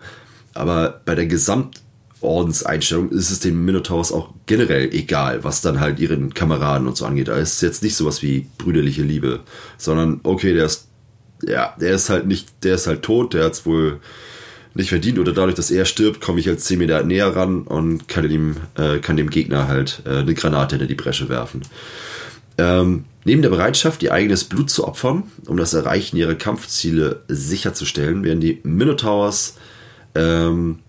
Aber 0.53 1.01
bei 1.07 1.15
der 1.15 1.27
Gesamtordenseinstellung 1.27 3.11
ist 3.11 3.31
es 3.31 3.41
den 3.41 3.65
Minotaurs 3.65 4.13
auch 4.13 4.31
generell 4.45 4.93
egal, 4.93 5.43
was 5.43 5.63
dann 5.63 5.81
halt 5.81 5.99
ihren 5.99 6.35
Kameraden 6.35 6.87
und 6.87 6.99
so 6.99 7.07
angeht. 7.07 7.29
Da 7.29 7.37
ist 7.37 7.63
jetzt 7.63 7.83
nicht 7.83 7.97
sowas 7.97 8.23
wie 8.23 8.47
brüderliche 8.59 9.03
Liebe, 9.03 9.41
sondern 9.79 10.21
okay, 10.23 10.53
der 10.53 10.67
ist, 10.67 10.89
ja, 11.43 11.75
der 11.81 11.95
ist 11.95 12.11
halt 12.11 12.27
nicht, 12.27 12.63
der 12.63 12.75
ist 12.75 12.87
halt 12.87 13.03
tot, 13.03 13.33
der 13.33 13.45
hat's 13.45 13.65
wohl 13.65 14.01
nicht 14.77 14.91
verdient 14.91 15.19
oder 15.19 15.33
dadurch, 15.33 15.55
dass 15.55 15.71
er 15.71 15.85
stirbt, 15.85 16.21
komme 16.21 16.41
ich 16.41 16.49
halt 16.49 16.61
10 16.61 16.79
Meter 16.79 17.03
näher 17.03 17.35
ran 17.35 17.63
und 17.63 18.09
kann 18.09 18.29
dem, 18.29 18.57
äh, 18.77 18.99
kann 18.99 19.17
dem 19.17 19.31
Gegner 19.31 19.69
halt 19.69 20.03
äh, 20.05 20.19
eine 20.19 20.35
Granate 20.35 20.77
in 20.77 20.87
die 20.87 20.95
Bresche 20.95 21.29
werfen. 21.29 21.63
Ähm, 22.59 23.05
neben 23.25 23.43
der 23.43 23.51
Bereitschaft, 23.51 24.03
ihr 24.03 24.13
eigenes 24.13 24.45
Blut 24.45 24.71
zu 24.71 24.87
opfern, 24.87 25.25
um 25.47 25.57
das 25.57 25.75
Erreichen 25.75 26.17
ihrer 26.17 26.35
Kampfziele 26.35 27.23
sicherzustellen, 27.29 28.23
werden 28.23 28.41
die 28.41 28.61
Minotaurs, 28.63 29.57
ähm, 30.15 30.81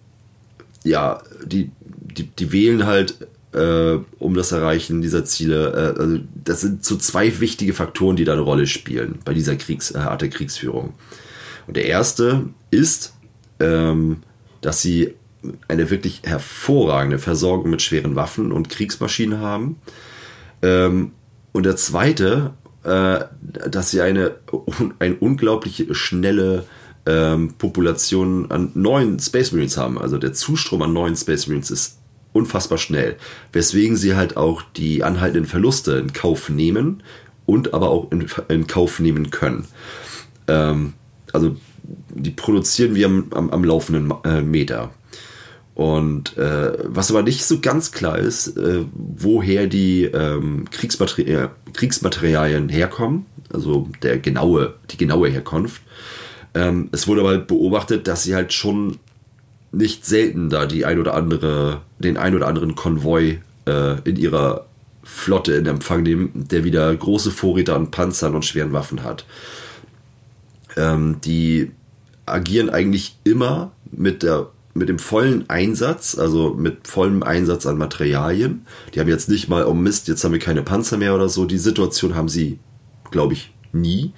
ja, 0.83 1.21
die, 1.45 1.71
die, 1.81 2.23
die 2.23 2.51
wählen 2.51 2.85
halt, 2.85 3.15
äh, 3.53 3.97
um 4.19 4.33
das 4.35 4.51
Erreichen 4.51 5.01
dieser 5.01 5.25
Ziele, 5.25 5.95
äh, 5.97 5.99
also 5.99 6.19
das 6.43 6.61
sind 6.61 6.85
so 6.85 6.97
zwei 6.97 7.39
wichtige 7.39 7.73
Faktoren, 7.73 8.15
die 8.15 8.25
da 8.25 8.33
eine 8.33 8.41
Rolle 8.41 8.67
spielen 8.67 9.19
bei 9.25 9.33
dieser 9.33 9.55
Kriegs, 9.55 9.91
äh, 9.91 9.99
Art 9.99 10.21
der 10.21 10.29
Kriegsführung. 10.29 10.93
Und 11.67 11.75
der 11.75 11.85
erste 11.85 12.45
ist, 12.71 13.13
ähm, 13.59 14.23
dass 14.61 14.81
sie 14.81 15.13
eine 15.67 15.89
wirklich 15.89 16.21
hervorragende 16.23 17.19
Versorgung 17.19 17.69
mit 17.69 17.81
schweren 17.81 18.15
Waffen 18.15 18.51
und 18.51 18.69
Kriegsmaschinen 18.69 19.39
haben. 19.39 19.77
Ähm, 20.61 21.11
und 21.51 21.65
der 21.65 21.75
zweite, 21.75 22.53
äh, 22.83 23.19
dass 23.69 23.91
sie 23.91 24.01
eine, 24.01 24.35
eine 24.99 25.15
unglaublich 25.15 25.87
schnelle 25.91 26.65
ähm, 27.05 27.53
Population 27.57 28.51
an 28.51 28.71
neuen 28.73 29.19
Space 29.19 29.51
Marines 29.51 29.77
haben. 29.77 29.97
Also 29.97 30.17
der 30.17 30.33
Zustrom 30.33 30.81
an 30.81 30.93
neuen 30.93 31.15
Space 31.15 31.47
Marines 31.47 31.71
ist 31.71 31.99
unfassbar 32.33 32.77
schnell. 32.77 33.15
Weswegen 33.53 33.95
sie 33.95 34.15
halt 34.15 34.37
auch 34.37 34.61
die 34.61 35.03
anhaltenden 35.03 35.45
Verluste 35.45 35.93
in 35.93 36.13
Kauf 36.13 36.49
nehmen 36.49 37.03
und 37.45 37.73
aber 37.73 37.89
auch 37.89 38.11
in, 38.11 38.27
in 38.49 38.67
Kauf 38.67 38.99
nehmen 38.99 39.31
können. 39.31 39.65
Ähm, 40.47 40.93
also 41.33 41.55
die 42.09 42.31
produzieren 42.31 42.95
wir 42.95 43.05
am, 43.05 43.27
am, 43.31 43.49
am 43.49 43.63
laufenden 43.63 44.13
äh, 44.23 44.41
Meter. 44.41 44.91
Und 45.77 46.35
äh, 46.37 46.73
was 46.85 47.11
aber 47.11 47.21
nicht 47.21 47.45
so 47.45 47.59
ganz 47.59 47.91
klar 47.91 48.17
ist, 48.17 48.57
äh, 48.57 48.83
woher 48.93 49.67
die 49.67 50.05
ähm, 50.05 50.65
Kriegsmater 50.71 51.51
Kriegsmaterialien 51.73 52.67
herkommen, 52.67 53.27
also 53.53 53.87
der 54.01 54.17
genaue, 54.17 54.73
die 54.89 54.97
genaue 54.97 55.29
Herkunft. 55.29 55.83
Ähm, 56.55 56.89
es 56.91 57.07
wurde 57.07 57.21
aber 57.21 57.37
beobachtet, 57.37 58.07
dass 58.07 58.23
sie 58.23 58.33
halt 58.33 58.53
schon 58.53 58.97
nicht 59.71 60.03
selten 60.03 60.49
da 60.49 60.65
die 60.65 60.85
ein 60.85 60.99
oder 60.99 61.13
andere, 61.13 61.81
den 61.99 62.17
ein 62.17 62.33
oder 62.33 62.47
anderen 62.47 62.73
Konvoi 62.73 63.39
äh, 63.67 64.01
in 64.03 64.15
ihrer 64.15 64.65
Flotte 65.03 65.53
in 65.53 65.67
Empfang 65.67 66.01
nehmen, 66.01 66.31
der 66.33 66.63
wieder 66.63 66.93
große 66.95 67.29
Vorräte 67.29 67.75
an 67.75 67.91
Panzern 67.91 68.33
und 68.33 68.45
schweren 68.45 68.73
Waffen 68.73 69.03
hat. 69.03 69.25
Ähm, 70.75 71.21
die 71.23 71.71
agieren 72.27 72.69
eigentlich 72.69 73.17
immer 73.23 73.71
mit 73.91 74.23
der 74.23 74.51
mit 74.73 74.89
dem 74.89 74.99
vollen 74.99 75.49
Einsatz, 75.49 76.15
also 76.15 76.53
mit 76.53 76.87
vollem 76.87 77.23
Einsatz 77.23 77.65
an 77.65 77.79
Materialien. 77.79 78.67
Die 78.93 78.99
haben 78.99 79.07
jetzt 79.07 79.27
nicht 79.27 79.49
mal, 79.49 79.65
oh 79.65 79.73
Mist, 79.73 80.07
jetzt 80.07 80.23
haben 80.23 80.33
wir 80.33 80.39
keine 80.39 80.61
Panzer 80.61 80.97
mehr 80.97 81.15
oder 81.15 81.29
so. 81.29 81.45
Die 81.45 81.57
Situation 81.57 82.13
haben 82.13 82.29
sie, 82.29 82.59
glaube 83.09 83.33
ich, 83.33 83.51
nie. 83.73 84.13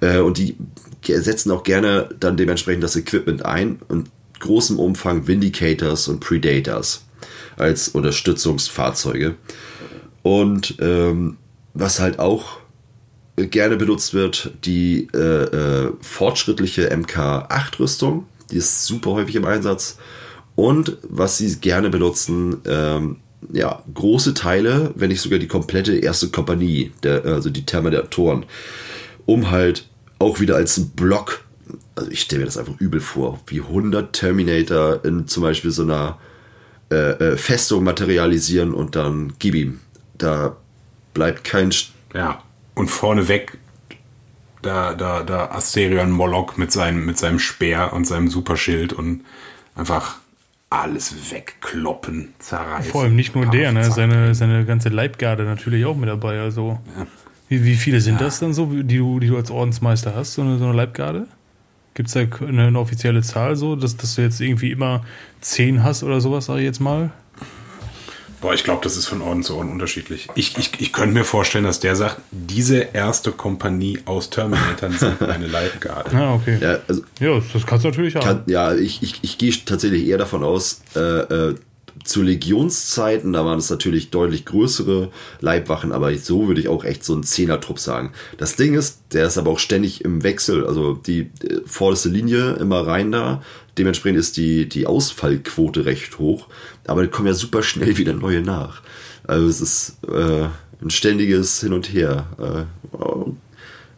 Äh, 0.00 0.18
und 0.18 0.36
die 0.36 0.56
setzen 1.06 1.50
auch 1.50 1.62
gerne 1.62 2.10
dann 2.20 2.36
dementsprechend 2.36 2.84
das 2.84 2.96
Equipment 2.96 3.46
ein 3.46 3.78
und 3.88 4.10
großem 4.40 4.78
Umfang 4.78 5.26
Vindicators 5.26 6.08
und 6.08 6.20
Predators 6.20 7.06
als 7.56 7.88
Unterstützungsfahrzeuge. 7.88 9.36
Und 10.22 10.76
ähm, 10.80 11.38
was 11.72 11.98
halt 11.98 12.18
auch 12.18 12.58
gerne 13.36 13.76
benutzt 13.76 14.14
wird, 14.14 14.52
die 14.64 15.08
äh, 15.14 15.18
äh, 15.18 15.92
fortschrittliche 16.00 16.92
MK8-Rüstung. 16.92 18.26
Die 18.50 18.56
ist 18.56 18.86
super 18.86 19.12
häufig 19.12 19.34
im 19.36 19.44
Einsatz. 19.44 19.98
Und 20.54 20.98
was 21.02 21.38
sie 21.38 21.56
gerne 21.56 21.90
benutzen, 21.90 22.58
ähm, 22.66 23.16
ja, 23.52 23.82
große 23.92 24.34
Teile, 24.34 24.92
wenn 24.94 25.08
nicht 25.08 25.20
sogar 25.20 25.38
die 25.38 25.48
komplette 25.48 25.96
erste 25.96 26.28
Kompanie, 26.28 26.92
der, 27.02 27.24
also 27.24 27.50
die 27.50 27.66
Terminatoren, 27.66 28.46
um 29.26 29.50
halt 29.50 29.88
auch 30.18 30.40
wieder 30.40 30.56
als 30.56 30.80
Block, 30.94 31.44
also 31.96 32.10
ich 32.10 32.20
stelle 32.22 32.40
mir 32.40 32.46
das 32.46 32.56
einfach 32.56 32.78
übel 32.78 33.00
vor, 33.00 33.40
wie 33.46 33.60
100 33.60 34.12
Terminator 34.12 35.04
in 35.04 35.26
zum 35.26 35.42
Beispiel 35.42 35.70
so 35.70 35.82
einer 35.82 36.18
äh, 36.90 37.32
äh, 37.32 37.36
Festung 37.36 37.82
materialisieren 37.82 38.72
und 38.72 38.94
dann 38.94 39.32
gib 39.40 39.54
ihm. 39.54 39.80
Da 40.16 40.56
bleibt 41.12 41.42
kein. 41.42 41.70
Ja, 42.14 42.43
und 42.74 42.90
vorneweg 42.90 43.58
da, 44.62 44.94
da, 44.94 45.22
da 45.22 45.50
Asterion 45.50 46.10
Moloch 46.10 46.56
mit 46.56 46.72
seinem, 46.72 47.04
mit 47.04 47.18
seinem 47.18 47.38
Speer 47.38 47.92
und 47.92 48.06
seinem 48.06 48.28
Superschild 48.28 48.92
und 48.92 49.24
einfach 49.74 50.16
alles 50.70 51.30
wegkloppen, 51.30 52.34
zerreißen. 52.38 52.90
Vor 52.90 53.02
allem 53.02 53.14
nicht 53.14 53.34
nur 53.34 53.46
der, 53.46 53.72
ne? 53.72 53.84
seine, 53.90 54.34
seine 54.34 54.64
ganze 54.64 54.88
Leibgarde 54.88 55.44
natürlich 55.44 55.84
auch 55.84 55.96
mit 55.96 56.08
dabei. 56.08 56.40
Also, 56.40 56.80
ja. 56.98 57.06
wie, 57.48 57.64
wie 57.64 57.76
viele 57.76 58.00
sind 58.00 58.14
ja. 58.14 58.26
das 58.26 58.40
dann 58.40 58.54
so, 58.54 58.66
die 58.66 58.98
du, 58.98 59.20
die 59.20 59.28
du 59.28 59.36
als 59.36 59.50
Ordensmeister 59.50 60.14
hast, 60.16 60.34
so 60.34 60.42
eine, 60.42 60.58
so 60.58 60.64
eine 60.64 60.74
Leibgarde? 60.74 61.28
Gibt 61.94 62.08
es 62.08 62.14
da 62.14 62.20
eine, 62.44 62.66
eine, 62.66 62.78
offizielle 62.78 63.22
Zahl 63.22 63.54
so, 63.54 63.76
dass, 63.76 63.96
dass 63.96 64.16
du 64.16 64.22
jetzt 64.22 64.40
irgendwie 64.40 64.72
immer 64.72 65.04
zehn 65.40 65.84
hast 65.84 66.02
oder 66.02 66.20
sowas, 66.20 66.46
sag 66.46 66.56
ich 66.56 66.64
jetzt 66.64 66.80
mal? 66.80 67.12
Boah, 68.44 68.52
ich 68.52 68.62
glaube, 68.62 68.82
das 68.82 68.98
ist 68.98 69.06
von 69.06 69.22
Orden 69.22 69.42
zu 69.42 69.56
Orden 69.56 69.70
unterschiedlich. 69.70 70.28
Ich, 70.34 70.58
ich, 70.58 70.78
ich 70.78 70.92
könnte 70.92 71.14
mir 71.14 71.24
vorstellen, 71.24 71.64
dass 71.64 71.80
der 71.80 71.96
sagt, 71.96 72.20
diese 72.30 72.76
erste 72.92 73.32
Kompanie 73.32 74.00
aus 74.04 74.28
Terminatoren 74.28 74.92
sind 74.98 75.22
eine 75.22 75.46
Leibgarde. 75.46 76.10
Ah, 76.14 76.34
okay. 76.34 76.58
Ja, 76.60 76.76
also, 76.86 77.02
ja 77.20 77.40
das 77.54 77.64
kannst 77.64 77.86
du 77.86 77.88
natürlich 77.88 78.12
kann, 78.12 78.24
haben. 78.26 78.42
Ja, 78.44 78.74
ich, 78.74 79.02
ich, 79.02 79.20
ich 79.22 79.38
gehe 79.38 79.50
tatsächlich 79.64 80.06
eher 80.06 80.18
davon 80.18 80.44
aus, 80.44 80.82
äh, 80.94 81.00
äh, 81.00 81.54
zu 82.02 82.22
Legionszeiten, 82.22 83.32
da 83.32 83.44
waren 83.44 83.58
es 83.58 83.70
natürlich 83.70 84.10
deutlich 84.10 84.44
größere 84.44 85.10
Leibwachen, 85.40 85.92
aber 85.92 86.14
so 86.16 86.48
würde 86.48 86.60
ich 86.60 86.68
auch 86.68 86.84
echt 86.84 87.04
so 87.04 87.14
einen 87.14 87.22
Zehner-Trupp 87.22 87.78
sagen. 87.78 88.12
Das 88.36 88.56
Ding 88.56 88.74
ist, 88.74 89.00
der 89.12 89.26
ist 89.26 89.38
aber 89.38 89.50
auch 89.50 89.58
ständig 89.58 90.04
im 90.04 90.22
Wechsel, 90.22 90.66
also 90.66 90.94
die 90.94 91.30
äh, 91.42 91.60
vorderste 91.66 92.08
Linie 92.08 92.54
immer 92.54 92.86
rein 92.86 93.12
da. 93.12 93.42
Dementsprechend 93.78 94.18
ist 94.18 94.36
die, 94.36 94.68
die 94.68 94.86
Ausfallquote 94.86 95.84
recht 95.84 96.18
hoch, 96.18 96.48
aber 96.86 97.02
da 97.02 97.08
kommen 97.08 97.28
ja 97.28 97.34
super 97.34 97.62
schnell 97.62 97.96
wieder 97.96 98.12
neue 98.12 98.40
nach. 98.40 98.82
Also 99.26 99.46
es 99.46 99.60
ist 99.60 99.96
äh, 100.08 100.48
ein 100.82 100.90
ständiges 100.90 101.60
Hin 101.60 101.72
und 101.72 101.92
Her. 101.92 102.26
Äh, 102.38 103.04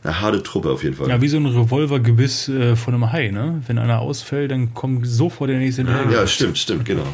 eine 0.06 0.20
harte 0.20 0.42
Truppe 0.42 0.70
auf 0.70 0.84
jeden 0.84 0.94
Fall. 0.94 1.08
Ja, 1.08 1.20
wie 1.20 1.28
so 1.28 1.36
ein 1.36 1.46
Revolvergebiss 1.46 2.48
äh, 2.48 2.76
von 2.76 2.94
einem 2.94 3.10
Hai, 3.10 3.30
ne? 3.30 3.62
Wenn 3.66 3.78
einer 3.78 3.98
ausfällt, 3.98 4.52
dann 4.52 4.72
kommt 4.72 5.06
sofort 5.06 5.50
der 5.50 5.58
nächste 5.58 5.82
hinterher. 5.82 6.10
Ja, 6.10 6.26
stimmt, 6.26 6.58
stimmt, 6.58 6.84
genau. 6.84 7.06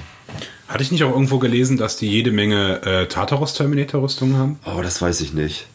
Hatte 0.69 0.83
ich 0.83 0.91
nicht 0.91 1.05
auch 1.05 1.11
irgendwo 1.11 1.39
gelesen, 1.39 1.77
dass 1.77 1.97
die 1.97 2.09
jede 2.09 2.33
Menge 2.33 2.83
äh, 2.83 3.07
Tartaros-Terminator-Rüstungen 3.07 4.37
haben? 4.37 4.59
Oh, 4.65 4.81
das 4.83 5.03
weiß 5.03 5.21
ich 5.21 5.35
nicht. 5.35 5.67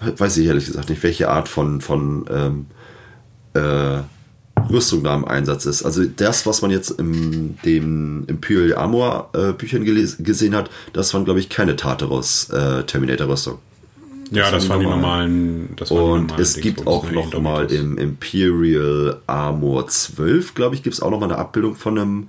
Weiß 0.00 0.36
ich 0.36 0.46
ehrlich 0.46 0.66
gesagt 0.66 0.90
nicht, 0.90 1.02
welche 1.02 1.30
Art 1.30 1.48
von, 1.48 1.80
von 1.80 2.26
ähm, 2.28 2.66
äh, 3.54 4.02
Rüstung 4.68 5.04
da 5.04 5.14
im 5.14 5.24
Einsatz 5.24 5.66
ist. 5.66 5.84
Also 5.84 6.04
das, 6.04 6.46
was 6.46 6.62
man 6.62 6.70
jetzt 6.70 6.90
in 6.90 7.56
den 7.64 8.24
Imperial 8.26 8.76
Armor 8.76 9.30
äh, 9.34 9.52
Büchern 9.52 9.84
gesehen 9.84 10.54
hat, 10.54 10.70
das 10.92 11.12
waren, 11.14 11.24
glaube 11.24 11.40
ich, 11.40 11.48
keine 11.48 11.76
Tartaros 11.76 12.50
äh, 12.50 12.82
Terminator-Rüstung. 12.84 13.58
Ja, 14.30 14.50
das, 14.50 14.68
waren 14.68 14.80
die 14.80 14.86
normalen. 14.86 15.74
Das 15.76 15.90
waren 15.90 15.98
und 15.98 16.20
die 16.22 16.26
normalen 16.26 16.42
es 16.42 16.56
gibt 16.56 16.86
auch 16.86 17.10
noch 17.10 17.40
mal 17.40 17.70
im 17.70 17.98
Imperial 17.98 19.20
Armor 19.26 19.86
12, 19.86 20.54
glaube 20.54 20.74
ich, 20.74 20.82
gibt 20.82 20.94
es 20.94 21.02
auch 21.02 21.10
noch 21.10 21.20
mal 21.20 21.26
eine 21.26 21.38
Abbildung 21.38 21.74
von 21.74 21.98
einem 21.98 22.28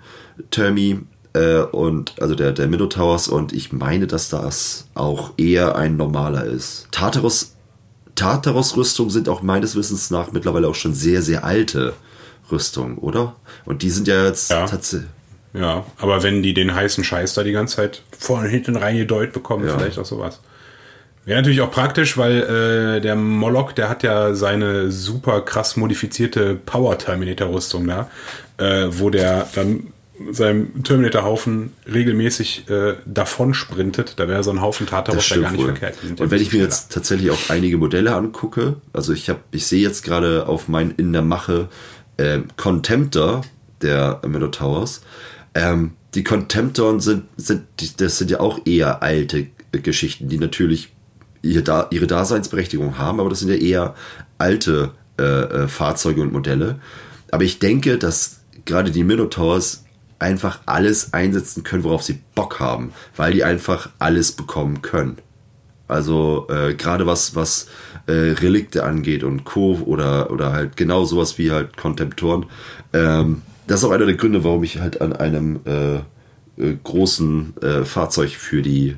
Termi 0.51 0.99
äh, 1.34 1.59
und 1.59 2.19
also 2.22 2.35
der, 2.35 2.51
der 2.51 2.67
Minotaurs 2.67 3.27
und 3.27 3.53
ich 3.53 3.72
meine, 3.72 4.07
dass 4.07 4.30
das 4.30 4.88
auch 4.93 5.34
eher 5.38 5.76
ein 5.76 5.97
normaler 5.97 6.45
ist. 6.45 6.88
Tartaros 6.91 7.51
Tartaros-Rüstungen 8.15 9.09
sind 9.09 9.27
auch 9.27 9.41
meines 9.41 9.76
Wissens 9.76 10.09
nach 10.09 10.31
mittlerweile 10.31 10.69
auch 10.69 10.76
schon 10.76 10.93
sehr, 10.93 11.22
sehr 11.22 11.43
alte 11.43 11.93
Rüstungen, 12.49 12.97
oder? 12.97 13.35
Und 13.65 13.81
die 13.81 13.89
sind 13.89 14.07
ja 14.07 14.26
jetzt 14.26 14.51
ja. 14.51 14.65
tatsächlich. 14.65 15.09
Ja, 15.53 15.85
aber 15.97 16.23
wenn 16.23 16.43
die 16.43 16.53
den 16.53 16.76
heißen 16.76 17.03
Scheiß 17.03 17.34
da 17.34 17.43
die 17.43 17.53
ganze 17.53 17.77
Zeit 17.77 18.01
vorne 18.17 18.49
hinten 18.49 18.76
reingedeut 18.76 19.31
bekommen, 19.31 19.65
ja. 19.65 19.77
vielleicht 19.77 19.97
auch 19.99 20.05
sowas. 20.05 20.41
Wäre 21.26 21.39
natürlich 21.39 21.61
auch 21.61 21.72
praktisch, 21.72 22.18
weil 22.18 22.97
äh, 22.97 23.02
der 23.02 23.15
Moloch, 23.15 23.72
der 23.72 23.89
hat 23.89 24.03
ja 24.03 24.35
seine 24.35 24.91
super 24.91 25.41
krass 25.41 25.76
modifizierte 25.76 26.56
Power 26.56 26.97
Terminator 26.99 27.52
Rüstung 27.52 27.88
da, 27.88 28.10
äh, 28.57 28.88
wo 28.89 29.10
der 29.10 29.47
dann 29.56 29.88
seinem 30.31 30.84
Terminator-Haufen 30.84 31.73
regelmäßig 31.91 32.69
äh, 32.69 32.95
davon 33.06 33.53
sprintet. 33.53 34.14
Da 34.18 34.27
wäre 34.27 34.43
so 34.43 34.52
ein 34.52 34.61
Haufen 34.61 34.88
Tartaros 34.88 35.27
ja 35.30 35.38
gar 35.38 35.52
nicht 35.52 35.60
wohl. 35.60 35.76
verkehrt. 35.76 35.97
Und 36.19 36.31
wenn 36.31 36.41
ich 36.41 36.47
mir 36.47 36.52
schneller. 36.52 36.64
jetzt 36.65 36.91
tatsächlich 36.91 37.31
auch 37.31 37.49
einige 37.49 37.77
Modelle 37.77 38.15
angucke, 38.15 38.77
also 38.93 39.11
ich 39.11 39.27
habe, 39.30 39.39
ich 39.52 39.65
sehe 39.65 39.81
jetzt 39.81 40.03
gerade 40.03 40.47
auf 40.47 40.68
mein 40.68 40.91
in 40.91 41.11
der 41.11 41.22
Mache 41.22 41.69
äh, 42.18 42.39
Contemptor 42.56 43.41
der 43.81 44.22
Minotaurs. 44.26 45.02
Ähm, 45.53 45.91
die 46.14 46.23
Contemptoren 46.23 47.02
sind, 47.02 47.26
sind 47.35 47.64
das 47.97 48.18
sind 48.18 48.31
ja 48.31 48.39
auch 48.39 48.60
eher 48.65 49.03
alte 49.03 49.47
Geschichten, 49.72 50.30
die 50.30 50.38
natürlich 50.38 50.94
ihre, 51.45 51.63
da, 51.63 51.88
ihre 51.91 52.07
Daseinsberechtigung 52.07 52.97
haben, 52.97 53.19
aber 53.19 53.30
das 53.30 53.39
sind 53.39 53.49
ja 53.49 53.55
eher 53.55 53.95
alte 54.38 54.91
äh, 55.17 55.23
äh, 55.23 55.67
Fahrzeuge 55.67 56.22
und 56.22 56.34
Modelle. 56.34 56.80
Aber 57.31 57.43
ich 57.43 57.59
denke, 57.59 57.97
dass 57.97 58.41
gerade 58.65 58.91
die 58.91 59.03
Minotaurs 59.03 59.85
einfach 60.19 60.59
alles 60.65 61.13
einsetzen 61.13 61.63
können, 61.63 61.84
worauf 61.84 62.03
sie 62.03 62.19
Bock 62.35 62.59
haben, 62.59 62.93
weil 63.15 63.34
die 63.34 63.43
einfach 63.43 63.89
alles 63.99 64.31
bekommen 64.31 64.81
können. 64.81 65.17
Also 65.88 66.47
äh, 66.49 66.73
gerade 66.73 67.05
was, 67.05 67.35
was 67.35 67.67
äh, 68.07 68.11
Relikte 68.11 68.84
angeht 68.84 69.23
und 69.23 69.43
Co. 69.43 69.80
oder, 69.85 70.31
oder 70.31 70.51
halt 70.51 70.77
genau 70.77 71.05
sowas 71.05 71.38
wie 71.38 71.51
halt 71.51 71.77
Kontemptoren. 71.77 72.47
Ähm, 72.93 73.43
das 73.67 73.81
ist 73.81 73.85
auch 73.85 73.91
einer 73.91 74.05
der 74.05 74.15
Gründe, 74.15 74.43
warum 74.43 74.63
ich 74.63 74.80
halt 74.80 75.01
an 75.01 75.13
einem 75.13 75.59
äh, 75.65 75.95
äh, 76.57 76.77
großen 76.84 77.57
äh, 77.61 77.84
Fahrzeug 77.84 78.31
für 78.31 78.61
die, 78.61 78.95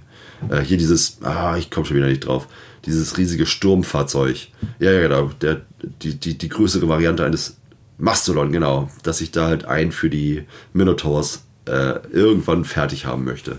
äh, 0.49 0.61
hier 0.61 0.77
dieses, 0.77 1.21
ah, 1.23 1.57
ich 1.57 1.69
komme 1.69 1.85
schon 1.85 1.97
wieder 1.97 2.07
nicht 2.07 2.25
drauf, 2.25 2.47
dieses 2.85 3.17
riesige 3.17 3.45
Sturmfahrzeug. 3.45 4.47
Ja, 4.79 4.91
ja, 4.91 5.01
genau, 5.01 5.31
der, 5.41 5.61
die, 6.01 6.15
die, 6.15 6.37
die 6.37 6.49
größere 6.49 6.87
Variante 6.87 7.25
eines 7.25 7.57
Mastodon, 7.97 8.51
genau, 8.51 8.89
dass 9.03 9.21
ich 9.21 9.31
da 9.31 9.47
halt 9.47 9.65
einen 9.65 9.91
für 9.91 10.09
die 10.09 10.45
Minotaurs 10.73 11.43
äh, 11.65 11.99
irgendwann 12.11 12.65
fertig 12.65 13.05
haben 13.05 13.23
möchte. 13.23 13.57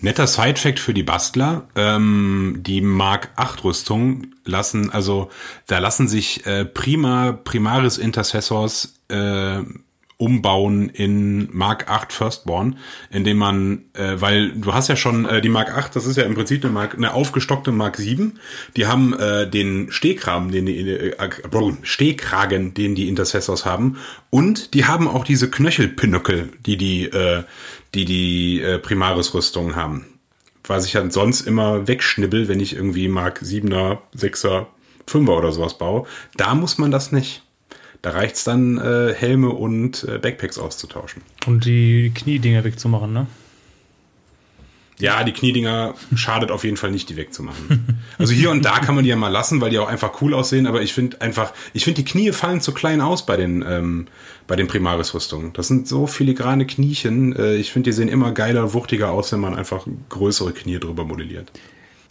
Netter 0.00 0.26
Sidefact 0.26 0.78
für 0.78 0.92
die 0.92 1.02
Bastler. 1.02 1.68
Ähm, 1.74 2.58
die 2.60 2.80
Mark 2.80 3.30
8 3.36 3.64
Rüstung 3.64 4.26
lassen, 4.44 4.90
also 4.90 5.30
da 5.66 5.78
lassen 5.78 6.06
sich 6.06 6.44
äh, 6.46 6.64
prima 6.64 7.32
Primaris 7.32 7.96
Intercessors 7.96 9.00
äh, 9.08 9.60
umbauen 10.18 10.88
in 10.88 11.48
Mark 11.52 11.90
8 11.90 12.10
Firstborn, 12.12 12.78
indem 13.10 13.36
man, 13.36 13.84
äh, 13.92 14.14
weil 14.18 14.50
du 14.52 14.72
hast 14.72 14.88
ja 14.88 14.96
schon 14.96 15.26
äh, 15.26 15.42
die 15.42 15.50
Mark 15.50 15.76
8, 15.76 15.94
das 15.94 16.06
ist 16.06 16.16
ja 16.16 16.24
im 16.24 16.34
Prinzip 16.34 16.64
eine, 16.64 16.72
Mark, 16.72 16.94
eine 16.94 17.12
aufgestockte 17.12 17.70
Mark 17.70 17.98
7, 17.98 18.38
die 18.76 18.86
haben 18.86 19.12
äh, 19.12 19.48
den 19.48 19.92
Stehkragen, 19.92 20.50
den 20.50 20.66
die, 20.66 20.78
äh, 20.78 21.10
äh, 21.10 21.72
Stehkragen, 21.82 22.72
den 22.72 22.94
die 22.94 23.08
Intercessors 23.08 23.66
haben 23.66 23.98
und 24.30 24.72
die 24.72 24.86
haben 24.86 25.06
auch 25.06 25.24
diese 25.24 25.50
Knöchelpinöckel, 25.50 26.50
die 26.64 26.78
die, 26.78 27.04
äh, 27.04 27.42
die, 27.94 28.06
die 28.06 28.60
äh, 28.62 28.78
Primaris-Rüstungen 28.78 29.76
haben. 29.76 30.06
Was 30.64 30.86
ich 30.86 30.96
halt 30.96 31.12
sonst 31.12 31.42
immer 31.42 31.86
wegschnibbel, 31.86 32.48
wenn 32.48 32.58
ich 32.58 32.74
irgendwie 32.74 33.08
Mark 33.08 33.42
7er, 33.42 33.98
6er, 34.16 34.66
5er 35.06 35.36
oder 35.36 35.52
sowas 35.52 35.78
baue. 35.78 36.06
Da 36.36 36.54
muss 36.54 36.78
man 36.78 36.90
das 36.90 37.12
nicht. 37.12 37.45
Da 38.06 38.12
reicht's 38.12 38.44
dann, 38.44 38.78
äh, 38.78 39.12
Helme 39.14 39.48
und 39.48 40.06
äh, 40.08 40.18
Backpacks 40.18 40.58
auszutauschen. 40.58 41.22
Und 41.44 41.64
die 41.64 42.12
Kniedinger 42.14 42.62
wegzumachen, 42.62 43.12
ne? 43.12 43.26
Ja, 45.00 45.24
die 45.24 45.32
Kniedinger 45.32 45.94
schadet 46.14 46.52
auf 46.52 46.62
jeden 46.62 46.76
Fall 46.76 46.92
nicht, 46.92 47.08
die 47.08 47.16
wegzumachen. 47.16 47.98
Also 48.18 48.32
hier 48.32 48.52
und 48.52 48.64
da 48.64 48.78
kann 48.78 48.94
man 48.94 49.02
die 49.02 49.10
ja 49.10 49.16
mal 49.16 49.26
lassen, 49.26 49.60
weil 49.60 49.70
die 49.70 49.80
auch 49.80 49.88
einfach 49.88 50.22
cool 50.22 50.34
aussehen, 50.34 50.68
aber 50.68 50.82
ich 50.82 50.94
finde 50.94 51.20
einfach, 51.20 51.52
ich 51.74 51.82
finde 51.82 52.02
die 52.02 52.04
Knie 52.04 52.30
fallen 52.30 52.60
zu 52.60 52.72
klein 52.72 53.00
aus 53.00 53.26
bei 53.26 53.36
den, 53.36 53.64
ähm, 53.68 54.06
bei 54.46 54.54
den 54.54 54.68
Primaris-Rüstungen. 54.68 55.52
Das 55.54 55.66
sind 55.66 55.88
so 55.88 56.06
filigrane 56.06 56.64
Kniechen. 56.64 57.34
Äh, 57.34 57.56
ich 57.56 57.72
finde, 57.72 57.90
die 57.90 57.92
sehen 57.92 58.08
immer 58.08 58.30
geiler 58.30 58.72
wuchtiger 58.72 59.10
aus, 59.10 59.32
wenn 59.32 59.40
man 59.40 59.56
einfach 59.56 59.84
größere 60.10 60.52
Knie 60.52 60.78
drüber 60.78 61.04
modelliert. 61.04 61.50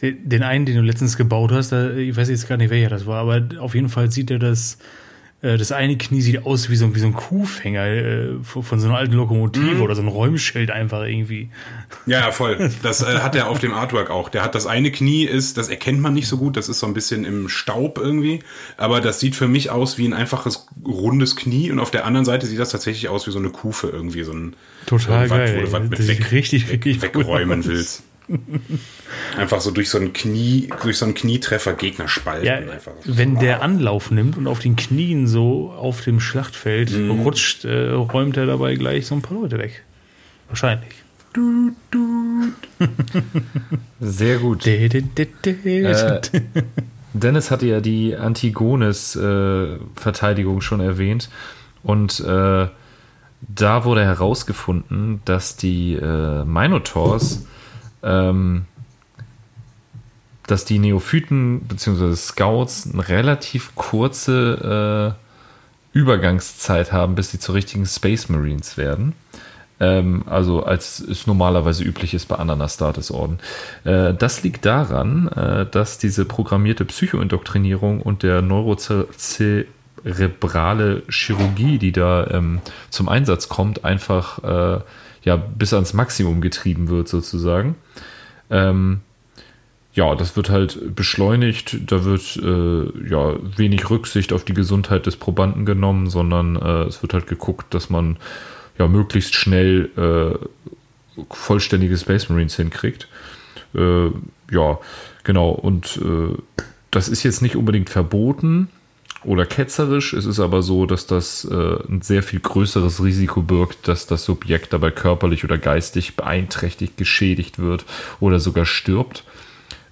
Den 0.02 0.44
einen, 0.44 0.66
den 0.66 0.76
du 0.76 0.82
letztens 0.82 1.16
gebaut 1.16 1.54
hast, 1.54 1.72
da, 1.72 1.92
ich 1.92 2.18
weiß 2.18 2.28
jetzt 2.28 2.50
gar 2.50 2.58
nicht, 2.58 2.70
welcher 2.70 2.90
das 2.90 3.06
war, 3.06 3.22
aber 3.22 3.62
auf 3.62 3.76
jeden 3.76 3.88
Fall 3.88 4.12
sieht 4.12 4.30
er 4.30 4.40
das, 4.40 4.78
das 5.46 5.72
eine 5.72 5.98
Knie 5.98 6.22
sieht 6.22 6.46
aus 6.46 6.70
wie 6.70 6.76
so, 6.76 6.96
wie 6.96 7.00
so 7.00 7.06
ein 7.06 7.14
Kuhfänger 7.14 7.86
äh, 7.86 8.28
von 8.42 8.80
so 8.80 8.88
einer 8.88 8.98
alten 8.98 9.14
Lokomotive 9.14 9.82
oder 9.82 9.96
so 9.96 10.02
ein 10.02 10.08
Räumschild 10.08 10.72
einfach 10.72 11.04
irgendwie. 11.04 11.50
Ja, 12.06 12.20
ja, 12.20 12.32
voll. 12.32 12.72
Das 12.84 13.02
äh, 13.02 13.20
hat 13.20 13.36
er 13.36 13.50
auf 13.50 13.60
dem 13.60 13.74
Artwork 13.74 14.10
auch. 14.10 14.30
Der 14.30 14.44
hat 14.44 14.56
das 14.56 14.66
eine 14.66 14.92
Knie 14.92 15.26
ist, 15.26 15.58
das 15.58 15.70
erkennt 15.70 16.00
man 16.02 16.14
nicht 16.14 16.28
so 16.28 16.38
gut, 16.38 16.58
das 16.58 16.70
ist 16.70 16.80
so 16.80 16.88
ein 16.88 16.94
bisschen 16.94 17.26
im 17.26 17.48
Staub 17.48 17.98
irgendwie, 17.98 18.40
aber 18.78 19.02
das 19.02 19.20
sieht 19.20 19.36
für 19.36 19.48
mich 19.48 19.70
aus 19.70 19.98
wie 19.98 20.08
ein 20.08 20.14
einfaches 20.14 20.68
rundes 20.86 21.36
Knie 21.36 21.72
und 21.72 21.80
auf 21.80 21.92
der 21.92 22.06
anderen 22.06 22.26
Seite 22.26 22.48
sieht 22.48 22.60
das 22.60 22.70
tatsächlich 22.70 23.10
aus 23.10 23.28
wie 23.28 23.32
so 23.32 23.40
eine 23.40 23.50
Kufe 23.50 23.88
irgendwie, 23.88 24.24
so 24.24 24.34
ein 24.34 24.56
Total 24.86 25.28
so 25.28 25.34
ein 25.34 25.40
geil. 25.40 25.58
wo 25.58 25.66
du 25.66 25.72
was 25.72 25.90
mit 25.90 26.08
weg, 26.08 26.32
richtig, 26.32 26.70
weg, 26.72 26.86
richtig 26.86 27.02
wegräumen 27.02 27.66
willst. 27.66 28.04
Einfach 29.38 29.62
so 29.62 29.70
durch 29.72 29.90
so 29.90 29.98
ein 30.00 30.12
Knie, 30.14 30.70
durch 30.82 30.98
so 30.98 31.06
einen 31.06 31.14
Knietreffer 31.14 31.74
Gegner 31.74 32.08
spalten. 32.08 32.46
Ja, 32.46 32.56
einfach. 32.56 32.94
wenn 33.06 33.38
der 33.40 33.62
Anlauf 33.62 34.10
nimmt 34.12 34.36
und 34.38 34.48
auf 34.48 34.60
den 34.60 34.76
Knien 34.76 35.28
so 35.28 35.72
auf 35.72 36.02
dem 36.02 36.20
Schlachtfeld 36.20 36.92
Mhm. 36.92 37.12
rutscht, 37.22 37.64
äh, 37.66 37.90
räumt 37.92 38.36
er 38.38 38.46
dabei 38.48 38.76
gleich 38.76 39.06
so 39.08 39.16
ein 39.16 39.22
paar 39.22 39.38
Leute 39.40 39.58
weg. 39.60 39.84
Wahrscheinlich. 40.48 40.90
Sehr 44.00 44.38
gut. 44.40 44.66
Dä, 44.66 44.88
dä, 44.90 45.04
dä. 45.46 45.84
Äh, 45.84 46.22
Dennis 47.14 47.52
hatte 47.52 47.68
ja 47.68 47.80
die 47.82 48.16
Antigones-Verteidigung 48.16 50.62
schon 50.62 50.80
erwähnt. 50.82 51.30
Und 51.84 52.20
äh, 52.22 52.68
da 53.48 53.86
wurde 53.86 54.04
herausgefunden, 54.04 55.22
dass 55.26 55.56
die 55.56 55.94
äh, 55.94 56.44
Minotaurs, 56.46 57.46
ähm, 58.06 58.66
dass 60.48 60.66
die 60.66 60.80
Neophyten 60.80 61.62
bzw. 61.62 62.16
Scouts 62.16 62.90
eine 62.92 63.08
relativ 63.08 63.76
kurze 63.76 65.16
äh, 65.94 65.98
Übergangszeit 65.98 66.92
haben, 66.92 67.16
bis 67.16 67.32
sie 67.32 67.40
zu 67.40 67.54
richtigen 67.54 67.86
Space 67.86 68.28
Marines 68.30 68.78
werden. 68.78 69.14
Ähm, 69.80 70.24
also 70.28 70.64
als 70.64 71.00
es 71.00 71.26
normalerweise 71.28 71.84
üblich 71.84 72.14
ist 72.14 72.28
bei 72.28 72.36
anderen 72.36 72.62
Astartes-Orden. 72.62 73.40
Äh, 73.84 74.14
das 74.14 74.44
liegt 74.44 74.66
daran, 74.66 75.28
äh, 75.30 75.66
dass 75.66 75.98
diese 75.98 76.26
programmierte 76.26 76.86
Psychoindoktrinierung 76.86 78.02
und 78.02 78.24
der 78.24 78.42
neurozerebrale 78.42 81.04
Chirurgie, 81.10 81.78
die 81.78 81.92
da 81.92 82.28
ähm, 82.28 82.62
zum 82.90 83.10
Einsatz 83.10 83.50
kommt, 83.50 83.84
einfach 83.84 84.42
äh, 84.44 84.80
ja, 85.26 85.36
bis 85.36 85.74
ans 85.74 85.94
Maximum 85.94 86.40
getrieben 86.40 86.88
wird 86.88 87.08
sozusagen. 87.08 87.76
Ähm, 88.50 89.02
ja, 89.94 90.14
das 90.14 90.36
wird 90.36 90.50
halt 90.50 90.96
beschleunigt, 90.96 91.92
da 91.92 92.04
wird 92.04 92.38
äh, 92.38 93.10
ja 93.10 93.36
wenig 93.58 93.90
Rücksicht 93.90 94.34
auf 94.34 94.44
die 94.44 94.54
Gesundheit 94.54 95.06
des 95.06 95.16
Probanden 95.16 95.66
genommen, 95.66 96.10
sondern 96.10 96.56
äh, 96.56 96.84
es 96.84 97.02
wird 97.02 97.14
halt 97.14 97.28
geguckt, 97.28 97.74
dass 97.74 97.90
man 97.90 98.18
ja 98.78 98.88
möglichst 98.88 99.36
schnell 99.36 99.90
äh, 99.98 101.24
vollständige 101.34 101.98
Space 101.98 102.30
Marines 102.30 102.56
hinkriegt. 102.56 103.08
Äh, 103.74 104.08
ja, 104.52 104.80
genau. 105.24 105.52
Und 105.52 105.98
äh, 106.04 106.64
das 106.92 107.08
ist 107.08 107.24
jetzt 107.24 107.42
nicht 107.42 107.56
unbedingt 107.56 107.90
verboten 107.90 108.70
oder 109.26 109.46
ketzerisch. 109.46 110.14
Es 110.14 110.26
ist 110.26 110.40
aber 110.40 110.62
so, 110.62 110.86
dass 110.86 111.08
das 111.08 111.46
äh, 111.46 111.78
ein 111.90 112.02
sehr 112.02 112.24
viel 112.24 112.40
größeres 112.40 113.04
Risiko 113.04 113.42
birgt, 113.42 113.88
dass 113.88 114.08
das 114.08 114.26
Subjekt 114.26 114.74
dabei 114.74 114.92
körperlich 114.92 115.44
oder 115.44 115.58
geistig 115.58 116.16
beeinträchtigt, 116.16 116.98
geschädigt 116.98 117.60
wird 117.60 117.86
oder 118.20 118.40
sogar 118.40 118.66
stirbt, 118.66 119.24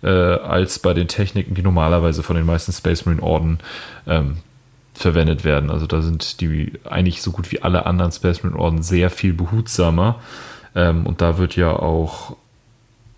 äh, 0.01 0.09
als 0.09 0.79
bei 0.79 0.93
den 0.93 1.07
Techniken, 1.07 1.55
die 1.55 1.63
normalerweise 1.63 2.23
von 2.23 2.35
den 2.35 2.45
meisten 2.45 2.71
Space 2.71 3.05
Marine 3.05 3.23
Orden 3.23 3.59
ähm, 4.07 4.37
verwendet 4.93 5.43
werden. 5.43 5.71
Also 5.71 5.87
da 5.87 6.01
sind 6.01 6.41
die 6.41 6.73
eigentlich 6.83 7.21
so 7.21 7.31
gut 7.31 7.51
wie 7.51 7.61
alle 7.61 7.85
anderen 7.85 8.11
Space 8.11 8.43
Marine 8.43 8.59
Orden 8.59 8.83
sehr 8.83 9.09
viel 9.09 9.33
behutsamer. 9.33 10.19
Ähm, 10.75 11.05
und 11.05 11.21
da 11.21 11.37
wird 11.37 11.55
ja 11.55 11.71
auch 11.71 12.35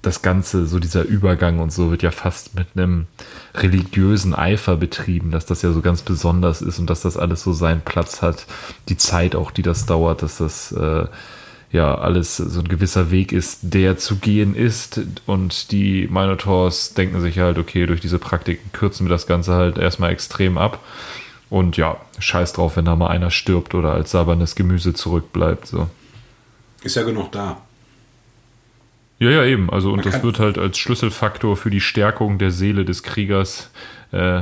das 0.06 0.22
Ganze, 0.22 0.66
so 0.66 0.80
dieser 0.80 1.04
Übergang 1.04 1.60
und 1.60 1.72
so, 1.72 1.92
wird 1.92 2.04
ja 2.04 2.12
fast 2.12 2.56
mit 2.56 2.68
einem 2.76 3.08
religiösen 3.56 4.36
Eifer 4.36 4.78
betrieben, 4.78 5.32
dass 5.32 5.46
das 5.46 5.62
ja 5.62 5.72
so 5.72 5.82
ganz 5.82 6.02
besonders 6.02 6.62
ist 6.62 6.80
und 6.80 6.90
dass 6.90 7.02
das 7.02 7.18
alles 7.18 7.44
so 7.44 7.54
seinen 7.54 7.82
Platz 7.82 8.22
hat. 8.22 8.46
Die 8.90 8.98
Zeit 8.98 9.36
auch, 9.36 9.52
die 9.52 9.62
das 9.62 9.86
dauert, 9.86 10.22
dass 10.22 10.38
das 10.38 10.72
äh, 10.72 11.06
ja 11.72 11.96
alles 11.96 12.38
so 12.38 12.60
ein 12.60 12.68
gewisser 12.68 13.12
Weg 13.12 13.32
ist, 13.32 13.60
der 13.62 13.98
zu 13.98 14.18
gehen 14.18 14.56
ist. 14.56 15.02
Und 15.26 15.72
die 15.72 16.08
Minotaurs 16.08 16.94
denken 16.94 17.22
sich 17.22 17.40
halt, 17.40 17.58
okay, 17.58 17.86
durch 17.86 18.02
diese 18.02 18.20
Praktiken 18.20 18.72
kürzen 18.72 19.06
wir 19.06 19.12
das 19.12 19.28
Ganze 19.28 19.54
halt 19.54 19.78
erstmal 19.78 20.12
extrem 20.12 20.58
ab. 20.58 20.80
Und 21.50 21.78
ja, 21.78 21.98
scheiß 22.20 22.54
drauf, 22.54 22.76
wenn 22.78 22.86
da 22.86 22.96
mal 22.96 23.08
einer 23.08 23.32
stirbt 23.32 23.76
oder 23.76 23.94
als 23.94 24.12
sabernes 24.12 24.56
Gemüse 24.56 24.94
zurückbleibt. 24.94 25.68
So. 25.68 25.90
Ist 26.84 26.96
ja 26.96 27.04
genug 27.04 27.32
da. 27.32 27.58
Ja, 29.20 29.30
ja, 29.30 29.46
eben. 29.46 29.70
Also, 29.70 29.92
und 29.92 30.04
Man 30.04 30.12
das 30.12 30.24
wird 30.24 30.40
halt 30.40 30.58
als 30.58 30.78
Schlüsselfaktor 30.78 31.56
für 31.56 31.70
die 31.70 31.82
Stärkung 31.82 32.38
der 32.38 32.52
Seele 32.52 32.84
des 32.84 33.04
Kriegers 33.04 33.72
äh, 34.12 34.42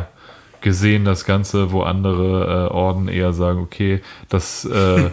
gesehen, 0.61 1.05
das 1.05 1.25
Ganze, 1.25 1.71
wo 1.71 1.83
andere 1.83 2.69
äh, 2.69 2.73
Orden 2.73 3.07
eher 3.07 3.33
sagen, 3.33 3.59
okay, 3.59 4.01
das, 4.29 4.65
äh, 4.65 5.11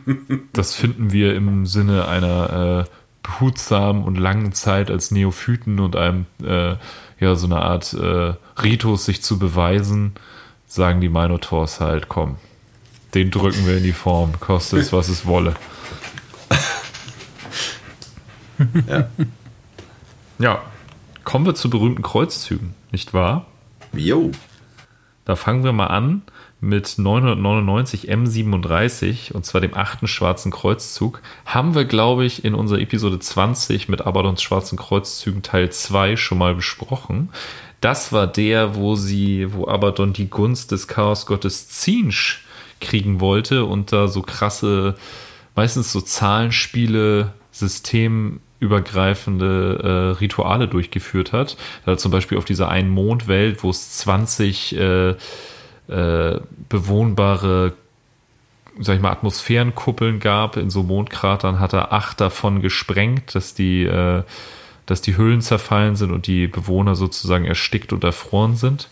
das 0.52 0.74
finden 0.74 1.12
wir 1.12 1.34
im 1.34 1.66
Sinne 1.66 2.08
einer 2.08 2.86
äh, 2.86 2.90
behutsamen 3.22 4.04
und 4.04 4.18
langen 4.18 4.52
Zeit 4.52 4.90
als 4.90 5.10
Neophyten 5.10 5.78
und 5.80 5.96
einem, 5.96 6.26
äh, 6.42 6.76
ja, 7.20 7.34
so 7.34 7.46
eine 7.46 7.60
Art 7.60 7.92
äh, 7.94 8.34
Ritus, 8.62 9.04
sich 9.04 9.22
zu 9.22 9.38
beweisen, 9.38 10.14
sagen 10.66 11.00
die 11.00 11.08
Minotaurs 11.08 11.80
halt, 11.80 12.08
komm, 12.08 12.36
den 13.14 13.30
drücken 13.30 13.66
wir 13.66 13.76
in 13.76 13.84
die 13.84 13.92
Form, 13.92 14.40
koste 14.40 14.78
es, 14.78 14.92
was 14.92 15.08
es 15.08 15.26
wolle. 15.26 15.54
Ja. 18.88 19.08
Ja, 20.38 20.62
kommen 21.24 21.46
wir 21.46 21.54
zu 21.54 21.70
berühmten 21.70 22.02
Kreuzzügen, 22.02 22.74
nicht 22.90 23.14
wahr? 23.14 23.46
Jo. 23.92 24.32
Da 25.24 25.36
fangen 25.36 25.62
wir 25.62 25.72
mal 25.72 25.86
an 25.86 26.22
mit 26.60 26.94
999 26.96 28.10
M37 28.10 29.32
und 29.32 29.44
zwar 29.44 29.60
dem 29.60 29.74
achten 29.74 30.06
Schwarzen 30.06 30.50
Kreuzzug. 30.50 31.22
Haben 31.44 31.74
wir, 31.74 31.84
glaube 31.84 32.24
ich, 32.24 32.44
in 32.44 32.54
unserer 32.54 32.80
Episode 32.80 33.18
20 33.18 33.88
mit 33.88 34.00
Abadons 34.02 34.42
Schwarzen 34.42 34.78
Kreuzzügen 34.78 35.42
Teil 35.42 35.70
2 35.70 36.16
schon 36.16 36.38
mal 36.38 36.54
besprochen. 36.54 37.30
Das 37.80 38.12
war 38.12 38.28
der, 38.28 38.76
wo 38.76 38.94
sie, 38.94 39.52
wo 39.52 39.66
Abaddon 39.66 40.12
die 40.12 40.30
Gunst 40.30 40.70
des 40.70 40.86
Chaosgottes 40.86 41.68
Zinsch 41.68 42.44
kriegen 42.80 43.18
wollte 43.18 43.64
und 43.64 43.92
da 43.92 44.06
so 44.06 44.22
krasse, 44.22 44.94
meistens 45.56 45.92
so 45.92 46.00
Zahlenspiele, 46.00 47.32
systemübergreifende 48.62 50.14
äh, 50.14 50.18
Rituale 50.18 50.68
durchgeführt 50.68 51.32
hat. 51.32 51.56
Da 51.84 51.96
zum 51.96 52.12
Beispiel 52.12 52.38
auf 52.38 52.44
dieser 52.44 52.68
einen 52.68 52.90
Mondwelt, 52.90 53.62
wo 53.62 53.70
es 53.70 53.98
20 53.98 54.76
äh, 54.76 55.10
äh, 55.88 56.40
bewohnbare 56.68 57.74
sag 58.80 58.96
ich 58.96 59.02
mal, 59.02 59.12
Atmosphärenkuppeln 59.12 60.18
gab 60.18 60.56
in 60.56 60.70
so 60.70 60.82
Mondkratern, 60.82 61.60
hat 61.60 61.74
er 61.74 61.92
acht 61.92 62.22
davon 62.22 62.62
gesprengt, 62.62 63.34
dass 63.34 63.52
die, 63.52 63.82
äh, 63.82 64.22
dass 64.86 65.02
die 65.02 65.18
Hüllen 65.18 65.42
zerfallen 65.42 65.94
sind 65.94 66.10
und 66.10 66.26
die 66.26 66.46
Bewohner 66.46 66.94
sozusagen 66.94 67.44
erstickt 67.44 67.92
und 67.92 68.02
erfroren 68.02 68.56
sind. 68.56 68.88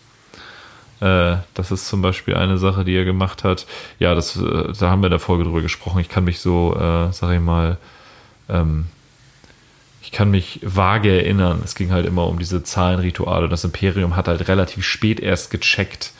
Äh, 1.00 1.36
das 1.54 1.70
ist 1.70 1.88
zum 1.88 2.02
Beispiel 2.02 2.34
eine 2.34 2.58
Sache, 2.58 2.84
die 2.84 2.94
er 2.94 3.06
gemacht 3.06 3.42
hat. 3.42 3.66
Ja, 3.98 4.14
das, 4.14 4.36
äh, 4.36 4.72
da 4.78 4.90
haben 4.90 5.00
wir 5.00 5.06
in 5.06 5.12
der 5.12 5.18
Folge 5.18 5.44
drüber 5.44 5.62
gesprochen. 5.62 6.00
Ich 6.00 6.10
kann 6.10 6.24
mich 6.24 6.40
so, 6.40 6.76
äh, 6.76 7.10
sag 7.10 7.32
ich 7.32 7.40
mal, 7.40 7.78
ähm, 8.50 8.84
ich 10.10 10.16
kann 10.16 10.32
mich 10.32 10.58
vage 10.64 11.22
erinnern. 11.22 11.60
Es 11.64 11.76
ging 11.76 11.92
halt 11.92 12.04
immer 12.04 12.26
um 12.26 12.40
diese 12.40 12.64
Zahlenrituale. 12.64 13.48
Das 13.48 13.62
Imperium 13.62 14.16
hat 14.16 14.26
halt 14.26 14.48
relativ 14.48 14.84
spät 14.84 15.20
erst 15.20 15.52
gecheckt, 15.52 16.12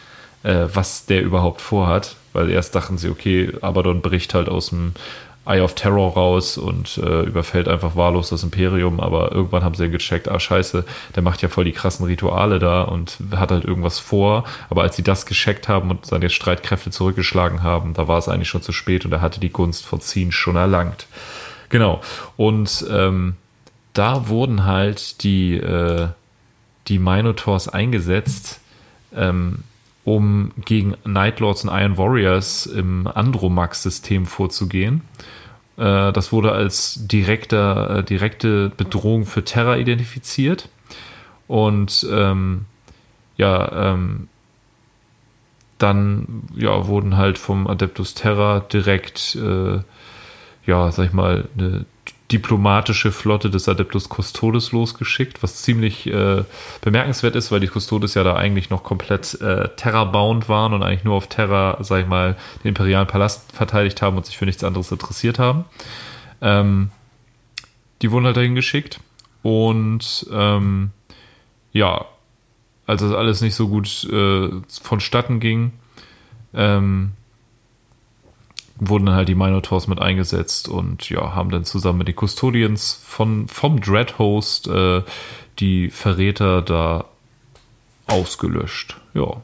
äh, 0.45 0.67
was 0.73 1.07
der 1.07 1.23
überhaupt 1.23 1.61
vorhat, 1.61 2.15
weil 2.33 2.51
erst 2.51 2.77
dachten 2.77 2.99
sie, 2.99 3.09
okay, 3.09 3.53
Abaddon 3.61 4.01
bricht 4.01 4.33
halt 4.33 4.49
aus 4.49 4.69
dem 4.69 4.93
Eye 5.45 5.61
of 5.61 5.75
Terror 5.75 6.13
raus 6.13 6.57
und 6.57 6.99
äh, 6.99 7.23
überfällt 7.23 7.67
einfach 7.67 7.97
wahllos 7.97 8.29
das 8.29 8.45
Imperium, 8.45 9.01
aber 9.01 9.33
irgendwann 9.33 9.65
haben 9.65 9.75
sie 9.75 9.91
gecheckt, 9.91 10.29
ah 10.29 10.39
scheiße, 10.39 10.85
der 11.17 11.23
macht 11.25 11.43
ja 11.43 11.49
voll 11.49 11.65
die 11.65 11.73
krassen 11.73 12.07
Rituale 12.07 12.61
da 12.61 12.83
und 12.83 13.19
hat 13.35 13.51
halt 13.51 13.65
irgendwas 13.65 13.99
vor, 13.99 14.45
aber 14.69 14.83
als 14.83 14.95
sie 14.95 15.03
das 15.03 15.27
gecheckt 15.27 15.67
haben 15.67 15.91
und 15.91 16.07
seine 16.07 16.31
Streitkräfte 16.31 16.93
zurückgeschlagen 16.93 17.65
haben, 17.65 17.95
da 17.95 18.07
war 18.07 18.19
es 18.19 18.29
eigentlich 18.29 18.49
schon 18.51 18.63
zu 18.63 18.71
spät 18.71 19.05
und 19.05 19.11
er 19.11 19.21
hatte 19.21 19.41
die 19.41 19.51
Gunst 19.51 19.85
von 19.85 20.01
Ziehen 20.01 20.31
schon 20.31 20.55
erlangt. 20.55 21.09
Genau, 21.71 22.01
und 22.37 22.85
ähm, 22.89 23.35
da 23.93 24.29
wurden 24.29 24.65
halt 24.65 25.23
die, 25.23 25.55
äh, 25.55 26.09
die 26.89 26.99
Minotaurs 26.99 27.69
eingesetzt, 27.69 28.61
ähm, 29.15 29.65
um 30.05 30.53
gegen 30.65 30.95
Nightlords 31.05 31.65
und 31.65 31.71
Iron 31.71 31.99
Warriors 31.99 32.67
im 32.67 33.07
Andromax-System 33.07 34.27
vorzugehen. 34.27 35.03
Äh, 35.77 36.13
das 36.13 36.33
wurde 36.33 36.53
als 36.53 37.07
direkter, 37.07 37.99
äh, 37.99 38.05
direkte 38.05 38.71
Bedrohung 38.77 39.27
für 39.27 39.45
Terra 39.45 39.77
identifiziert. 39.77 40.69
Und 41.49 42.07
ähm, 42.11 42.67
ja, 43.37 43.93
ähm, 43.93 44.29
dann 45.79 46.43
ja, 46.55 46.87
wurden 46.87 47.17
halt 47.17 47.39
vom 47.39 47.67
Adeptus 47.67 48.15
Terra 48.15 48.61
direkt, 48.61 49.35
äh, 49.37 49.79
ja, 50.67 50.93
sag 50.93 51.07
ich 51.07 51.13
mal, 51.13 51.49
eine 51.57 51.87
diplomatische 52.31 53.11
Flotte 53.13 53.51
des 53.51 53.69
Adeptus 53.69 54.09
Custodes 54.09 54.73
losgeschickt, 54.73 55.43
was 55.43 55.63
ziemlich 55.63 56.07
äh, 56.07 56.45
bemerkenswert 56.81 57.35
ist, 57.37 57.51
weil 57.51 57.61
die 57.61 57.69
Custodes 57.69 58.15
ja 58.15 58.23
da 58.23 58.37
eigentlich 58.37 58.71
noch 58.71 58.83
komplett 58.83 59.41
äh, 59.41 59.69
Terra-bound 59.77 60.49
waren 60.49 60.73
und 60.73 60.83
eigentlich 60.83 61.05
nur 61.05 61.15
auf 61.15 61.29
Terra, 61.29 61.79
sag 61.81 62.03
ich 62.03 62.07
mal, 62.07 62.37
den 62.63 62.69
imperialen 62.69 63.07
Palast 63.07 63.53
verteidigt 63.53 64.01
haben 64.03 64.17
und 64.17 64.27
sich 64.27 64.39
für 64.39 64.47
nichts 64.47 64.63
anderes 64.63 64.93
interessiert 64.93 65.39
haben. 65.39 65.65
Ähm, 66.41 66.91
die 68.03 68.11
wurden 68.11 68.27
halt 68.27 68.37
dahin 68.37 68.55
geschickt 68.55 69.01
und 69.43 70.27
ähm, 70.33 70.91
ja, 71.73 72.07
als 72.87 73.03
das 73.03 73.13
alles 73.13 73.41
nicht 73.41 73.55
so 73.55 73.69
gut 73.69 74.05
äh, 74.11 74.51
vonstatten 74.83 75.41
ging, 75.41 75.73
ähm, 76.55 77.13
wurden 78.81 79.07
dann 79.07 79.15
halt 79.15 79.29
die 79.29 79.35
Minotaurs 79.35 79.87
mit 79.87 80.01
eingesetzt 80.01 80.69
und 80.69 81.09
ja, 81.11 81.35
haben 81.35 81.51
dann 81.51 81.65
zusammen 81.65 81.99
mit 81.99 82.09
den 82.09 82.17
Custodians 82.17 83.01
von, 83.05 83.47
vom 83.47 83.81
Dreadhost 83.81 84.69
äh, 84.69 85.03
die 85.59 85.91
Verräter 85.91 86.63
da 86.63 87.05
ausgelöscht. 88.07 88.97
Ja. 89.15 89.43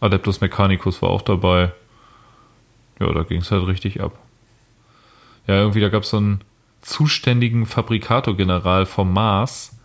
Adeptus 0.00 0.40
Mechanicus 0.40 1.02
war 1.02 1.10
auch 1.10 1.22
dabei. 1.22 1.72
Ja, 2.98 3.12
da 3.12 3.22
ging 3.22 3.42
es 3.42 3.50
halt 3.50 3.66
richtig 3.66 4.00
ab. 4.00 4.18
Ja, 5.46 5.56
irgendwie, 5.56 5.80
da 5.80 5.88
gab 5.88 6.02
es 6.02 6.10
so 6.10 6.16
einen 6.16 6.40
zuständigen 6.80 7.66
Fabrikator-General 7.66 8.86
vom 8.86 9.12
Mars 9.12 9.76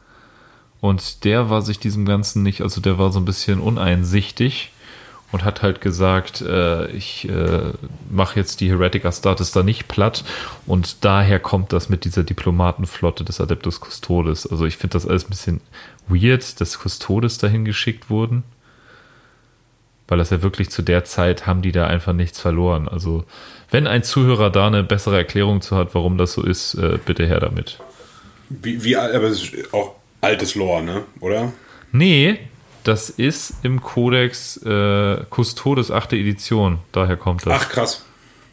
und 0.79 1.23
der 1.23 1.49
war 1.49 1.61
sich 1.61 1.79
diesem 1.79 2.05
Ganzen 2.05 2.43
nicht, 2.43 2.61
also 2.61 2.81
der 2.81 2.97
war 2.97 3.11
so 3.11 3.19
ein 3.19 3.25
bisschen 3.25 3.59
uneinsichtig 3.59 4.72
und 5.33 5.43
hat 5.43 5.63
halt 5.63 5.81
gesagt, 5.81 6.41
äh, 6.41 6.87
ich 6.91 7.27
äh, 7.27 7.73
mache 8.09 8.39
jetzt 8.39 8.61
die 8.61 8.69
Heretic 8.69 9.03
Astartes 9.03 9.51
da 9.51 9.63
nicht 9.63 9.87
platt 9.87 10.23
und 10.67 11.03
daher 11.03 11.39
kommt 11.39 11.73
das 11.73 11.89
mit 11.89 12.05
dieser 12.05 12.23
Diplomatenflotte 12.23 13.23
des 13.23 13.41
Adeptus 13.41 13.81
Custodes. 13.81 14.45
Also 14.45 14.65
ich 14.65 14.77
finde 14.77 14.93
das 14.93 15.07
alles 15.07 15.25
ein 15.25 15.31
bisschen 15.31 15.61
weird, 16.07 16.61
dass 16.61 16.77
Custodes 16.77 17.39
dahin 17.39 17.65
geschickt 17.65 18.11
wurden, 18.11 18.43
weil 20.07 20.19
das 20.19 20.29
ja 20.29 20.43
wirklich 20.43 20.69
zu 20.69 20.83
der 20.83 21.03
Zeit 21.03 21.47
haben 21.47 21.63
die 21.63 21.71
da 21.71 21.87
einfach 21.87 22.13
nichts 22.13 22.39
verloren. 22.39 22.87
Also 22.87 23.25
wenn 23.71 23.87
ein 23.87 24.03
Zuhörer 24.03 24.51
da 24.51 24.67
eine 24.67 24.83
bessere 24.83 25.17
Erklärung 25.17 25.61
zu 25.61 25.75
hat, 25.75 25.95
warum 25.95 26.19
das 26.19 26.33
so 26.33 26.43
ist, 26.43 26.75
äh, 26.75 26.99
bitte 27.03 27.25
her 27.25 27.39
damit. 27.39 27.79
Wie, 28.49 28.83
wie, 28.83 28.95
aber 28.95 29.23
es 29.23 29.51
ist 29.51 29.73
auch 29.73 29.95
altes 30.21 30.53
Lore, 30.53 30.83
ne? 30.83 31.03
Oder? 31.21 31.53
Nee, 31.91 32.37
das 32.83 33.09
ist 33.09 33.53
im 33.63 33.81
Codex 33.81 34.57
äh, 34.57 35.23
Custodes 35.29 35.91
8. 35.91 36.13
Edition. 36.13 36.79
Daher 36.91 37.17
kommt 37.17 37.45
das. 37.45 37.53
Ach, 37.61 37.69
krass. 37.69 38.05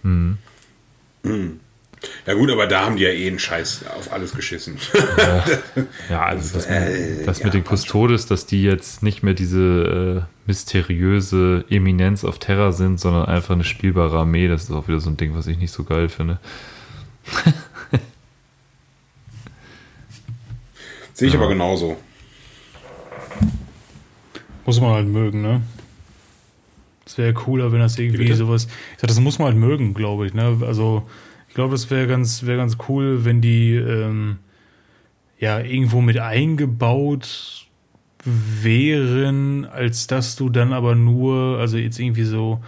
Hm. 0.03 0.39
Ja 2.27 2.35
gut, 2.35 2.51
aber 2.51 2.67
da 2.67 2.87
haben 2.87 2.97
die 2.97 3.03
ja 3.03 3.11
eh 3.11 3.29
einen 3.29 3.39
Scheiß 3.39 3.85
auf 3.97 4.13
alles 4.13 4.33
geschissen. 4.33 4.79
Ja, 6.09 6.25
also 6.25 6.59
das, 6.59 6.67
das 7.27 7.45
mit 7.45 7.53
den 7.55 7.65
Custodes, 7.65 8.27
dass 8.27 8.47
die 8.47 8.63
jetzt 8.63 9.03
nicht 9.03 9.23
mehr 9.23 9.35
diese 9.35 10.25
äh, 10.27 10.47
mysteriöse 10.47 11.65
Eminenz 11.69 12.25
auf 12.25 12.39
Terra 12.39 12.73
sind, 12.73 12.99
sondern 12.99 13.27
einfach 13.27 13.55
eine 13.55 13.65
spielbare 13.65 14.19
Armee, 14.19 14.49
das 14.49 14.65
ist 14.65 14.71
auch 14.71 14.89
wieder 14.89 15.01
so 15.01 15.11
ein 15.11 15.19
Ding, 15.19 15.37
was 15.37 15.47
ich 15.47 15.59
nicht 15.59 15.73
so 15.73 15.85
geil 15.85 16.09
finde. 16.09 16.41
Sehe 21.13 21.29
ich 21.29 21.35
aber 21.35 21.49
genauso. 21.49 21.99
Muss 24.67 24.81
man 24.81 24.93
halt 24.93 25.09
mögen, 25.09 25.43
ne? 25.43 25.63
Es 27.07 27.19
wäre 27.19 27.33
cooler, 27.33 27.73
wenn 27.73 27.81
das 27.81 27.99
irgendwie 27.99 28.33
sowas. 28.33 28.67
Ich 28.67 29.01
sag, 29.01 29.09
das 29.09 29.19
muss 29.21 29.39
man 29.39 29.49
halt 29.49 29.57
mögen, 29.57 29.95
glaube 29.95 30.27
ich, 30.27 30.35
ne? 30.35 30.59
Also, 30.61 31.09
ich 31.49 31.55
glaube, 31.55 31.73
das 31.73 31.91
wäre 31.91 32.07
ganz, 32.07 32.45
wäre 32.45 32.59
ganz 32.59 32.77
cool, 32.89 33.25
wenn 33.25 33.41
die 33.41 33.75
ähm, 33.75 34.39
ja 35.39 35.59
irgendwo 35.59 36.01
mit 36.01 36.19
eingebaut 36.19 37.67
wären, 38.25 39.65
als 39.65 40.07
dass 40.07 40.37
du 40.37 40.51
dann 40.51 40.73
aber 40.73 40.95
nur, 40.95 41.59
also 41.59 41.79
jetzt 41.79 41.99
irgendwie 41.99 42.25
so 42.25 42.61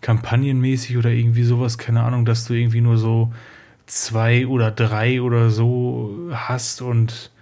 kampagnenmäßig 0.00 0.96
oder 0.96 1.10
irgendwie 1.10 1.42
sowas, 1.42 1.78
keine 1.78 2.02
Ahnung, 2.02 2.24
dass 2.24 2.44
du 2.44 2.54
irgendwie 2.54 2.80
nur 2.80 2.98
so 2.98 3.32
zwei 3.86 4.46
oder 4.46 4.70
drei 4.70 5.22
oder 5.22 5.50
so 5.50 6.30
hast 6.32 6.82
und 6.82 7.32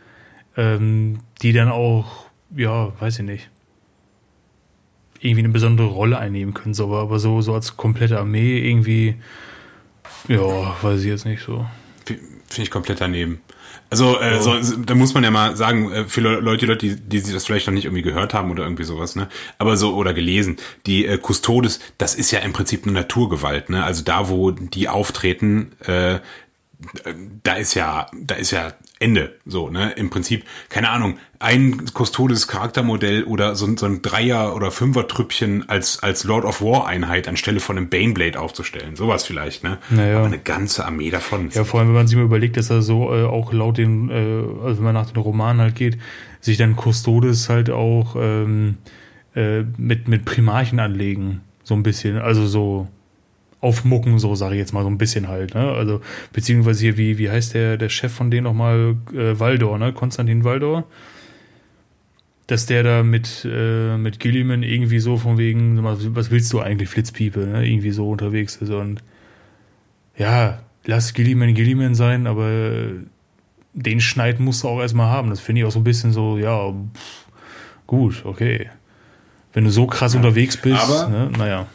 ähm, 0.57 1.19
die 1.43 1.53
dann 1.53 1.69
auch, 1.69 2.27
ja, 2.57 2.93
weiß 3.01 3.19
ich 3.19 3.25
nicht, 3.25 3.51
irgendwie 5.27 5.45
eine 5.45 5.53
besondere 5.53 5.89
Rolle 5.89 6.19
einnehmen 6.19 6.55
können, 6.55 6.75
so, 6.75 6.85
aber, 6.85 7.01
aber 7.01 7.19
so, 7.19 7.41
so 7.41 7.55
als 7.55 7.77
komplette 7.77 8.19
Armee 8.19 8.59
irgendwie, 8.59 9.17
ja, 10.29 10.77
weiß 10.83 11.01
ich 11.01 11.07
jetzt 11.07 11.27
nicht 11.27 11.43
so. 11.43 11.67
Finde 12.05 12.23
ich 12.59 12.71
komplett 12.71 13.01
daneben. 13.01 13.41
Also, 13.89 14.19
äh, 14.19 14.41
so, 14.41 14.55
da 14.79 14.95
muss 14.97 15.15
man 15.15 15.23
ja 15.23 15.31
mal 15.31 15.57
sagen, 15.57 15.93
äh, 15.93 16.05
für 16.05 16.21
Leute, 16.21 16.67
Leute, 16.67 16.77
die, 16.77 16.97
die 16.97 17.33
das 17.33 17.47
vielleicht 17.47 17.69
noch 17.69 17.75
nicht 17.75 17.85
irgendwie 17.85 18.03
gehört 18.03 18.35
haben 18.35 18.51
oder 18.51 18.65
irgendwie 18.65 18.83
sowas, 18.83 19.15
ne? 19.15 19.29
Aber 19.59 19.77
so, 19.77 19.95
oder 19.95 20.13
gelesen, 20.13 20.57
die 20.87 21.07
äh, 21.07 21.19
Custodes, 21.19 21.79
das 21.97 22.17
ist 22.17 22.33
ja 22.33 22.41
im 22.41 22.53
Prinzip 22.53 22.83
eine 22.83 22.93
Naturgewalt, 22.93 23.71
ne? 23.71 23.85
Also 23.85 24.03
da, 24.03 24.29
wo 24.29 24.51
die 24.51 24.89
auftreten, 24.89 25.73
äh, 25.85 26.19
da 27.43 27.55
ist 27.55 27.75
ja, 27.75 28.07
da 28.13 28.35
ist 28.35 28.51
ja 28.51 28.73
Ende. 28.99 29.37
So, 29.45 29.71
ne? 29.71 29.93
Im 29.93 30.11
Prinzip, 30.11 30.45
keine 30.69 30.91
Ahnung, 30.91 31.19
ein 31.39 31.87
Custodes 31.95 32.49
Charaktermodell 32.49 33.25
oder 33.25 33.55
so, 33.55 33.77
so 33.77 33.87
ein 33.87 34.03
Dreier- 34.03 34.55
oder 34.55 34.71
Fünfer-Trüppchen 34.71 35.69
als, 35.69 36.03
als 36.03 36.25
Lord 36.25 36.45
of 36.45 36.63
War-Einheit 36.63 37.29
anstelle 37.29 37.61
von 37.61 37.77
einem 37.77 37.89
Baneblade 37.89 38.41
aufzustellen. 38.41 38.97
Sowas 38.97 39.25
vielleicht, 39.25 39.65
ne? 39.65 39.79
Naja. 39.91 40.19
Aber 40.19 40.27
eine 40.27 40.39
ganze 40.39 40.85
Armee 40.85 41.11
davon. 41.11 41.51
Ja, 41.53 41.65
vor 41.65 41.81
allem, 41.81 41.91
wenn 41.91 41.97
man 41.97 42.09
sich 42.09 42.17
mal 42.17 42.25
überlegt, 42.25 42.57
dass 42.57 42.71
er 42.71 42.83
so 42.83 43.15
äh, 43.15 43.25
auch 43.25 43.53
laut 43.53 43.79
den, 43.79 44.11
äh, 44.11 44.65
also 44.65 44.79
wenn 44.79 44.85
man 44.85 44.95
nach 44.95 45.11
den 45.11 45.23
Romanen 45.23 45.61
halt 45.61 45.75
geht, 45.75 45.99
sich 46.41 46.57
dann 46.57 46.77
Custodes 46.77 47.49
halt 47.49 47.71
auch 47.71 48.17
ähm, 48.19 48.79
äh, 49.35 49.63
mit, 49.77 50.09
mit 50.09 50.25
Primarchen 50.25 50.81
anlegen. 50.81 51.43
So 51.65 51.75
ein 51.75 51.83
bisschen. 51.83 52.17
Also 52.19 52.47
so 52.47 52.89
aufmucken, 53.61 54.19
so 54.19 54.35
sage 54.35 54.55
ich 54.55 54.59
jetzt 54.59 54.73
mal 54.73 54.83
so 54.83 54.91
ein 54.91 54.99
bisschen 54.99 55.29
halt. 55.29 55.55
Ne? 55.55 55.73
Also, 55.73 56.01
beziehungsweise 56.33 56.81
hier, 56.81 56.97
wie, 56.97 57.19
wie 57.19 57.31
heißt 57.31 57.55
der, 57.55 57.77
der 57.77 57.89
Chef 57.89 58.13
von 58.13 58.31
denen 58.31 58.45
nochmal? 58.45 58.97
Äh, 59.13 59.39
Waldor, 59.39 59.79
ne? 59.79 59.93
Konstantin 59.93 60.45
Waldor. 60.45 60.85
Dass 62.47 62.67
der 62.67 62.85
da 62.85 63.03
mit, 63.03 63.47
äh, 63.51 63.97
mit 63.97 64.21
Gilliman 64.21 64.63
irgendwie 64.63 65.01
so 65.01 65.17
von 65.17 65.37
wegen, 65.37 65.83
was 65.83 66.31
willst 66.31 66.53
du 66.53 66.61
eigentlich, 66.61 66.89
Flitzpiepe, 66.89 67.41
ne? 67.41 67.67
irgendwie 67.67 67.91
so 67.91 68.09
unterwegs 68.09 68.57
ist. 68.57 68.71
Und 68.71 69.03
ja, 70.17 70.61
lass 70.85 71.13
Gilliman 71.13 71.55
Gilliman 71.55 71.97
sein, 71.97 72.29
aber 72.29 72.89
den 73.73 74.01
Schneid 74.01 74.39
musst 74.39 74.63
du 74.63 74.69
auch 74.69 74.81
erstmal 74.81 75.09
haben. 75.09 75.31
Das 75.31 75.41
finde 75.41 75.61
ich 75.61 75.67
auch 75.67 75.73
so 75.73 75.81
ein 75.81 75.85
bisschen 75.85 76.13
so, 76.13 76.39
ja, 76.39 76.71
pff, 76.71 77.27
gut, 77.87 78.25
okay. 78.25 78.71
Wenn 79.53 79.65
du 79.65 79.71
so 79.71 79.87
krass 79.87 80.15
ja, 80.15 80.21
unterwegs 80.21 80.57
bist, 80.57 80.81
aber, 80.81 81.09
ne? 81.09 81.31
naja. 81.37 81.67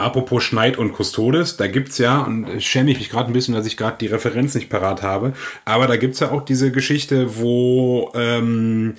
Apropos 0.00 0.42
Schneid 0.42 0.78
und 0.78 0.94
Custodes, 0.94 1.56
da 1.56 1.66
gibt's 1.66 1.98
ja, 1.98 2.20
und 2.20 2.48
ich 2.56 2.66
schäme 2.66 2.86
mich 2.86 3.10
gerade 3.10 3.30
ein 3.30 3.32
bisschen, 3.32 3.54
dass 3.54 3.66
ich 3.66 3.76
gerade 3.76 3.98
die 3.98 4.06
Referenz 4.06 4.54
nicht 4.54 4.70
parat 4.70 5.02
habe, 5.02 5.34
aber 5.64 5.86
da 5.86 5.96
gibt's 5.96 6.20
ja 6.20 6.30
auch 6.30 6.44
diese 6.44 6.72
Geschichte, 6.72 7.36
wo 7.36 8.10
ähm, 8.14 8.94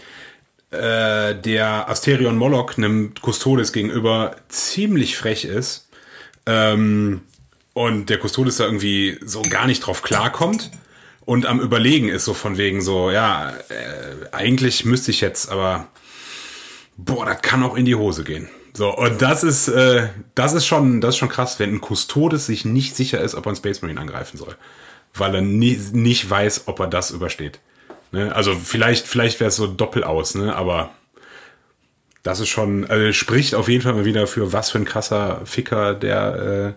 äh, 0.71 1.35
der 1.35 1.89
Asterion 1.89 2.37
Moloch 2.37 2.77
einem 2.77 3.13
Custodes 3.21 3.73
gegenüber 3.73 4.35
ziemlich 4.47 5.17
frech 5.17 5.45
ist 5.45 5.89
ähm, 6.45 7.21
und 7.73 8.09
der 8.09 8.19
Custodes 8.19 8.57
da 8.57 8.65
irgendwie 8.65 9.17
so 9.25 9.41
gar 9.41 9.67
nicht 9.67 9.85
drauf 9.85 10.01
klarkommt 10.01 10.71
und 11.25 11.45
am 11.45 11.59
Überlegen 11.59 12.09
ist, 12.09 12.25
so 12.25 12.33
von 12.33 12.57
wegen 12.57 12.81
so, 12.81 13.11
ja, 13.11 13.49
äh, 13.49 14.27
eigentlich 14.31 14.85
müsste 14.85 15.11
ich 15.11 15.21
jetzt, 15.21 15.49
aber 15.49 15.87
boah, 16.97 17.25
das 17.25 17.41
kann 17.41 17.63
auch 17.63 17.75
in 17.75 17.85
die 17.85 17.95
Hose 17.95 18.23
gehen. 18.23 18.49
So, 18.73 18.95
und 18.95 19.21
das 19.21 19.43
ist, 19.43 19.67
äh, 19.67 20.07
das 20.35 20.53
ist 20.53 20.65
schon, 20.65 21.01
das 21.01 21.15
ist 21.15 21.17
schon 21.17 21.29
krass, 21.29 21.59
wenn 21.59 21.75
ein 21.75 21.81
Custodes 21.81 22.45
sich 22.45 22.65
nicht 22.65 22.95
sicher 22.95 23.19
ist, 23.19 23.35
ob 23.35 23.45
er 23.45 23.49
einen 23.49 23.57
Space 23.57 23.81
Marine 23.81 23.99
angreifen 23.99 24.37
soll. 24.37 24.55
Weil 25.13 25.35
er 25.35 25.41
nie, 25.41 25.77
nicht 25.91 26.29
weiß, 26.29 26.63
ob 26.67 26.79
er 26.79 26.87
das 26.87 27.11
übersteht. 27.11 27.59
Ne? 28.11 28.33
Also 28.33 28.55
vielleicht, 28.55 29.07
vielleicht 29.07 29.39
wäre 29.39 29.49
es 29.49 29.55
so 29.55 29.67
doppel 29.67 30.03
aus, 30.03 30.35
ne? 30.35 30.55
Aber 30.55 30.91
das 32.23 32.39
ist 32.39 32.49
schon, 32.49 32.85
also 32.85 33.11
spricht 33.13 33.55
auf 33.55 33.67
jeden 33.67 33.81
Fall 33.81 33.93
mal 33.93 34.05
wieder 34.05 34.27
für 34.27 34.53
was 34.53 34.69
für 34.69 34.77
ein 34.77 34.85
krasser 34.85 35.41
Ficker 35.45 35.93
der 35.95 36.75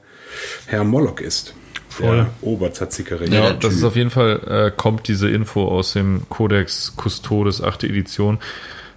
äh, 0.67 0.71
Herr 0.71 0.85
Moloch 0.85 1.21
ist. 1.21 1.55
Voll. 1.89 2.27
Oberzatzikerin. 2.41 3.33
Ja, 3.33 3.53
das 3.53 3.75
ist 3.75 3.85
auf 3.85 3.95
jeden 3.95 4.11
Fall, 4.11 4.41
äh, 4.49 4.73
kommt 4.77 5.07
diese 5.07 5.31
Info 5.31 5.69
aus 5.69 5.93
dem 5.93 6.23
Codex 6.29 6.93
Custodes 6.97 7.63
8. 7.63 7.85
Edition. 7.85 8.41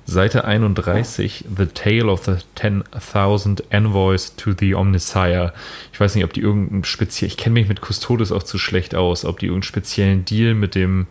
Seite 0.10 0.46
31, 0.46 1.44
The 1.54 1.66
Tale 1.66 2.10
of 2.10 2.24
the 2.24 2.38
10,000 2.56 3.62
Envoys 3.70 4.38
to 4.38 4.54
the 4.58 4.74
Omnisire. 4.74 5.52
Ich 5.92 6.00
weiß 6.00 6.16
nicht, 6.16 6.24
ob 6.24 6.32
die 6.32 6.40
irgendeinen 6.40 6.86
speziell, 6.86 7.28
ich 7.28 7.36
kenne 7.36 7.56
mich 7.56 7.68
mit 7.68 7.82
Custodes 7.82 8.32
auch 8.32 8.44
zu 8.44 8.58
schlecht 8.58 8.96
aus, 8.96 9.26
ob 9.26 9.40
die 9.40 9.48
irgendeinen 9.48 9.64
speziellen 9.64 10.24
Deal 10.24 10.54
mit 10.54 10.76
dem 10.76 11.08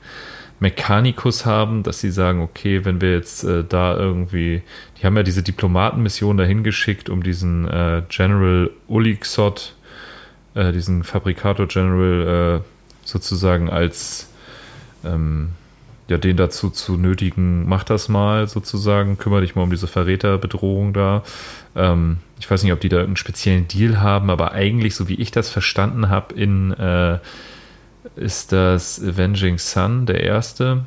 Mechanicus 0.60 1.44
haben, 1.44 1.82
dass 1.82 2.00
sie 2.00 2.10
sagen, 2.10 2.40
okay, 2.40 2.86
wenn 2.86 3.02
wir 3.02 3.12
jetzt 3.12 3.44
äh, 3.44 3.64
da 3.68 3.94
irgendwie, 3.94 4.62
die 4.98 5.04
haben 5.04 5.14
ja 5.14 5.22
diese 5.22 5.42
Diplomatenmission 5.42 6.38
dahin 6.38 6.64
geschickt, 6.64 7.10
um 7.10 7.22
diesen 7.22 7.68
äh, 7.68 8.02
General 8.08 8.70
Ulixot, 8.88 9.74
äh, 10.54 10.72
diesen 10.72 11.04
Fabrikator 11.04 11.66
General 11.66 12.62
äh, 12.62 13.06
sozusagen 13.06 13.68
als 13.68 14.30
ähm, 15.04 15.50
ja, 16.08 16.18
den 16.18 16.36
dazu 16.36 16.70
zu 16.70 16.96
nötigen, 16.96 17.68
mach 17.68 17.84
das 17.84 18.08
mal 18.08 18.48
sozusagen, 18.48 19.18
kümmere 19.18 19.40
dich 19.40 19.56
mal 19.56 19.62
um 19.62 19.70
diese 19.70 19.88
Verräterbedrohung 19.88 20.92
da. 20.92 21.22
Ähm, 21.74 22.18
ich 22.38 22.50
weiß 22.50 22.62
nicht, 22.62 22.72
ob 22.72 22.80
die 22.80 22.88
da 22.88 23.02
einen 23.02 23.16
speziellen 23.16 23.66
Deal 23.66 24.00
haben, 24.00 24.30
aber 24.30 24.52
eigentlich, 24.52 24.94
so 24.94 25.08
wie 25.08 25.14
ich 25.14 25.30
das 25.30 25.50
verstanden 25.50 26.08
habe, 26.08 26.34
in 26.34 26.72
äh, 26.72 27.18
ist 28.14 28.52
das 28.52 29.02
Avenging 29.02 29.58
Sun 29.58 30.06
der 30.06 30.22
erste, 30.22 30.84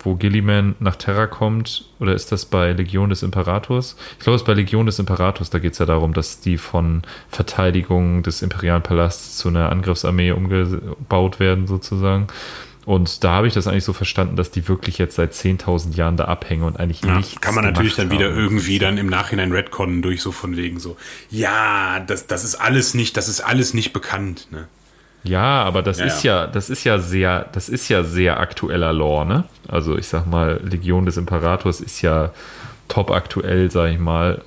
wo 0.00 0.14
Gilliman 0.14 0.76
nach 0.78 0.96
Terra 0.96 1.26
kommt, 1.26 1.88
oder 1.98 2.14
ist 2.14 2.30
das 2.30 2.44
bei 2.44 2.72
Legion 2.72 3.08
des 3.08 3.22
Imperators? 3.22 3.96
Ich 4.12 4.24
glaube, 4.24 4.36
es 4.36 4.42
ist 4.42 4.46
bei 4.46 4.54
Legion 4.54 4.86
des 4.86 4.98
Imperators, 4.98 5.50
da 5.50 5.58
geht 5.58 5.72
es 5.72 5.78
ja 5.78 5.86
darum, 5.86 6.12
dass 6.12 6.40
die 6.40 6.58
von 6.58 7.02
Verteidigung 7.28 8.22
des 8.22 8.42
imperialen 8.42 8.82
Palasts 8.82 9.38
zu 9.38 9.48
einer 9.48 9.72
Angriffsarmee 9.72 10.30
umgebaut 10.32 11.40
werden, 11.40 11.66
sozusagen. 11.66 12.28
Und 12.86 13.24
da 13.24 13.32
habe 13.32 13.48
ich 13.48 13.52
das 13.52 13.66
eigentlich 13.66 13.82
so 13.82 13.92
verstanden, 13.92 14.36
dass 14.36 14.52
die 14.52 14.68
wirklich 14.68 14.96
jetzt 14.96 15.16
seit 15.16 15.32
10.000 15.32 15.96
Jahren 15.96 16.16
da 16.16 16.26
abhängen 16.26 16.62
und 16.62 16.78
eigentlich 16.78 17.02
ja, 17.02 17.16
nichts 17.16 17.40
Kann 17.40 17.56
man 17.56 17.64
natürlich 17.64 17.96
dann 17.96 18.12
wieder 18.12 18.26
haben. 18.26 18.38
irgendwie 18.38 18.78
dann 18.78 18.96
im 18.96 19.08
Nachhinein 19.08 19.50
retconnen 19.50 20.02
durch 20.02 20.22
so 20.22 20.30
von 20.30 20.56
wegen 20.56 20.78
so, 20.78 20.96
ja, 21.28 21.98
das, 22.06 22.28
das 22.28 22.44
ist 22.44 22.54
alles 22.54 22.94
nicht, 22.94 23.16
das 23.16 23.28
ist 23.28 23.40
alles 23.40 23.74
nicht 23.74 23.92
bekannt, 23.92 24.46
ne? 24.52 24.68
Ja, 25.24 25.64
aber 25.64 25.82
das 25.82 25.98
ja, 25.98 26.06
ist 26.06 26.22
ja. 26.22 26.42
ja, 26.42 26.46
das 26.46 26.70
ist 26.70 26.84
ja 26.84 27.00
sehr, 27.00 27.48
das 27.52 27.68
ist 27.68 27.88
ja 27.88 28.04
sehr 28.04 28.38
aktueller 28.38 28.92
Lore, 28.92 29.26
ne? 29.26 29.44
Also 29.66 29.98
ich 29.98 30.06
sag 30.06 30.28
mal, 30.28 30.60
Legion 30.62 31.06
des 31.06 31.16
Imperators 31.16 31.80
ist 31.80 32.02
ja 32.02 32.30
top 32.86 33.10
aktuell, 33.10 33.68
sag 33.68 33.90
ich 33.90 33.98
mal. 33.98 34.42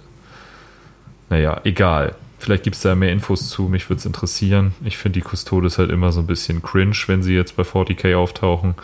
Naja, 1.30 1.60
egal. 1.66 2.16
Vielleicht 2.40 2.64
gibt 2.64 2.78
es 2.78 2.82
da 2.82 2.96
mehr 2.96 3.12
Infos 3.12 3.50
zu, 3.50 3.64
mich 3.64 3.90
würde 3.90 4.00
es 4.00 4.06
interessieren. 4.06 4.74
Ich 4.84 4.98
finde 4.98 5.20
die 5.20 5.28
Custodes 5.28 5.78
halt 5.78 5.92
immer 5.92 6.14
so 6.14 6.22
ein 6.22 6.28
bisschen 6.28 6.62
cringe, 6.62 6.96
wenn 7.08 7.22
sie 7.22 7.36
jetzt 7.36 7.58
bei 7.58 7.64
40k 7.64 8.16
auftauchen. 8.16 8.76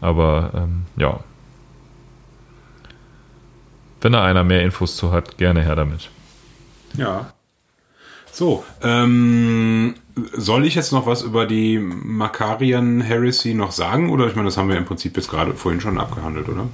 Aber 0.00 0.50
ähm, 0.54 0.82
ja. 0.96 1.20
Wenn 4.00 4.12
da 4.12 4.24
einer 4.24 4.42
mehr 4.42 4.62
Infos 4.62 4.96
zu 4.96 5.12
hat, 5.12 5.38
gerne 5.38 5.62
her 5.62 5.76
damit. 5.76 6.10
Ja. 6.94 7.32
So, 8.32 8.64
ähm, 8.82 9.94
soll 10.32 10.66
ich 10.66 10.74
jetzt 10.74 10.92
noch 10.92 11.06
was 11.06 11.22
über 11.22 11.46
die 11.46 11.78
Makarian 11.78 13.00
Heresy 13.00 13.54
noch 13.54 13.70
sagen? 13.70 14.10
Oder 14.10 14.26
ich 14.26 14.34
meine, 14.34 14.48
das 14.48 14.56
haben 14.56 14.68
wir 14.68 14.76
im 14.76 14.86
Prinzip 14.86 15.16
jetzt 15.16 15.30
gerade 15.30 15.54
vorhin 15.54 15.80
schon 15.80 15.98
abgehandelt, 15.98 16.48
oder? 16.48 16.66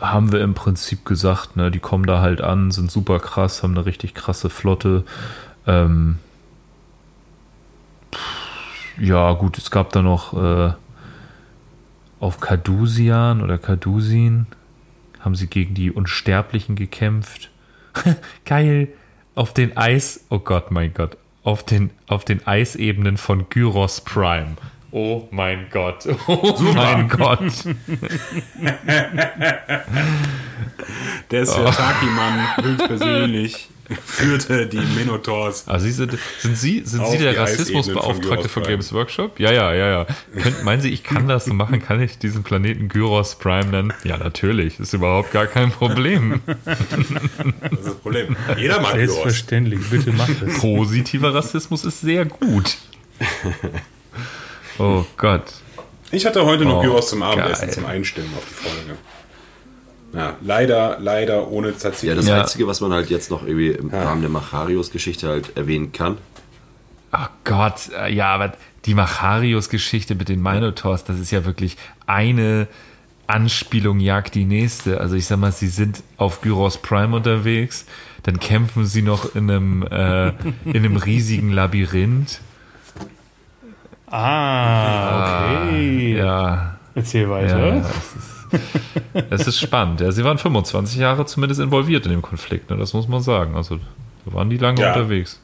Haben 0.00 0.32
wir 0.32 0.40
im 0.40 0.54
Prinzip 0.54 1.04
gesagt, 1.04 1.56
ne, 1.56 1.70
die 1.70 1.78
kommen 1.78 2.06
da 2.06 2.20
halt 2.20 2.40
an, 2.40 2.70
sind 2.70 2.90
super 2.90 3.20
krass, 3.20 3.62
haben 3.62 3.76
eine 3.76 3.86
richtig 3.86 4.14
krasse 4.14 4.50
Flotte. 4.50 5.04
Ähm, 5.66 6.18
ja, 8.98 9.32
gut, 9.32 9.58
es 9.58 9.70
gab 9.70 9.92
da 9.92 10.02
noch 10.02 10.34
äh, 10.34 10.72
auf 12.18 12.40
Kadusian 12.40 13.42
oder 13.42 13.58
Kadusin 13.58 14.46
haben 15.20 15.34
sie 15.34 15.46
gegen 15.46 15.74
die 15.74 15.90
Unsterblichen 15.90 16.76
gekämpft. 16.76 17.50
Geil. 18.44 18.88
Auf 19.34 19.54
den 19.54 19.76
Eis, 19.76 20.26
oh 20.28 20.38
Gott, 20.38 20.70
mein 20.70 20.92
Gott, 20.92 21.16
auf 21.44 21.64
den, 21.64 21.90
auf 22.06 22.24
den 22.24 22.46
Eisebenen 22.46 23.16
von 23.16 23.48
Gyros 23.48 24.00
Prime. 24.00 24.56
Oh 24.92 25.28
mein 25.30 25.66
Gott. 25.70 26.06
Oh 26.26 26.56
Super. 26.56 26.74
mein 26.74 27.08
Gott. 27.08 27.40
Der 31.30 31.46
Sirtaki-Mann 31.46 32.56
höchstpersönlich 32.62 33.68
führte 34.04 34.66
die 34.66 34.80
Minotaurs. 34.96 35.64
Ah, 35.66 35.78
Sie 35.78 35.90
sind, 35.90 36.16
sind 36.38 36.56
Sie, 36.56 36.82
sind 36.84 37.06
Sie 37.06 37.18
der 37.18 37.36
Rassismusbeauftragte 37.36 38.48
von, 38.48 38.62
von 38.62 38.70
Games 38.70 38.92
Workshop? 38.92 39.40
Ja, 39.40 39.52
ja, 39.52 39.74
ja, 39.74 39.88
ja. 39.88 40.06
Könnt, 40.42 40.64
meinen 40.64 40.80
Sie, 40.80 40.90
ich 40.90 41.02
kann 41.02 41.28
das 41.28 41.46
so 41.46 41.54
machen? 41.54 41.82
Kann 41.82 42.00
ich 42.00 42.18
diesen 42.18 42.42
Planeten 42.42 42.88
Gyros 42.88 43.36
Prime 43.36 43.66
nennen? 43.66 43.92
Ja, 44.04 44.16
natürlich. 44.16 44.78
Ist 44.78 44.94
überhaupt 44.94 45.32
gar 45.32 45.46
kein 45.46 45.70
Problem. 45.70 46.40
Das 46.46 46.68
ist 47.72 47.86
das 47.86 47.94
Problem. 47.96 48.36
Jeder 48.56 48.80
mag 48.80 48.92
Selbstverständlich. 48.92 49.80
Bitte 49.90 50.12
mach 50.12 50.28
das. 50.28 50.58
Positiver 50.60 51.34
Rassismus 51.34 51.84
ist 51.84 52.00
sehr 52.00 52.24
gut. 52.24 52.76
Oh 54.80 55.04
Gott. 55.16 55.44
Ich 56.10 56.26
hatte 56.26 56.44
heute 56.44 56.64
noch 56.64 56.78
oh, 56.78 56.82
Gyros 56.82 57.08
zum 57.08 57.22
Abendessen, 57.22 57.66
geil. 57.66 57.74
zum 57.74 57.86
Einstimmen 57.86 58.30
auf 58.36 58.44
die 58.48 58.54
Folge. 58.54 58.98
Ja, 60.12 60.36
leider, 60.40 60.98
leider 60.98 61.48
ohne 61.48 61.76
Tzatziki. 61.76 62.08
Ja, 62.08 62.14
das 62.16 62.26
ja. 62.26 62.40
Einzige, 62.40 62.66
was 62.66 62.80
man 62.80 62.92
halt 62.92 63.10
jetzt 63.10 63.30
noch 63.30 63.44
irgendwie 63.44 63.70
im 63.70 63.90
ja. 63.90 64.02
Rahmen 64.02 64.22
der 64.22 64.30
Macharius-Geschichte 64.30 65.28
halt 65.28 65.56
erwähnen 65.56 65.92
kann, 65.92 66.18
Oh 67.12 67.26
Gott, 67.44 67.90
äh, 67.98 68.12
ja, 68.12 68.28
aber 68.28 68.52
die 68.84 68.94
Macharius-Geschichte 68.94 70.14
mit 70.14 70.28
den 70.28 70.42
Minotaurs, 70.42 71.04
das 71.04 71.18
ist 71.18 71.30
ja 71.32 71.44
wirklich 71.44 71.76
eine 72.06 72.68
Anspielung 73.26 74.00
jagt 74.00 74.34
die 74.34 74.44
nächste. 74.44 75.00
Also 75.00 75.16
ich 75.16 75.26
sag 75.26 75.38
mal, 75.38 75.52
sie 75.52 75.68
sind 75.68 76.02
auf 76.16 76.40
Gyros 76.40 76.78
Prime 76.78 77.14
unterwegs, 77.14 77.86
dann 78.22 78.38
kämpfen 78.38 78.86
sie 78.86 79.02
noch 79.02 79.34
in 79.34 79.50
einem, 79.50 79.82
äh, 79.82 80.28
in 80.64 80.76
einem 80.76 80.96
riesigen 80.96 81.50
Labyrinth. 81.50 82.40
Ah, 84.10 85.66
okay. 85.68 86.16
Ja, 86.18 86.76
Erzähl 86.94 87.28
weiter. 87.30 87.58
ja 87.76 87.76
es, 87.76 87.86
ist, 88.16 89.30
es 89.30 89.46
ist 89.48 89.60
spannend. 89.60 90.00
Ja, 90.00 90.10
sie 90.10 90.24
waren 90.24 90.38
25 90.38 90.98
Jahre 90.98 91.24
zumindest 91.26 91.60
involviert 91.60 92.04
in 92.06 92.10
dem 92.12 92.22
Konflikt, 92.22 92.68
ne? 92.70 92.76
das 92.76 92.92
muss 92.92 93.06
man 93.08 93.22
sagen. 93.22 93.54
Also 93.54 93.76
da 94.26 94.32
waren 94.34 94.50
die 94.50 94.56
lange 94.58 94.80
Ja. 94.80 94.92
unterwegs. 94.94 95.40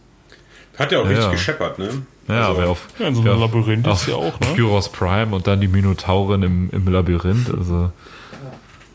Hat 0.78 0.92
ja 0.92 0.98
auch 1.00 1.04
richtig 1.06 1.24
Ja. 1.24 1.30
gescheppert, 1.30 1.78
ne? 1.78 1.88
Ja, 2.28 2.48
Also, 2.48 2.60
aber 2.60 2.70
auf, 2.70 2.88
Ja, 2.98 3.06
in 3.06 3.14
so 3.14 3.20
einem 3.22 3.30
ja, 3.30 3.36
Labyrinth 3.38 3.86
auf, 3.88 4.02
ist 4.02 4.08
ja 4.08 4.14
auch, 4.16 4.38
ne? 4.40 4.46
Gyros 4.56 4.88
Prime 4.90 5.34
und 5.34 5.46
dann 5.46 5.60
die 5.60 5.68
Minotaurin 5.68 6.42
im, 6.42 6.70
im 6.70 6.88
Labyrinth. 6.88 7.48
Also 7.56 7.92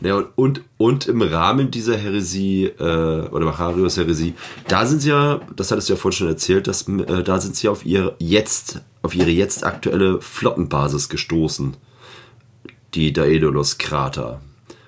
Ja, 0.02 0.16
und, 0.16 0.28
und, 0.36 0.62
und 0.78 1.08
im 1.08 1.22
Rahmen 1.22 1.72
dieser 1.72 1.98
Heresie, 1.98 2.66
äh, 2.66 2.82
oder 3.30 3.46
Macharios 3.46 3.98
Heresie, 3.98 4.34
da 4.68 4.86
sind 4.86 5.02
sie 5.02 5.10
ja, 5.10 5.40
das 5.56 5.72
hattest 5.72 5.90
du 5.90 5.94
ja 5.94 5.98
vorhin 6.00 6.18
schon 6.18 6.28
erzählt, 6.28 6.68
dass, 6.68 6.88
äh, 6.88 7.24
da 7.24 7.40
sind 7.40 7.56
sie 7.56 7.68
auf 7.70 7.86
ihre 7.86 8.16
jetzt, 8.20 8.82
auf 9.02 9.16
ihre 9.16 9.30
jetzt 9.30 9.66
aktuelle 9.66 10.22
Flottenbasis 10.22 11.10
gestoßen. 11.10 11.76
Die 12.94 13.14
Daedalus-Krater. 13.14 14.42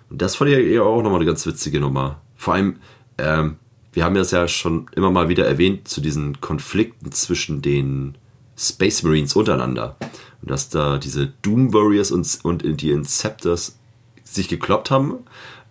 Und 0.10 0.22
das 0.22 0.35
fand 0.35 0.52
ich 0.52 0.73
ja 0.73 0.81
auch 0.84 1.02
nochmal 1.02 1.19
eine 1.19 1.26
ganz 1.26 1.45
witzige 1.45 1.80
Nummer. 1.80 2.22
Vor 2.35 2.53
allem, 2.53 2.77
ähm, 3.18 3.56
wir 3.94 4.03
haben 4.03 4.15
das 4.15 4.31
ja 4.31 4.48
schon 4.48 4.88
immer 4.95 5.11
mal 5.11 5.30
wieder 5.30 5.45
erwähnt 5.48 5.88
zu 5.88 6.02
diesen 6.02 6.41
Konflikten 6.41 7.11
zwischen 7.11 7.61
den 7.61 8.15
Space 8.57 9.03
Marines 9.03 9.35
untereinander. 9.35 9.95
Und 10.41 10.52
dass 10.52 10.69
da 10.69 10.98
diese 10.98 11.27
Doom 11.41 11.73
Warriors 11.73 12.11
und, 12.11 12.40
und 12.44 12.81
die 12.81 12.91
Inceptors 12.91 13.77
sich 14.23 14.48
gekloppt 14.49 14.91
haben 14.91 15.19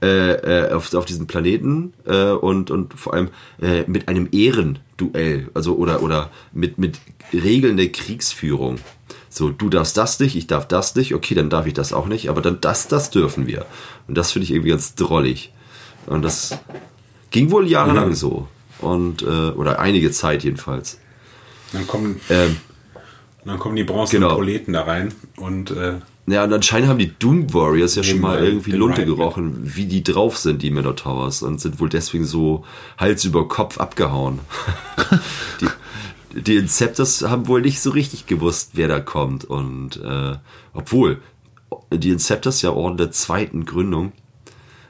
äh, 0.02 0.66
äh, 0.66 0.72
auf, 0.72 0.92
auf 0.94 1.04
diesem 1.04 1.26
Planeten 1.28 1.92
äh, 2.06 2.30
und, 2.30 2.70
und 2.72 2.94
vor 2.94 3.14
allem 3.14 3.28
äh, 3.60 3.84
mit 3.86 4.08
einem 4.08 4.28
Ehrenduell, 4.32 5.48
also 5.54 5.76
oder, 5.76 6.02
oder 6.02 6.30
mit, 6.52 6.76
mit 6.78 6.98
Regeln 7.32 7.76
der 7.76 7.90
Kriegsführung. 7.90 8.78
So, 9.28 9.50
du 9.50 9.68
darfst 9.68 9.96
das 9.96 10.18
nicht, 10.18 10.36
ich 10.36 10.46
darf 10.46 10.66
das 10.66 10.94
nicht, 10.96 11.14
okay, 11.14 11.34
dann 11.34 11.48
darf 11.50 11.66
ich 11.66 11.72
das 11.72 11.92
auch 11.92 12.06
nicht, 12.06 12.28
aber 12.28 12.42
dann 12.42 12.60
das, 12.60 12.88
das 12.88 13.10
dürfen 13.10 13.46
wir. 13.46 13.64
Und 14.08 14.18
das 14.18 14.32
finde 14.32 14.44
ich 14.44 14.50
irgendwie 14.50 14.70
ganz 14.70 14.94
drollig. 14.94 15.52
Und 16.06 16.22
das 16.22 16.58
ging 17.30 17.50
wohl 17.50 17.66
jahrelang 17.68 18.14
so. 18.14 18.48
Und, 18.80 19.22
äh, 19.22 19.26
oder 19.26 19.78
einige 19.78 20.10
Zeit 20.10 20.42
jedenfalls. 20.42 20.98
Dann 21.72 21.86
kommen, 21.86 22.20
Ähm, 22.28 22.56
dann 23.44 23.58
kommen 23.58 23.76
die 23.76 23.84
bronzenen 23.84 24.22
Genau. 24.22 24.34
Proleten 24.34 24.72
da 24.72 24.82
rein 24.82 25.14
und 25.36 25.70
äh, 25.70 25.94
Ja, 26.26 26.44
und 26.44 26.52
anscheinend 26.52 26.88
haben 26.88 27.00
die 27.00 27.12
Doom 27.18 27.52
Warriors 27.52 27.96
ja 27.96 28.04
schon 28.04 28.20
mal 28.20 28.44
irgendwie 28.44 28.70
Lunte 28.70 29.04
gerochen, 29.04 29.58
wie 29.62 29.86
die 29.86 30.04
drauf 30.04 30.38
sind, 30.38 30.62
die 30.62 30.70
Minotaurs, 30.70 31.42
und 31.42 31.60
sind 31.60 31.80
wohl 31.80 31.88
deswegen 31.88 32.24
so 32.24 32.64
Hals 32.96 33.24
über 33.24 33.48
Kopf 33.48 33.78
abgehauen. 33.78 34.38
die, 35.60 36.40
die 36.40 36.56
Inceptors 36.56 37.22
haben 37.22 37.48
wohl 37.48 37.60
nicht 37.60 37.80
so 37.80 37.90
richtig 37.90 38.26
gewusst, 38.26 38.70
wer 38.74 38.86
da 38.86 39.00
kommt. 39.00 39.44
Und 39.44 40.00
äh, 40.00 40.36
obwohl, 40.72 41.20
die 41.92 42.10
Inceptors 42.10 42.62
ja 42.62 42.70
Orden 42.70 42.98
der 42.98 43.10
zweiten 43.10 43.64
Gründung, 43.64 44.12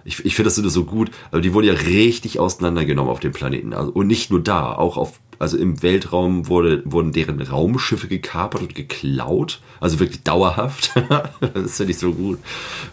ich, 0.05 0.25
ich 0.25 0.35
finde 0.35 0.51
das 0.51 0.57
so 0.57 0.85
gut, 0.85 1.11
aber 1.31 1.41
die 1.41 1.55
wurden 1.55 1.67
ja 1.67 1.75
richtig 1.75 2.41
auseinandergenommen 2.41 3.11
auf 3.11 3.21
dem 3.21 3.33
Planeten. 3.33 3.73
Also, 3.73 3.93
und 3.93 4.07
nicht 4.07 4.31
nur 4.31 4.41
da, 4.41 4.75
auch 4.75 4.99
auf, 4.99 5.21
also 5.43 5.57
im 5.57 5.83
Weltraum 5.83 6.47
wurde, 6.47 6.83
wurden 6.85 7.11
deren 7.11 7.43
Raumschiffe 7.43 8.07
gekapert 8.07 8.63
und 8.63 8.77
geklaut. 8.77 9.59
Also 9.81 9.99
wirklich 9.99 10.23
dauerhaft. 10.23 10.93
das 11.41 11.79
finde 11.79 11.91
ich 11.91 11.99
so 11.99 12.13
gut. 12.13 12.39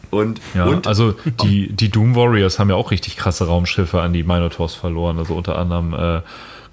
Und, 0.09 0.41
Ja, 0.55 0.65
und 0.65 0.88
also 0.88 1.13
die, 1.43 1.71
die 1.71 1.89
Doom 1.89 2.15
Warriors 2.15 2.57
haben 2.57 2.71
ja 2.71 2.76
auch 2.76 2.89
richtig 2.89 3.17
krasse 3.17 3.45
Raumschiffe 3.45 4.01
an 4.01 4.13
die 4.13 4.23
Minotaurs 4.23 4.73
verloren. 4.73 5.19
Also 5.19 5.35
unter 5.35 5.59
anderem 5.59 5.93
äh, 5.93 6.21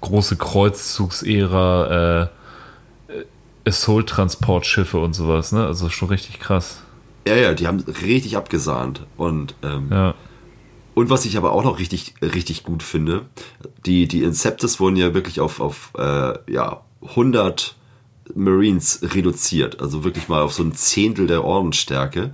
große 0.01 0.37
Kreuzzugsära, 0.37 2.23
äh, 2.23 3.19
Assault-Transportschiffe 3.69 4.97
und 4.97 5.13
sowas, 5.13 5.51
ne? 5.51 5.63
Also 5.63 5.89
schon 5.89 6.07
richtig 6.07 6.39
krass. 6.39 6.81
ja, 7.27 7.35
ja, 7.35 7.53
die 7.53 7.67
haben 7.67 7.85
richtig 8.03 8.35
abgesahnt. 8.35 9.01
Und, 9.15 9.53
ähm, 9.61 9.89
Ja. 9.91 10.15
Und 10.97 11.11
was 11.11 11.25
ich 11.25 11.37
aber 11.37 11.51
auch 11.51 11.63
noch 11.63 11.77
richtig, 11.77 12.15
richtig 12.23 12.63
gut 12.63 12.81
finde, 12.81 13.27
die, 13.85 14.07
die 14.07 14.23
Inceptors 14.23 14.79
wurden 14.79 14.95
ja 14.95 15.13
wirklich 15.13 15.39
auf, 15.39 15.59
auf 15.59 15.91
äh, 15.95 16.33
ja, 16.51 16.81
100 17.09 17.75
Marines 18.33 19.01
reduziert. 19.03 19.79
Also 19.79 20.03
wirklich 20.03 20.27
mal 20.27 20.41
auf 20.41 20.53
so 20.53 20.63
ein 20.63 20.73
Zehntel 20.73 21.27
der 21.27 21.43
Ordensstärke. 21.43 22.33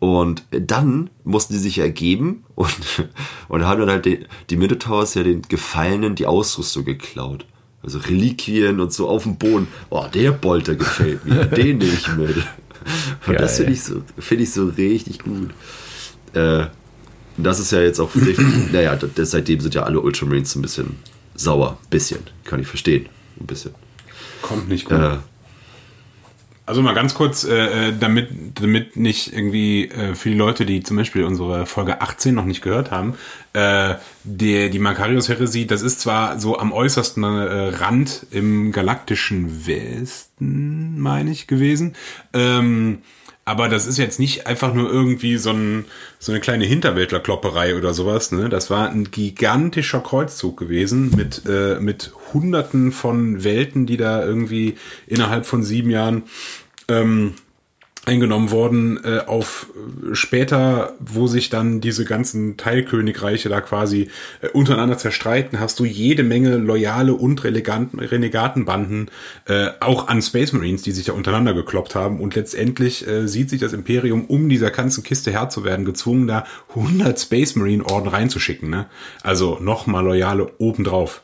Und 0.00 0.42
dann 0.50 1.10
mussten 1.22 1.52
die 1.52 1.60
sich 1.60 1.78
ergeben 1.78 2.44
und, 2.56 2.74
und 3.48 3.64
haben 3.64 3.78
dann 3.78 3.90
halt 3.90 4.04
den, 4.04 4.24
die 4.50 4.56
Minotaurs 4.56 5.14
ja 5.14 5.22
den 5.22 5.42
Gefallenen 5.42 6.16
die 6.16 6.26
Ausrüstung 6.26 6.84
geklaut. 6.84 7.46
Also 7.84 8.00
Reliquien 8.00 8.80
und 8.80 8.92
so 8.92 9.08
auf 9.08 9.22
dem 9.22 9.36
Boden. 9.36 9.68
Oh, 9.90 10.06
der 10.12 10.32
Bolter 10.32 10.74
gefällt 10.74 11.24
mir. 11.24 11.44
Den 11.44 11.78
nehme 11.78 11.92
ich 11.92 12.08
mit. 12.16 12.36
Und 13.28 13.40
das 13.40 13.58
Geil. 13.58 13.66
finde 13.66 13.72
ich, 13.74 13.84
so, 13.84 14.02
finde 14.18 14.42
ich 14.42 14.52
so 14.52 14.66
richtig 14.66 15.20
gut. 15.20 15.50
Äh, 16.32 16.66
das 17.36 17.60
ist 17.60 17.72
ja 17.72 17.80
jetzt 17.80 18.00
auch, 18.00 18.10
naja, 18.72 18.96
das, 18.96 19.30
seitdem 19.30 19.60
sind 19.60 19.74
ja 19.74 19.82
alle 19.82 20.00
Ultramarines 20.00 20.54
ein 20.56 20.62
bisschen 20.62 20.96
sauer. 21.34 21.78
Bisschen. 21.90 22.20
Kann 22.44 22.60
ich 22.60 22.66
verstehen. 22.66 23.06
Ein 23.40 23.46
bisschen. 23.46 23.74
kommt 24.42 24.68
nicht 24.68 24.86
gut. 24.86 24.98
Äh, 24.98 25.18
Also 26.68 26.82
mal 26.82 26.94
ganz 26.94 27.14
kurz, 27.14 27.44
äh, 27.44 27.90
äh, 27.90 27.92
damit, 27.98 28.28
damit 28.60 28.96
nicht 28.96 29.32
irgendwie 29.32 29.84
äh, 29.84 30.16
für 30.16 30.30
die 30.30 30.34
Leute, 30.34 30.66
die 30.66 30.82
zum 30.82 30.96
Beispiel 30.96 31.22
unsere 31.22 31.64
Folge 31.64 32.00
18 32.00 32.34
noch 32.34 32.44
nicht 32.44 32.60
gehört 32.60 32.90
haben, 32.90 33.14
äh, 33.52 33.94
die, 34.24 34.68
die 34.70 34.80
Makarios-Heresie, 34.80 35.66
das 35.66 35.82
ist 35.82 36.00
zwar 36.00 36.40
so 36.40 36.58
am 36.58 36.72
äußersten 36.72 37.22
äh, 37.22 37.68
Rand 37.76 38.26
im 38.32 38.72
galaktischen 38.72 39.66
Westen, 39.68 40.98
meine 40.98 41.30
ich, 41.30 41.46
gewesen, 41.46 41.94
ähm, 42.32 42.98
aber 43.46 43.68
das 43.68 43.86
ist 43.86 43.96
jetzt 43.96 44.18
nicht 44.18 44.48
einfach 44.48 44.74
nur 44.74 44.90
irgendwie 44.90 45.36
so, 45.36 45.50
ein, 45.50 45.84
so 46.18 46.32
eine 46.32 46.40
kleine 46.40 46.64
Hinterwäldlerklopperei 46.64 47.76
oder 47.76 47.94
sowas. 47.94 48.32
Ne? 48.32 48.48
Das 48.48 48.70
war 48.70 48.90
ein 48.90 49.12
gigantischer 49.12 50.00
Kreuzzug 50.00 50.56
gewesen 50.58 51.12
mit, 51.16 51.42
äh, 51.48 51.78
mit 51.78 52.10
Hunderten 52.34 52.90
von 52.90 53.44
Welten, 53.44 53.86
die 53.86 53.96
da 53.96 54.24
irgendwie 54.24 54.76
innerhalb 55.06 55.46
von 55.46 55.62
sieben 55.62 55.90
Jahren 55.90 56.24
ähm, 56.88 57.34
eingenommen 58.06 58.52
worden 58.52 59.00
äh, 59.04 59.18
auf 59.26 59.66
äh, 59.74 60.14
später, 60.14 60.94
wo 61.00 61.26
sich 61.26 61.50
dann 61.50 61.80
diese 61.80 62.04
ganzen 62.04 62.56
Teilkönigreiche 62.56 63.48
da 63.48 63.60
quasi 63.60 64.08
äh, 64.40 64.48
untereinander 64.48 64.96
zerstreiten, 64.96 65.58
hast 65.58 65.80
du 65.80 65.84
jede 65.84 66.22
Menge 66.22 66.56
loyale 66.56 67.14
und 67.14 67.42
Renegatenbanden, 67.44 69.10
äh, 69.46 69.70
auch 69.80 70.06
an 70.06 70.22
Space 70.22 70.52
Marines, 70.52 70.82
die 70.82 70.92
sich 70.92 71.06
da 71.06 71.12
untereinander 71.12 71.52
gekloppt 71.52 71.96
haben 71.96 72.20
und 72.20 72.36
letztendlich 72.36 73.06
äh, 73.06 73.26
sieht 73.26 73.50
sich 73.50 73.60
das 73.60 73.72
Imperium, 73.72 74.26
um 74.26 74.48
dieser 74.48 74.70
ganzen 74.70 75.02
Kiste 75.02 75.32
Herr 75.32 75.50
zu 75.50 75.64
werden, 75.64 75.84
gezwungen, 75.84 76.28
da 76.28 76.46
100 76.70 77.18
Space 77.20 77.56
Marine 77.56 77.84
Orden 77.84 78.08
reinzuschicken, 78.08 78.70
ne? 78.70 78.86
Also 79.22 79.58
nochmal 79.60 80.04
loyale 80.04 80.52
obendrauf. 80.58 81.22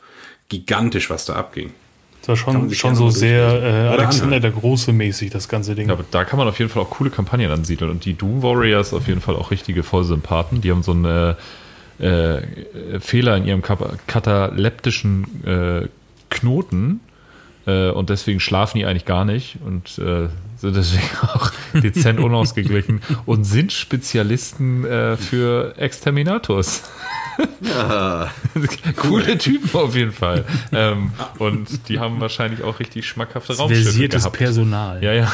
Gigantisch, 0.49 1.09
was 1.09 1.25
da 1.25 1.35
abging. 1.35 1.71
Das 2.25 2.29
war 2.29 2.37
schon, 2.37 2.73
schon 2.73 2.95
so 2.95 3.09
sehr 3.09 3.61
äh, 3.61 3.87
Alexander 3.89 4.39
der 4.39 4.51
Große 4.51 4.93
mäßig, 4.93 5.29
das 5.31 5.49
ganze 5.49 5.75
Ding. 5.75 5.87
Ja, 5.89 5.93
aber 5.93 6.05
da 6.09 6.23
kann 6.23 6.39
man 6.39 6.47
auf 6.47 6.57
jeden 6.57 6.71
Fall 6.71 6.81
auch 6.83 6.89
coole 6.89 7.09
Kampagnen 7.09 7.51
ansiedeln. 7.51 7.91
Und 7.91 8.05
die 8.05 8.13
Doom 8.13 8.41
Warriors 8.41 8.93
auf 8.93 9.07
jeden 9.09 9.19
Fall 9.19 9.35
auch 9.35 9.51
richtige 9.51 9.83
Vollsympathen. 9.83 10.61
Die 10.61 10.71
haben 10.71 10.83
so 10.83 10.93
einen 10.93 11.35
äh, 11.99 12.37
äh, 12.37 12.99
Fehler 13.01 13.35
in 13.35 13.45
ihrem 13.45 13.61
kap- 13.61 14.07
kataleptischen 14.07 15.45
äh, 15.45 15.87
Knoten. 16.29 17.01
Äh, 17.65 17.89
und 17.91 18.09
deswegen 18.09 18.39
schlafen 18.39 18.77
die 18.77 18.85
eigentlich 18.85 19.05
gar 19.05 19.25
nicht 19.25 19.57
und 19.65 19.97
äh, 19.99 20.27
sind 20.57 20.75
deswegen 20.75 21.03
auch 21.33 21.51
dezent 21.73 22.19
unausgeglichen 22.19 23.01
und 23.25 23.43
sind 23.43 23.71
Spezialisten 23.73 24.85
äh, 24.85 25.17
für 25.17 25.73
Exterminators. 25.77 26.83
Coole 28.95 29.37
Typen 29.37 29.69
auf 29.79 29.95
jeden 29.95 30.11
Fall. 30.11 30.45
ähm, 30.71 31.11
und 31.39 31.89
die 31.89 31.99
haben 31.99 32.19
wahrscheinlich 32.21 32.61
auch 32.63 32.79
richtig 32.79 33.07
schmackhafte 33.07 33.57
Raumschiffe 33.57 33.83
Versiertes 33.83 34.23
gehabt. 34.23 34.37
Personal. 34.37 35.03
Ja, 35.03 35.13
ja. 35.13 35.31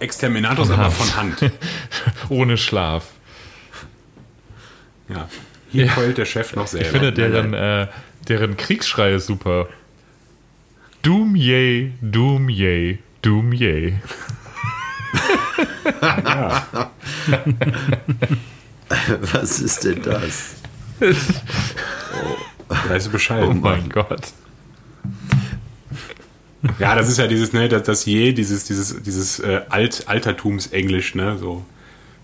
Exterminators 0.00 0.70
aber 0.70 0.90
von 0.90 1.16
Hand. 1.16 1.52
Ohne 2.28 2.56
Schlaf. 2.58 3.04
Ja. 5.08 5.28
Hier 5.70 5.86
Ja. 5.86 5.96
heult 5.96 6.18
der 6.18 6.24
Chef 6.24 6.54
noch 6.56 6.66
selber. 6.66 6.86
Ich 6.86 6.92
finde 6.92 7.12
deren, 7.12 7.54
äh, 7.54 7.86
deren 8.28 8.56
Kriegsschrei 8.56 9.12
ist 9.12 9.26
super. 9.26 9.68
Doom 11.02 11.36
yay, 11.36 11.92
Doom 12.00 12.48
yay, 12.48 12.98
Doom 13.22 13.52
yay. 13.52 13.98
was 19.32 19.60
ist 19.60 19.84
denn 19.84 20.02
das? 20.02 20.54
Weißt 22.88 23.06
du 23.06 23.10
Bescheid? 23.10 23.44
Oh 23.48 23.52
mein 23.54 23.88
Gott. 23.88 24.32
Ja, 26.78 26.94
das 26.94 27.08
ist 27.08 27.18
ja 27.18 27.26
dieses, 27.26 27.52
ne, 27.52 27.68
das, 27.68 27.82
das 27.82 28.06
je, 28.06 28.32
dieses, 28.32 28.64
dieses, 28.64 29.02
dieses 29.02 29.38
äh, 29.40 29.62
Alt, 29.68 30.04
Altertumsenglisch, 30.06 31.14
ne, 31.14 31.36
so. 31.38 31.64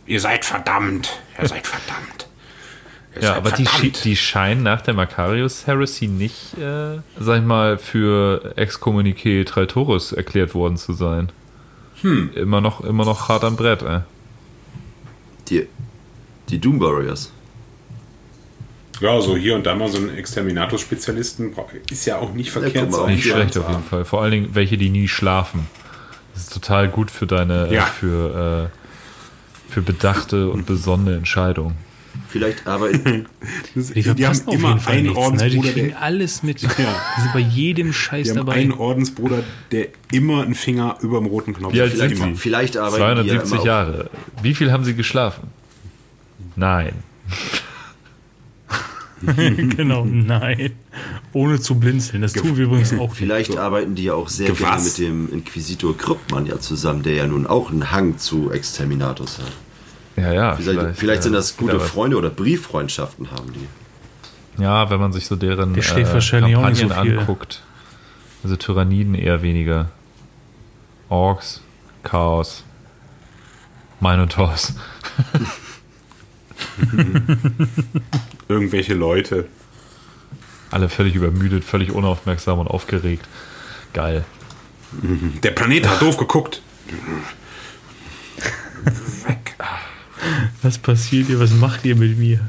Ihr 0.06 0.20
seid 0.20 0.44
verdammt, 0.47 1.20
ihr 1.40 1.47
seid 1.47 1.66
verdammt. 1.66 2.26
Ihr 3.14 3.22
Ja, 3.22 3.28
seid 3.28 3.36
aber 3.36 3.51
die, 3.52 3.66
verdammt. 3.66 4.05
die 4.05 4.16
scheinen 4.16 4.62
nach 4.62 4.80
der 4.80 4.94
Macarius 4.94 5.66
Heresy 5.66 6.06
nicht, 6.06 6.56
äh, 6.59 6.98
sag 7.18 7.40
ich 7.40 7.44
mal, 7.44 7.76
für 7.76 8.55
Excommunique 8.56 9.44
Traitoris 9.44 10.12
erklärt 10.12 10.55
worden 10.55 10.78
zu 10.78 10.94
sein. 10.94 11.30
Hm. 12.01 12.30
Immer 12.34 12.62
noch, 12.62 12.80
immer 12.82 13.05
noch 13.05 13.28
hart 13.28 13.44
am 13.44 13.56
Brett, 13.56 13.82
ey. 13.82 14.01
Die, 15.48 15.66
die 16.51 16.59
Doom 16.59 16.81
Warriors. 16.81 17.32
Ja, 19.01 19.18
so 19.20 19.35
hier 19.36 19.55
und 19.55 19.64
da 19.64 19.74
mal 19.74 19.89
so 19.89 19.97
einen 19.97 20.14
Exterminatus-Spezialisten 20.14 21.52
bra- 21.52 21.64
ist 21.90 22.05
ja 22.05 22.18
auch 22.18 22.35
nicht 22.35 22.51
verkehrt. 22.51 22.74
guck 22.74 22.90
mal, 22.90 22.97
so 22.98 23.06
Nicht 23.06 23.24
Ja, 23.24 23.35
schlecht 23.36 23.56
auf 23.56 23.68
jeden. 23.68 23.82
Fall. 23.82 24.05
Vor 24.05 24.20
allen 24.22 24.32
Dingen 24.32 24.48
welche, 24.52 24.77
die 24.77 24.90
nie 24.90 25.09
schlafen. 25.09 25.66
Das 26.35 26.43
ist 26.44 26.52
total 26.52 26.89
gut 26.89 27.10
für 27.10 27.27
deine, 27.27 27.72
Ja. 27.72 27.85
äh, 27.85 27.86
für, 27.86 28.70
äh, 28.70 29.70
für 29.72 29.81
bedachte 29.81 30.51
und 30.51 30.66
besonnene 30.66 31.16
Entscheidungen. 31.16 31.77
Vielleicht 32.28 32.66
arbeiten, 32.66 33.27
Die 33.74 34.02
Die 34.02 34.27
haben 34.27 34.40
immer 34.48 34.68
jeden 34.68 34.81
Fall 34.81 34.93
einen 34.94 35.02
nichts, 35.05 35.16
ne? 35.31 35.39
Die 35.48 35.56
Ordensbruder, 35.56 35.72
kriegen 35.72 35.89
der, 35.90 36.02
alles 36.02 36.43
mit. 36.43 36.60
Ja. 36.62 36.68
Die 37.16 37.20
sind 37.22 37.32
bei 37.32 37.39
jedem 37.40 37.93
Scheiß 37.93 38.24
die 38.24 38.31
haben 38.31 38.47
dabei. 38.47 38.55
einen 38.60 38.72
Ordensbruder, 38.72 39.43
der 39.70 39.86
immer 40.12 40.43
einen 40.43 40.55
Finger 40.55 40.98
über 41.01 41.18
dem 41.18 41.27
roten 41.27 41.55
Knopf 41.55 41.72
Wie 41.72 41.81
alt 41.81 41.93
hat. 41.98 42.36
vielleicht 42.36 42.77
arbeiten 42.77 43.22
die 43.24 43.31
ja 43.31 43.43
270 43.44 43.52
immer 43.52 43.60
auf, 43.60 43.66
Jahre. 43.66 44.10
Wie 44.43 44.55
viel 44.55 44.72
haben 44.72 44.85
sie 44.85 44.94
geschlafen? 44.94 45.48
Nein. 46.60 46.92
genau, 49.76 50.04
nein. 50.04 50.72
Ohne 51.32 51.58
zu 51.58 51.76
blinzeln. 51.76 52.20
Das 52.20 52.34
tun 52.34 52.56
wir 52.58 52.64
übrigens 52.66 52.92
auch. 52.98 53.14
Vielleicht 53.14 53.56
arbeiten 53.56 53.94
die 53.94 54.04
ja 54.04 54.14
auch 54.14 54.28
sehr 54.28 54.48
Gewass. 54.48 54.96
gerne 54.96 55.14
mit 55.14 55.30
dem 55.30 55.38
Inquisitor 55.38 55.96
Kryptmann 55.96 56.44
ja 56.44 56.58
zusammen, 56.58 57.02
der 57.02 57.14
ja 57.14 57.26
nun 57.26 57.46
auch 57.46 57.70
einen 57.70 57.90
Hang 57.90 58.18
zu 58.18 58.50
Exterminatus 58.50 59.38
hat. 59.38 59.52
Ja, 60.22 60.32
ja. 60.34 60.56
Vielleicht, 60.56 60.98
vielleicht, 60.98 61.22
sind 61.22 61.32
äh, 61.32 61.36
das 61.36 61.56
gute 61.56 61.80
was. 61.80 61.88
Freunde 61.88 62.18
oder 62.18 62.28
Brieffreundschaften 62.28 63.30
haben 63.30 63.52
die. 63.54 64.62
Ja, 64.62 64.90
wenn 64.90 65.00
man 65.00 65.14
sich 65.14 65.26
so 65.26 65.36
deren 65.36 65.72
Der 65.72 65.82
nicht 65.94 66.22
so 66.22 66.38
Kampagnen 66.38 66.74
viel. 66.74 66.92
anguckt. 66.92 67.62
Also 68.42 68.56
Tyranniden 68.56 69.14
eher 69.14 69.40
weniger. 69.40 69.90
Orks, 71.08 71.62
Chaos, 72.02 72.64
Minotaurs. 74.00 74.74
Irgendwelche 78.48 78.94
Leute. 78.94 79.46
Alle 80.70 80.88
völlig 80.88 81.14
übermüdet, 81.14 81.64
völlig 81.64 81.90
unaufmerksam 81.92 82.58
und 82.58 82.68
aufgeregt. 82.68 83.26
Geil. 83.92 84.24
Der 85.42 85.50
Planet 85.50 85.88
hat 85.88 86.00
doof 86.02 86.16
geguckt. 86.16 86.62
Was 90.62 90.78
passiert 90.78 91.26
hier? 91.28 91.40
Was 91.40 91.52
macht 91.52 91.84
ihr 91.84 91.96
mit 91.96 92.18
mir? 92.18 92.40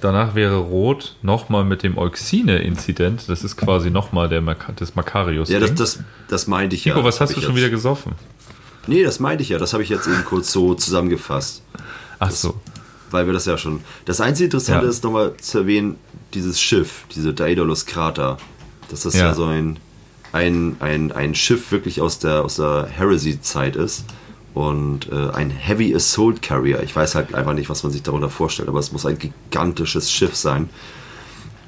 Danach 0.00 0.34
wäre 0.34 0.56
Rot 0.56 1.16
nochmal 1.20 1.64
mit 1.64 1.82
dem 1.82 1.98
Euxine-Inzident. 1.98 3.28
Das 3.28 3.44
ist 3.44 3.56
quasi 3.56 3.90
nochmal 3.90 4.28
der 4.28 4.40
Mac 4.40 4.74
des 4.76 4.94
Macarius. 4.94 5.50
Ja, 5.50 5.60
das, 5.60 5.74
das, 5.74 5.98
das 6.28 6.46
meinte 6.46 6.74
ich 6.76 6.84
ja. 6.86 6.94
Nico, 6.94 7.04
was 7.04 7.16
Das 7.18 7.28
hast 7.30 7.36
du 7.36 7.40
schon 7.42 7.50
jetzt- 7.50 7.58
wieder 7.58 7.70
gesoffen? 7.70 8.12
Nee, 8.86 9.02
das 9.04 9.20
meinte 9.20 9.42
ich 9.42 9.50
ja. 9.50 9.58
Das 9.58 9.74
habe 9.74 9.82
ich 9.82 9.88
jetzt 9.90 10.06
eben 10.06 10.24
kurz 10.24 10.50
so 10.52 10.74
zusammengefasst. 10.74 11.62
Ach 12.18 12.30
so. 12.30 12.60
Weil 13.12 13.26
wir 13.26 13.32
das 13.32 13.46
ja 13.46 13.56
schon. 13.58 13.80
Das 14.04 14.20
einzige 14.20 14.46
Interessante 14.46 14.84
Ja. 14.84 14.90
ist 14.90 15.04
nochmal 15.04 15.34
zu 15.36 15.58
erwähnen, 15.58 15.96
dieses 16.34 16.60
Schiff, 16.60 17.04
diese 17.14 17.32
Daedalus 17.34 17.86
Krater. 17.86 18.38
Dass 18.90 19.02
das 19.02 19.14
ja, 19.14 19.26
Ja. 19.26 19.34
so 19.34 19.44
ein, 19.44 19.78
ein, 20.32 20.76
ein, 20.80 21.12
ein 21.12 21.34
Schiff 21.34 21.70
wirklich 21.72 22.00
aus 22.00 22.18
der, 22.18 22.44
aus 22.44 22.56
der 22.56 22.86
Heresy-Zeit 22.90 23.76
ist. 23.76 24.04
Und 24.54 25.10
äh, 25.10 25.30
ein 25.34 25.50
Heavy 25.50 25.94
Assault 25.94 26.42
Carrier. 26.42 26.82
Ich 26.82 26.94
weiß 26.94 27.14
halt 27.14 27.34
einfach 27.34 27.54
nicht, 27.54 27.70
was 27.70 27.82
man 27.84 27.92
sich 27.92 28.02
darunter 28.02 28.28
vorstellt, 28.28 28.68
aber 28.68 28.80
es 28.80 28.92
muss 28.92 29.06
ein 29.06 29.18
gigantisches 29.18 30.10
Schiff 30.12 30.34
sein. 30.36 30.68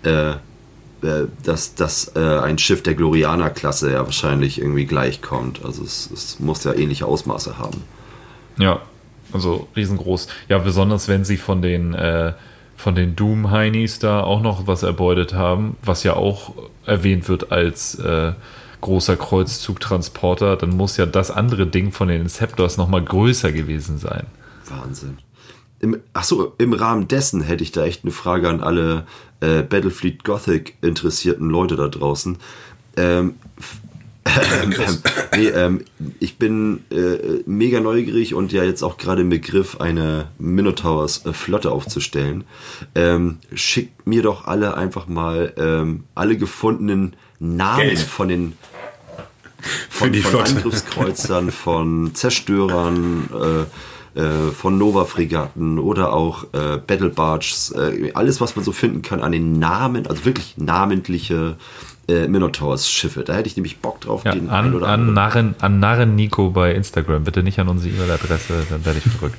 Äh, 0.03 0.31
äh, 0.31 1.27
dass 1.43 1.75
das 1.75 2.12
äh, 2.15 2.21
ein 2.21 2.59
Schiff 2.59 2.83
der 2.83 2.95
Glorianer-Klasse 2.95 3.93
ja 3.93 4.05
wahrscheinlich 4.05 4.59
irgendwie 4.61 4.85
gleichkommt. 4.87 5.65
Also 5.65 5.83
es, 5.83 6.11
es 6.12 6.41
muss 6.41 6.65
ja 6.65 6.75
ähnliche 6.75 7.07
Ausmaße 7.07 7.57
haben. 7.59 7.83
Ja, 8.59 8.81
also 9.35 9.69
riesengroß. 9.77 10.28
Ja, 10.48 10.59
besonders 10.59 11.09
wenn 11.09 11.24
sie 11.24 11.36
von 11.36 11.62
den, 11.62 11.94
äh, 11.94 12.32
von 12.77 12.94
den 12.94 13.16
Doom-Heinis 13.16 13.98
da 13.98 14.23
auch 14.23 14.40
noch 14.40 14.66
was 14.66 14.82
erbeutet 14.82 15.35
haben, 15.35 15.77
was 15.82 16.02
ja 16.02 16.15
auch 16.15 16.55
erwähnt 16.86 17.28
wird 17.28 17.52
als 17.52 17.97
äh, 17.97 18.32
großer 18.81 19.16
Kreuzzugtransporter, 19.16 20.56
dann 20.56 20.70
muss 20.70 20.97
ja 20.97 21.06
das 21.06 21.31
andere 21.31 21.66
Ding 21.66 21.90
von 21.90 22.09
den 22.09 22.23
Inceptors 22.23 22.77
nochmal 22.77 23.02
größer 23.02 23.51
gewesen 23.51 23.98
sein. 23.98 24.27
Wahnsinn. 24.69 25.19
Im, 25.81 26.01
achso, 26.12 26.52
im 26.59 26.73
Rahmen 26.73 27.09
dessen 27.09 27.43
hätte 27.43 27.62
ich 27.62 27.73
da 27.73 27.85
echt 27.85 28.05
eine 28.05 28.12
Frage 28.12 28.48
an 28.48 28.61
alle 28.61 29.06
äh, 29.40 29.62
Battlefleet 29.62 30.24
Gothic 30.24 30.77
interessierten 30.82 31.48
Leute 31.51 31.77
da 31.77 31.89
draußen. 31.89 32.39
Ähm, 32.97 33.35
nee, 35.36 35.48
ähm, 35.48 35.85
ich 36.20 36.39
bin 36.39 36.85
äh, 36.90 37.43
mega 37.47 37.81
neugierig 37.81 38.35
und 38.35 38.52
ja 38.52 38.65
jetzt 38.65 38.82
auch 38.82 38.97
gerade 38.97 39.23
im 39.23 39.31
Begriff, 39.31 39.81
eine 39.81 40.28
Minotaurs 40.39 41.24
äh, 41.27 41.32
Flotte 41.32 41.70
aufzustellen. 41.70 42.44
Ähm, 42.94 43.39
schickt 43.55 44.06
mir 44.06 44.23
doch 44.23 44.47
alle 44.47 44.77
einfach 44.77 45.06
mal 45.06 45.52
ähm, 45.56 46.05
alle 46.15 46.36
gefundenen 46.36 47.16
Namen 47.39 47.89
Geld. 47.89 47.98
von 47.98 48.28
den 48.28 48.52
von, 49.89 50.12
von 50.12 50.23
Flotte. 50.23 50.56
Angriffskreuzern, 50.56 51.51
von 51.51 52.15
Zerstörern, 52.15 53.28
äh, 53.32 54.20
äh, 54.20 54.52
von 54.52 54.78
Nova-Fregatten 54.78 55.78
oder 55.78 56.12
auch 56.12 56.44
äh, 56.52 56.78
Battle 56.78 57.11
Barges, 57.11 57.73
äh, 57.73 58.12
alles, 58.15 58.40
was 58.40 58.56
man 58.56 58.65
so 58.65 58.73
finden 58.73 59.02
kann 59.02 59.20
an 59.20 59.32
den 59.32 59.59
Namen, 59.59 60.06
also 60.06 60.24
wirklich 60.24 60.55
namentliche 60.56 61.56
äh, 62.09 62.29
Minotaurs-Schiffe. 62.29 63.23
Da 63.25 63.35
hätte 63.35 63.49
ich 63.49 63.57
nämlich 63.57 63.79
Bock 63.79 64.01
drauf, 64.01 64.25
Ja, 64.25 64.33
den 64.33 64.49
an, 64.51 64.75
oder 64.75 64.89
an. 64.89 65.13
Narren, 65.15 65.55
an 65.61 65.81
Narren 65.81 66.15
Nico 66.15 66.51
bei 66.51 66.75
Instagram. 66.75 67.25
Bitte 67.25 67.43
nicht 67.43 67.59
an 67.59 67.69
unsere 67.69 67.95
E-Mail-Adresse, 67.95 68.67
dann 68.71 68.85
werde 68.85 69.01
ich 69.05 69.11
verrückt. 69.13 69.39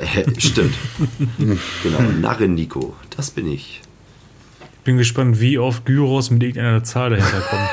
Äh, 0.00 0.40
stimmt. 0.40 0.74
genau, 1.82 2.00
Narren 2.20 2.54
Nico, 2.54 2.94
das 3.16 3.30
bin 3.30 3.50
ich. 3.50 3.80
Bin 4.84 4.96
gespannt, 4.96 5.40
wie 5.40 5.58
oft 5.58 5.84
Gyros 5.84 6.30
mit 6.30 6.42
irgendeiner 6.42 6.82
Zahl 6.84 7.10
dahinter 7.10 7.40
kommt. 7.40 7.62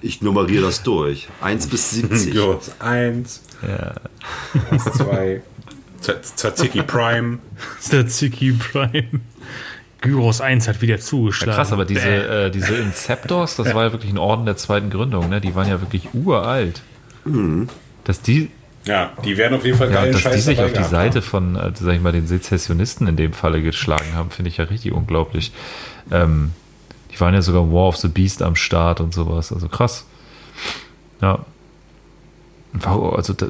Ich 0.00 0.22
nummeriere 0.22 0.62
das 0.62 0.84
durch. 0.84 1.26
1 1.40 1.66
bis 1.66 1.90
70. 1.90 2.30
Gyros 2.32 2.70
1, 2.78 3.42
Ja. 3.66 3.94
2, 4.78 5.42
Tzatziki 6.00 6.82
Prime. 6.82 7.38
Tzatziki 7.80 8.52
Prime. 8.52 9.08
Gyros 10.02 10.40
1 10.40 10.68
hat 10.68 10.82
wieder 10.82 11.00
zugeschlagen. 11.00 11.56
Krass, 11.56 11.72
aber 11.72 11.84
diese, 11.84 12.08
äh, 12.08 12.50
diese 12.50 12.76
Inceptors, 12.76 13.56
das 13.56 13.72
war 13.74 13.84
ja 13.84 13.92
wirklich 13.92 14.12
ein 14.12 14.18
Orden 14.18 14.44
der 14.44 14.56
zweiten 14.56 14.90
Gründung, 14.90 15.28
ne? 15.28 15.40
Die 15.40 15.54
waren 15.54 15.68
ja 15.68 15.80
wirklich 15.80 16.08
uralt. 16.12 16.82
Dass 18.04 18.20
die, 18.20 18.50
Ja, 18.84 19.12
die 19.24 19.36
werden 19.36 19.54
auf 19.56 19.64
jeden 19.64 19.78
Fall 19.78 19.88
ja, 19.90 19.94
geilen 19.94 20.12
dass 20.12 20.22
die 20.22 20.28
Scheiß 20.28 20.44
sich 20.44 20.56
dabei 20.56 20.72
auf 20.72 20.76
die 20.76 20.90
Seite 20.90 21.22
von, 21.22 21.56
äh, 21.56 21.70
sag 21.74 21.94
ich 21.94 22.00
mal, 22.00 22.12
den 22.12 22.26
Sezessionisten 22.26 23.06
in 23.06 23.16
dem 23.16 23.32
Falle 23.32 23.62
geschlagen 23.62 24.14
haben, 24.14 24.30
finde 24.30 24.50
ich 24.50 24.56
ja 24.56 24.64
richtig 24.64 24.92
unglaublich. 24.92 25.52
Ähm, 26.10 26.50
die 27.12 27.20
waren 27.20 27.34
ja 27.34 27.42
sogar 27.42 27.70
War 27.72 27.88
of 27.88 27.96
the 27.96 28.08
Beast 28.08 28.42
am 28.42 28.56
Start 28.56 29.00
und 29.00 29.14
sowas. 29.14 29.52
Also 29.52 29.68
krass. 29.68 30.04
Ja. 31.20 31.44
Wow, 32.72 33.14
also 33.14 33.34
da, 33.34 33.46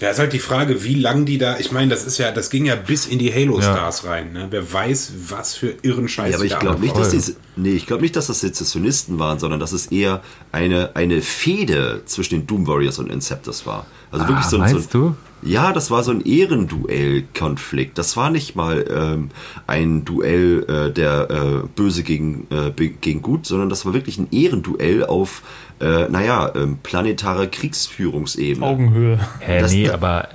Ja, 0.00 0.10
ist 0.10 0.18
halt 0.18 0.32
die 0.32 0.40
Frage, 0.40 0.82
wie 0.82 0.94
lang 0.94 1.24
die 1.24 1.38
da. 1.38 1.56
Ich 1.58 1.70
meine, 1.70 1.88
das 1.90 2.04
ist 2.04 2.18
ja, 2.18 2.32
das 2.32 2.50
ging 2.50 2.64
ja 2.66 2.74
bis 2.74 3.06
in 3.06 3.18
die 3.20 3.32
Halo-Stars 3.32 4.04
rein. 4.04 4.32
Ne? 4.32 4.48
Wer 4.50 4.72
weiß, 4.72 5.12
was 5.28 5.54
für 5.54 5.74
irren 5.82 6.08
Scheiß 6.08 6.30
Ja, 6.32 6.36
aber 6.36 6.44
ich 6.44 6.52
da 6.52 6.58
glaube 6.58 6.80
nicht, 6.80 6.96
dass 6.96 7.10
die, 7.10 7.34
nee, 7.56 7.70
ich 7.72 7.86
glaube 7.86 8.02
nicht, 8.02 8.16
dass 8.16 8.26
das 8.26 8.40
Sezessionisten 8.40 9.18
waren, 9.20 9.38
sondern 9.38 9.60
dass 9.60 9.70
es 9.72 9.86
eher 9.86 10.20
eine, 10.50 10.96
eine 10.96 11.22
Fehde 11.22 12.02
zwischen 12.06 12.34
den 12.40 12.46
Doom 12.46 12.66
Warriors 12.66 12.98
und 12.98 13.10
Inceptors 13.10 13.66
war. 13.66 13.86
Also 14.10 14.26
wirklich 14.26 14.46
Ah, 14.46 14.48
so, 14.50 14.56
ein- 14.60 14.68
so 14.68 14.74
meinst 14.76 14.94
ein, 14.94 15.00
du? 15.00 15.16
Ja, 15.44 15.72
das 15.72 15.90
war 15.90 16.02
so 16.02 16.10
ein 16.10 16.22
Ehrenduell-Konflikt. 16.24 17.98
Das 17.98 18.16
war 18.16 18.30
nicht 18.30 18.56
mal 18.56 18.84
ähm, 18.90 19.28
ein 19.66 20.04
Duell 20.04 20.64
äh, 20.68 20.92
der 20.92 21.28
äh, 21.30 21.66
Böse 21.76 22.02
gegen, 22.02 22.46
äh, 22.50 22.70
gegen 22.70 23.22
Gut, 23.22 23.46
sondern 23.46 23.68
das 23.68 23.84
war 23.86 23.92
wirklich 23.94 24.18
ein 24.18 24.28
Ehrenduell 24.32 25.04
auf, 25.04 25.42
äh, 25.80 26.08
naja, 26.08 26.50
ähm, 26.54 26.78
planetarer 26.82 27.46
Kriegsführungsebene. 27.46 28.64
Augenhöhe. 28.66 29.18
Hä, 29.40 29.60
Das- 29.60 29.72
nee, 29.72 29.90
aber 29.90 30.28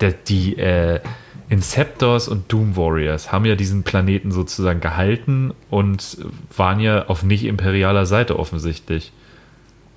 der, 0.00 0.12
die 0.12 0.56
äh, 0.58 1.00
Inceptors 1.48 2.26
und 2.28 2.50
Doom 2.52 2.76
Warriors 2.76 3.30
haben 3.32 3.44
ja 3.44 3.54
diesen 3.54 3.82
Planeten 3.82 4.32
sozusagen 4.32 4.80
gehalten 4.80 5.52
und 5.70 6.18
waren 6.56 6.80
ja 6.80 7.06
auf 7.06 7.22
nicht 7.22 7.44
imperialer 7.44 8.04
Seite 8.06 8.38
offensichtlich. 8.38 9.12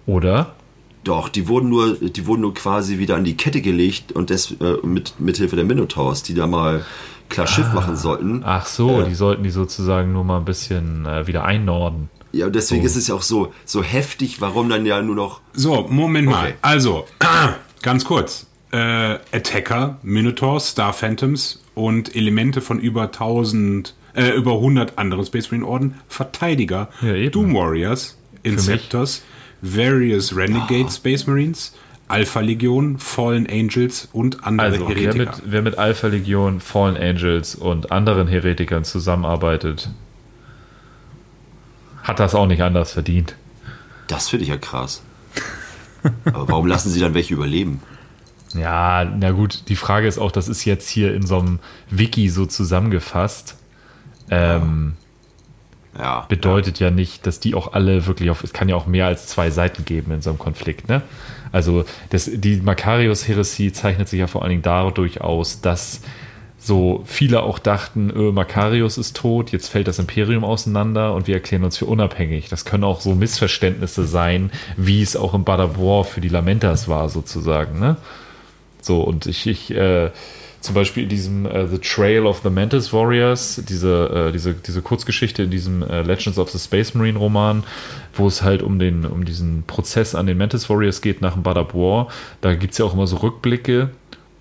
Oder? 0.06 0.54
Doch, 1.04 1.30
die 1.30 1.48
wurden 1.48 1.70
nur, 1.70 1.96
die 1.96 2.26
wurden 2.28 2.42
nur 2.42 2.54
quasi 2.54 2.98
wieder 3.00 3.16
an 3.16 3.24
die 3.24 3.38
Kette 3.38 3.62
gelegt 3.62 4.12
und 4.12 4.30
das 4.30 4.52
äh, 4.60 4.86
mit, 4.86 5.20
mit 5.20 5.38
Hilfe 5.38 5.56
der 5.56 5.66
Minotaurs, 5.66 6.24
die 6.24 6.34
da 6.34 6.46
mal 6.46 6.86
klar 7.30 7.48
Schiff 7.48 7.72
machen 7.74 7.96
sollten. 7.96 8.42
Ach 8.46 8.66
so, 8.66 9.02
Äh. 9.02 9.06
die 9.10 9.16
sollten 9.16 9.44
die 9.44 9.50
sozusagen 9.50 10.12
nur 10.14 10.24
mal 10.24 10.38
ein 10.40 10.46
bisschen 10.46 11.06
äh, 11.06 11.26
wieder 11.28 11.46
einnorden. 11.46 12.10
Ja, 12.32 12.46
und 12.48 12.56
deswegen 12.56 12.82
So. 12.82 12.86
ist 12.88 12.96
es 12.96 13.08
ja 13.08 13.16
auch 13.16 13.22
so, 13.22 13.54
so 13.66 13.82
heftig, 13.82 14.42
warum 14.42 14.70
dann 14.70 14.86
ja 14.86 15.02
nur 15.02 15.16
noch. 15.16 15.42
So, 15.54 15.88
Moment 15.90 16.28
mal. 16.28 16.46
Okay. 16.50 16.54
Also, 16.62 17.06
ganz 17.82 18.06
kurz. 18.06 18.46
Äh, 18.72 19.18
Attacker, 19.32 19.98
Minotaurs, 20.04 20.70
Star 20.70 20.94
Phantoms 20.94 21.64
und 21.74 22.16
Elemente 22.16 22.62
von 22.62 22.80
über 22.80 23.04
1000, 23.04 23.96
äh, 24.14 24.30
über 24.36 24.54
100 24.56 24.98
anderen 25.00 25.26
Space 25.26 25.50
Marine 25.50 25.66
Orden, 25.66 25.96
Verteidiger, 26.08 26.90
Ja. 27.02 27.30
Doom 27.30 27.56
Warriors, 27.56 28.16
Inceptors, 28.44 29.24
various 29.62 30.36
Renegade 30.36 30.90
Space 30.92 31.26
Marines, 31.28 31.76
Alpha 32.08 32.40
Legion, 32.40 32.98
Fallen 32.98 33.48
Angels 33.48 34.08
und 34.14 34.44
andere 34.44 34.68
Also, 34.68 34.88
wer 34.90 34.96
Heretiker. 34.96 35.26
mit, 35.32 35.42
wer 35.46 35.62
mit 35.62 35.78
Alpha 35.78 36.08
Legion, 36.08 36.60
Fallen 36.60 36.98
Angels 36.98 37.56
und 37.56 37.92
anderen 37.92 38.28
Heretikern 38.28 38.84
zusammenarbeitet, 38.84 39.90
hat 42.04 42.20
das 42.20 42.34
auch 42.36 42.48
nicht 42.48 42.64
anders 42.64 42.94
verdient. 42.94 43.36
Das 44.08 44.30
finde 44.30 44.44
ich 44.44 44.50
ja 44.50 44.58
krass. 44.58 45.04
Aber 46.26 46.48
warum 46.48 46.66
lassen 46.66 46.90
sie 46.90 47.00
dann 47.00 47.14
welche 47.14 47.34
überleben? 47.34 47.82
Ja, 48.56 49.06
na 49.06 49.30
gut, 49.32 49.64
die 49.68 49.76
Frage 49.76 50.08
ist 50.08 50.18
auch, 50.18 50.32
das 50.32 50.48
ist 50.48 50.66
jetzt 50.66 50.90
hier 50.90 51.14
in 51.14 51.28
so 51.28 51.38
einem 51.38 51.60
Wiki 51.92 52.30
so 52.30 52.46
zusammengefasst. 52.48 53.58
Ähm, 54.32 54.94
Ja. 54.96 55.09
Bedeutet 56.28 56.80
ja 56.80 56.92
nicht, 56.92 57.26
dass 57.26 57.40
die 57.40 57.56
auch 57.56 57.74
alle 57.74 58.06
wirklich 58.06 58.30
auf, 58.30 58.44
es 58.44 58.54
kann 58.54 58.70
ja 58.70 58.76
auch 58.76 58.86
mehr 58.86 59.08
als 59.08 59.28
zwei 59.28 59.50
Seiten 59.50 59.86
geben 59.86 60.12
in 60.12 60.22
so 60.22 60.30
einem 60.30 60.40
Konflikt, 60.40 60.88
ne? 60.88 61.02
Also 61.52 61.84
das, 62.12 62.30
die 62.32 62.58
Makarios-Heresie 62.58 63.72
zeichnet 63.74 64.08
sich 64.08 64.20
ja 64.20 64.28
vor 64.28 64.44
allen 64.44 64.52
Dingen 64.52 64.62
dadurch 64.62 65.22
aus, 65.22 65.62
dass 65.62 66.02
so 66.60 67.02
viele 67.06 67.42
auch 67.42 67.58
dachten, 67.58 68.12
öh, 68.16 68.32
Makarios 68.32 68.98
ist 68.98 69.16
tot, 69.16 69.52
jetzt 69.52 69.70
fällt 69.70 69.88
das 69.88 69.98
Imperium 69.98 70.44
auseinander 70.44 71.16
und 71.16 71.26
wir 71.26 71.36
erklären 71.36 71.64
uns 71.64 71.78
für 71.78 71.86
unabhängig. 71.86 72.50
Das 72.50 72.66
können 72.66 72.84
auch 72.84 73.02
so 73.02 73.16
Missverständnisse 73.16 74.06
sein, 74.06 74.52
wie 74.78 75.02
es 75.02 75.16
auch 75.16 75.34
im 75.34 75.44
Bad 75.44 75.60
of 75.60 75.78
War 75.80 76.04
für 76.04 76.22
die 76.22 76.30
Lamentas 76.30 76.88
war, 76.88 77.10
sozusagen, 77.10 77.80
ne? 77.80 77.98
So, 78.82 79.02
und 79.02 79.26
ich, 79.26 79.48
ich 79.48 79.72
äh, 79.72 80.12
zum 80.62 80.76
Beispiel 80.76 81.04
in 81.04 81.10
diesem 81.10 81.46
äh, 81.46 81.68
The 81.68 81.78
Trail 81.78 82.26
of 82.26 82.42
the 82.44 82.50
Mantis 82.50 82.92
Warriors, 82.92 83.62
diese, 83.68 84.28
äh, 84.30 84.32
diese, 84.32 84.54
diese 84.54 84.82
Kurzgeschichte 84.82 85.44
in 85.44 85.52
diesem 85.52 85.84
äh, 85.84 86.02
Legends 86.02 86.38
of 86.38 86.50
the 86.50 86.60
Space 86.60 86.94
Marine 86.94 87.18
Roman, 87.18 87.64
wo 88.14 88.28
es 88.28 88.42
halt 88.42 88.62
um, 88.62 88.80
den, 88.80 89.06
um 89.06 89.26
diesen 89.26 89.64
Prozess 89.64 90.16
an 90.16 90.28
den 90.28 90.38
Mantis 90.38 90.70
Warriors 90.70 91.02
geht 91.02 91.22
nach 91.22 91.34
dem 91.34 91.44
Bad 91.44 91.74
War, 91.74 92.08
da 92.42 92.56
gibt 92.56 92.74
es 92.74 92.78
ja 92.78 92.86
auch 92.86 92.94
immer 92.94 93.08
so 93.08 93.18
Rückblicke 93.18 93.90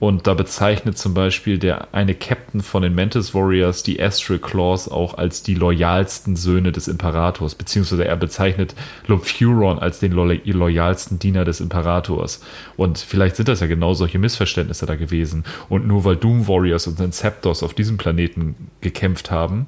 und 0.00 0.28
da 0.28 0.34
bezeichnet 0.34 0.96
zum 0.96 1.12
Beispiel 1.12 1.58
der 1.58 1.92
eine 1.92 2.14
Captain 2.14 2.60
von 2.60 2.82
den 2.82 2.94
Mantis 2.94 3.34
Warriors 3.34 3.82
die 3.82 4.00
Astral 4.00 4.38
Claws 4.38 4.88
auch 4.88 5.18
als 5.18 5.42
die 5.42 5.54
loyalsten 5.54 6.36
Söhne 6.36 6.70
des 6.70 6.86
Imperators, 6.86 7.56
beziehungsweise 7.56 8.04
er 8.04 8.16
bezeichnet 8.16 8.76
Lophuron 9.08 9.80
als 9.80 9.98
den 9.98 10.12
lo 10.12 10.24
loyalsten 10.24 11.18
Diener 11.18 11.44
des 11.44 11.60
Imperators. 11.60 12.40
Und 12.76 12.98
vielleicht 12.98 13.36
sind 13.36 13.48
das 13.48 13.58
ja 13.60 13.66
genau 13.66 13.92
solche 13.94 14.20
Missverständnisse 14.20 14.86
da 14.86 14.94
gewesen. 14.94 15.44
Und 15.68 15.86
nur 15.88 16.04
weil 16.04 16.16
Doom 16.16 16.46
Warriors 16.46 16.86
und 16.86 17.00
Inceptors 17.00 17.64
auf 17.64 17.74
diesem 17.74 17.96
Planeten 17.96 18.54
gekämpft 18.80 19.32
haben 19.32 19.66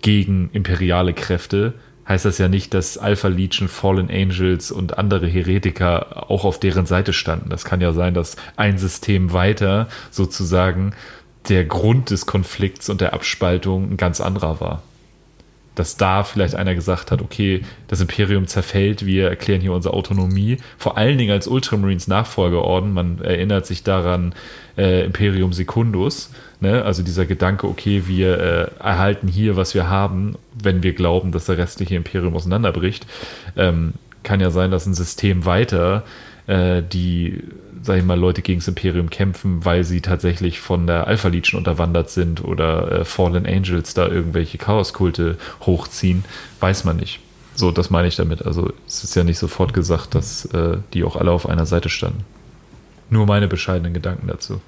gegen 0.00 0.48
imperiale 0.54 1.12
Kräfte, 1.12 1.74
heißt 2.10 2.24
das 2.24 2.38
ja 2.38 2.48
nicht, 2.48 2.74
dass 2.74 2.98
Alpha 2.98 3.28
Legion, 3.28 3.68
Fallen 3.68 4.10
Angels 4.10 4.72
und 4.72 4.98
andere 4.98 5.28
Heretiker 5.28 6.28
auch 6.28 6.44
auf 6.44 6.58
deren 6.58 6.84
Seite 6.84 7.12
standen. 7.12 7.50
Das 7.50 7.64
kann 7.64 7.80
ja 7.80 7.92
sein, 7.92 8.14
dass 8.14 8.36
ein 8.56 8.78
System 8.78 9.32
weiter 9.32 9.88
sozusagen 10.10 10.92
der 11.48 11.64
Grund 11.64 12.10
des 12.10 12.26
Konflikts 12.26 12.90
und 12.90 13.00
der 13.00 13.14
Abspaltung 13.14 13.92
ein 13.92 13.96
ganz 13.96 14.20
anderer 14.20 14.60
war. 14.60 14.82
Dass 15.76 15.96
da 15.96 16.24
vielleicht 16.24 16.56
einer 16.56 16.74
gesagt 16.74 17.12
hat, 17.12 17.22
okay, 17.22 17.62
das 17.86 18.00
Imperium 18.00 18.48
zerfällt, 18.48 19.06
wir 19.06 19.28
erklären 19.28 19.60
hier 19.60 19.72
unsere 19.72 19.94
Autonomie. 19.94 20.56
Vor 20.78 20.98
allen 20.98 21.16
Dingen 21.16 21.30
als 21.30 21.46
Ultramarines 21.46 22.08
Nachfolgeorden, 22.08 22.92
man 22.92 23.20
erinnert 23.20 23.66
sich 23.66 23.84
daran, 23.84 24.34
äh, 24.76 25.04
Imperium 25.04 25.52
Secundus, 25.52 26.32
ne? 26.60 26.84
also 26.84 27.02
dieser 27.02 27.26
Gedanke, 27.26 27.66
okay, 27.66 28.04
wir 28.06 28.38
äh, 28.38 28.82
erhalten 28.82 29.28
hier, 29.28 29.56
was 29.56 29.74
wir 29.74 29.88
haben, 29.88 30.36
wenn 30.60 30.82
wir 30.82 30.92
glauben, 30.92 31.32
dass 31.32 31.46
der 31.46 31.58
restliche 31.58 31.96
Imperium 31.96 32.34
auseinanderbricht. 32.34 33.06
Ähm, 33.56 33.94
kann 34.22 34.40
ja 34.40 34.50
sein, 34.50 34.70
dass 34.70 34.86
ein 34.86 34.94
System 34.94 35.46
weiter 35.46 36.04
äh, 36.46 36.82
die, 36.82 37.42
sag 37.82 37.98
ich 37.98 38.04
mal, 38.04 38.18
Leute 38.18 38.42
gegen 38.42 38.60
das 38.60 38.68
Imperium 38.68 39.08
kämpfen, 39.08 39.64
weil 39.64 39.84
sie 39.84 40.00
tatsächlich 40.00 40.60
von 40.60 40.86
der 40.86 41.06
Alpha 41.06 41.28
Legion 41.28 41.58
unterwandert 41.58 42.10
sind 42.10 42.44
oder 42.44 42.92
äh, 42.92 43.04
Fallen 43.04 43.46
Angels 43.46 43.94
da 43.94 44.08
irgendwelche 44.08 44.58
Chaoskulte 44.58 45.38
hochziehen, 45.62 46.24
weiß 46.60 46.84
man 46.84 46.96
nicht. 46.96 47.20
So, 47.54 47.70
das 47.70 47.90
meine 47.90 48.08
ich 48.08 48.16
damit. 48.16 48.44
Also 48.44 48.72
es 48.86 49.04
ist 49.04 49.14
ja 49.14 49.24
nicht 49.24 49.38
sofort 49.38 49.74
gesagt, 49.74 50.14
dass 50.14 50.46
äh, 50.46 50.78
die 50.92 51.04
auch 51.04 51.16
alle 51.16 51.30
auf 51.30 51.48
einer 51.48 51.66
Seite 51.66 51.88
standen. 51.88 52.24
Nur 53.10 53.26
meine 53.26 53.48
bescheidenen 53.48 53.92
Gedanken 53.92 54.28
dazu. 54.28 54.60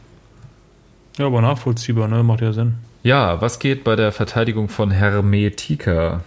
Ja, 1.18 1.26
aber 1.26 1.42
nachvollziehbar, 1.42 2.08
ne? 2.08 2.22
Macht 2.22 2.40
ja 2.40 2.52
Sinn. 2.52 2.74
Ja, 3.02 3.40
was 3.40 3.58
geht 3.58 3.84
bei 3.84 3.96
der 3.96 4.12
Verteidigung 4.12 4.68
von 4.68 4.90
Hermetika, 4.90 6.22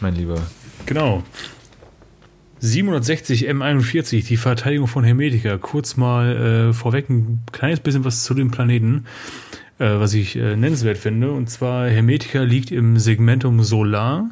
mein 0.00 0.14
Lieber? 0.14 0.40
Genau. 0.86 1.22
760 2.60 3.48
M41, 3.50 4.24
die 4.24 4.36
Verteidigung 4.36 4.86
von 4.86 5.02
Hermetika. 5.02 5.58
Kurz 5.58 5.96
mal 5.96 6.36
äh, 6.70 6.72
vorweg 6.72 7.10
ein 7.10 7.42
kleines 7.50 7.80
bisschen 7.80 8.04
was 8.04 8.22
zu 8.22 8.34
dem 8.34 8.52
Planeten, 8.52 9.06
äh, 9.80 9.98
was 9.98 10.14
ich 10.14 10.36
äh, 10.36 10.56
nennenswert 10.56 10.98
finde. 10.98 11.32
Und 11.32 11.50
zwar 11.50 11.88
Hermetika 11.88 12.42
liegt 12.42 12.70
im 12.70 12.98
Segmentum 12.98 13.64
Solar 13.64 14.30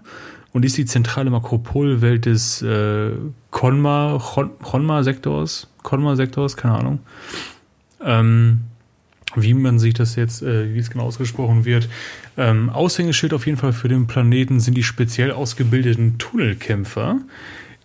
und 0.52 0.64
ist 0.64 0.78
die 0.78 0.84
zentrale 0.84 1.30
Makropolwelt 1.30 2.26
des 2.26 2.62
äh, 2.62 3.10
Konma, 3.50 4.22
Konma-Sektors. 4.62 5.68
Konma-Sektors, 5.82 6.56
keine 6.56 6.74
Ahnung. 6.74 7.00
Ähm, 8.04 8.60
wie 9.36 9.54
man 9.54 9.78
sich 9.78 9.94
das 9.94 10.16
jetzt, 10.16 10.42
äh, 10.42 10.74
wie 10.74 10.78
es 10.78 10.90
genau 10.90 11.04
ausgesprochen 11.04 11.64
wird. 11.64 11.88
Ähm, 12.36 12.70
Aushängeschild 12.70 13.32
auf 13.32 13.46
jeden 13.46 13.58
Fall 13.58 13.72
für 13.72 13.88
den 13.88 14.06
Planeten 14.06 14.60
sind 14.60 14.76
die 14.76 14.82
speziell 14.82 15.32
ausgebildeten 15.32 16.18
Tunnelkämpfer, 16.18 17.18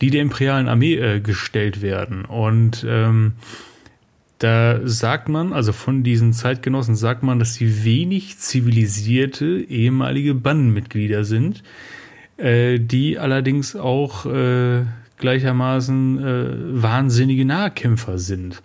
die 0.01 0.09
der 0.09 0.21
imperialen 0.21 0.67
Armee 0.67 0.95
äh, 0.95 1.19
gestellt 1.19 1.81
werden. 1.81 2.25
Und 2.25 2.85
ähm, 2.87 3.33
da 4.39 4.85
sagt 4.87 5.29
man, 5.29 5.53
also 5.53 5.71
von 5.71 6.03
diesen 6.03 6.33
Zeitgenossen 6.33 6.95
sagt 6.95 7.23
man, 7.23 7.39
dass 7.39 7.53
sie 7.53 7.85
wenig 7.85 8.37
zivilisierte 8.37 9.45
ehemalige 9.45 10.33
Bandenmitglieder 10.33 11.23
sind, 11.23 11.63
äh, 12.37 12.79
die 12.79 13.17
allerdings 13.17 13.75
auch 13.75 14.25
äh, 14.25 14.83
gleichermaßen 15.17 16.19
äh, 16.19 16.83
wahnsinnige 16.83 17.45
Nahkämpfer 17.45 18.19
sind. 18.19 18.61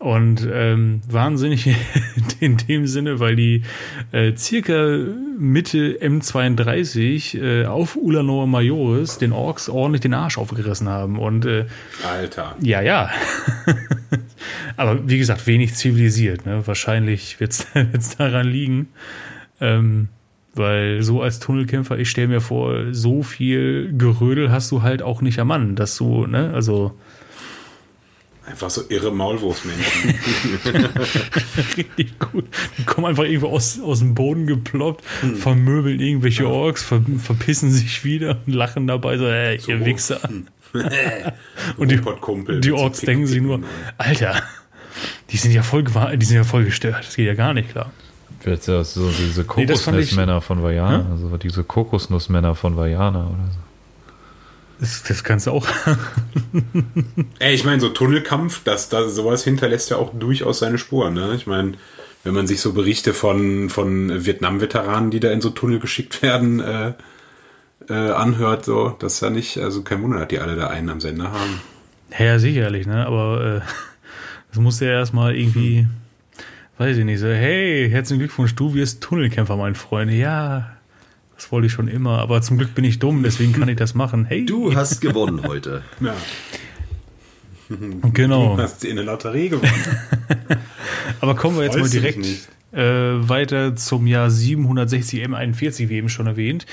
Und 0.00 0.48
ähm, 0.50 1.02
wahnsinnig 1.10 1.76
in 2.40 2.56
dem 2.56 2.86
Sinne, 2.86 3.20
weil 3.20 3.36
die 3.36 3.64
äh, 4.12 4.34
circa 4.34 4.96
Mitte 5.38 5.98
M32 6.00 7.38
äh, 7.38 7.66
auf 7.66 7.96
Ulanor 7.96 8.46
Majoris 8.46 9.18
den 9.18 9.32
Orks 9.32 9.68
ordentlich 9.68 10.00
den 10.00 10.14
Arsch 10.14 10.38
aufgerissen 10.38 10.88
haben. 10.88 11.18
Und 11.18 11.44
äh, 11.44 11.66
Alter. 12.02 12.56
ja, 12.62 12.80
ja. 12.80 13.10
Aber 14.78 15.06
wie 15.06 15.18
gesagt, 15.18 15.46
wenig 15.46 15.74
zivilisiert. 15.74 16.46
Ne? 16.46 16.66
Wahrscheinlich 16.66 17.38
wird 17.38 17.52
es 17.74 18.16
daran 18.16 18.46
liegen. 18.48 18.88
Ähm, 19.60 20.08
weil 20.54 21.02
so 21.02 21.20
als 21.20 21.40
Tunnelkämpfer, 21.40 21.98
ich 21.98 22.08
stelle 22.08 22.28
mir 22.28 22.40
vor, 22.40 22.94
so 22.94 23.22
viel 23.22 23.92
Gerödel 23.98 24.50
hast 24.50 24.70
du 24.70 24.80
halt 24.80 25.02
auch 25.02 25.20
nicht 25.20 25.38
am 25.38 25.48
Mann, 25.48 25.76
dass 25.76 25.94
du, 25.96 26.26
ne, 26.26 26.52
also 26.54 26.98
Einfach 28.50 28.70
so 28.70 28.82
irre 28.88 29.12
Maulwurfsmenschen. 29.12 30.14
richtig 31.76 32.18
gut. 32.18 32.46
Die 32.78 32.84
kommen 32.84 33.06
einfach 33.06 33.24
irgendwo 33.24 33.48
aus, 33.48 33.80
aus 33.80 34.00
dem 34.00 34.14
Boden 34.14 34.46
geploppt, 34.46 35.04
vermöbeln 35.36 36.00
irgendwelche 36.00 36.48
Orks, 36.48 36.82
ver, 36.82 37.00
verpissen 37.18 37.70
sich 37.70 38.04
wieder 38.04 38.38
und 38.46 38.54
lachen 38.54 38.86
dabei 38.88 39.18
so, 39.18 39.26
äh, 39.26 39.54
ihr 39.54 39.78
So. 39.78 39.84
Wichser. 39.84 40.20
Und 41.78 41.90
die, 41.90 42.00
die 42.60 42.70
Orks 42.70 43.00
denken 43.00 43.26
sich 43.26 43.42
nur. 43.42 43.60
Alter, 43.98 44.40
die 45.30 45.36
sind 45.36 45.50
ja 45.50 45.64
voll 45.64 45.82
die 45.82 46.24
sind 46.24 46.36
ja 46.36 46.44
voll 46.44 46.64
gestört. 46.64 47.04
Das 47.06 47.16
geht 47.16 47.26
ja 47.26 47.34
gar 47.34 47.54
nicht 47.54 47.70
klar. 47.70 47.90
Vielleicht 48.40 48.68
ja 48.68 48.84
so 48.84 49.10
diese 49.10 49.40
Nee, 49.40 49.46
Kokosnussmänner 49.46 50.40
von 50.40 50.62
Vajana, 50.62 51.06
also 51.10 51.36
diese 51.36 51.64
Kokosnussmänner 51.64 52.54
von 52.54 52.76
Vajana 52.76 53.26
oder 53.26 53.48
so. 53.52 53.58
Das, 54.80 55.02
das 55.02 55.22
kannst 55.24 55.46
du 55.46 55.50
auch. 55.50 55.68
Ey, 57.38 57.54
ich 57.54 57.64
meine, 57.64 57.80
so 57.80 57.90
Tunnelkampf, 57.90 58.62
das, 58.64 58.88
das, 58.88 59.14
sowas 59.14 59.44
hinterlässt 59.44 59.90
ja 59.90 59.98
auch 59.98 60.12
durchaus 60.18 60.60
seine 60.60 60.78
Spuren. 60.78 61.12
Ne? 61.14 61.34
Ich 61.36 61.46
meine, 61.46 61.74
wenn 62.24 62.32
man 62.32 62.46
sich 62.46 62.60
so 62.62 62.72
Berichte 62.72 63.12
von, 63.12 63.68
von 63.68 64.24
Vietnam-Veteranen, 64.24 65.10
die 65.10 65.20
da 65.20 65.30
in 65.30 65.42
so 65.42 65.50
Tunnel 65.50 65.80
geschickt 65.80 66.22
werden, 66.22 66.60
äh, 66.60 66.94
äh, 67.88 67.92
anhört, 67.92 68.64
so, 68.64 68.96
das 68.98 69.14
ist 69.14 69.20
ja 69.20 69.30
nicht, 69.30 69.58
also 69.58 69.82
kein 69.82 70.02
Wunder, 70.02 70.20
dass 70.20 70.28
die 70.28 70.38
alle 70.38 70.56
da 70.56 70.68
einen 70.68 70.88
am 70.88 71.00
Sender 71.00 71.30
haben. 71.30 71.60
Ja, 72.18 72.38
sicherlich, 72.38 72.86
ne? 72.86 73.06
Aber 73.06 73.56
äh, 73.56 73.60
das 74.50 74.58
muss 74.58 74.80
ja 74.80 74.88
erstmal 74.88 75.36
irgendwie, 75.36 75.86
weiß 76.78 76.96
ich 76.96 77.04
nicht, 77.04 77.20
so, 77.20 77.26
hey, 77.26 77.88
herzlichen 77.90 78.20
Glückwunsch, 78.20 78.54
du 78.54 78.74
wirst 78.74 79.02
Tunnelkämpfer, 79.02 79.56
mein 79.56 79.74
Freund. 79.74 80.10
Ja, 80.10 80.76
Das 81.40 81.50
wollte 81.50 81.68
ich 81.68 81.72
schon 81.72 81.88
immer, 81.88 82.18
aber 82.18 82.42
zum 82.42 82.58
Glück 82.58 82.74
bin 82.74 82.84
ich 82.84 82.98
dumm, 82.98 83.22
deswegen 83.22 83.54
kann 83.54 83.66
ich 83.66 83.76
das 83.76 83.94
machen. 83.94 84.26
Hey, 84.26 84.44
Du 84.44 84.74
hast 84.74 85.00
gewonnen 85.00 85.42
heute. 85.42 85.82
Ja. 86.00 86.14
genau. 88.12 88.56
Du 88.56 88.62
hast 88.62 88.84
in 88.84 88.96
der 88.96 89.06
Lotterie 89.06 89.48
gewonnen. 89.48 89.72
Aber 91.20 91.34
kommen 91.36 91.56
wir 91.56 91.64
jetzt 91.64 91.78
Freust 91.78 91.94
mal 91.94 92.00
direkt 92.00 92.48
äh, 92.72 93.26
weiter 93.26 93.74
zum 93.74 94.06
Jahr 94.06 94.28
760 94.28 95.24
M41, 95.24 95.88
wie 95.88 95.94
eben 95.94 96.08
schon 96.10 96.26
erwähnt. 96.26 96.66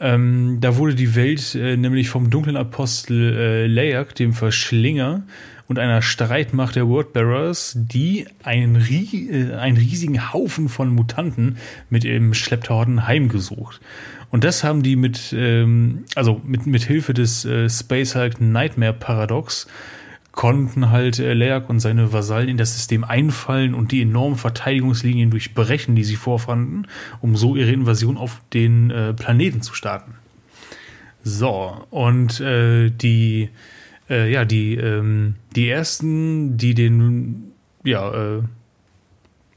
Ähm, 0.00 0.58
da 0.60 0.76
wurde 0.76 0.96
die 0.96 1.14
Welt 1.14 1.54
äh, 1.54 1.76
nämlich 1.78 2.10
vom 2.10 2.28
dunklen 2.28 2.56
Apostel 2.56 3.34
äh, 3.34 3.66
Leyak, 3.66 4.16
dem 4.16 4.32
Verschlinger, 4.34 5.22
und 5.66 5.78
einer 5.78 6.02
Streitmacht 6.02 6.76
der 6.76 6.88
Wordbearers, 6.88 7.74
die 7.76 8.26
einen, 8.42 8.76
äh, 8.76 9.54
einen 9.54 9.76
riesigen 9.76 10.32
Haufen 10.32 10.68
von 10.68 10.90
Mutanten 10.90 11.56
mit 11.90 12.04
im 12.04 12.34
Schlepptau 12.34 12.80
hatten, 12.80 13.06
heimgesucht. 13.06 13.80
Und 14.30 14.44
das 14.44 14.64
haben 14.64 14.82
die 14.82 14.96
mit, 14.96 15.34
ähm, 15.36 16.04
also 16.14 16.40
mit, 16.44 16.66
mit 16.66 16.82
Hilfe 16.82 17.14
des 17.14 17.44
äh, 17.44 17.68
Space 17.70 18.14
Hulk 18.14 18.40
Nightmare 18.40 18.92
Paradox 18.92 19.66
konnten 20.34 20.90
halt 20.90 21.20
äh, 21.20 21.32
Leak 21.32 21.70
und 21.70 21.78
seine 21.78 22.12
Vasallen 22.12 22.48
in 22.48 22.56
das 22.56 22.74
System 22.74 23.04
einfallen 23.04 23.74
und 23.74 23.92
die 23.92 24.02
enormen 24.02 24.36
Verteidigungslinien 24.36 25.30
durchbrechen, 25.30 25.94
die 25.94 26.04
sie 26.04 26.16
vorfanden, 26.16 26.88
um 27.20 27.36
so 27.36 27.54
ihre 27.54 27.70
Invasion 27.70 28.16
auf 28.16 28.40
den 28.52 28.90
äh, 28.90 29.14
Planeten 29.14 29.62
zu 29.62 29.74
starten. 29.74 30.14
So, 31.22 31.86
und 31.90 32.40
äh, 32.40 32.90
die, 32.90 33.50
äh, 34.14 34.30
ja, 34.30 34.44
die, 34.44 34.76
ähm, 34.76 35.34
die 35.56 35.68
ersten, 35.68 36.56
die 36.56 36.74
den, 36.74 37.52
ja, 37.82 38.10
äh, 38.12 38.42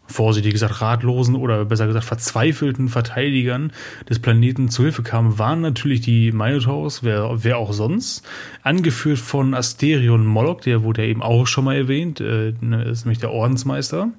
vorsichtig 0.08 0.54
gesagt, 0.54 0.82
ratlosen 0.82 1.36
oder 1.36 1.66
besser 1.66 1.86
gesagt 1.86 2.06
verzweifelten 2.06 2.88
Verteidigern 2.88 3.74
des 4.10 4.20
Planeten 4.20 4.70
zu 4.70 4.84
Hilfe 4.84 5.04
kamen, 5.04 5.38
waren 5.38 5.62
natürlich 5.62 6.02
die 6.02 6.32
Minotaurs, 6.32 7.04
wer, 7.04 7.44
wer 7.44 7.58
auch 7.58 7.74
sonst, 7.74 8.26
angeführt 8.64 9.20
von 9.20 9.54
Asterion 9.54 10.26
Moloch, 10.26 10.62
der 10.62 10.84
wurde 10.84 11.04
ja 11.04 11.10
eben 11.10 11.22
auch 11.22 11.46
schon 11.46 11.66
mal 11.66 11.76
erwähnt, 11.76 12.22
äh, 12.22 12.54
ne, 12.62 12.84
ist 12.84 13.06
nämlich 13.06 13.20
der 13.20 13.32
Ordensmeister. 13.32 14.10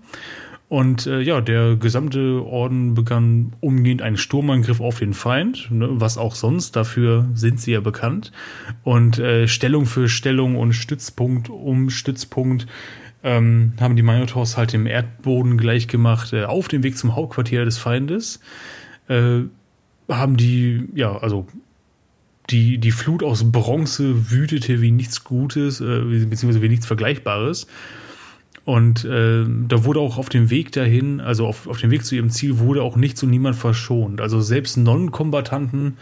Und 0.68 1.06
äh, 1.06 1.20
ja, 1.22 1.40
der 1.40 1.76
gesamte 1.76 2.44
Orden 2.44 2.92
begann 2.92 3.54
umgehend 3.60 4.02
einen 4.02 4.18
Sturmangriff 4.18 4.80
auf 4.80 4.98
den 4.98 5.14
Feind, 5.14 5.70
ne, 5.70 5.88
was 5.92 6.18
auch 6.18 6.34
sonst, 6.34 6.76
dafür 6.76 7.26
sind 7.32 7.58
sie 7.58 7.72
ja 7.72 7.80
bekannt. 7.80 8.32
Und 8.82 9.18
äh, 9.18 9.48
Stellung 9.48 9.86
für 9.86 10.10
Stellung 10.10 10.56
und 10.56 10.74
Stützpunkt 10.74 11.48
um 11.48 11.88
Stützpunkt 11.88 12.66
ähm, 13.22 13.72
haben 13.80 13.96
die 13.96 14.02
Minotaurs 14.02 14.58
halt 14.58 14.74
dem 14.74 14.86
Erdboden 14.86 15.56
gleich 15.56 15.88
gemacht, 15.88 16.34
äh, 16.34 16.44
auf 16.44 16.68
dem 16.68 16.82
Weg 16.82 16.98
zum 16.98 17.16
Hauptquartier 17.16 17.64
des 17.64 17.78
Feindes. 17.78 18.40
Äh, 19.08 19.40
haben 20.08 20.36
die, 20.36 20.86
ja, 20.94 21.16
also 21.16 21.46
die, 22.50 22.78
die 22.78 22.92
Flut 22.92 23.22
aus 23.22 23.50
Bronze 23.50 24.30
wütete 24.30 24.80
wie 24.80 24.90
nichts 24.90 25.24
Gutes, 25.24 25.80
äh, 25.80 25.84
beziehungsweise 25.84 26.62
wie 26.62 26.68
nichts 26.68 26.86
Vergleichbares. 26.86 27.66
Und 28.68 29.02
äh, 29.06 29.46
da 29.66 29.84
wurde 29.84 30.00
auch 30.00 30.18
auf 30.18 30.28
dem 30.28 30.50
Weg 30.50 30.72
dahin, 30.72 31.22
also 31.22 31.46
auf, 31.46 31.66
auf 31.68 31.78
dem 31.78 31.90
Weg 31.90 32.04
zu 32.04 32.14
ihrem 32.14 32.28
Ziel, 32.28 32.58
wurde 32.58 32.82
auch 32.82 32.96
nichts 32.96 33.22
und 33.22 33.30
niemand 33.30 33.56
verschont. 33.56 34.20
Also 34.20 34.42
selbst 34.42 34.76
Non-Kombattanten 34.76 35.96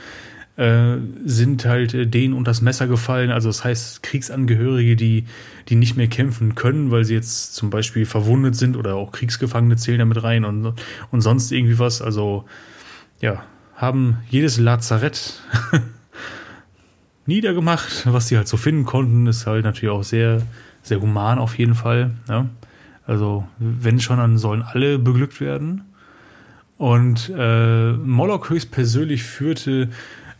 äh, 0.56 0.96
sind 1.24 1.64
halt 1.64 1.94
äh, 1.94 2.08
denen 2.08 2.34
unter 2.34 2.50
das 2.50 2.62
Messer 2.62 2.88
gefallen. 2.88 3.30
Also 3.30 3.50
das 3.50 3.62
heißt 3.62 4.02
Kriegsangehörige, 4.02 4.96
die, 4.96 5.26
die 5.68 5.76
nicht 5.76 5.96
mehr 5.96 6.08
kämpfen 6.08 6.56
können, 6.56 6.90
weil 6.90 7.04
sie 7.04 7.14
jetzt 7.14 7.54
zum 7.54 7.70
Beispiel 7.70 8.04
verwundet 8.04 8.56
sind 8.56 8.76
oder 8.76 8.96
auch 8.96 9.12
Kriegsgefangene 9.12 9.76
zählen 9.76 10.00
damit 10.00 10.24
rein 10.24 10.44
und, 10.44 10.74
und 11.12 11.20
sonst 11.20 11.52
irgendwie 11.52 11.78
was. 11.78 12.02
Also 12.02 12.46
ja, 13.20 13.44
haben 13.76 14.16
jedes 14.28 14.58
Lazarett 14.58 15.40
niedergemacht, 17.26 18.12
was 18.12 18.26
sie 18.26 18.36
halt 18.36 18.48
so 18.48 18.56
finden 18.56 18.84
konnten, 18.84 19.28
ist 19.28 19.46
halt 19.46 19.64
natürlich 19.64 19.92
auch 19.94 20.02
sehr, 20.02 20.42
sehr 20.86 21.00
human 21.00 21.38
auf 21.38 21.58
jeden 21.58 21.74
Fall. 21.74 22.12
Ja? 22.28 22.46
Also, 23.06 23.46
wenn 23.58 24.00
schon, 24.00 24.18
dann 24.18 24.38
sollen 24.38 24.62
alle 24.62 24.98
beglückt 24.98 25.40
werden. 25.40 25.82
Und 26.78 27.32
äh, 27.36 27.92
Moloch 27.92 28.50
höchstpersönlich 28.50 29.22
führte 29.22 29.88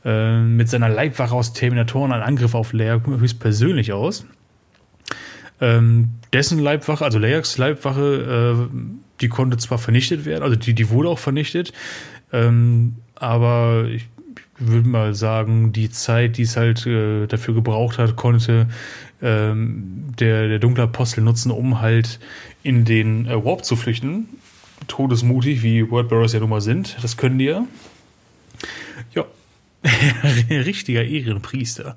äh, 0.05 0.40
mit 0.40 0.68
seiner 0.68 0.89
Leibwache 0.89 1.35
aus 1.35 1.52
Terminatoren 1.52 2.12
einen 2.12 2.23
Angriff 2.23 2.55
auf 2.55 2.73
Leia 2.73 3.01
höchstpersönlich 3.05 3.93
aus. 3.93 4.27
Ähm, 5.60 6.10
dessen 6.32 6.59
Leibwache, 6.59 7.05
also 7.05 7.18
Leiaks 7.18 7.56
Leibwache, 7.56 8.68
äh, 8.70 8.78
die 9.23 9.28
konnte 9.28 9.56
zwar 9.56 9.78
vernichtet 9.78 10.27
werden, 10.27 10.43
also 10.43 10.55
die, 10.55 10.74
die 10.74 10.90
wurde 10.90 11.09
auch 11.09 11.18
vernichtet, 11.18 11.73
ähm, 12.31 12.97
aber 13.14 13.86
ich 13.89 14.06
würde 14.59 14.89
mal 14.89 15.14
sagen, 15.14 15.73
die 15.73 15.90
Zeit, 15.90 16.36
die 16.36 16.43
es 16.43 16.56
halt 16.56 16.86
äh, 16.86 17.27
dafür 17.27 17.55
gebraucht 17.55 17.98
hat, 17.98 18.16
konnte 18.16 18.68
ähm, 19.22 20.14
der, 20.18 20.48
der 20.48 20.59
dunkle 20.59 20.84
Apostel 20.84 21.22
nutzen, 21.22 21.51
um 21.51 21.80
halt 21.80 22.20
in 22.62 22.84
den 22.84 23.26
äh, 23.26 23.44
Warp 23.44 23.64
zu 23.64 23.76
flüchten. 23.76 24.28
Todesmutig, 24.88 25.62
wie 25.62 25.90
Wordbearers 25.90 26.32
ja 26.32 26.40
nun 26.40 26.51
mal 26.51 26.60
sind. 26.60 26.97
Das 27.02 27.16
können 27.16 27.38
die 27.38 27.47
ja. 27.47 27.64
Ja, 29.12 29.24
richtiger 30.51 31.05
Ehrenpriester. 31.05 31.97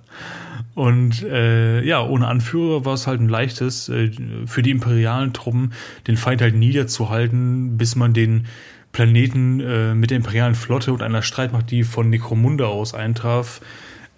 Und 0.76 1.24
äh, 1.24 1.84
ja, 1.84 2.06
ohne 2.06 2.28
Anführer 2.28 2.86
war 2.86 2.94
es 2.94 3.08
halt 3.08 3.20
ein 3.20 3.30
leichtes, 3.30 3.90
äh, 3.90 4.12
für 4.46 4.62
die 4.62 4.72
imperialen 4.72 5.34
Truppen 5.34 5.74
den 6.08 6.16
Feind 6.16 6.42
halt 6.42 6.56
niederzuhalten, 6.56 7.78
bis 7.78 7.96
man 7.96 8.14
den 8.14 8.46
Planeten 8.92 9.60
äh, 9.60 9.94
mit 9.94 10.10
der 10.10 10.18
imperialen 10.18 10.56
Flotte 10.56 10.94
und 10.94 11.02
einer 11.02 11.22
Streitmacht, 11.22 11.70
die 11.70 11.84
von 11.84 12.10
Necromunda 12.10 12.66
aus 12.66 12.94
eintraf, 12.94 13.62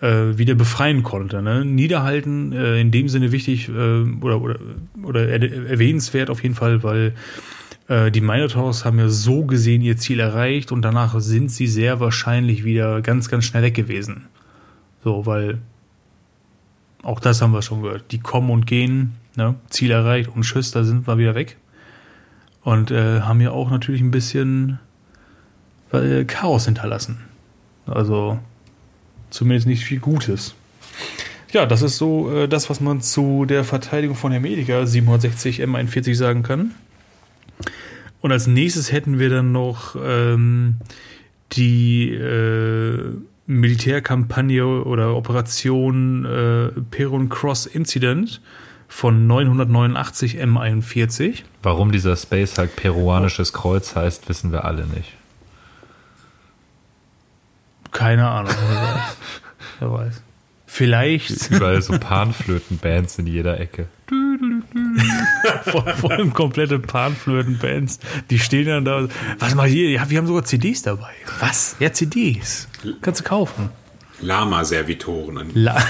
äh, 0.01 0.37
wieder 0.37 0.55
befreien 0.55 1.03
konnte. 1.03 1.41
Ne? 1.41 1.63
Niederhalten 1.63 2.51
äh, 2.51 2.79
in 2.81 2.91
dem 2.91 3.07
Sinne 3.07 3.31
wichtig 3.31 3.69
äh, 3.69 3.71
oder, 3.71 4.41
oder, 4.41 4.59
oder 5.03 5.29
er 5.29 5.41
erwähnenswert 5.69 6.29
auf 6.29 6.43
jeden 6.43 6.55
Fall, 6.55 6.83
weil 6.83 7.13
äh, 7.87 8.11
die 8.11 8.21
Minotaurs 8.21 8.83
haben 8.83 8.99
ja 8.99 9.09
so 9.09 9.45
gesehen 9.45 9.81
ihr 9.81 9.97
Ziel 9.97 10.19
erreicht 10.19 10.71
und 10.71 10.81
danach 10.81 11.19
sind 11.19 11.51
sie 11.51 11.67
sehr 11.67 11.99
wahrscheinlich 11.99 12.63
wieder 12.63 13.01
ganz, 13.01 13.29
ganz 13.29 13.45
schnell 13.45 13.63
weg 13.63 13.75
gewesen. 13.75 14.27
So, 15.03 15.25
weil 15.25 15.59
auch 17.03 17.19
das 17.19 17.41
haben 17.41 17.53
wir 17.53 17.61
schon 17.61 17.81
gehört. 17.81 18.11
Die 18.11 18.19
kommen 18.19 18.49
und 18.49 18.67
gehen, 18.67 19.13
ne? 19.35 19.55
Ziel 19.69 19.91
erreicht 19.91 20.29
und 20.33 20.43
tschüss, 20.43 20.71
da 20.71 20.83
sind 20.83 21.07
wir 21.07 21.17
wieder 21.17 21.35
weg. 21.35 21.57
Und 22.63 22.91
äh, 22.91 23.21
haben 23.21 23.41
ja 23.41 23.51
auch 23.51 23.71
natürlich 23.71 24.01
ein 24.01 24.11
bisschen 24.11 24.79
äh, 25.91 26.25
Chaos 26.25 26.65
hinterlassen. 26.65 27.17
Also 27.87 28.39
zumindest 29.31 29.67
nicht 29.67 29.83
viel 29.83 29.99
Gutes. 29.99 30.53
Ja, 31.51 31.65
das 31.65 31.81
ist 31.81 31.97
so 31.97 32.31
äh, 32.31 32.47
das, 32.47 32.69
was 32.69 32.79
man 32.79 33.01
zu 33.01 33.45
der 33.45 33.63
Verteidigung 33.63 34.15
von 34.15 34.31
Hermetica 34.31 34.85
760 34.85 35.61
M41 35.63 36.15
sagen 36.15 36.43
kann. 36.43 36.71
Und 38.21 38.31
als 38.31 38.47
nächstes 38.47 38.91
hätten 38.91 39.19
wir 39.19 39.29
dann 39.29 39.51
noch 39.51 39.95
ähm, 40.01 40.75
die 41.53 42.11
äh, 42.11 43.15
Militärkampagne 43.47 44.65
oder 44.65 45.15
Operation 45.15 46.25
äh, 46.25 46.81
Peron 46.91 47.29
Cross 47.29 47.65
Incident 47.65 48.41
von 48.87 49.27
989 49.27 50.39
M41. 50.41 51.43
Warum 51.63 51.91
dieser 51.91 52.15
Space 52.15 52.57
Hulk 52.57 52.75
peruanisches 52.75 53.51
Kreuz 53.51 53.95
heißt, 53.95 54.29
wissen 54.29 54.51
wir 54.51 54.65
alle 54.65 54.85
nicht. 54.85 55.13
Keine 57.91 58.27
Ahnung. 58.27 58.53
Wer 58.69 58.81
weiß. 58.81 59.17
Wer 59.79 59.91
weiß. 59.91 60.21
Vielleicht 60.65 61.51
Überall 61.51 61.81
so 61.81 61.97
Panflöten-Bands 61.99 63.19
in 63.19 63.27
jeder 63.27 63.59
Ecke. 63.59 63.87
vor, 65.65 65.85
vor 65.95 66.11
allem 66.11 66.33
komplette 66.33 66.79
Panflöten-Bands. 66.79 67.99
Die 68.29 68.39
stehen 68.39 68.67
dann 68.67 68.85
da. 68.85 69.07
Warte 69.39 69.55
mal 69.55 69.67
hier, 69.67 69.89
ja, 69.89 70.09
wir 70.09 70.17
haben 70.17 70.27
sogar 70.27 70.45
CDs 70.45 70.81
dabei. 70.81 71.11
Was? 71.41 71.75
Ja, 71.79 71.91
CDs. 71.91 72.69
Kannst 73.01 73.19
du 73.19 73.25
kaufen. 73.25 73.69
Lama-Servitoren 74.21 75.37
an 75.39 75.49
La 75.55 75.83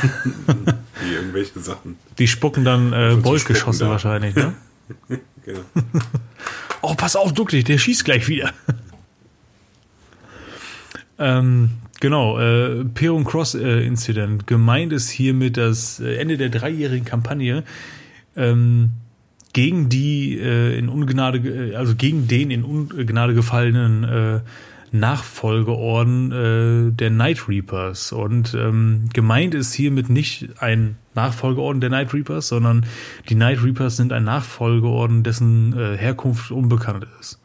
die 1.03 1.13
irgendwelche 1.13 1.59
Sachen. 1.59 1.97
die 2.17 2.27
spucken 2.27 2.63
dann 2.63 2.93
äh, 2.93 3.17
Boltgeschosse 3.21 3.83
da. 3.85 3.89
wahrscheinlich, 3.91 4.35
ne? 4.35 4.53
Genau. 5.43 5.59
Oh, 6.81 6.93
pass 6.95 7.15
auf, 7.15 7.33
duck 7.33 7.49
dich, 7.49 7.63
der 7.65 7.77
schießt 7.79 8.05
gleich 8.05 8.27
wieder. 8.27 8.51
ähm, 11.19 11.71
genau, 12.01 12.37
äh, 12.37 12.83
Peron 12.83 13.23
Cross 13.23 13.55
äh, 13.55 13.85
Incident. 13.85 14.45
Gemeint 14.45 14.91
ist 14.91 15.09
hiermit 15.09 15.55
das 15.55 16.01
äh, 16.01 16.15
Ende 16.17 16.37
der 16.37 16.49
dreijährigen 16.49 17.05
Kampagne 17.05 17.63
ähm, 18.35 18.89
gegen 19.53 19.87
die 19.87 20.37
äh, 20.37 20.77
in 20.77 20.89
Ungnade, 20.89 21.37
äh, 21.37 21.75
also 21.75 21.95
gegen 21.95 22.27
den 22.27 22.51
in 22.51 22.63
Ungnade 22.65 23.33
gefallenen 23.33 24.03
äh, 24.03 24.39
Nachfolgeorden 24.91 26.31
äh, 26.31 26.91
der 26.91 27.09
Night 27.09 27.47
Reapers. 27.47 28.11
Und 28.11 28.53
ähm, 28.53 29.09
gemeint 29.13 29.53
ist 29.53 29.73
hiermit 29.73 30.09
nicht 30.09 30.49
ein 30.59 30.97
Nachfolgeorden 31.15 31.79
der 31.79 31.89
Night 31.89 32.13
Reapers, 32.13 32.49
sondern 32.49 32.85
die 33.29 33.35
Night 33.35 33.63
Reapers 33.63 33.95
sind 33.97 34.11
ein 34.11 34.25
Nachfolgeorden, 34.25 35.23
dessen 35.23 35.77
äh, 35.77 35.97
Herkunft 35.97 36.51
unbekannt 36.51 37.07
ist. 37.19 37.39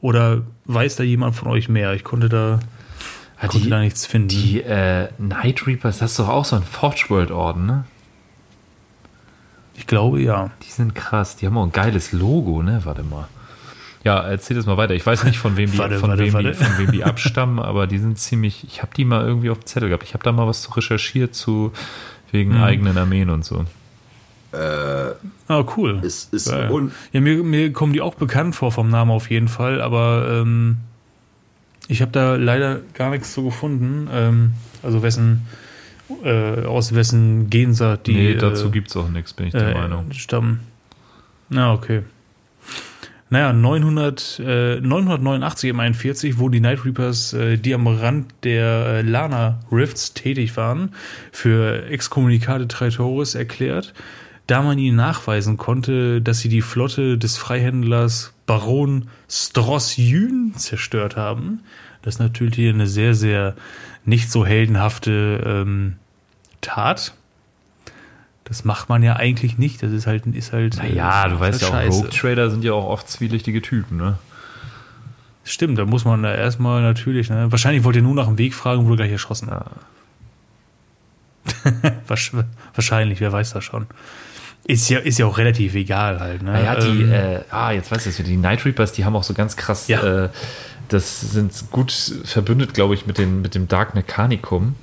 Oder 0.00 0.42
weiß 0.66 0.96
da 0.96 1.02
jemand 1.02 1.34
von 1.34 1.48
euch 1.48 1.68
mehr? 1.68 1.94
Ich 1.94 2.04
konnte 2.04 2.28
da. 2.28 2.60
Ich 3.44 3.50
konnte 3.52 3.68
da 3.70 3.80
nichts 3.80 4.06
finden. 4.06 4.28
Die 4.28 4.60
äh, 4.62 5.08
Night 5.18 5.66
Reapers, 5.66 5.98
das 5.98 6.12
ist 6.12 6.18
doch 6.18 6.28
auch 6.28 6.44
so 6.44 6.56
ein 6.56 6.62
Forge 6.62 7.06
World 7.08 7.30
Orden, 7.30 7.66
ne? 7.66 7.84
ich 9.76 9.86
glaube 9.86 10.20
ja. 10.22 10.50
Die 10.62 10.70
sind 10.70 10.94
krass. 10.94 11.36
Die 11.36 11.46
haben 11.46 11.58
auch 11.58 11.64
ein 11.64 11.72
geiles 11.72 12.12
Logo, 12.12 12.62
ne? 12.62 12.80
Warte 12.84 13.02
mal. 13.02 13.26
Ja, 14.04 14.20
erzähl 14.20 14.56
das 14.56 14.66
mal 14.66 14.76
weiter. 14.76 14.94
Ich 14.94 15.04
weiß 15.04 15.24
nicht, 15.24 15.38
von 15.38 15.56
wem 15.56 15.70
die, 15.72 15.78
Warte, 15.78 15.98
von 15.98 16.10
warte, 16.10 16.22
wem 16.22 16.32
warte. 16.32 16.48
Die, 16.52 16.54
von 16.54 16.78
wem 16.78 16.92
die 16.92 17.04
abstammen, 17.04 17.58
aber 17.58 17.86
die 17.86 17.98
sind 17.98 18.18
ziemlich. 18.18 18.64
Ich 18.64 18.82
habe 18.82 18.92
die 18.96 19.04
mal 19.04 19.26
irgendwie 19.26 19.50
auf 19.50 19.58
dem 19.58 19.66
Zettel 19.66 19.88
gehabt. 19.88 20.04
Ich 20.04 20.14
habe 20.14 20.22
da 20.22 20.30
mal 20.30 20.46
was 20.46 20.62
zu 20.62 20.70
recherchiert 20.72 21.34
zu 21.34 21.72
wegen 22.30 22.56
Mhm. 22.56 22.62
eigenen 22.62 22.98
Armeen 22.98 23.30
und 23.30 23.44
so. 23.44 23.64
Ah, 25.48 25.64
cool. 25.76 25.98
Ist 26.02 26.32
un 26.70 26.92
Ja, 27.12 27.20
mir, 27.20 27.42
mir 27.42 27.72
kommen 27.72 27.92
die 27.92 28.00
auch 28.00 28.14
bekannt 28.14 28.54
vor 28.54 28.70
vom 28.70 28.88
Namen 28.88 29.10
auf 29.10 29.28
jeden 29.28 29.48
Fall, 29.48 29.80
aber 29.80 30.28
ähm, 30.30 30.76
ich 31.88 32.00
habe 32.02 32.12
da 32.12 32.36
leider 32.36 32.80
gar 32.94 33.10
nichts 33.10 33.32
zu 33.32 33.44
gefunden. 33.44 34.08
Ähm, 34.12 34.52
also 34.82 35.02
wessen, 35.02 35.46
äh, 36.22 36.64
aus 36.64 36.94
wessen 36.94 37.50
Gensaat 37.50 38.06
die 38.06 38.14
nee, 38.14 38.34
dazu 38.34 38.68
äh, 38.68 38.70
gibt's 38.70 38.96
auch 38.96 39.08
nichts, 39.08 39.32
bin 39.32 39.46
ich 39.46 39.52
der 39.52 39.70
äh, 39.70 39.74
Meinung. 39.74 40.12
stammen. 40.12 40.60
Na, 41.48 41.72
okay. 41.72 42.02
Naja, 43.30 43.52
900, 43.52 44.40
äh, 44.44 44.80
989 44.80 45.70
im 45.70 45.80
41 45.80 46.38
wurden 46.38 46.52
die 46.52 46.60
Night 46.60 46.84
Reapers, 46.84 47.32
äh, 47.32 47.56
die 47.56 47.74
am 47.74 47.86
Rand 47.86 48.32
der 48.44 48.86
äh, 48.86 49.02
Lana 49.02 49.60
Rifts 49.72 50.14
tätig 50.14 50.56
waren, 50.56 50.94
für 51.32 51.86
Excommunicate 51.86 52.68
Traitores 52.68 53.34
erklärt, 53.34 53.94
da 54.46 54.62
man 54.62 54.78
ihnen 54.78 54.96
nachweisen 54.96 55.56
konnte, 55.56 56.20
dass 56.20 56.40
sie 56.40 56.48
die 56.48 56.60
Flotte 56.60 57.18
des 57.18 57.36
Freihändlers 57.36 58.33
Baron 58.46 59.08
Stross-Jün 59.28 60.54
zerstört 60.56 61.16
haben. 61.16 61.60
Das 62.02 62.14
ist 62.16 62.18
natürlich 62.20 62.56
hier 62.56 62.72
eine 62.74 62.86
sehr, 62.86 63.14
sehr 63.14 63.54
nicht 64.04 64.30
so 64.30 64.44
heldenhafte 64.44 65.42
ähm, 65.46 65.96
Tat. 66.60 67.14
Das 68.44 68.64
macht 68.64 68.90
man 68.90 69.02
ja 69.02 69.16
eigentlich 69.16 69.56
nicht. 69.56 69.82
Das 69.82 69.90
ist 69.92 70.06
halt, 70.06 70.26
ist 70.26 70.52
halt. 70.52 70.76
Naja, 70.76 71.28
du 71.28 71.40
weißt 71.40 71.62
ja 71.62 71.72
halt 71.72 71.90
auch, 71.90 71.94
Rogue 71.94 72.10
Trader 72.10 72.50
sind 72.50 72.62
ja 72.62 72.72
auch 72.74 72.86
oft 72.86 73.08
zwielichtige 73.08 73.62
Typen, 73.62 73.96
ne? 73.96 74.18
Stimmt, 75.46 75.78
da 75.78 75.84
muss 75.86 76.04
man 76.04 76.22
da 76.22 76.34
erstmal 76.34 76.82
natürlich, 76.82 77.30
ne? 77.30 77.50
Wahrscheinlich 77.50 77.84
wollt 77.84 77.96
ihr 77.96 78.02
nur 78.02 78.14
nach 78.14 78.26
dem 78.26 78.36
Weg 78.38 78.54
fragen, 78.54 78.84
wurde 78.84 78.96
gleich 78.96 79.12
erschossen. 79.12 79.48
Ja. 79.48 79.64
Wahrsch- 82.08 82.32
Wahrscheinlich, 82.74 83.20
wer 83.20 83.32
weiß 83.32 83.52
das 83.52 83.64
schon. 83.64 83.86
Ist 84.66 84.88
ja, 84.88 84.98
ist 84.98 85.18
ja 85.18 85.26
auch 85.26 85.36
relativ 85.36 85.74
egal 85.74 86.20
halt, 86.20 86.42
ne? 86.42 86.52
Naja, 86.52 86.76
die, 86.76 87.02
Ähm, 87.02 87.12
äh, 87.12 87.40
ah, 87.50 87.72
jetzt 87.72 87.90
weißt 87.90 88.06
du 88.06 88.10
es 88.10 88.16
die 88.16 88.36
Night 88.36 88.64
Reapers, 88.64 88.92
die 88.92 89.04
haben 89.04 89.14
auch 89.14 89.22
so 89.24 89.34
ganz 89.34 89.56
krass, 89.56 89.88
Ja. 89.88 90.24
äh, 90.24 90.28
das 90.88 91.20
sind 91.20 91.52
gut 91.70 91.92
verbündet, 92.24 92.72
glaube 92.74 92.94
ich, 92.94 93.06
mit, 93.06 93.18
den, 93.18 93.42
mit 93.42 93.54
dem 93.54 93.68
Dark 93.68 93.94
Mechanicum, 93.94 94.74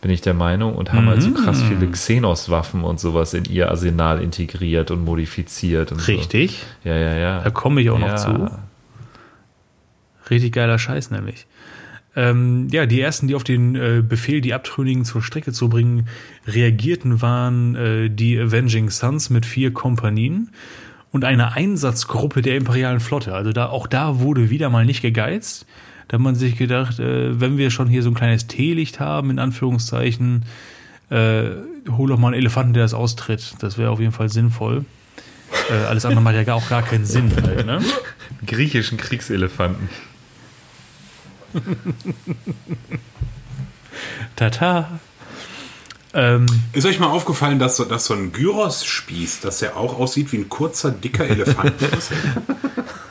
bin 0.00 0.10
ich 0.10 0.22
der 0.22 0.34
Meinung, 0.34 0.74
und 0.74 0.92
haben 0.92 1.06
halt 1.08 1.22
so 1.22 1.32
krass 1.32 1.62
viele 1.62 1.86
Xenos-Waffen 1.86 2.82
und 2.84 2.98
sowas 2.98 3.34
in 3.34 3.44
ihr 3.44 3.70
Arsenal 3.70 4.22
integriert 4.22 4.90
und 4.90 5.04
modifiziert. 5.04 5.92
Und 5.92 6.06
richtig. 6.08 6.64
So. 6.82 6.88
Ja, 6.88 6.96
ja, 6.96 7.14
ja. 7.16 7.40
Da 7.40 7.50
komme 7.50 7.82
ich 7.82 7.90
auch 7.90 7.98
noch 7.98 8.08
ja. 8.08 8.16
zu. 8.16 8.50
Richtig 10.30 10.52
geiler 10.52 10.78
Scheiß 10.78 11.10
nämlich. 11.10 11.46
Ähm, 12.16 12.68
ja, 12.72 12.86
die 12.86 13.00
ersten, 13.00 13.28
die 13.28 13.34
auf 13.34 13.44
den 13.44 13.76
äh, 13.76 14.02
Befehl, 14.06 14.40
die 14.40 14.52
Abtrünnigen 14.52 15.04
zur 15.04 15.22
Strecke 15.22 15.52
zu 15.52 15.68
bringen, 15.68 16.08
reagierten, 16.46 17.22
waren 17.22 17.76
äh, 17.76 18.10
die 18.10 18.38
Avenging 18.38 18.90
Sons 18.90 19.30
mit 19.30 19.46
vier 19.46 19.72
Kompanien 19.72 20.50
und 21.12 21.24
eine 21.24 21.52
Einsatzgruppe 21.52 22.42
der 22.42 22.56
imperialen 22.56 23.00
Flotte. 23.00 23.34
Also 23.34 23.52
da 23.52 23.66
auch 23.66 23.86
da 23.86 24.18
wurde 24.20 24.50
wieder 24.50 24.70
mal 24.70 24.84
nicht 24.84 25.02
gegeizt. 25.02 25.66
Da 26.08 26.14
hat 26.16 26.22
man 26.22 26.34
sich 26.34 26.56
gedacht, 26.56 26.98
äh, 26.98 27.40
wenn 27.40 27.58
wir 27.58 27.70
schon 27.70 27.88
hier 27.88 28.02
so 28.02 28.10
ein 28.10 28.14
kleines 28.14 28.48
Teelicht 28.48 28.98
haben, 28.98 29.30
in 29.30 29.38
Anführungszeichen, 29.38 30.44
äh, 31.10 31.44
hol 31.88 32.08
doch 32.08 32.18
mal 32.18 32.28
einen 32.28 32.36
Elefanten, 32.36 32.72
der 32.72 32.82
das 32.82 32.94
austritt. 32.94 33.54
Das 33.60 33.78
wäre 33.78 33.90
auf 33.90 34.00
jeden 34.00 34.12
Fall 34.12 34.28
sinnvoll. 34.28 34.84
Äh, 35.70 35.84
alles 35.84 36.04
andere 36.04 36.22
macht 36.22 36.34
ja 36.34 36.54
auch 36.54 36.68
gar 36.68 36.82
keinen 36.82 37.04
Sinn. 37.04 37.30
Halt, 37.42 37.66
ne? 37.66 37.80
Griechischen 38.46 38.98
Kriegselefanten. 38.98 39.88
Tata. 44.36 45.00
Ähm, 46.12 46.46
Ist 46.72 46.86
euch 46.86 46.98
mal 46.98 47.06
aufgefallen, 47.06 47.58
dass 47.58 47.76
so, 47.76 47.84
dass 47.84 48.06
so 48.06 48.14
ein 48.14 48.32
Gyros-Spieß, 48.32 49.40
dass 49.40 49.60
der 49.60 49.76
auch 49.76 49.98
aussieht 49.98 50.32
wie 50.32 50.38
ein 50.38 50.48
kurzer, 50.48 50.90
dicker 50.90 51.28
Elefant? 51.28 51.72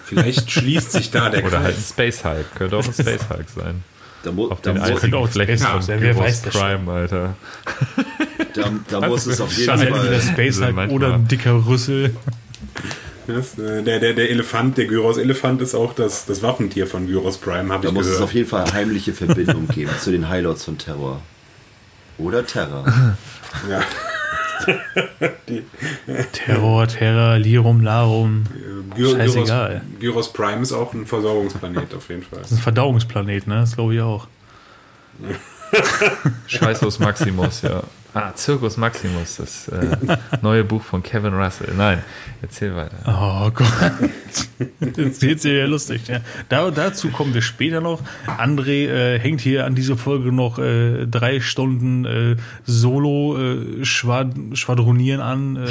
Vielleicht 0.04 0.52
schließt 0.52 0.92
sich 0.92 1.12
da 1.12 1.30
der 1.30 1.46
Oder 1.46 1.60
halt 1.60 1.68
ein 1.70 1.74
Kreis. 1.76 1.90
Space 1.90 2.26
Hulk. 2.26 2.56
Könnte 2.56 2.78
auch 2.78 2.86
ein 2.86 2.94
Space 2.94 3.30
Hulk 3.30 3.46
sein. 3.56 3.84
da, 4.24 4.32
mu 4.32 4.48
Auf 4.50 4.62
da, 4.62 4.74
den 4.74 4.82
muss, 4.82 5.00
könnte 5.00 5.18
auch 5.18 5.30
von 5.30 5.64
Hulk 5.64 5.84
sein, 5.84 6.02
wer 6.02 6.18
weiß 6.18 6.42
das 6.42 6.54
schon. 6.54 6.62
Prime, 6.62 6.92
Alter. 6.92 7.36
da, 8.56 8.72
da 8.90 9.08
muss 9.08 9.28
es 9.28 9.40
auf 9.40 9.54
jeden 9.54 9.66
Scheiße. 9.70 9.88
entweder 9.88 10.20
Fall. 10.20 10.34
Space 10.34 10.62
Also 10.62 10.76
Hulk 10.76 10.92
oder 10.92 11.14
ein 11.14 11.28
dicker 11.28 11.66
Rüssel. 11.68 12.16
Das, 13.30 13.58
äh, 13.60 13.84
der, 13.84 14.00
der, 14.00 14.14
der 14.14 14.30
Elefant, 14.30 14.78
der 14.78 14.86
Gyros-Elefant 14.86 15.62
ist 15.62 15.76
auch 15.76 15.94
das, 15.94 16.26
das 16.26 16.42
Wappentier 16.42 16.88
von 16.88 17.06
Gyros 17.08 17.38
Prime, 17.38 17.72
habe 17.72 17.84
Da 17.84 17.90
ich 17.90 17.94
muss 17.96 18.06
es 18.06 18.12
gehört. 18.14 18.24
auf 18.26 18.34
jeden 18.34 18.50
Fall 18.50 18.72
heimliche 18.74 19.14
Verbindung 19.14 19.68
geben 19.68 19.92
zu 20.00 20.12
den 20.12 20.28
Highlords 20.30 20.66
von 20.66 20.78
Terror. 20.78 21.22
Oder 22.18 22.46
Terror. 22.46 22.86
Ja. 23.70 23.82
Terror, 26.34 26.88
Terror, 26.88 27.38
Lirum, 27.38 27.82
Larum. 27.82 28.44
Gy- 28.96 29.16
Scheißegal. 29.16 29.82
Gyros, 30.00 30.00
Gyros 30.00 30.34
Prime 30.34 30.62
ist 30.62 30.72
auch 30.74 30.94
ein 30.94 31.06
Versorgungsplanet 31.06 31.94
auf 31.94 32.10
jeden 32.10 32.24
Fall. 32.24 32.40
Das 32.40 32.52
ist 32.52 32.58
ein 32.58 32.62
Verdauungsplanet, 32.64 33.48
ne? 33.48 33.56
Das 33.62 33.76
glaube 33.76 33.96
ich 33.96 34.02
auch. 34.02 34.28
Scheißhaus 36.48 37.00
Maximus, 37.00 37.62
ja. 37.62 37.84
Ah, 38.20 38.34
Circus 38.36 38.78
Maximus, 38.78 39.38
das 39.38 39.68
äh, 39.70 40.18
neue 40.42 40.64
Buch 40.64 40.82
von 40.82 41.02
Kevin 41.04 41.34
Russell. 41.34 41.74
Nein, 41.78 42.04
erzähl 42.42 42.76
weiter. 42.76 42.98
Oh 43.06 43.50
Gott. 43.52 43.70
Jetzt 44.98 45.22
geht's 45.22 45.44
ja 45.44 45.66
lustig. 45.66 46.08
Ja. 46.08 46.20
Da, 46.50 46.70
dazu 46.72 47.10
kommen 47.10 47.34
wir 47.34 47.42
später 47.42 47.82
noch. 47.82 48.02
André 48.28 48.88
äh, 48.88 49.20
hängt 49.20 49.42
hier 49.42 49.66
an 49.66 49.76
dieser 49.76 49.96
Folge 49.96 50.32
noch 50.32 50.60
äh, 50.60 51.06
drei 51.08 51.40
Stunden 51.40 52.06
äh, 52.06 52.36
Solo 52.66 53.38
äh, 53.38 53.84
an. 55.20 55.56
Äh, 55.56 55.68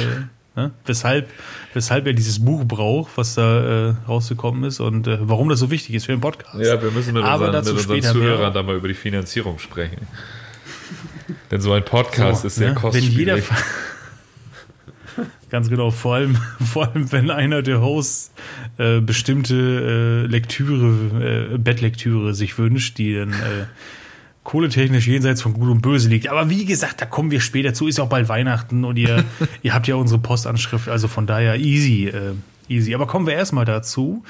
ne? 0.55 0.71
weshalb, 0.85 1.29
weshalb 1.73 2.07
er 2.07 2.13
dieses 2.13 2.43
Buch 2.43 2.65
braucht, 2.65 3.11
was 3.15 3.35
da 3.35 3.89
äh, 3.89 3.93
rausgekommen 4.07 4.63
ist 4.63 4.79
und 4.79 5.07
äh, 5.07 5.17
warum 5.21 5.49
das 5.49 5.59
so 5.59 5.71
wichtig 5.71 5.95
ist 5.95 6.05
für 6.05 6.13
den 6.13 6.21
Podcast. 6.21 6.59
Ja, 6.59 6.81
wir 6.81 6.91
müssen 6.91 7.13
mit 7.13 7.23
Aber 7.23 7.47
unseren, 7.47 7.53
dazu 7.53 7.73
mit 7.73 7.81
unseren 7.81 7.99
mehr. 7.99 8.11
Zuhörern 8.11 8.53
da 8.53 8.63
mal 8.63 8.75
über 8.75 8.87
die 8.87 8.93
Finanzierung 8.93 9.59
sprechen. 9.59 10.07
Denn 11.51 11.61
so 11.61 11.73
ein 11.73 11.85
Podcast 11.85 12.41
So, 12.41 12.47
ist 12.47 12.55
sehr 12.55 12.69
ne? 12.69 12.75
kostspielig. 12.75 13.17
Wenn 13.17 13.19
jeder 13.19 13.41
Ganz 15.49 15.69
genau, 15.69 15.89
vor 15.91 16.15
allem, 16.15 16.37
vor 16.63 16.87
allem 16.87 17.11
wenn 17.11 17.31
einer 17.31 17.61
der 17.61 17.81
Hosts 17.81 18.31
äh, 18.77 18.99
bestimmte 18.99 19.55
äh, 19.55 20.27
Lektüre, 20.27 21.53
äh, 21.53 21.57
Bettlektüre 21.57 22.33
sich 22.33 22.57
wünscht, 22.57 22.97
die 22.97 23.15
dann 23.15 23.31
äh, 23.31 23.65
kohletechnisch 24.43 25.07
jenseits 25.07 25.41
von 25.41 25.53
Gut 25.53 25.69
und 25.69 25.81
Böse 25.81 26.09
liegt. 26.09 26.29
Aber 26.29 26.49
wie 26.49 26.65
gesagt, 26.65 27.01
da 27.01 27.05
kommen 27.05 27.31
wir 27.31 27.41
später 27.41 27.73
zu, 27.73 27.87
ist 27.87 27.97
ja 27.97 28.03
auch 28.03 28.09
bald 28.09 28.29
Weihnachten 28.29 28.85
und 28.85 28.97
ihr, 28.97 29.23
ihr 29.61 29.73
habt 29.73 29.87
ja 29.87 29.95
unsere 29.95 30.19
Postanschrift, 30.19 30.87
also 30.87 31.07
von 31.07 31.25
daher 31.25 31.57
easy, 31.57 32.07
äh, 32.07 32.33
easy. 32.67 32.93
Aber 32.93 33.07
kommen 33.07 33.25
wir 33.25 33.33
erstmal 33.33 33.65
dazu, 33.65 34.23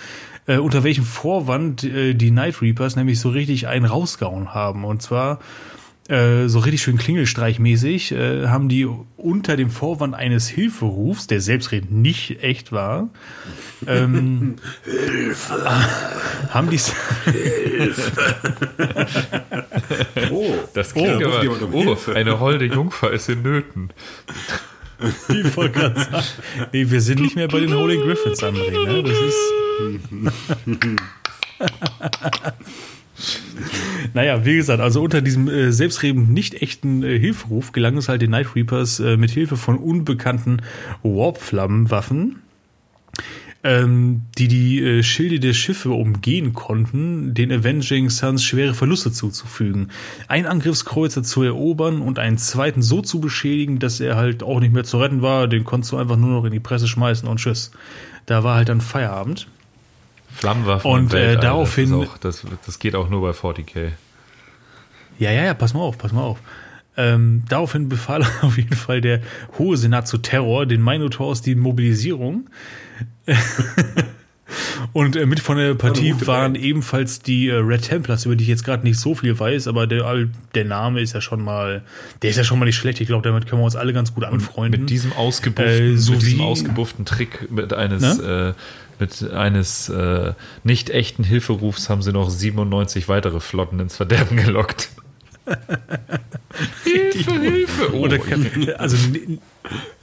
äh, 0.47 0.57
unter 0.57 0.84
welchem 0.84 1.03
Vorwand 1.03 1.84
die 1.84 2.31
Night 2.31 2.61
Reapers 2.61 2.95
nämlich 2.95 3.19
so 3.19 3.30
richtig 3.30 3.67
einen 3.67 3.85
rausgehauen 3.85 4.53
haben. 4.53 4.85
Und 4.85 5.01
zwar 5.01 5.39
äh, 6.10 6.48
so 6.48 6.60
richtig 6.60 6.81
schön 6.81 6.98
klingelstreichmäßig, 6.98 8.11
äh, 8.11 8.48
haben 8.48 8.68
die 8.68 8.88
unter 9.18 9.56
dem 9.56 9.69
Vorwand 9.69 10.15
eines 10.15 10.48
Hilferufs, 10.48 11.27
der 11.27 11.40
selbstredend 11.40 11.91
nicht 11.91 12.41
echt 12.44 12.72
war, 12.72 13.10
ähm, 13.86 14.56
haben 16.49 16.69
die 16.69 16.80
Oh, 20.31 20.53
Das 20.73 20.94
klingt 20.94 21.23
Oh, 21.23 21.27
aber, 21.27 21.64
um 21.65 21.73
oh, 21.73 21.84
Hilfe. 21.84 22.15
eine 22.15 22.40
holde 22.40 22.65
Jungfer 22.65 23.11
ist 23.11 23.30
in 23.30 23.41
Nöten. 23.44 23.90
Ich 25.30 25.56
wollte 25.56 25.80
gerade 25.80 25.98
sagen, 25.98 26.26
nee, 26.73 26.90
wir 26.90 26.99
sind 26.99 27.22
nicht 27.22 27.38
mehr 27.38 27.48
bei 27.48 27.61
den 27.61 27.73
Holy 27.73 27.95
Griffins, 27.95 28.44
André. 28.44 28.86
Ne? 28.86 29.02
Das 29.02 29.18
ist. 29.18 29.40
Naja, 34.13 34.45
wie 34.45 34.55
gesagt, 34.55 34.81
also 34.81 35.01
unter 35.01 35.21
diesem 35.21 35.47
äh, 35.47 35.71
selbstredend 35.71 36.29
nicht 36.29 36.61
echten 36.61 37.03
äh, 37.03 37.19
Hilferuf 37.19 37.71
gelang 37.71 37.97
es 37.97 38.09
halt 38.09 38.21
den 38.21 38.31
Night 38.31 38.55
Reapers 38.55 38.99
äh, 38.99 39.17
mit 39.17 39.31
Hilfe 39.31 39.57
von 39.57 39.77
unbekannten 39.77 40.61
Warp-Flammenwaffen 41.03 42.41
ähm, 43.63 44.21
die 44.37 44.47
die 44.47 44.81
äh, 44.81 45.03
Schilde 45.03 45.39
der 45.39 45.53
Schiffe 45.53 45.91
umgehen 45.91 46.53
konnten, 46.53 47.33
den 47.33 47.51
Avenging 47.51 48.09
Suns 48.09 48.43
schwere 48.43 48.73
Verluste 48.73 49.11
zuzufügen. 49.11 49.89
Ein 50.27 50.45
Angriffskreuzer 50.45 51.23
zu 51.23 51.43
erobern 51.43 52.01
und 52.01 52.19
einen 52.19 52.37
zweiten 52.37 52.81
so 52.81 53.01
zu 53.01 53.19
beschädigen, 53.19 53.79
dass 53.79 53.99
er 53.99 54.15
halt 54.15 54.43
auch 54.43 54.59
nicht 54.59 54.73
mehr 54.73 54.85
zu 54.85 54.97
retten 54.99 55.21
war. 55.21 55.47
Den 55.47 55.65
konntest 55.65 55.91
du 55.91 55.97
einfach 55.97 56.17
nur 56.17 56.29
noch 56.29 56.45
in 56.45 56.51
die 56.51 56.59
Presse 56.59 56.87
schmeißen 56.87 57.27
und 57.27 57.39
tschüss. 57.39 57.71
Da 58.25 58.43
war 58.43 58.55
halt 58.55 58.69
dann 58.69 58.81
Feierabend. 58.81 59.47
Flammenwaffen 60.31 60.89
Und, 60.91 61.14
äh, 61.14 61.38
daraufhin- 61.38 61.89
Das, 61.99 62.10
auch, 62.10 62.18
das, 62.18 62.43
das 62.65 62.80
geht 62.80 62.95
auch 62.95 63.10
nur 63.10 63.22
bei 63.22 63.31
40k. 63.31 63.91
Ja, 65.18 65.31
ja, 65.31 65.43
ja, 65.43 65.53
pass 65.53 65.73
mal 65.73 65.81
auf, 65.81 65.97
pass 65.97 66.11
mal 66.14 66.22
auf. 66.23 66.39
Ähm, 66.97 67.43
daraufhin 67.49 67.88
befahl 67.89 68.23
auf 68.41 68.57
jeden 68.57 68.76
Fall 68.76 69.01
der 69.01 69.22
Hohe 69.57 69.77
Senat 69.77 70.07
zu 70.07 70.18
Terror, 70.18 70.65
den 70.65 70.84
Minotaurs 70.84 71.41
die 71.41 71.56
Mobilisierung. 71.56 72.49
Und 74.93 75.15
äh, 75.15 75.27
mit 75.27 75.39
von 75.39 75.57
der 75.57 75.76
Partie 75.76 76.15
waren 76.26 76.56
ebenfalls 76.56 77.19
die 77.19 77.49
äh, 77.49 77.53
Red 77.56 77.84
Templars, 77.84 78.26
über 78.26 78.35
die 78.35 78.43
ich 78.45 78.49
jetzt 78.49 78.64
gerade 78.64 78.84
nicht 78.84 78.99
so 78.99 79.14
viel 79.14 79.38
weiß, 79.38 79.68
aber 79.68 79.85
der, 79.85 80.27
der 80.56 80.65
Name 80.65 81.01
ist 81.01 81.14
ja 81.14 81.22
schon 81.22 81.43
mal, 81.43 81.84
der 82.23 82.31
ist 82.31 82.38
ja 82.38 82.43
schon 82.43 82.57
mal 82.57 82.65
nicht 82.65 82.76
schlecht. 82.77 82.99
Ich 82.99 83.06
glaube, 83.07 83.22
damit 83.27 83.45
können 83.45 83.61
wir 83.61 83.65
uns 83.65 83.76
alle 83.76 83.93
ganz 83.93 84.14
gut 84.15 84.23
anfreunden. 84.23 84.81
Mit 84.81 84.89
diesem 84.89 85.14
ausgebufften, 85.14 85.72
Äh, 85.72 85.89
mit 85.91 85.99
sowie- 85.99 86.18
diesem 86.19 86.41
ausgebufften 86.41 87.06
Trick 87.06 87.51
mit 87.51 87.73
eines, 87.73 88.18
äh, 88.18 88.53
mit 88.99 89.31
eines 89.31 89.89
äh, 89.89 90.34
nicht 90.63 90.89
echten 90.89 91.23
Hilferufs 91.23 91.89
haben 91.89 92.01
sie 92.01 92.11
noch 92.11 92.30
97 92.30 93.07
weitere 93.07 93.39
Flotten 93.39 93.80
ins 93.80 93.95
Verderben 93.95 94.38
gelockt. 94.38 94.89
Hilfe, 96.84 97.31
Hilfe! 97.39 97.93
Oh, 97.93 97.99
Oder 97.99 98.19
kann, 98.19 98.45
also 98.77 98.97
ne- 99.09 99.39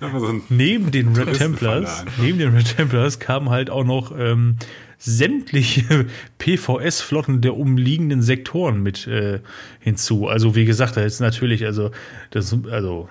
ein 0.00 0.42
neben 0.48 0.90
den 0.90 1.14
Red 1.14 1.36
Templars, 1.36 2.04
neben 2.20 2.38
den 2.38 2.54
Red 2.54 2.76
Templars 2.76 3.18
kamen 3.18 3.50
halt 3.50 3.70
auch 3.70 3.84
noch 3.84 4.16
ähm, 4.16 4.56
sämtliche 4.98 6.06
PVS-Flotten 6.38 7.40
der 7.40 7.56
umliegenden 7.56 8.22
Sektoren 8.22 8.82
mit 8.82 9.06
äh, 9.06 9.40
hinzu. 9.80 10.28
Also 10.28 10.54
wie 10.54 10.64
gesagt, 10.64 10.96
da 10.96 11.02
ist 11.02 11.20
natürlich, 11.20 11.64
also 11.64 11.90
das, 12.30 12.56
also 12.70 13.08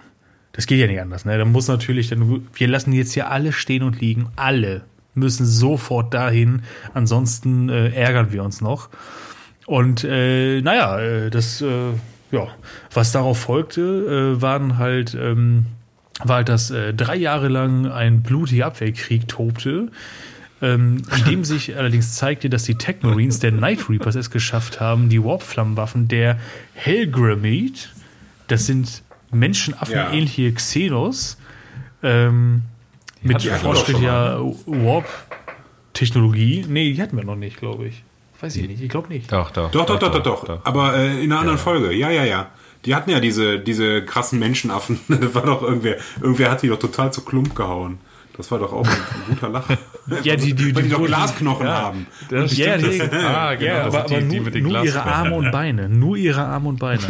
das 0.51 0.67
geht 0.67 0.79
ja 0.79 0.87
nicht 0.87 1.01
anders. 1.01 1.25
Ne? 1.25 1.37
Da 1.37 1.45
muss 1.45 1.67
natürlich, 1.67 2.09
dann, 2.09 2.47
wir 2.53 2.67
lassen 2.67 2.93
jetzt 2.93 3.13
hier 3.13 3.29
alle 3.29 3.51
stehen 3.51 3.83
und 3.83 3.99
liegen, 3.99 4.29
alle 4.35 4.83
müssen 5.15 5.45
sofort 5.45 6.13
dahin, 6.13 6.61
ansonsten 6.93 7.69
äh, 7.69 7.89
ärgern 7.89 8.31
wir 8.31 8.43
uns 8.43 8.61
noch. 8.61 8.89
Und 9.65 10.03
äh, 10.03 10.61
naja, 10.61 10.99
äh, 10.99 11.29
das, 11.29 11.61
äh, 11.61 11.93
ja, 12.31 12.47
was 12.93 13.11
darauf 13.11 13.39
folgte, 13.39 14.35
äh, 14.37 14.41
waren 14.41 14.77
halt, 14.77 15.15
ähm, 15.19 15.65
war 16.23 16.37
halt, 16.37 16.49
dass 16.49 16.69
äh, 16.71 16.93
drei 16.93 17.15
Jahre 17.15 17.47
lang 17.47 17.87
ein 17.87 18.21
blutiger 18.21 18.67
Abwehrkrieg 18.67 19.27
tobte, 19.27 19.89
ähm, 20.61 21.01
in 21.17 21.25
dem 21.25 21.43
sich 21.45 21.75
allerdings 21.75 22.13
zeigte, 22.13 22.49
dass 22.49 22.63
die 22.63 22.75
Tech 22.75 22.97
Marines 23.01 23.39
der 23.39 23.51
Night 23.51 23.89
Reapers 23.89 24.15
es 24.15 24.29
geschafft 24.29 24.79
haben, 24.79 25.09
die 25.09 25.23
Warp-Flammenwaffen 25.23 26.07
der 26.07 26.37
Helgramide, 26.73 27.79
das 28.47 28.67
sind 28.67 29.03
menschenaffenähnliche 29.31 30.53
Xenos, 30.53 31.37
ähm, 32.03 32.61
mit 33.25 33.45
doch 33.45 33.55
fortschrittlicher 33.57 34.39
Warp-Technologie. 34.65 36.65
Nee, 36.67 36.93
die 36.93 37.01
hatten 37.01 37.17
wir 37.17 37.23
noch 37.25 37.35
nicht, 37.35 37.57
glaube 37.57 37.87
ich. 37.87 38.03
Weiß 38.41 38.55
ich 38.57 38.67
nicht, 38.67 38.81
ich 38.81 38.89
glaube 38.89 39.07
nicht. 39.09 39.31
Doch, 39.31 39.51
doch. 39.51 39.71
Doch, 39.71 39.85
doch, 39.85 39.99
doch, 39.99 40.11
doch, 40.21 40.43
doch. 40.43 40.59
Aber 40.65 40.95
äh, 40.97 41.23
in 41.23 41.31
einer 41.31 41.39
anderen 41.41 41.57
Folge. 41.57 41.93
Ja, 41.93 42.09
ja, 42.09 42.25
ja. 42.25 42.47
Die 42.83 42.93
hatten 42.93 43.09
ja 43.09 43.19
diese, 43.19 43.59
diese 43.59 44.03
krassen 44.05 44.37
Menschenaffen. 44.39 44.99
Das 45.07 45.33
war 45.33 45.43
doch 45.45 45.61
irgendwer, 45.63 45.95
irgendwer 46.21 46.51
hat 46.51 46.61
die 46.61 46.67
doch 46.67 46.77
total 46.79 47.11
zu 47.13 47.23
Klump 47.23 47.55
gehauen. 47.55 47.97
Das 48.37 48.51
war 48.51 48.59
doch 48.59 48.73
auch 48.73 48.85
ein 48.85 48.97
guter 49.29 49.49
Lacher. 49.49 49.77
Ja, 50.23 50.35
die, 50.35 50.53
die, 50.53 50.75
Weil 50.75 50.83
die 50.83 50.89
doch 50.89 50.99
wurden- 50.99 51.07
Glasknochen 51.07 51.65
Ja. 51.65 51.81
haben. 51.81 52.05
Das 52.29 52.55
Ja, 52.55 52.77
die, 52.77 52.99
das- 52.99 53.11
ah, 53.23 53.55
genau, 53.55 53.73
ja, 53.73 53.85
aber, 53.85 53.99
aber 54.05 54.19
die, 54.19 54.27
die 54.27 54.35
nur, 54.35 54.45
mit 54.45 54.53
den 54.53 54.63
nur 54.65 54.83
ihre. 54.83 55.01
Arme 55.03 55.33
und 55.35 55.49
Beine. 55.51 55.89
Nur 55.89 56.15
ihre 56.15 56.43
Arme 56.43 56.69
und 56.69 56.77
Beine. 56.79 57.01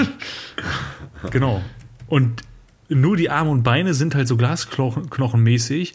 genau. 1.31 1.61
Und 2.07 2.41
nur 2.89 3.17
die 3.17 3.29
Arme 3.29 3.51
und 3.51 3.63
Beine 3.63 3.93
sind 3.93 4.15
halt 4.15 4.27
so 4.27 4.37
glasknochenmäßig 4.37 5.93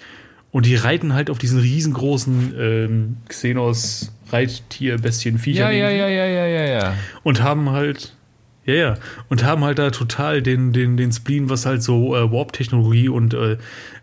und 0.50 0.66
die 0.66 0.74
reiten 0.74 1.14
halt 1.14 1.30
auf 1.30 1.38
diesen 1.38 1.60
riesengroßen 1.60 2.54
ähm, 2.58 3.16
Xenos 3.28 4.12
Reittier 4.30 4.98
Bestien 4.98 5.38
Viecher 5.38 5.70
Ja, 5.70 5.90
ja, 5.90 5.90
ja, 5.90 6.08
ja, 6.08 6.46
ja, 6.46 6.64
ja, 6.64 6.94
und 7.22 7.42
haben 7.42 7.70
halt 7.70 8.14
ja 8.64 8.74
ja 8.74 8.94
und 9.28 9.44
haben 9.44 9.64
halt 9.64 9.78
da 9.78 9.90
total 9.90 10.42
den 10.42 10.72
den 10.72 10.96
den 10.96 11.12
Spleen 11.12 11.48
was 11.48 11.66
halt 11.66 11.82
so 11.82 12.16
äh, 12.16 12.30
Warp 12.30 12.52
Technologie 12.52 13.08
und 13.08 13.34
äh, 13.34 13.52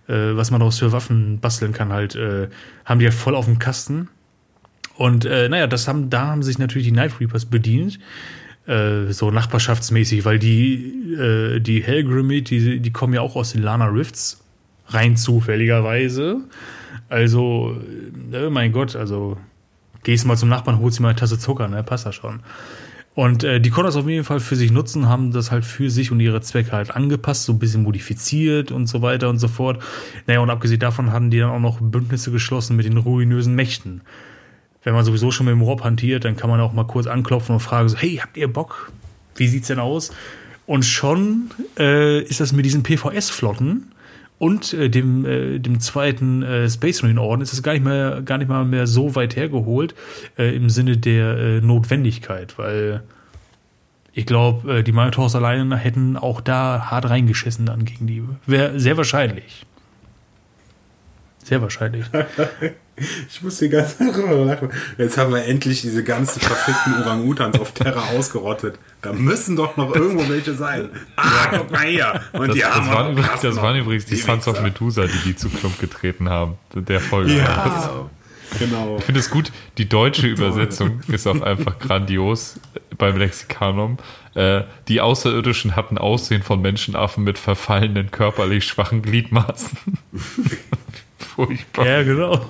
äh, 0.07 0.35
was 0.37 0.51
man 0.51 0.59
daraus 0.59 0.79
für 0.79 0.91
Waffen 0.91 1.39
basteln 1.39 1.73
kann 1.73 1.91
halt 1.91 2.15
äh, 2.15 2.47
haben 2.85 2.99
die 2.99 3.05
halt 3.05 3.15
voll 3.15 3.35
auf 3.35 3.45
dem 3.45 3.59
Kasten. 3.59 4.09
Und 4.95 5.25
äh, 5.25 5.47
naja 5.47 5.67
das 5.67 5.87
haben 5.87 6.09
da 6.09 6.27
haben 6.27 6.41
sich 6.41 6.57
natürlich 6.57 6.87
die 6.87 6.93
Night 6.93 7.19
Reapers 7.19 7.45
bedient 7.45 7.99
äh, 8.67 9.11
so 9.11 9.31
nachbarschaftsmäßig 9.31 10.25
weil 10.25 10.39
die 10.39 11.15
äh, 11.15 11.59
die 11.59 11.83
Helgrimid 11.83 12.49
die 12.49 12.79
die 12.79 12.91
kommen 12.91 13.13
ja 13.13 13.21
auch 13.21 13.35
aus 13.35 13.53
den 13.53 13.63
Lana 13.63 13.85
Rifts 13.85 14.43
rein 14.87 15.17
zufälligerweise 15.17 16.41
also 17.09 17.75
äh, 18.31 18.49
mein 18.49 18.71
Gott 18.71 18.95
also 18.95 19.37
gehst 20.07 20.25
mal 20.25 20.37
zum 20.37 20.47
Nachbarn, 20.47 20.79
holst 20.79 20.99
dir 20.99 21.03
mal 21.03 21.09
eine 21.09 21.17
Tasse 21.17 21.37
Zucker, 21.37 21.67
ne? 21.67 21.83
Passt 21.83 22.05
das 22.05 22.15
schon. 22.15 22.39
Und 23.13 23.43
äh, 23.43 23.59
die 23.59 23.71
konnten 23.71 23.87
das 23.87 23.97
auf 23.97 24.07
jeden 24.07 24.23
Fall 24.23 24.39
für 24.39 24.55
sich 24.55 24.71
nutzen, 24.71 25.09
haben 25.09 25.33
das 25.33 25.51
halt 25.51 25.65
für 25.65 25.89
sich 25.89 26.11
und 26.11 26.21
ihre 26.21 26.39
Zwecke 26.39 26.71
halt 26.71 26.95
angepasst, 26.95 27.43
so 27.43 27.53
ein 27.53 27.59
bisschen 27.59 27.83
modifiziert 27.83 28.71
und 28.71 28.87
so 28.87 29.01
weiter 29.01 29.27
und 29.27 29.39
so 29.39 29.49
fort. 29.49 29.83
Naja, 30.27 30.39
und 30.39 30.49
abgesehen 30.49 30.79
davon 30.79 31.11
hatten 31.11 31.29
die 31.29 31.39
dann 31.39 31.49
auch 31.49 31.59
noch 31.59 31.79
Bündnisse 31.81 32.31
geschlossen 32.31 32.77
mit 32.77 32.85
den 32.85 32.95
ruinösen 32.95 33.53
Mächten. 33.53 34.01
Wenn 34.83 34.93
man 34.93 35.03
sowieso 35.03 35.31
schon 35.31 35.45
mit 35.45 35.53
dem 35.53 35.65
Warp 35.65 35.83
hantiert, 35.83 36.25
dann 36.25 36.35
kann 36.37 36.49
man 36.49 36.59
auch 36.59 36.73
mal 36.73 36.85
kurz 36.85 37.07
anklopfen 37.07 37.53
und 37.53 37.59
fragen 37.59 37.89
so, 37.89 37.97
hey, 37.97 38.17
habt 38.21 38.37
ihr 38.37 38.51
Bock? 38.51 38.91
Wie 39.35 39.47
sieht's 39.47 39.67
denn 39.67 39.79
aus? 39.79 40.11
Und 40.65 40.85
schon 40.85 41.51
äh, 41.77 42.21
ist 42.21 42.39
das 42.39 42.51
mit 42.51 42.65
diesen 42.65 42.83
PVS-Flotten 42.83 43.91
und 44.39 44.73
äh, 44.73 44.89
dem, 44.89 45.25
äh, 45.25 45.59
dem 45.59 45.79
zweiten 45.79 46.43
äh, 46.43 46.69
Space 46.69 47.01
Marine 47.01 47.21
Orden 47.21 47.41
ist 47.41 47.53
es 47.53 47.63
gar 47.63 47.73
nicht 47.73 47.83
mehr 47.83 48.21
gar 48.23 48.37
nicht 48.37 48.49
mal 48.49 48.65
mehr 48.65 48.87
so 48.87 49.15
weit 49.15 49.35
hergeholt 49.35 49.95
äh, 50.37 50.55
im 50.55 50.69
Sinne 50.69 50.97
der 50.97 51.37
äh, 51.37 51.61
Notwendigkeit, 51.61 52.57
weil 52.57 53.03
ich 54.17 54.25
glaube, 54.25 54.79
äh, 54.79 54.83
die 54.83 54.93
Minotaurs 54.93 55.35
alleine 55.35 55.77
hätten 55.77 56.17
auch 56.17 56.41
da 56.41 56.87
hart 56.89 57.07
reingeschissen 57.07 57.67
dann 57.67 57.85
gegen 57.85 58.07
die. 58.07 58.23
Wäre 58.47 58.79
sehr 58.79 58.97
wahrscheinlich. 58.97 59.66
Sehr 61.47 61.61
wahrscheinlich. 61.61 62.05
Ich 63.29 63.43
muss 63.43 63.59
die 63.59 63.69
ganze 63.69 63.99
Zeit 63.99 64.17
lachen. 64.17 64.71
Jetzt 64.97 65.19
haben 65.19 65.31
wir 65.31 65.45
endlich 65.45 65.81
diese 65.81 66.03
ganzen 66.03 66.39
verfickten 66.39 66.95
Orang-Utans 66.95 67.59
auf 67.59 67.71
Terra 67.71 68.01
ausgerottet. 68.17 68.79
Da 69.03 69.13
müssen 69.13 69.55
doch 69.55 69.77
noch 69.77 69.93
irgendwo 69.93 70.27
welche 70.27 70.55
sein. 70.55 70.89
Ah, 71.15 71.45
guck 71.51 71.69
mal 71.69 71.85
hier. 71.85 72.21
Und 72.33 72.47
Das, 72.47 72.55
die 72.55 72.61
das, 72.61 72.71
haben 72.71 72.89
waren, 72.89 73.11
übrigens, 73.11 73.41
das 73.41 73.55
waren 73.57 73.77
übrigens 73.77 74.05
die, 74.05 74.15
Die 74.15 74.21
Sons 74.21 74.47
of. 74.47 74.63
Medusa, 74.63 75.05
die 75.05 75.19
die 75.25 75.35
zu 75.35 75.47
Klump 75.49 75.79
getreten 75.79 76.27
haben. 76.27 76.55
Der 76.73 76.99
Folge. 76.99 77.37
Ja, 77.37 78.07
genau. 78.57 78.97
Ich 78.97 79.03
finde 79.03 79.19
es 79.19 79.29
gut, 79.29 79.51
die 79.77 79.87
deutsche 79.87 80.25
Übersetzung 80.25 81.01
ist 81.07 81.27
auch 81.27 81.41
einfach 81.41 81.77
grandios 81.77 82.59
beim 82.97 83.15
Lexikanum. 83.17 83.99
Äh, 84.33 84.63
die 84.87 85.01
Außerirdischen 85.01 85.75
hatten 85.75 85.99
Aussehen 85.99 86.41
von 86.41 86.63
Menschenaffen 86.63 87.23
mit 87.23 87.37
verfallenen, 87.37 88.09
körperlich 88.09 88.65
schwachen 88.65 89.03
Gliedmaßen. 89.03 89.77
Furchtbar. 91.17 91.85
ja, 91.87 92.03
genau. 92.03 92.49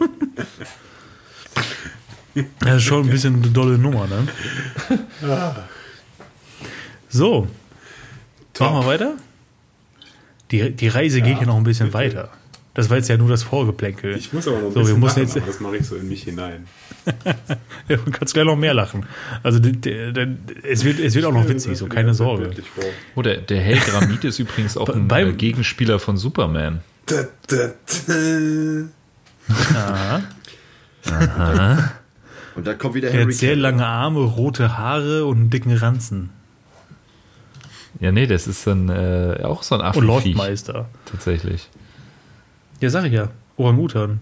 Das 2.60 2.76
ist 2.78 2.84
schon 2.84 3.06
ein 3.06 3.10
bisschen 3.10 3.36
eine 3.36 3.48
dolle 3.52 3.78
Nummer, 3.78 4.08
ne? 4.08 4.28
So. 7.10 7.48
Machen 8.60 8.76
wir 8.82 8.86
weiter? 8.86 9.14
Die, 10.52 10.72
die 10.72 10.88
Reise 10.88 11.22
geht 11.22 11.40
ja 11.40 11.46
noch 11.46 11.58
ein 11.58 11.64
bisschen 11.64 11.94
weiter. 11.94 12.30
Das 12.74 12.90
war 12.92 12.98
jetzt 12.98 13.10
ja 13.10 13.18
nur 13.18 13.28
das 13.30 13.42
Vorgeplänkel. 13.42 14.16
Ich 14.16 14.32
muss 14.34 14.48
aber 14.48 14.60
noch 14.60 14.68
ein 14.68 14.72
So, 14.74 14.76
wir 14.76 14.84
bisschen 14.84 15.00
müssen 15.00 15.20
lachen, 15.20 15.28
jetzt- 15.28 15.38
aber 15.38 15.48
das 15.48 15.60
mache 15.60 15.78
ich 15.78 15.88
so 15.88 15.96
in 15.96 16.08
mich 16.08 16.24
hinein. 16.24 16.68
Ja, 17.90 17.96
du 17.96 18.12
kannst 18.12 18.34
gleich 18.34 18.46
noch 18.46 18.58
mehr 18.58 18.74
lachen. 18.74 19.06
Also 19.44 19.60
d- 19.60 19.72
d- 19.72 20.12
d- 20.12 20.28
es 20.64 20.84
wird, 20.84 21.00
es 21.00 21.16
wird 21.16 21.24
auch 21.24 21.32
noch 21.32 21.48
witzig, 21.48 21.78
so 21.78 21.88
keine 21.88 22.14
Sorge. 22.14 22.52
Vor. 22.76 22.84
Oh, 23.16 23.22
der, 23.22 23.38
der 23.38 23.62
Helgramid 23.62 24.26
ist 24.26 24.40
übrigens 24.40 24.76
auch 24.76 24.90
ein 24.90 25.08
beim- 25.08 25.38
Gegenspieler 25.38 26.00
von 26.00 26.18
Superman. 26.18 26.82
Da, 27.08 27.24
da, 27.48 27.72
da. 31.06 31.92
Und 32.56 32.68
da 32.68 32.74
kommt 32.74 32.96
wieder 32.96 33.08
Er 33.10 33.14
Henry 33.20 33.32
hat 33.32 33.40
sehr 33.40 33.56
lange 33.56 33.86
Arme, 33.86 34.20
rote 34.20 34.78
Haare 34.78 35.26
und 35.26 35.38
einen 35.38 35.50
dicken 35.50 35.72
Ranzen. 35.76 36.32
Ja, 38.00 38.12
nee, 38.12 38.28
das 38.28 38.46
ist 38.48 38.68
ein, 38.68 38.90
äh, 38.90 39.42
auch 39.44 39.64
so 39.64 39.76
ein 39.76 39.82
Und 39.82 39.88
Affenviech. 39.88 40.08
Lordmeister. 40.36 40.90
Tatsächlich. 41.06 41.70
Ja, 42.82 42.90
sag 42.90 43.06
ich 43.06 43.14
ja. 43.14 43.30
Orang-Utan. 43.56 44.20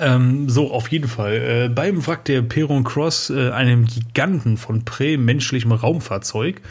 Ähm, 0.00 0.48
so, 0.48 0.72
auf 0.72 0.88
jeden 0.88 1.08
Fall. 1.08 1.34
Äh, 1.34 1.68
beim 1.68 2.06
Wrack 2.06 2.24
der 2.24 2.40
Peron 2.40 2.84
Cross, 2.84 3.28
äh, 3.28 3.50
einem 3.50 3.84
Giganten 3.84 4.56
von 4.56 4.84
prämenschlichem 4.86 5.72
Raumfahrzeug, 5.72 6.62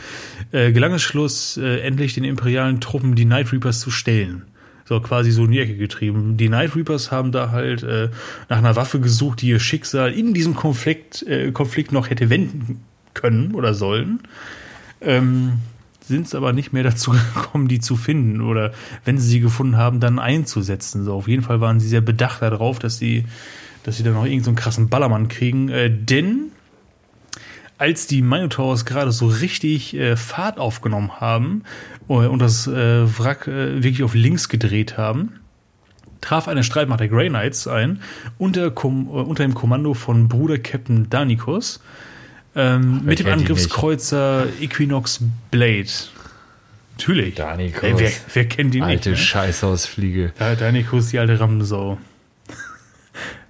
äh, 0.52 0.72
gelang 0.72 0.94
es 0.94 1.04
Schluss, 1.04 1.56
äh, 1.58 1.82
endlich 1.82 2.16
den 2.16 2.24
imperialen 2.24 2.82
Truppen 2.82 3.14
die 3.14 3.26
Night 3.26 3.54
Reapers 3.54 3.82
zu 3.82 3.92
stellen. 3.92 4.46
So 4.86 5.00
quasi 5.00 5.30
so 5.30 5.46
in 5.46 5.52
die 5.52 5.60
Ecke 5.60 5.78
getrieben. 5.78 6.38
Die 6.38 6.50
Night 6.50 6.76
Reapers 6.76 7.12
haben 7.12 7.32
da 7.32 7.52
halt 7.52 7.84
äh, 7.84 8.10
nach 8.50 8.58
einer 8.58 8.76
Waffe 8.76 9.00
gesucht, 9.00 9.44
die 9.44 9.50
ihr 9.50 9.60
Schicksal 9.60 10.12
in 10.12 10.34
diesem 10.34 10.56
Konflikt, 10.56 11.22
äh, 11.28 11.52
Konflikt 11.52 11.92
noch 11.92 12.10
hätte 12.10 12.32
wenden 12.32 12.84
können 13.14 13.54
oder 13.54 13.76
sollen. 13.76 14.22
Ähm, 15.02 15.60
sind 16.10 16.26
es 16.26 16.36
aber 16.36 16.52
nicht 16.52 16.74
mehr 16.74 16.84
dazu 16.84 17.12
gekommen, 17.34 17.68
die 17.68 17.80
zu 17.80 17.96
finden 17.96 18.42
oder 18.42 18.74
wenn 19.06 19.18
sie 19.18 19.28
sie 19.28 19.40
gefunden 19.40 19.78
haben, 19.78 20.00
dann 20.00 20.20
einzusetzen. 20.20 21.06
So, 21.06 21.14
auf 21.14 21.28
jeden 21.28 21.44
Fall 21.44 21.62
waren 21.62 21.80
sie 21.80 21.88
sehr 21.88 22.02
bedacht 22.02 22.42
darauf, 22.42 22.80
dass 22.80 22.98
sie, 22.98 23.26
dass 23.84 23.98
sie 23.98 24.04
dann 24.04 24.14
noch 24.14 24.26
irgendeinen 24.26 24.58
so 24.58 24.62
krassen 24.62 24.90
Ballermann 24.90 25.30
kriegen. 25.30 25.70
Äh, 25.70 25.90
denn 25.90 26.52
als 27.78 28.08
die 28.08 28.22
Minotaurs 28.22 28.86
gerade 28.86 29.12
so 29.12 29.28
richtig 29.28 29.96
äh, 29.96 30.18
Fahrt 30.18 30.58
aufgenommen 30.58 31.22
haben 31.22 31.64
äh, 32.10 32.14
und 32.14 32.40
das 32.40 32.68
äh, 32.68 33.18
Wrack 33.18 33.48
äh, 33.48 33.82
wirklich 33.82 34.04
auf 34.04 34.16
links 34.16 34.50
gedreht 34.50 34.98
haben, 34.98 35.40
traf 36.22 36.48
eine 36.48 36.64
Streitmacht 36.64 37.00
der 37.00 37.08
Grey 37.08 37.30
Knights 37.30 37.68
ein 37.68 38.02
unter, 38.38 38.66
äh, 38.66 38.70
unter 38.72 39.44
dem 39.44 39.54
Kommando 39.54 39.94
von 39.94 40.28
Bruder 40.28 40.58
Captain 40.58 41.10
Danikos 41.10 41.80
ähm, 42.56 43.06
mit 43.06 43.20
dem 43.20 43.28
ihn 43.28 43.34
Angriffskreuzer 43.34 44.48
Equinox 44.60 45.22
Blade. 45.52 45.90
Natürlich. 47.00 47.36
Danikos. 47.36 47.84
Ey, 47.84 47.94
wer, 47.98 48.12
wer 48.34 48.46
kennt 48.46 48.74
die 48.74 48.82
nicht? 48.82 48.90
Alte 48.90 49.12
Ne? 49.12 49.18
Scheißausfliege. 49.18 50.34
Ja, 50.38 50.56
Danikos, 50.56 51.10
die 51.10 51.20
alte 51.20 51.40
Rampensau. 51.40 51.98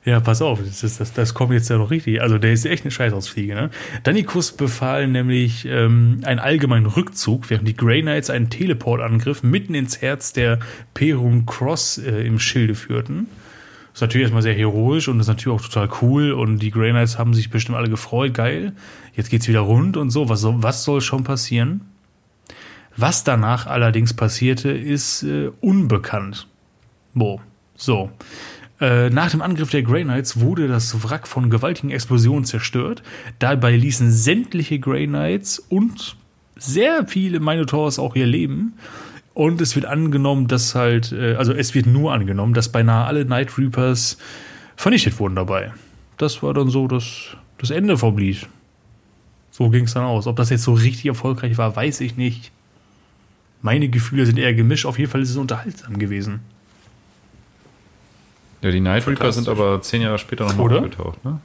ja, 0.06 0.20
pass 0.20 0.44
auf, 0.44 0.60
das, 0.64 0.84
ist, 0.84 1.00
das, 1.00 1.14
das 1.14 1.34
kommt 1.34 1.54
jetzt 1.54 1.68
ja 1.70 1.78
noch 1.78 1.90
richtig. 1.90 2.22
Also, 2.22 2.38
der 2.38 2.54
ist 2.54 2.66
echt 2.66 2.84
eine 2.84 2.92
Scheißausfliege. 2.92 3.56
Ne? 3.56 3.72
Danikos 4.04 4.52
befahl 4.52 5.08
nämlich 5.08 5.66
ähm, 5.66 6.22
einen 6.26 6.40
allgemeinen 6.40 6.86
Rückzug, 6.86 7.50
während 7.50 7.68
die 7.68 7.76
Grey 7.76 8.04
Knights 8.04 8.30
einen 8.30 8.52
Teleportangriff 8.52 9.42
mitten 9.42 9.74
ins 9.74 10.00
Herz 10.00 10.32
der 10.32 10.60
Perun 10.94 11.48
Cross 11.48 11.98
äh, 11.98 12.28
im 12.28 12.38
Schilde 12.38 12.76
führten. 12.76 13.28
Ist 14.00 14.02
natürlich 14.02 14.24
erstmal 14.24 14.42
sehr 14.44 14.54
heroisch 14.54 15.10
und 15.10 15.20
ist 15.20 15.28
natürlich 15.28 15.60
auch 15.60 15.62
total 15.66 15.90
cool. 16.02 16.32
Und 16.32 16.60
die 16.60 16.72
Grey 16.72 16.92
Knights 16.92 17.18
haben 17.20 17.34
sich 17.34 17.50
bestimmt 17.50 17.78
alle 17.78 17.90
gefreut. 17.90 18.34
Geil, 18.34 18.74
jetzt 19.14 19.30
geht's 19.30 19.48
wieder 19.50 19.60
rund 19.60 19.98
und 19.98 20.10
so. 20.10 20.30
Was, 20.30 20.40
soll- 20.42 20.64
was 20.64 20.86
soll 20.86 21.02
schon 21.02 21.26
passieren? 21.26 21.82
Was 22.96 23.24
danach 23.26 23.68
allerdings 23.68 24.14
passierte, 24.14 24.72
ist 24.72 25.24
äh, 25.24 25.52
unbekannt. 25.60 26.48
Bo. 27.14 27.42
So. 27.76 28.10
Äh, 28.80 29.10
nach 29.10 29.32
dem 29.32 29.42
Angriff 29.42 29.70
der 29.70 29.84
Grey 29.84 30.04
Knights 30.06 30.40
wurde 30.40 30.70
das 30.70 31.04
Wrack 31.04 31.28
von 31.28 31.50
gewaltigen 31.50 31.90
Explosionen 31.92 32.46
zerstört. 32.46 33.04
Dabei 33.40 33.76
ließen 33.76 34.12
sämtliche 34.12 34.80
Grey 34.80 35.08
Knights 35.08 35.60
und 35.60 36.16
sehr 36.56 37.06
viele 37.08 37.42
Minotaurs 37.42 38.00
auch 38.00 38.16
ihr 38.16 38.26
Leben. 38.26 38.74
Und 39.40 39.62
es 39.62 39.74
wird 39.74 39.86
angenommen, 39.86 40.50
dass 40.50 40.76
halt, 40.76 41.14
äh, 41.14 41.36
also 41.36 41.54
es 41.54 41.74
wird 41.74 41.86
nur 41.86 42.12
angenommen, 42.12 42.54
dass 42.54 42.68
beinahe 42.68 43.06
alle 43.06 43.24
Night 43.24 43.58
Reapers 43.58 44.18
vernichtet 44.76 45.18
wurden 45.18 45.36
dabei. 45.36 45.72
Das 46.18 46.44
war 46.44 46.54
dann 46.54 46.68
so 46.68 46.90
das, 46.90 47.38
das 47.58 47.70
Ende 47.70 47.98
vom 47.98 48.18
Lied. 48.18 48.50
So 49.50 49.70
ging 49.70 49.86
es 49.86 49.94
dann 49.94 50.04
aus. 50.04 50.28
Ob 50.28 50.36
das 50.36 50.50
jetzt 50.50 50.64
so 50.64 50.74
richtig 50.74 51.06
erfolgreich 51.06 51.58
war, 51.58 51.74
weiß 51.74 52.02
ich 52.02 52.18
nicht. 52.18 52.52
Meine 53.62 53.88
Gefühle 53.88 54.26
sind 54.26 54.38
eher 54.38 54.54
gemischt. 54.54 54.86
Auf 54.86 55.00
jeden 55.00 55.10
Fall 55.10 55.22
ist 55.22 55.30
es 55.30 55.38
unterhaltsam 55.38 55.98
gewesen. 55.98 56.42
Ja, 58.62 58.72
die 58.72 58.82
Night 58.82 59.08
Reaper 59.08 59.32
sind 59.32 59.48
aber 59.48 59.82
zehn 59.82 60.02
Jahre 60.02 60.18
später 60.18 60.48
nochmal 60.48 60.80
aufgetaucht, 60.80 61.24
ne? 61.24 61.40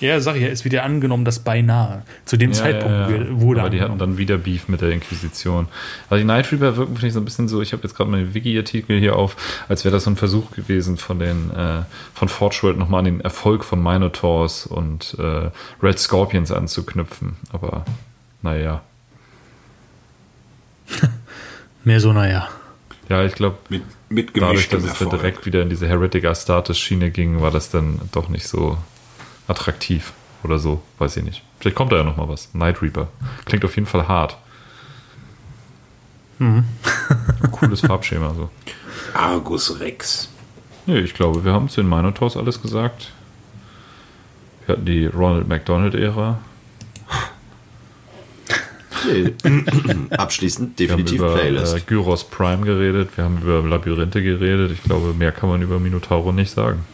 Ja, 0.00 0.20
sag 0.20 0.36
ich 0.36 0.42
ja, 0.42 0.48
es 0.48 0.62
wird 0.64 0.74
ja 0.74 0.84
angenommen, 0.84 1.24
dass 1.24 1.40
beinahe 1.40 2.02
zu 2.24 2.36
dem 2.36 2.52
Zeitpunkt 2.52 3.08
wir- 3.08 3.40
wurde 3.40 3.60
Aber 3.62 3.70
die 3.70 3.80
hatten 3.80 3.98
dann 3.98 4.16
wieder 4.16 4.38
Beef 4.38 4.68
mit 4.68 4.80
der 4.80 4.90
Inquisition. 4.90 5.66
Also 6.08 6.20
die 6.20 6.24
Night 6.24 6.52
Reaper 6.52 6.76
wirken, 6.76 6.94
finde 6.94 7.08
ich, 7.08 7.12
so 7.14 7.20
ein 7.20 7.24
bisschen 7.24 7.48
so, 7.48 7.60
ich 7.62 7.72
habe 7.72 7.82
jetzt 7.82 7.96
gerade 7.96 8.08
meinen 8.08 8.32
Wiki-Artikel 8.32 8.98
hier 9.00 9.16
auf, 9.16 9.36
als 9.68 9.84
wäre 9.84 9.92
das 9.92 10.04
so 10.04 10.10
ein 10.10 10.16
Versuch 10.16 10.52
gewesen 10.52 10.98
von 10.98 11.18
den, 11.18 11.50
äh, 11.50 11.82
von 12.14 12.28
Forge 12.28 12.58
World 12.62 12.78
nochmal 12.78 13.00
an 13.00 13.04
den 13.06 13.20
Erfolg 13.20 13.64
von 13.64 13.82
Minotaurs 13.82 14.66
und 14.66 15.16
äh, 15.18 15.50
Red 15.82 15.98
Scorpions 15.98 16.52
anzuknüpfen. 16.52 17.36
Aber 17.52 17.84
naja. 18.42 18.82
Mehr 21.84 22.00
so, 22.00 22.12
naja. 22.12 22.48
Ja, 23.08 23.24
ich 23.24 23.34
glaube, 23.34 23.56
Mit, 23.68 23.82
mit 24.10 24.30
dadurch, 24.36 24.68
dass 24.68 24.84
es 24.84 24.98
dann 24.98 25.10
direkt 25.10 25.46
wieder 25.46 25.62
in 25.62 25.70
diese 25.70 25.88
Heretic 25.88 26.24
Astartes-Schiene 26.24 27.10
ging, 27.10 27.40
war 27.40 27.50
das 27.50 27.70
dann 27.70 28.00
doch 28.12 28.28
nicht 28.28 28.46
so 28.46 28.76
attraktiv 29.48 30.12
oder 30.44 30.58
so, 30.58 30.82
weiß 30.98 31.16
ich 31.16 31.24
nicht. 31.24 31.42
Vielleicht 31.58 31.76
kommt 31.76 31.90
da 31.92 31.96
ja 31.96 32.04
nochmal 32.04 32.28
was. 32.28 32.54
Night 32.54 32.80
Reaper. 32.82 33.08
Klingt 33.44 33.64
auf 33.64 33.74
jeden 33.74 33.86
Fall 33.86 34.06
hart. 34.06 34.36
Cooles 37.50 37.80
Farbschema 37.80 38.32
so. 38.34 38.48
Argus 39.12 39.80
Rex. 39.80 40.28
Nee, 40.86 41.00
ich 41.00 41.14
glaube, 41.14 41.44
wir 41.44 41.52
haben 41.52 41.68
zu 41.68 41.82
den 41.82 41.90
Minotaurs 41.90 42.36
alles 42.36 42.62
gesagt. 42.62 43.10
Wir 44.66 44.74
hatten 44.74 44.84
die 44.86 45.06
Ronald 45.06 45.48
McDonald-Ära. 45.48 46.38
Nee. 49.06 49.32
Abschließend 50.16 50.78
Wir 50.78 50.90
haben 50.90 50.98
definitiv 50.98 51.18
über 51.20 51.34
Playlist. 51.34 51.76
äh, 51.76 51.80
Gyros 51.80 52.24
Prime 52.24 52.64
geredet. 52.64 53.10
Wir 53.16 53.24
haben 53.24 53.38
über 53.42 53.62
Labyrinthe 53.62 54.22
geredet. 54.22 54.72
Ich 54.72 54.82
glaube, 54.82 55.14
mehr 55.14 55.32
kann 55.32 55.48
man 55.48 55.62
über 55.62 55.78
Minotauro 55.78 56.32
nicht 56.32 56.50
sagen. 56.50 56.84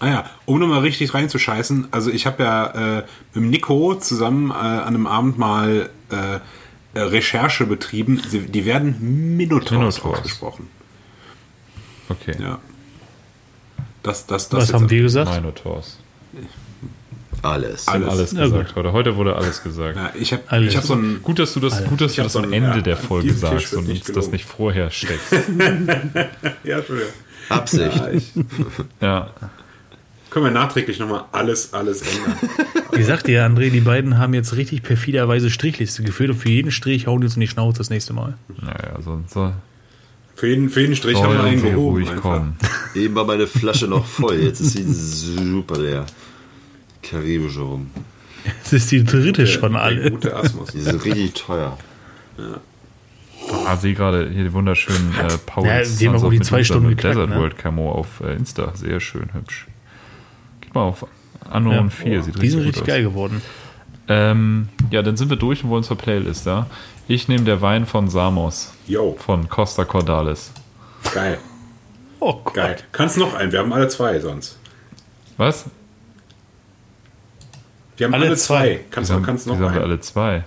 Ah 0.00 0.08
ja, 0.08 0.30
um 0.46 0.58
nochmal 0.58 0.80
richtig 0.80 1.12
reinzuscheißen, 1.14 1.88
also 1.90 2.10
ich 2.10 2.26
habe 2.26 2.42
ja 2.42 2.66
äh, 2.98 3.04
mit 3.34 3.36
dem 3.36 3.50
Nico 3.50 3.94
zusammen 3.96 4.50
äh, 4.50 4.54
an 4.54 4.86
einem 4.94 5.06
Abend 5.06 5.38
mal 5.38 5.90
äh, 6.08 6.98
Recherche 6.98 7.66
betrieben. 7.66 8.20
Sie, 8.26 8.40
die 8.40 8.64
werden 8.64 9.36
Minotaurs, 9.36 9.70
Minotaurs. 9.70 10.18
ausgesprochen. 10.20 10.68
Okay. 12.08 12.34
Ja. 12.40 12.58
Das, 14.02 14.26
das, 14.26 14.48
das 14.48 14.68
Was 14.68 14.72
haben 14.74 14.88
wir 14.90 15.02
gesagt? 15.02 15.32
Minotaurs. 15.34 15.98
Alles. 17.42 17.88
Alles. 17.88 18.08
Alles 18.08 18.30
gesagt 18.30 18.76
heute. 18.76 18.92
Heute 18.92 19.16
wurde 19.16 19.36
alles 19.36 19.62
gesagt. 19.62 19.96
Ja, 19.96 20.12
ich 20.18 20.32
habe 20.32 20.42
Alles. 20.48 20.72
ich 20.72 20.76
hab 20.76 20.84
so 20.84 20.94
ein. 20.94 21.22
Gut, 21.22 21.38
dass 21.38 21.54
du 21.54 21.60
das, 21.60 21.84
gut, 21.84 22.00
dass 22.00 22.12
Ich 22.12 22.16
du 22.16 22.22
das 22.24 22.32
so 22.34 22.40
am 22.40 22.52
Ende 22.52 22.76
ja, 22.76 22.80
der 22.82 22.96
Folge 22.96 23.32
sagst 23.32 23.72
und 23.74 23.88
nicht 23.88 24.14
das 24.14 24.30
nicht 24.30 24.44
vorher 24.44 24.90
steckst. 24.90 25.32
Ja, 26.64 26.78
Entschuldigung. 26.78 27.12
Absicht. 27.48 27.96
Ja, 27.96 28.10
ich, 28.10 28.32
ja. 29.00 29.30
Können 30.30 30.44
wir 30.46 30.52
nachträglich 30.52 30.98
nochmal 30.98 31.24
alles, 31.32 31.72
alles 31.74 32.02
ändern. 32.02 32.36
Ich 32.92 33.06
sagte 33.06 33.30
ja, 33.32 33.46
André, 33.46 33.70
die 33.70 33.80
beiden 33.80 34.18
haben 34.18 34.34
jetzt 34.34 34.56
richtig 34.56 34.82
perfiderweise 34.82 35.48
Strichliste 35.48 36.02
geführt 36.02 36.30
und 36.30 36.36
für 36.36 36.50
jeden 36.50 36.70
Strich 36.72 37.06
hauen 37.06 37.20
die 37.20 37.26
uns 37.26 37.36
in 37.36 37.40
die 37.40 37.48
Schnauze 37.48 37.78
das 37.78 37.88
nächste 37.88 38.12
Mal. 38.12 38.36
Naja, 38.60 39.00
so, 39.02 39.22
so 39.28 39.52
Für 40.34 40.48
jeden, 40.48 40.68
für 40.68 40.80
jeden 40.82 40.96
Strich 40.96 41.16
haben 41.16 41.32
wir 41.32 41.38
soll 41.38 41.46
einen 41.48 41.62
gehoben. 41.62 42.04
kommen. 42.16 42.56
Eben 42.94 43.14
war 43.14 43.24
meine 43.24 43.46
Flasche 43.46 43.86
noch 43.86 44.04
voll. 44.04 44.34
Jetzt 44.40 44.60
ist 44.60 44.72
sie 44.72 44.82
super 44.84 45.78
leer. 45.78 46.04
Karibische 47.02 47.60
rum. 47.60 47.90
Das 48.64 48.72
ist 48.72 48.90
die 48.90 49.04
dritte 49.04 49.46
schon 49.46 49.72
Der 49.72 49.82
alle. 49.82 50.10
gute 50.10 50.34
Asmus. 50.36 50.72
Die 50.72 50.80
sind 50.80 51.02
richtig 51.04 51.34
teuer. 51.34 51.78
Ah, 53.66 53.76
sehe 53.76 53.94
gerade 53.94 54.28
hier 54.28 54.44
die 54.44 54.52
wunderschönen 54.52 55.14
äh, 55.14 55.38
Poets. 55.46 55.92
Ja, 55.92 55.98
die 56.00 56.08
haben 56.08 56.24
auch 56.24 56.30
die 56.30 56.40
zwei 56.40 56.56
Medusa 56.56 56.64
Stunden 56.74 56.88
mit 56.88 56.98
geknackt, 56.98 57.16
Desert 57.16 57.30
ne? 57.30 57.36
World 57.36 57.56
Camo 57.56 57.92
auf 57.92 58.20
äh, 58.20 58.34
Insta. 58.34 58.72
Sehr 58.74 59.00
schön 59.00 59.32
hübsch. 59.32 59.66
Mal 60.72 60.82
auf 60.82 61.06
Unknown 61.52 61.74
Ja. 61.86 61.88
4. 61.90 62.22
Sieht 62.22 62.34
Die 62.34 62.38
richtig 62.40 62.50
sind 62.52 62.60
richtig 62.64 62.82
aus. 62.82 62.86
geil 62.88 63.02
geworden. 63.02 63.42
Ähm, 64.08 64.68
ja, 64.90 65.02
dann 65.02 65.16
sind 65.16 65.30
wir 65.30 65.36
durch 65.36 65.62
und 65.64 65.70
wollen 65.70 65.82
zur 65.84 65.96
Playlist, 65.96 66.46
ja? 66.46 66.66
Ich 67.08 67.28
nehme 67.28 67.44
der 67.44 67.60
Wein 67.62 67.86
von 67.86 68.08
Samos 68.08 68.72
Yo, 68.86 69.16
von 69.18 69.48
Costa 69.48 69.84
Cordalis. 69.84 70.52
geil, 71.14 71.38
Oh 72.18 72.34
Gott. 72.44 72.54
geil. 72.54 72.76
Kannst 72.92 73.16
noch 73.18 73.34
einen, 73.34 73.52
wir 73.52 73.60
haben 73.60 73.72
alle 73.72 73.88
zwei 73.88 74.18
sonst. 74.20 74.58
Was? 75.36 75.64
Wir 77.96 78.06
haben 78.06 78.14
Alle 78.14 78.26
alle, 78.26 78.36
zwei. 78.36 78.76
zwei. 78.76 78.80
Kannst, 78.90 79.10
haben, 79.10 79.22
kannst 79.22 79.46
noch 79.46 79.58
haben 79.58 79.74
wir 79.74 79.82
alle 79.82 80.00
zwei? 80.00 80.44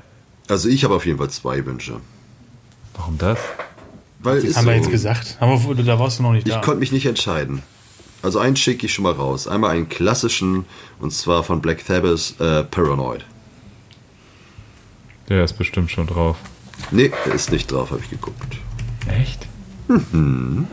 Also 0.49 0.69
ich 0.69 0.83
habe 0.83 0.95
auf 0.95 1.05
jeden 1.05 1.17
Fall 1.17 1.29
zwei 1.29 1.65
Wünsche. 1.65 1.99
Warum 2.95 3.17
das? 3.17 3.39
Weil 4.19 4.37
Haben 4.37 4.43
wir 4.43 4.51
so, 4.53 4.69
jetzt 4.71 4.89
gesagt? 4.91 5.37
Haben 5.39 5.77
wir, 5.77 5.83
da 5.83 5.99
warst 5.99 6.19
du 6.19 6.23
noch 6.23 6.31
nicht 6.33 6.47
Ich 6.47 6.53
da. 6.53 6.61
konnte 6.61 6.79
mich 6.79 6.91
nicht 6.91 7.05
entscheiden. 7.05 7.61
Also 8.23 8.39
einen 8.39 8.55
schicke 8.55 8.85
ich 8.85 8.93
schon 8.93 9.03
mal 9.03 9.11
raus. 9.13 9.47
Einmal 9.47 9.71
einen 9.71 9.89
klassischen, 9.89 10.65
und 10.99 11.11
zwar 11.11 11.43
von 11.43 11.61
Black 11.61 11.81
Sabbath, 11.81 12.35
äh, 12.39 12.63
Paranoid. 12.63 13.25
Der 15.29 15.43
ist 15.43 15.53
bestimmt 15.53 15.91
schon 15.91 16.07
drauf. 16.07 16.37
Nee, 16.91 17.11
der 17.25 17.33
ist 17.33 17.51
nicht 17.51 17.71
drauf, 17.71 17.91
habe 17.91 18.01
ich 18.01 18.09
geguckt. 18.09 18.57
Echt? 19.07 19.47
Mhm. 19.87 20.67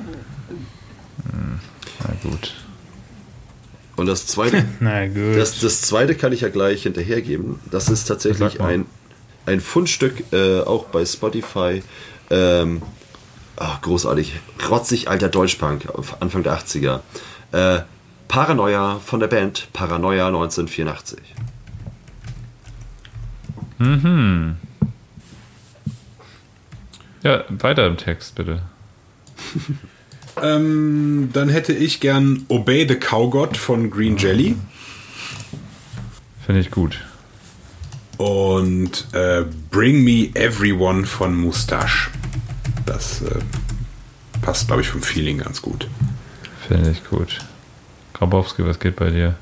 Na 2.00 2.14
gut. 2.22 2.54
Und 3.96 4.06
das 4.06 4.26
zweite, 4.26 4.64
Na 4.80 5.06
gut. 5.06 5.36
das, 5.36 5.58
das 5.60 5.82
zweite 5.82 6.14
kann 6.14 6.32
ich 6.32 6.40
ja 6.42 6.48
gleich 6.48 6.84
hinterhergeben. 6.84 7.58
Das 7.70 7.88
ist 7.88 8.04
tatsächlich 8.04 8.60
ein, 8.60 8.86
ein 9.46 9.60
Fundstück, 9.60 10.32
äh, 10.32 10.60
auch 10.60 10.84
bei 10.86 11.04
Spotify. 11.04 11.82
Ähm, 12.30 12.82
ach, 13.56 13.82
großartig. 13.82 14.34
Rotzig 14.70 15.08
alter 15.08 15.28
Deutschpunk, 15.28 15.88
Anfang 16.20 16.42
der 16.44 16.56
80er. 16.58 17.00
Äh, 17.52 17.80
Paranoia 18.28 19.00
von 19.04 19.20
der 19.20 19.26
Band 19.26 19.68
Paranoia 19.72 20.28
1984. 20.28 21.18
Ja, 27.22 27.44
weiter 27.48 27.86
im 27.86 27.96
Text, 27.96 28.34
bitte. 28.34 28.62
Ähm, 30.42 31.28
dann 31.32 31.48
hätte 31.50 31.72
ich 31.74 32.00
gern 32.00 32.44
Obey 32.48 32.86
the 32.88 32.94
Cowgod 32.94 33.56
von 33.58 33.90
Green 33.90 34.16
Jelly 34.16 34.56
Finde 36.46 36.60
ich 36.60 36.70
gut. 36.70 37.00
und 38.16 39.08
äh, 39.12 39.44
Bring 39.70 40.02
Me 40.02 40.30
Everyone 40.34 41.04
von 41.04 41.34
Mustache. 41.34 42.10
Das 42.86 43.20
äh, 43.22 43.40
passt, 44.40 44.68
glaube 44.68 44.82
ich, 44.82 44.88
vom 44.88 45.02
Feeling 45.02 45.38
ganz 45.38 45.60
gut. 45.60 45.88
Finde 46.70 46.90
ich 46.92 47.02
gut. 47.04 47.38
Grabowski, 48.14 48.64
was 48.64 48.78
geht 48.78 48.94
bei 48.94 49.10
dir? 49.10 49.34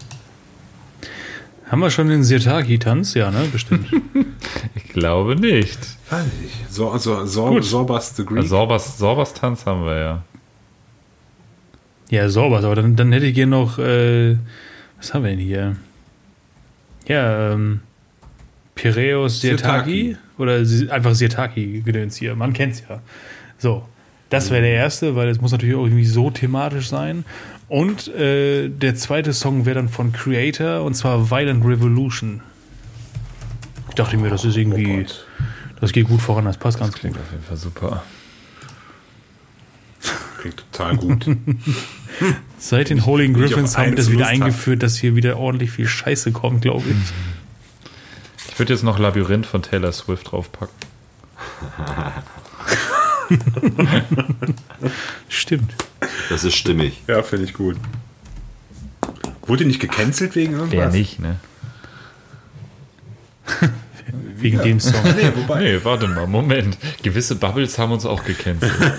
Haben 1.71 1.81
wir 1.81 1.91
schon 1.91 2.09
den 2.09 2.25
Sirtaki-Tanz? 2.25 3.13
Ja, 3.13 3.31
ne? 3.31 3.47
Bestimmt. 3.53 3.87
Ich 4.75 4.95
glaube 4.95 5.37
nicht. 5.37 5.79
Weiß 6.11 6.25
ich 6.27 6.41
nicht. 6.43 6.73
So, 6.73 6.97
so, 6.97 7.27
so. 7.27 7.61
Sorbas 7.61 8.17
the 8.17 8.25
Greek. 8.25 8.39
Also 8.39 8.49
Sorbas, 8.57 8.99
Sorbas 8.99 9.35
Tanz 9.35 9.67
haben 9.67 9.85
wir 9.85 9.97
ja. 9.99 10.23
ja, 12.09 12.29
sauber, 12.31 12.59
aber 12.65 12.75
dann, 12.75 12.97
dann 12.97 13.13
hätte 13.13 13.27
ich 13.27 13.35
gerne 13.35 13.51
noch, 13.51 13.79
äh, 13.79 14.37
was 14.97 15.13
haben 15.15 15.23
wir 15.25 15.31
denn 15.31 15.39
hier? 15.39 15.77
Ja, 17.07 17.53
ähm, 17.53 17.81
Piräus 18.75 19.41
Sirtaki 19.43 20.17
oder 20.39 20.65
Si- 20.65 20.89
einfach 20.91 21.15
Sirtaki-Gedöns 21.15 22.17
hier. 22.17 22.35
Man 22.35 22.53
kennt's 22.55 22.83
ja. 22.89 23.01
So, 23.59 23.87
das 24.31 24.51
wäre 24.51 24.63
der 24.63 24.75
erste, 24.75 25.17
weil 25.17 25.29
es 25.29 25.41
muss 25.41 25.53
natürlich 25.53 25.75
auch 25.75 25.85
irgendwie 25.85 26.05
so 26.05 26.31
thematisch 26.31 26.89
sein. 26.89 27.25
Und 27.69 28.09
äh, 28.09 28.69
der 28.69 28.95
zweite 28.95 29.33
Song 29.33 29.67
wäre 29.67 29.77
dann 29.77 29.89
von 29.89 30.13
Creator 30.13 30.83
und 30.83 30.95
zwar 30.95 31.31
Violent 31.31 31.65
Revolution. 31.65 32.41
Ich 33.89 33.95
dachte 33.95 34.17
mir, 34.17 34.31
das 34.31 34.45
ist 34.45 34.57
irgendwie, 34.57 35.07
das 35.81 35.93
geht 35.93 36.09
gut 36.09 36.21
voran, 36.21 36.45
das 36.45 36.57
passt 36.57 36.79
ganz 36.79 36.93
gut. 36.93 37.01
Klingt 37.01 37.17
auf 37.17 37.31
jeden 37.31 37.45
Fall 37.45 37.57
super. 37.57 38.03
Klingt 40.41 40.65
total 40.73 40.97
gut. 40.97 41.27
Seit 42.59 42.91
den 42.91 43.05
Holy 43.05 43.29
Griffins 43.33 43.77
haben 43.77 43.91
wir 43.91 43.97
das 43.97 44.11
wieder 44.11 44.21
Lust 44.21 44.31
hab. 44.31 44.35
eingeführt, 44.35 44.83
dass 44.83 44.97
hier 44.97 45.17
wieder 45.17 45.37
ordentlich 45.37 45.71
viel 45.71 45.87
Scheiße 45.87 46.33
kommt, 46.33 46.63
glaube 46.63 46.85
ich. 46.89 46.97
Ich 48.51 48.59
würde 48.59 48.73
jetzt 48.73 48.83
noch 48.83 48.99
Labyrinth 48.99 49.47
von 49.47 49.63
Taylor 49.63 49.93
Swift 49.93 50.31
draufpacken. 50.31 50.75
Stimmt. 55.29 55.75
Das 56.31 56.45
ist 56.45 56.55
stimmig. 56.57 57.03
ja, 57.07 57.23
finde 57.23 57.45
ich 57.47 57.55
gut. 57.55 57.77
Wurde 59.47 59.65
nicht 59.65 59.81
gecancelt 59.81 60.35
wegen 60.37 60.53
irgendwas? 60.55 60.73
Wer 60.79 60.91
nicht, 60.91 61.19
ne? 61.21 61.37
Wegen 64.37 64.59
dem 64.63 64.79
Song. 64.79 65.03
Nee, 65.17 65.33
wobei. 65.35 65.61
Nee, 65.61 65.81
warte 65.83 66.07
mal, 66.07 66.27
Moment. 66.27 66.79
Gewisse 67.03 67.35
Bubbles 67.35 67.79
haben 67.79 67.93
uns 67.93 68.07
auch 68.07 68.25
gecancelt. 68.25 68.73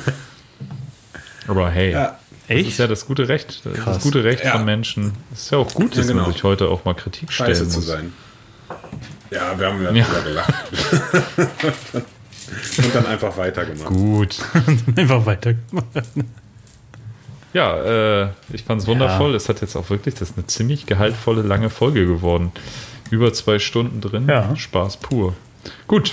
Aber 1.48 1.70
hey, 1.72 1.92
Ja. 1.92 2.20
das 2.48 2.58
ist 2.58 2.68
Echt? 2.68 2.80
ja 2.80 2.88
das 2.88 3.06
gute 3.06 3.28
Recht. 3.30 3.62
Das, 3.66 3.86
das 3.86 4.04
gute 4.04 4.24
Recht 4.24 4.44
Ja. 4.44 4.54
von 4.54 4.66
Menschen. 4.66 5.14
Es 5.34 5.44
ist 5.44 5.52
ja 5.52 5.60
auch 5.60 5.74
gut, 5.74 5.94
Ja, 5.96 6.02
dass 6.02 6.08
genau. 6.08 6.24
man 6.24 6.34
sich 6.34 6.44
heute 6.44 6.68
auch 6.68 6.84
mal 6.86 6.94
Kritik 6.96 7.32
stellen 7.32 7.50
Scheiße 7.50 7.64
muss. 7.66 7.74
zu 7.74 7.82
sein. 7.82 8.14
Ja, 9.32 9.58
wir 9.58 9.68
haben 9.68 9.84
ja, 9.84 9.92
Ja. 9.92 10.06
gelacht. 10.24 10.54
Und 12.78 12.96
dann 12.96 13.06
einfach 13.06 13.38
weitergemacht. 13.38 13.88
Gut. 13.88 14.38
Einfach 14.96 15.26
weiter. 15.26 15.56
Ja, 17.54 18.24
äh, 18.24 18.30
ich 18.54 18.64
fand 18.64 18.82
es 18.82 18.88
wundervoll. 18.88 19.36
Es 19.36 19.50
hat 19.50 19.62
jetzt 19.62 19.76
auch 19.76 19.90
wirklich, 19.90 20.16
das 20.16 20.32
ist 20.32 20.38
eine 20.38 20.48
ziemlich 20.48 20.86
gehaltvolle, 20.86 21.42
lange 21.42 21.70
Folge 21.70 22.06
geworden. 22.06 22.52
Über 23.10 23.34
zwei 23.34 23.60
Stunden 23.60 24.02
drin. 24.02 24.28
Ja. 24.28 24.56
Spaß 24.56 24.98
pur. 24.98 25.36
Gut. 25.88 26.12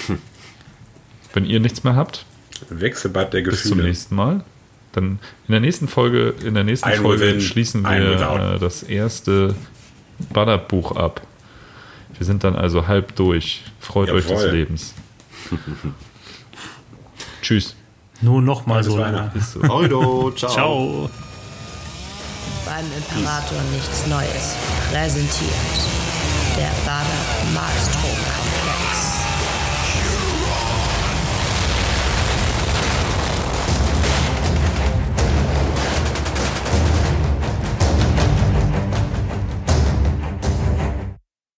Wenn 1.35 1.45
ihr 1.45 1.61
nichts 1.61 1.85
mehr 1.85 1.95
habt, 1.95 2.25
Wechselbad 2.71 3.35
der 3.35 3.43
bis 3.43 3.63
zum 3.63 3.73
Gefühle. 3.73 3.89
nächsten 3.89 4.15
Mal. 4.15 4.45
Dann 4.93 5.19
in 5.47 5.53
der 5.53 5.61
nächsten 5.61 5.89
Folge, 5.89 6.33
in 6.43 6.55
der 6.55 6.65
nächsten 6.65 6.89
Ein 6.89 7.03
Folge 7.03 7.27
within, 7.27 7.41
schließen 7.43 7.83
wir 7.83 8.55
äh, 8.55 8.59
das 8.59 8.83
erste 8.83 9.55
Bannerbuch 10.33 10.97
ab. 10.97 11.21
Wir 12.17 12.25
sind 12.27 12.45
dann 12.45 12.57
also 12.57 12.87
halb 12.87 13.15
durch. 13.17 13.63
Freut 13.79 14.11
euch 14.11 14.27
des 14.27 14.43
Jawohl. 14.43 14.57
Lebens. 14.57 14.95
Tschüss. 17.47 17.77
Nur 18.23 18.43
noch 18.43 18.67
mal 18.67 18.83
so 18.83 18.97
lange. 18.97 19.31
Ist 19.37 19.53
so. 19.53 19.63
Horrido, 19.63 20.33
ciao. 20.37 20.51
Ciao. 20.51 21.11
Beim 22.65 22.85
Imperator 22.97 23.59
nichts 23.71 24.05
Neues 24.09 24.57
präsentiert. 24.91 25.53
Der 26.57 26.73
Bader 26.85 27.23
Malstrom 27.55 28.03
Komplex. 28.03 28.26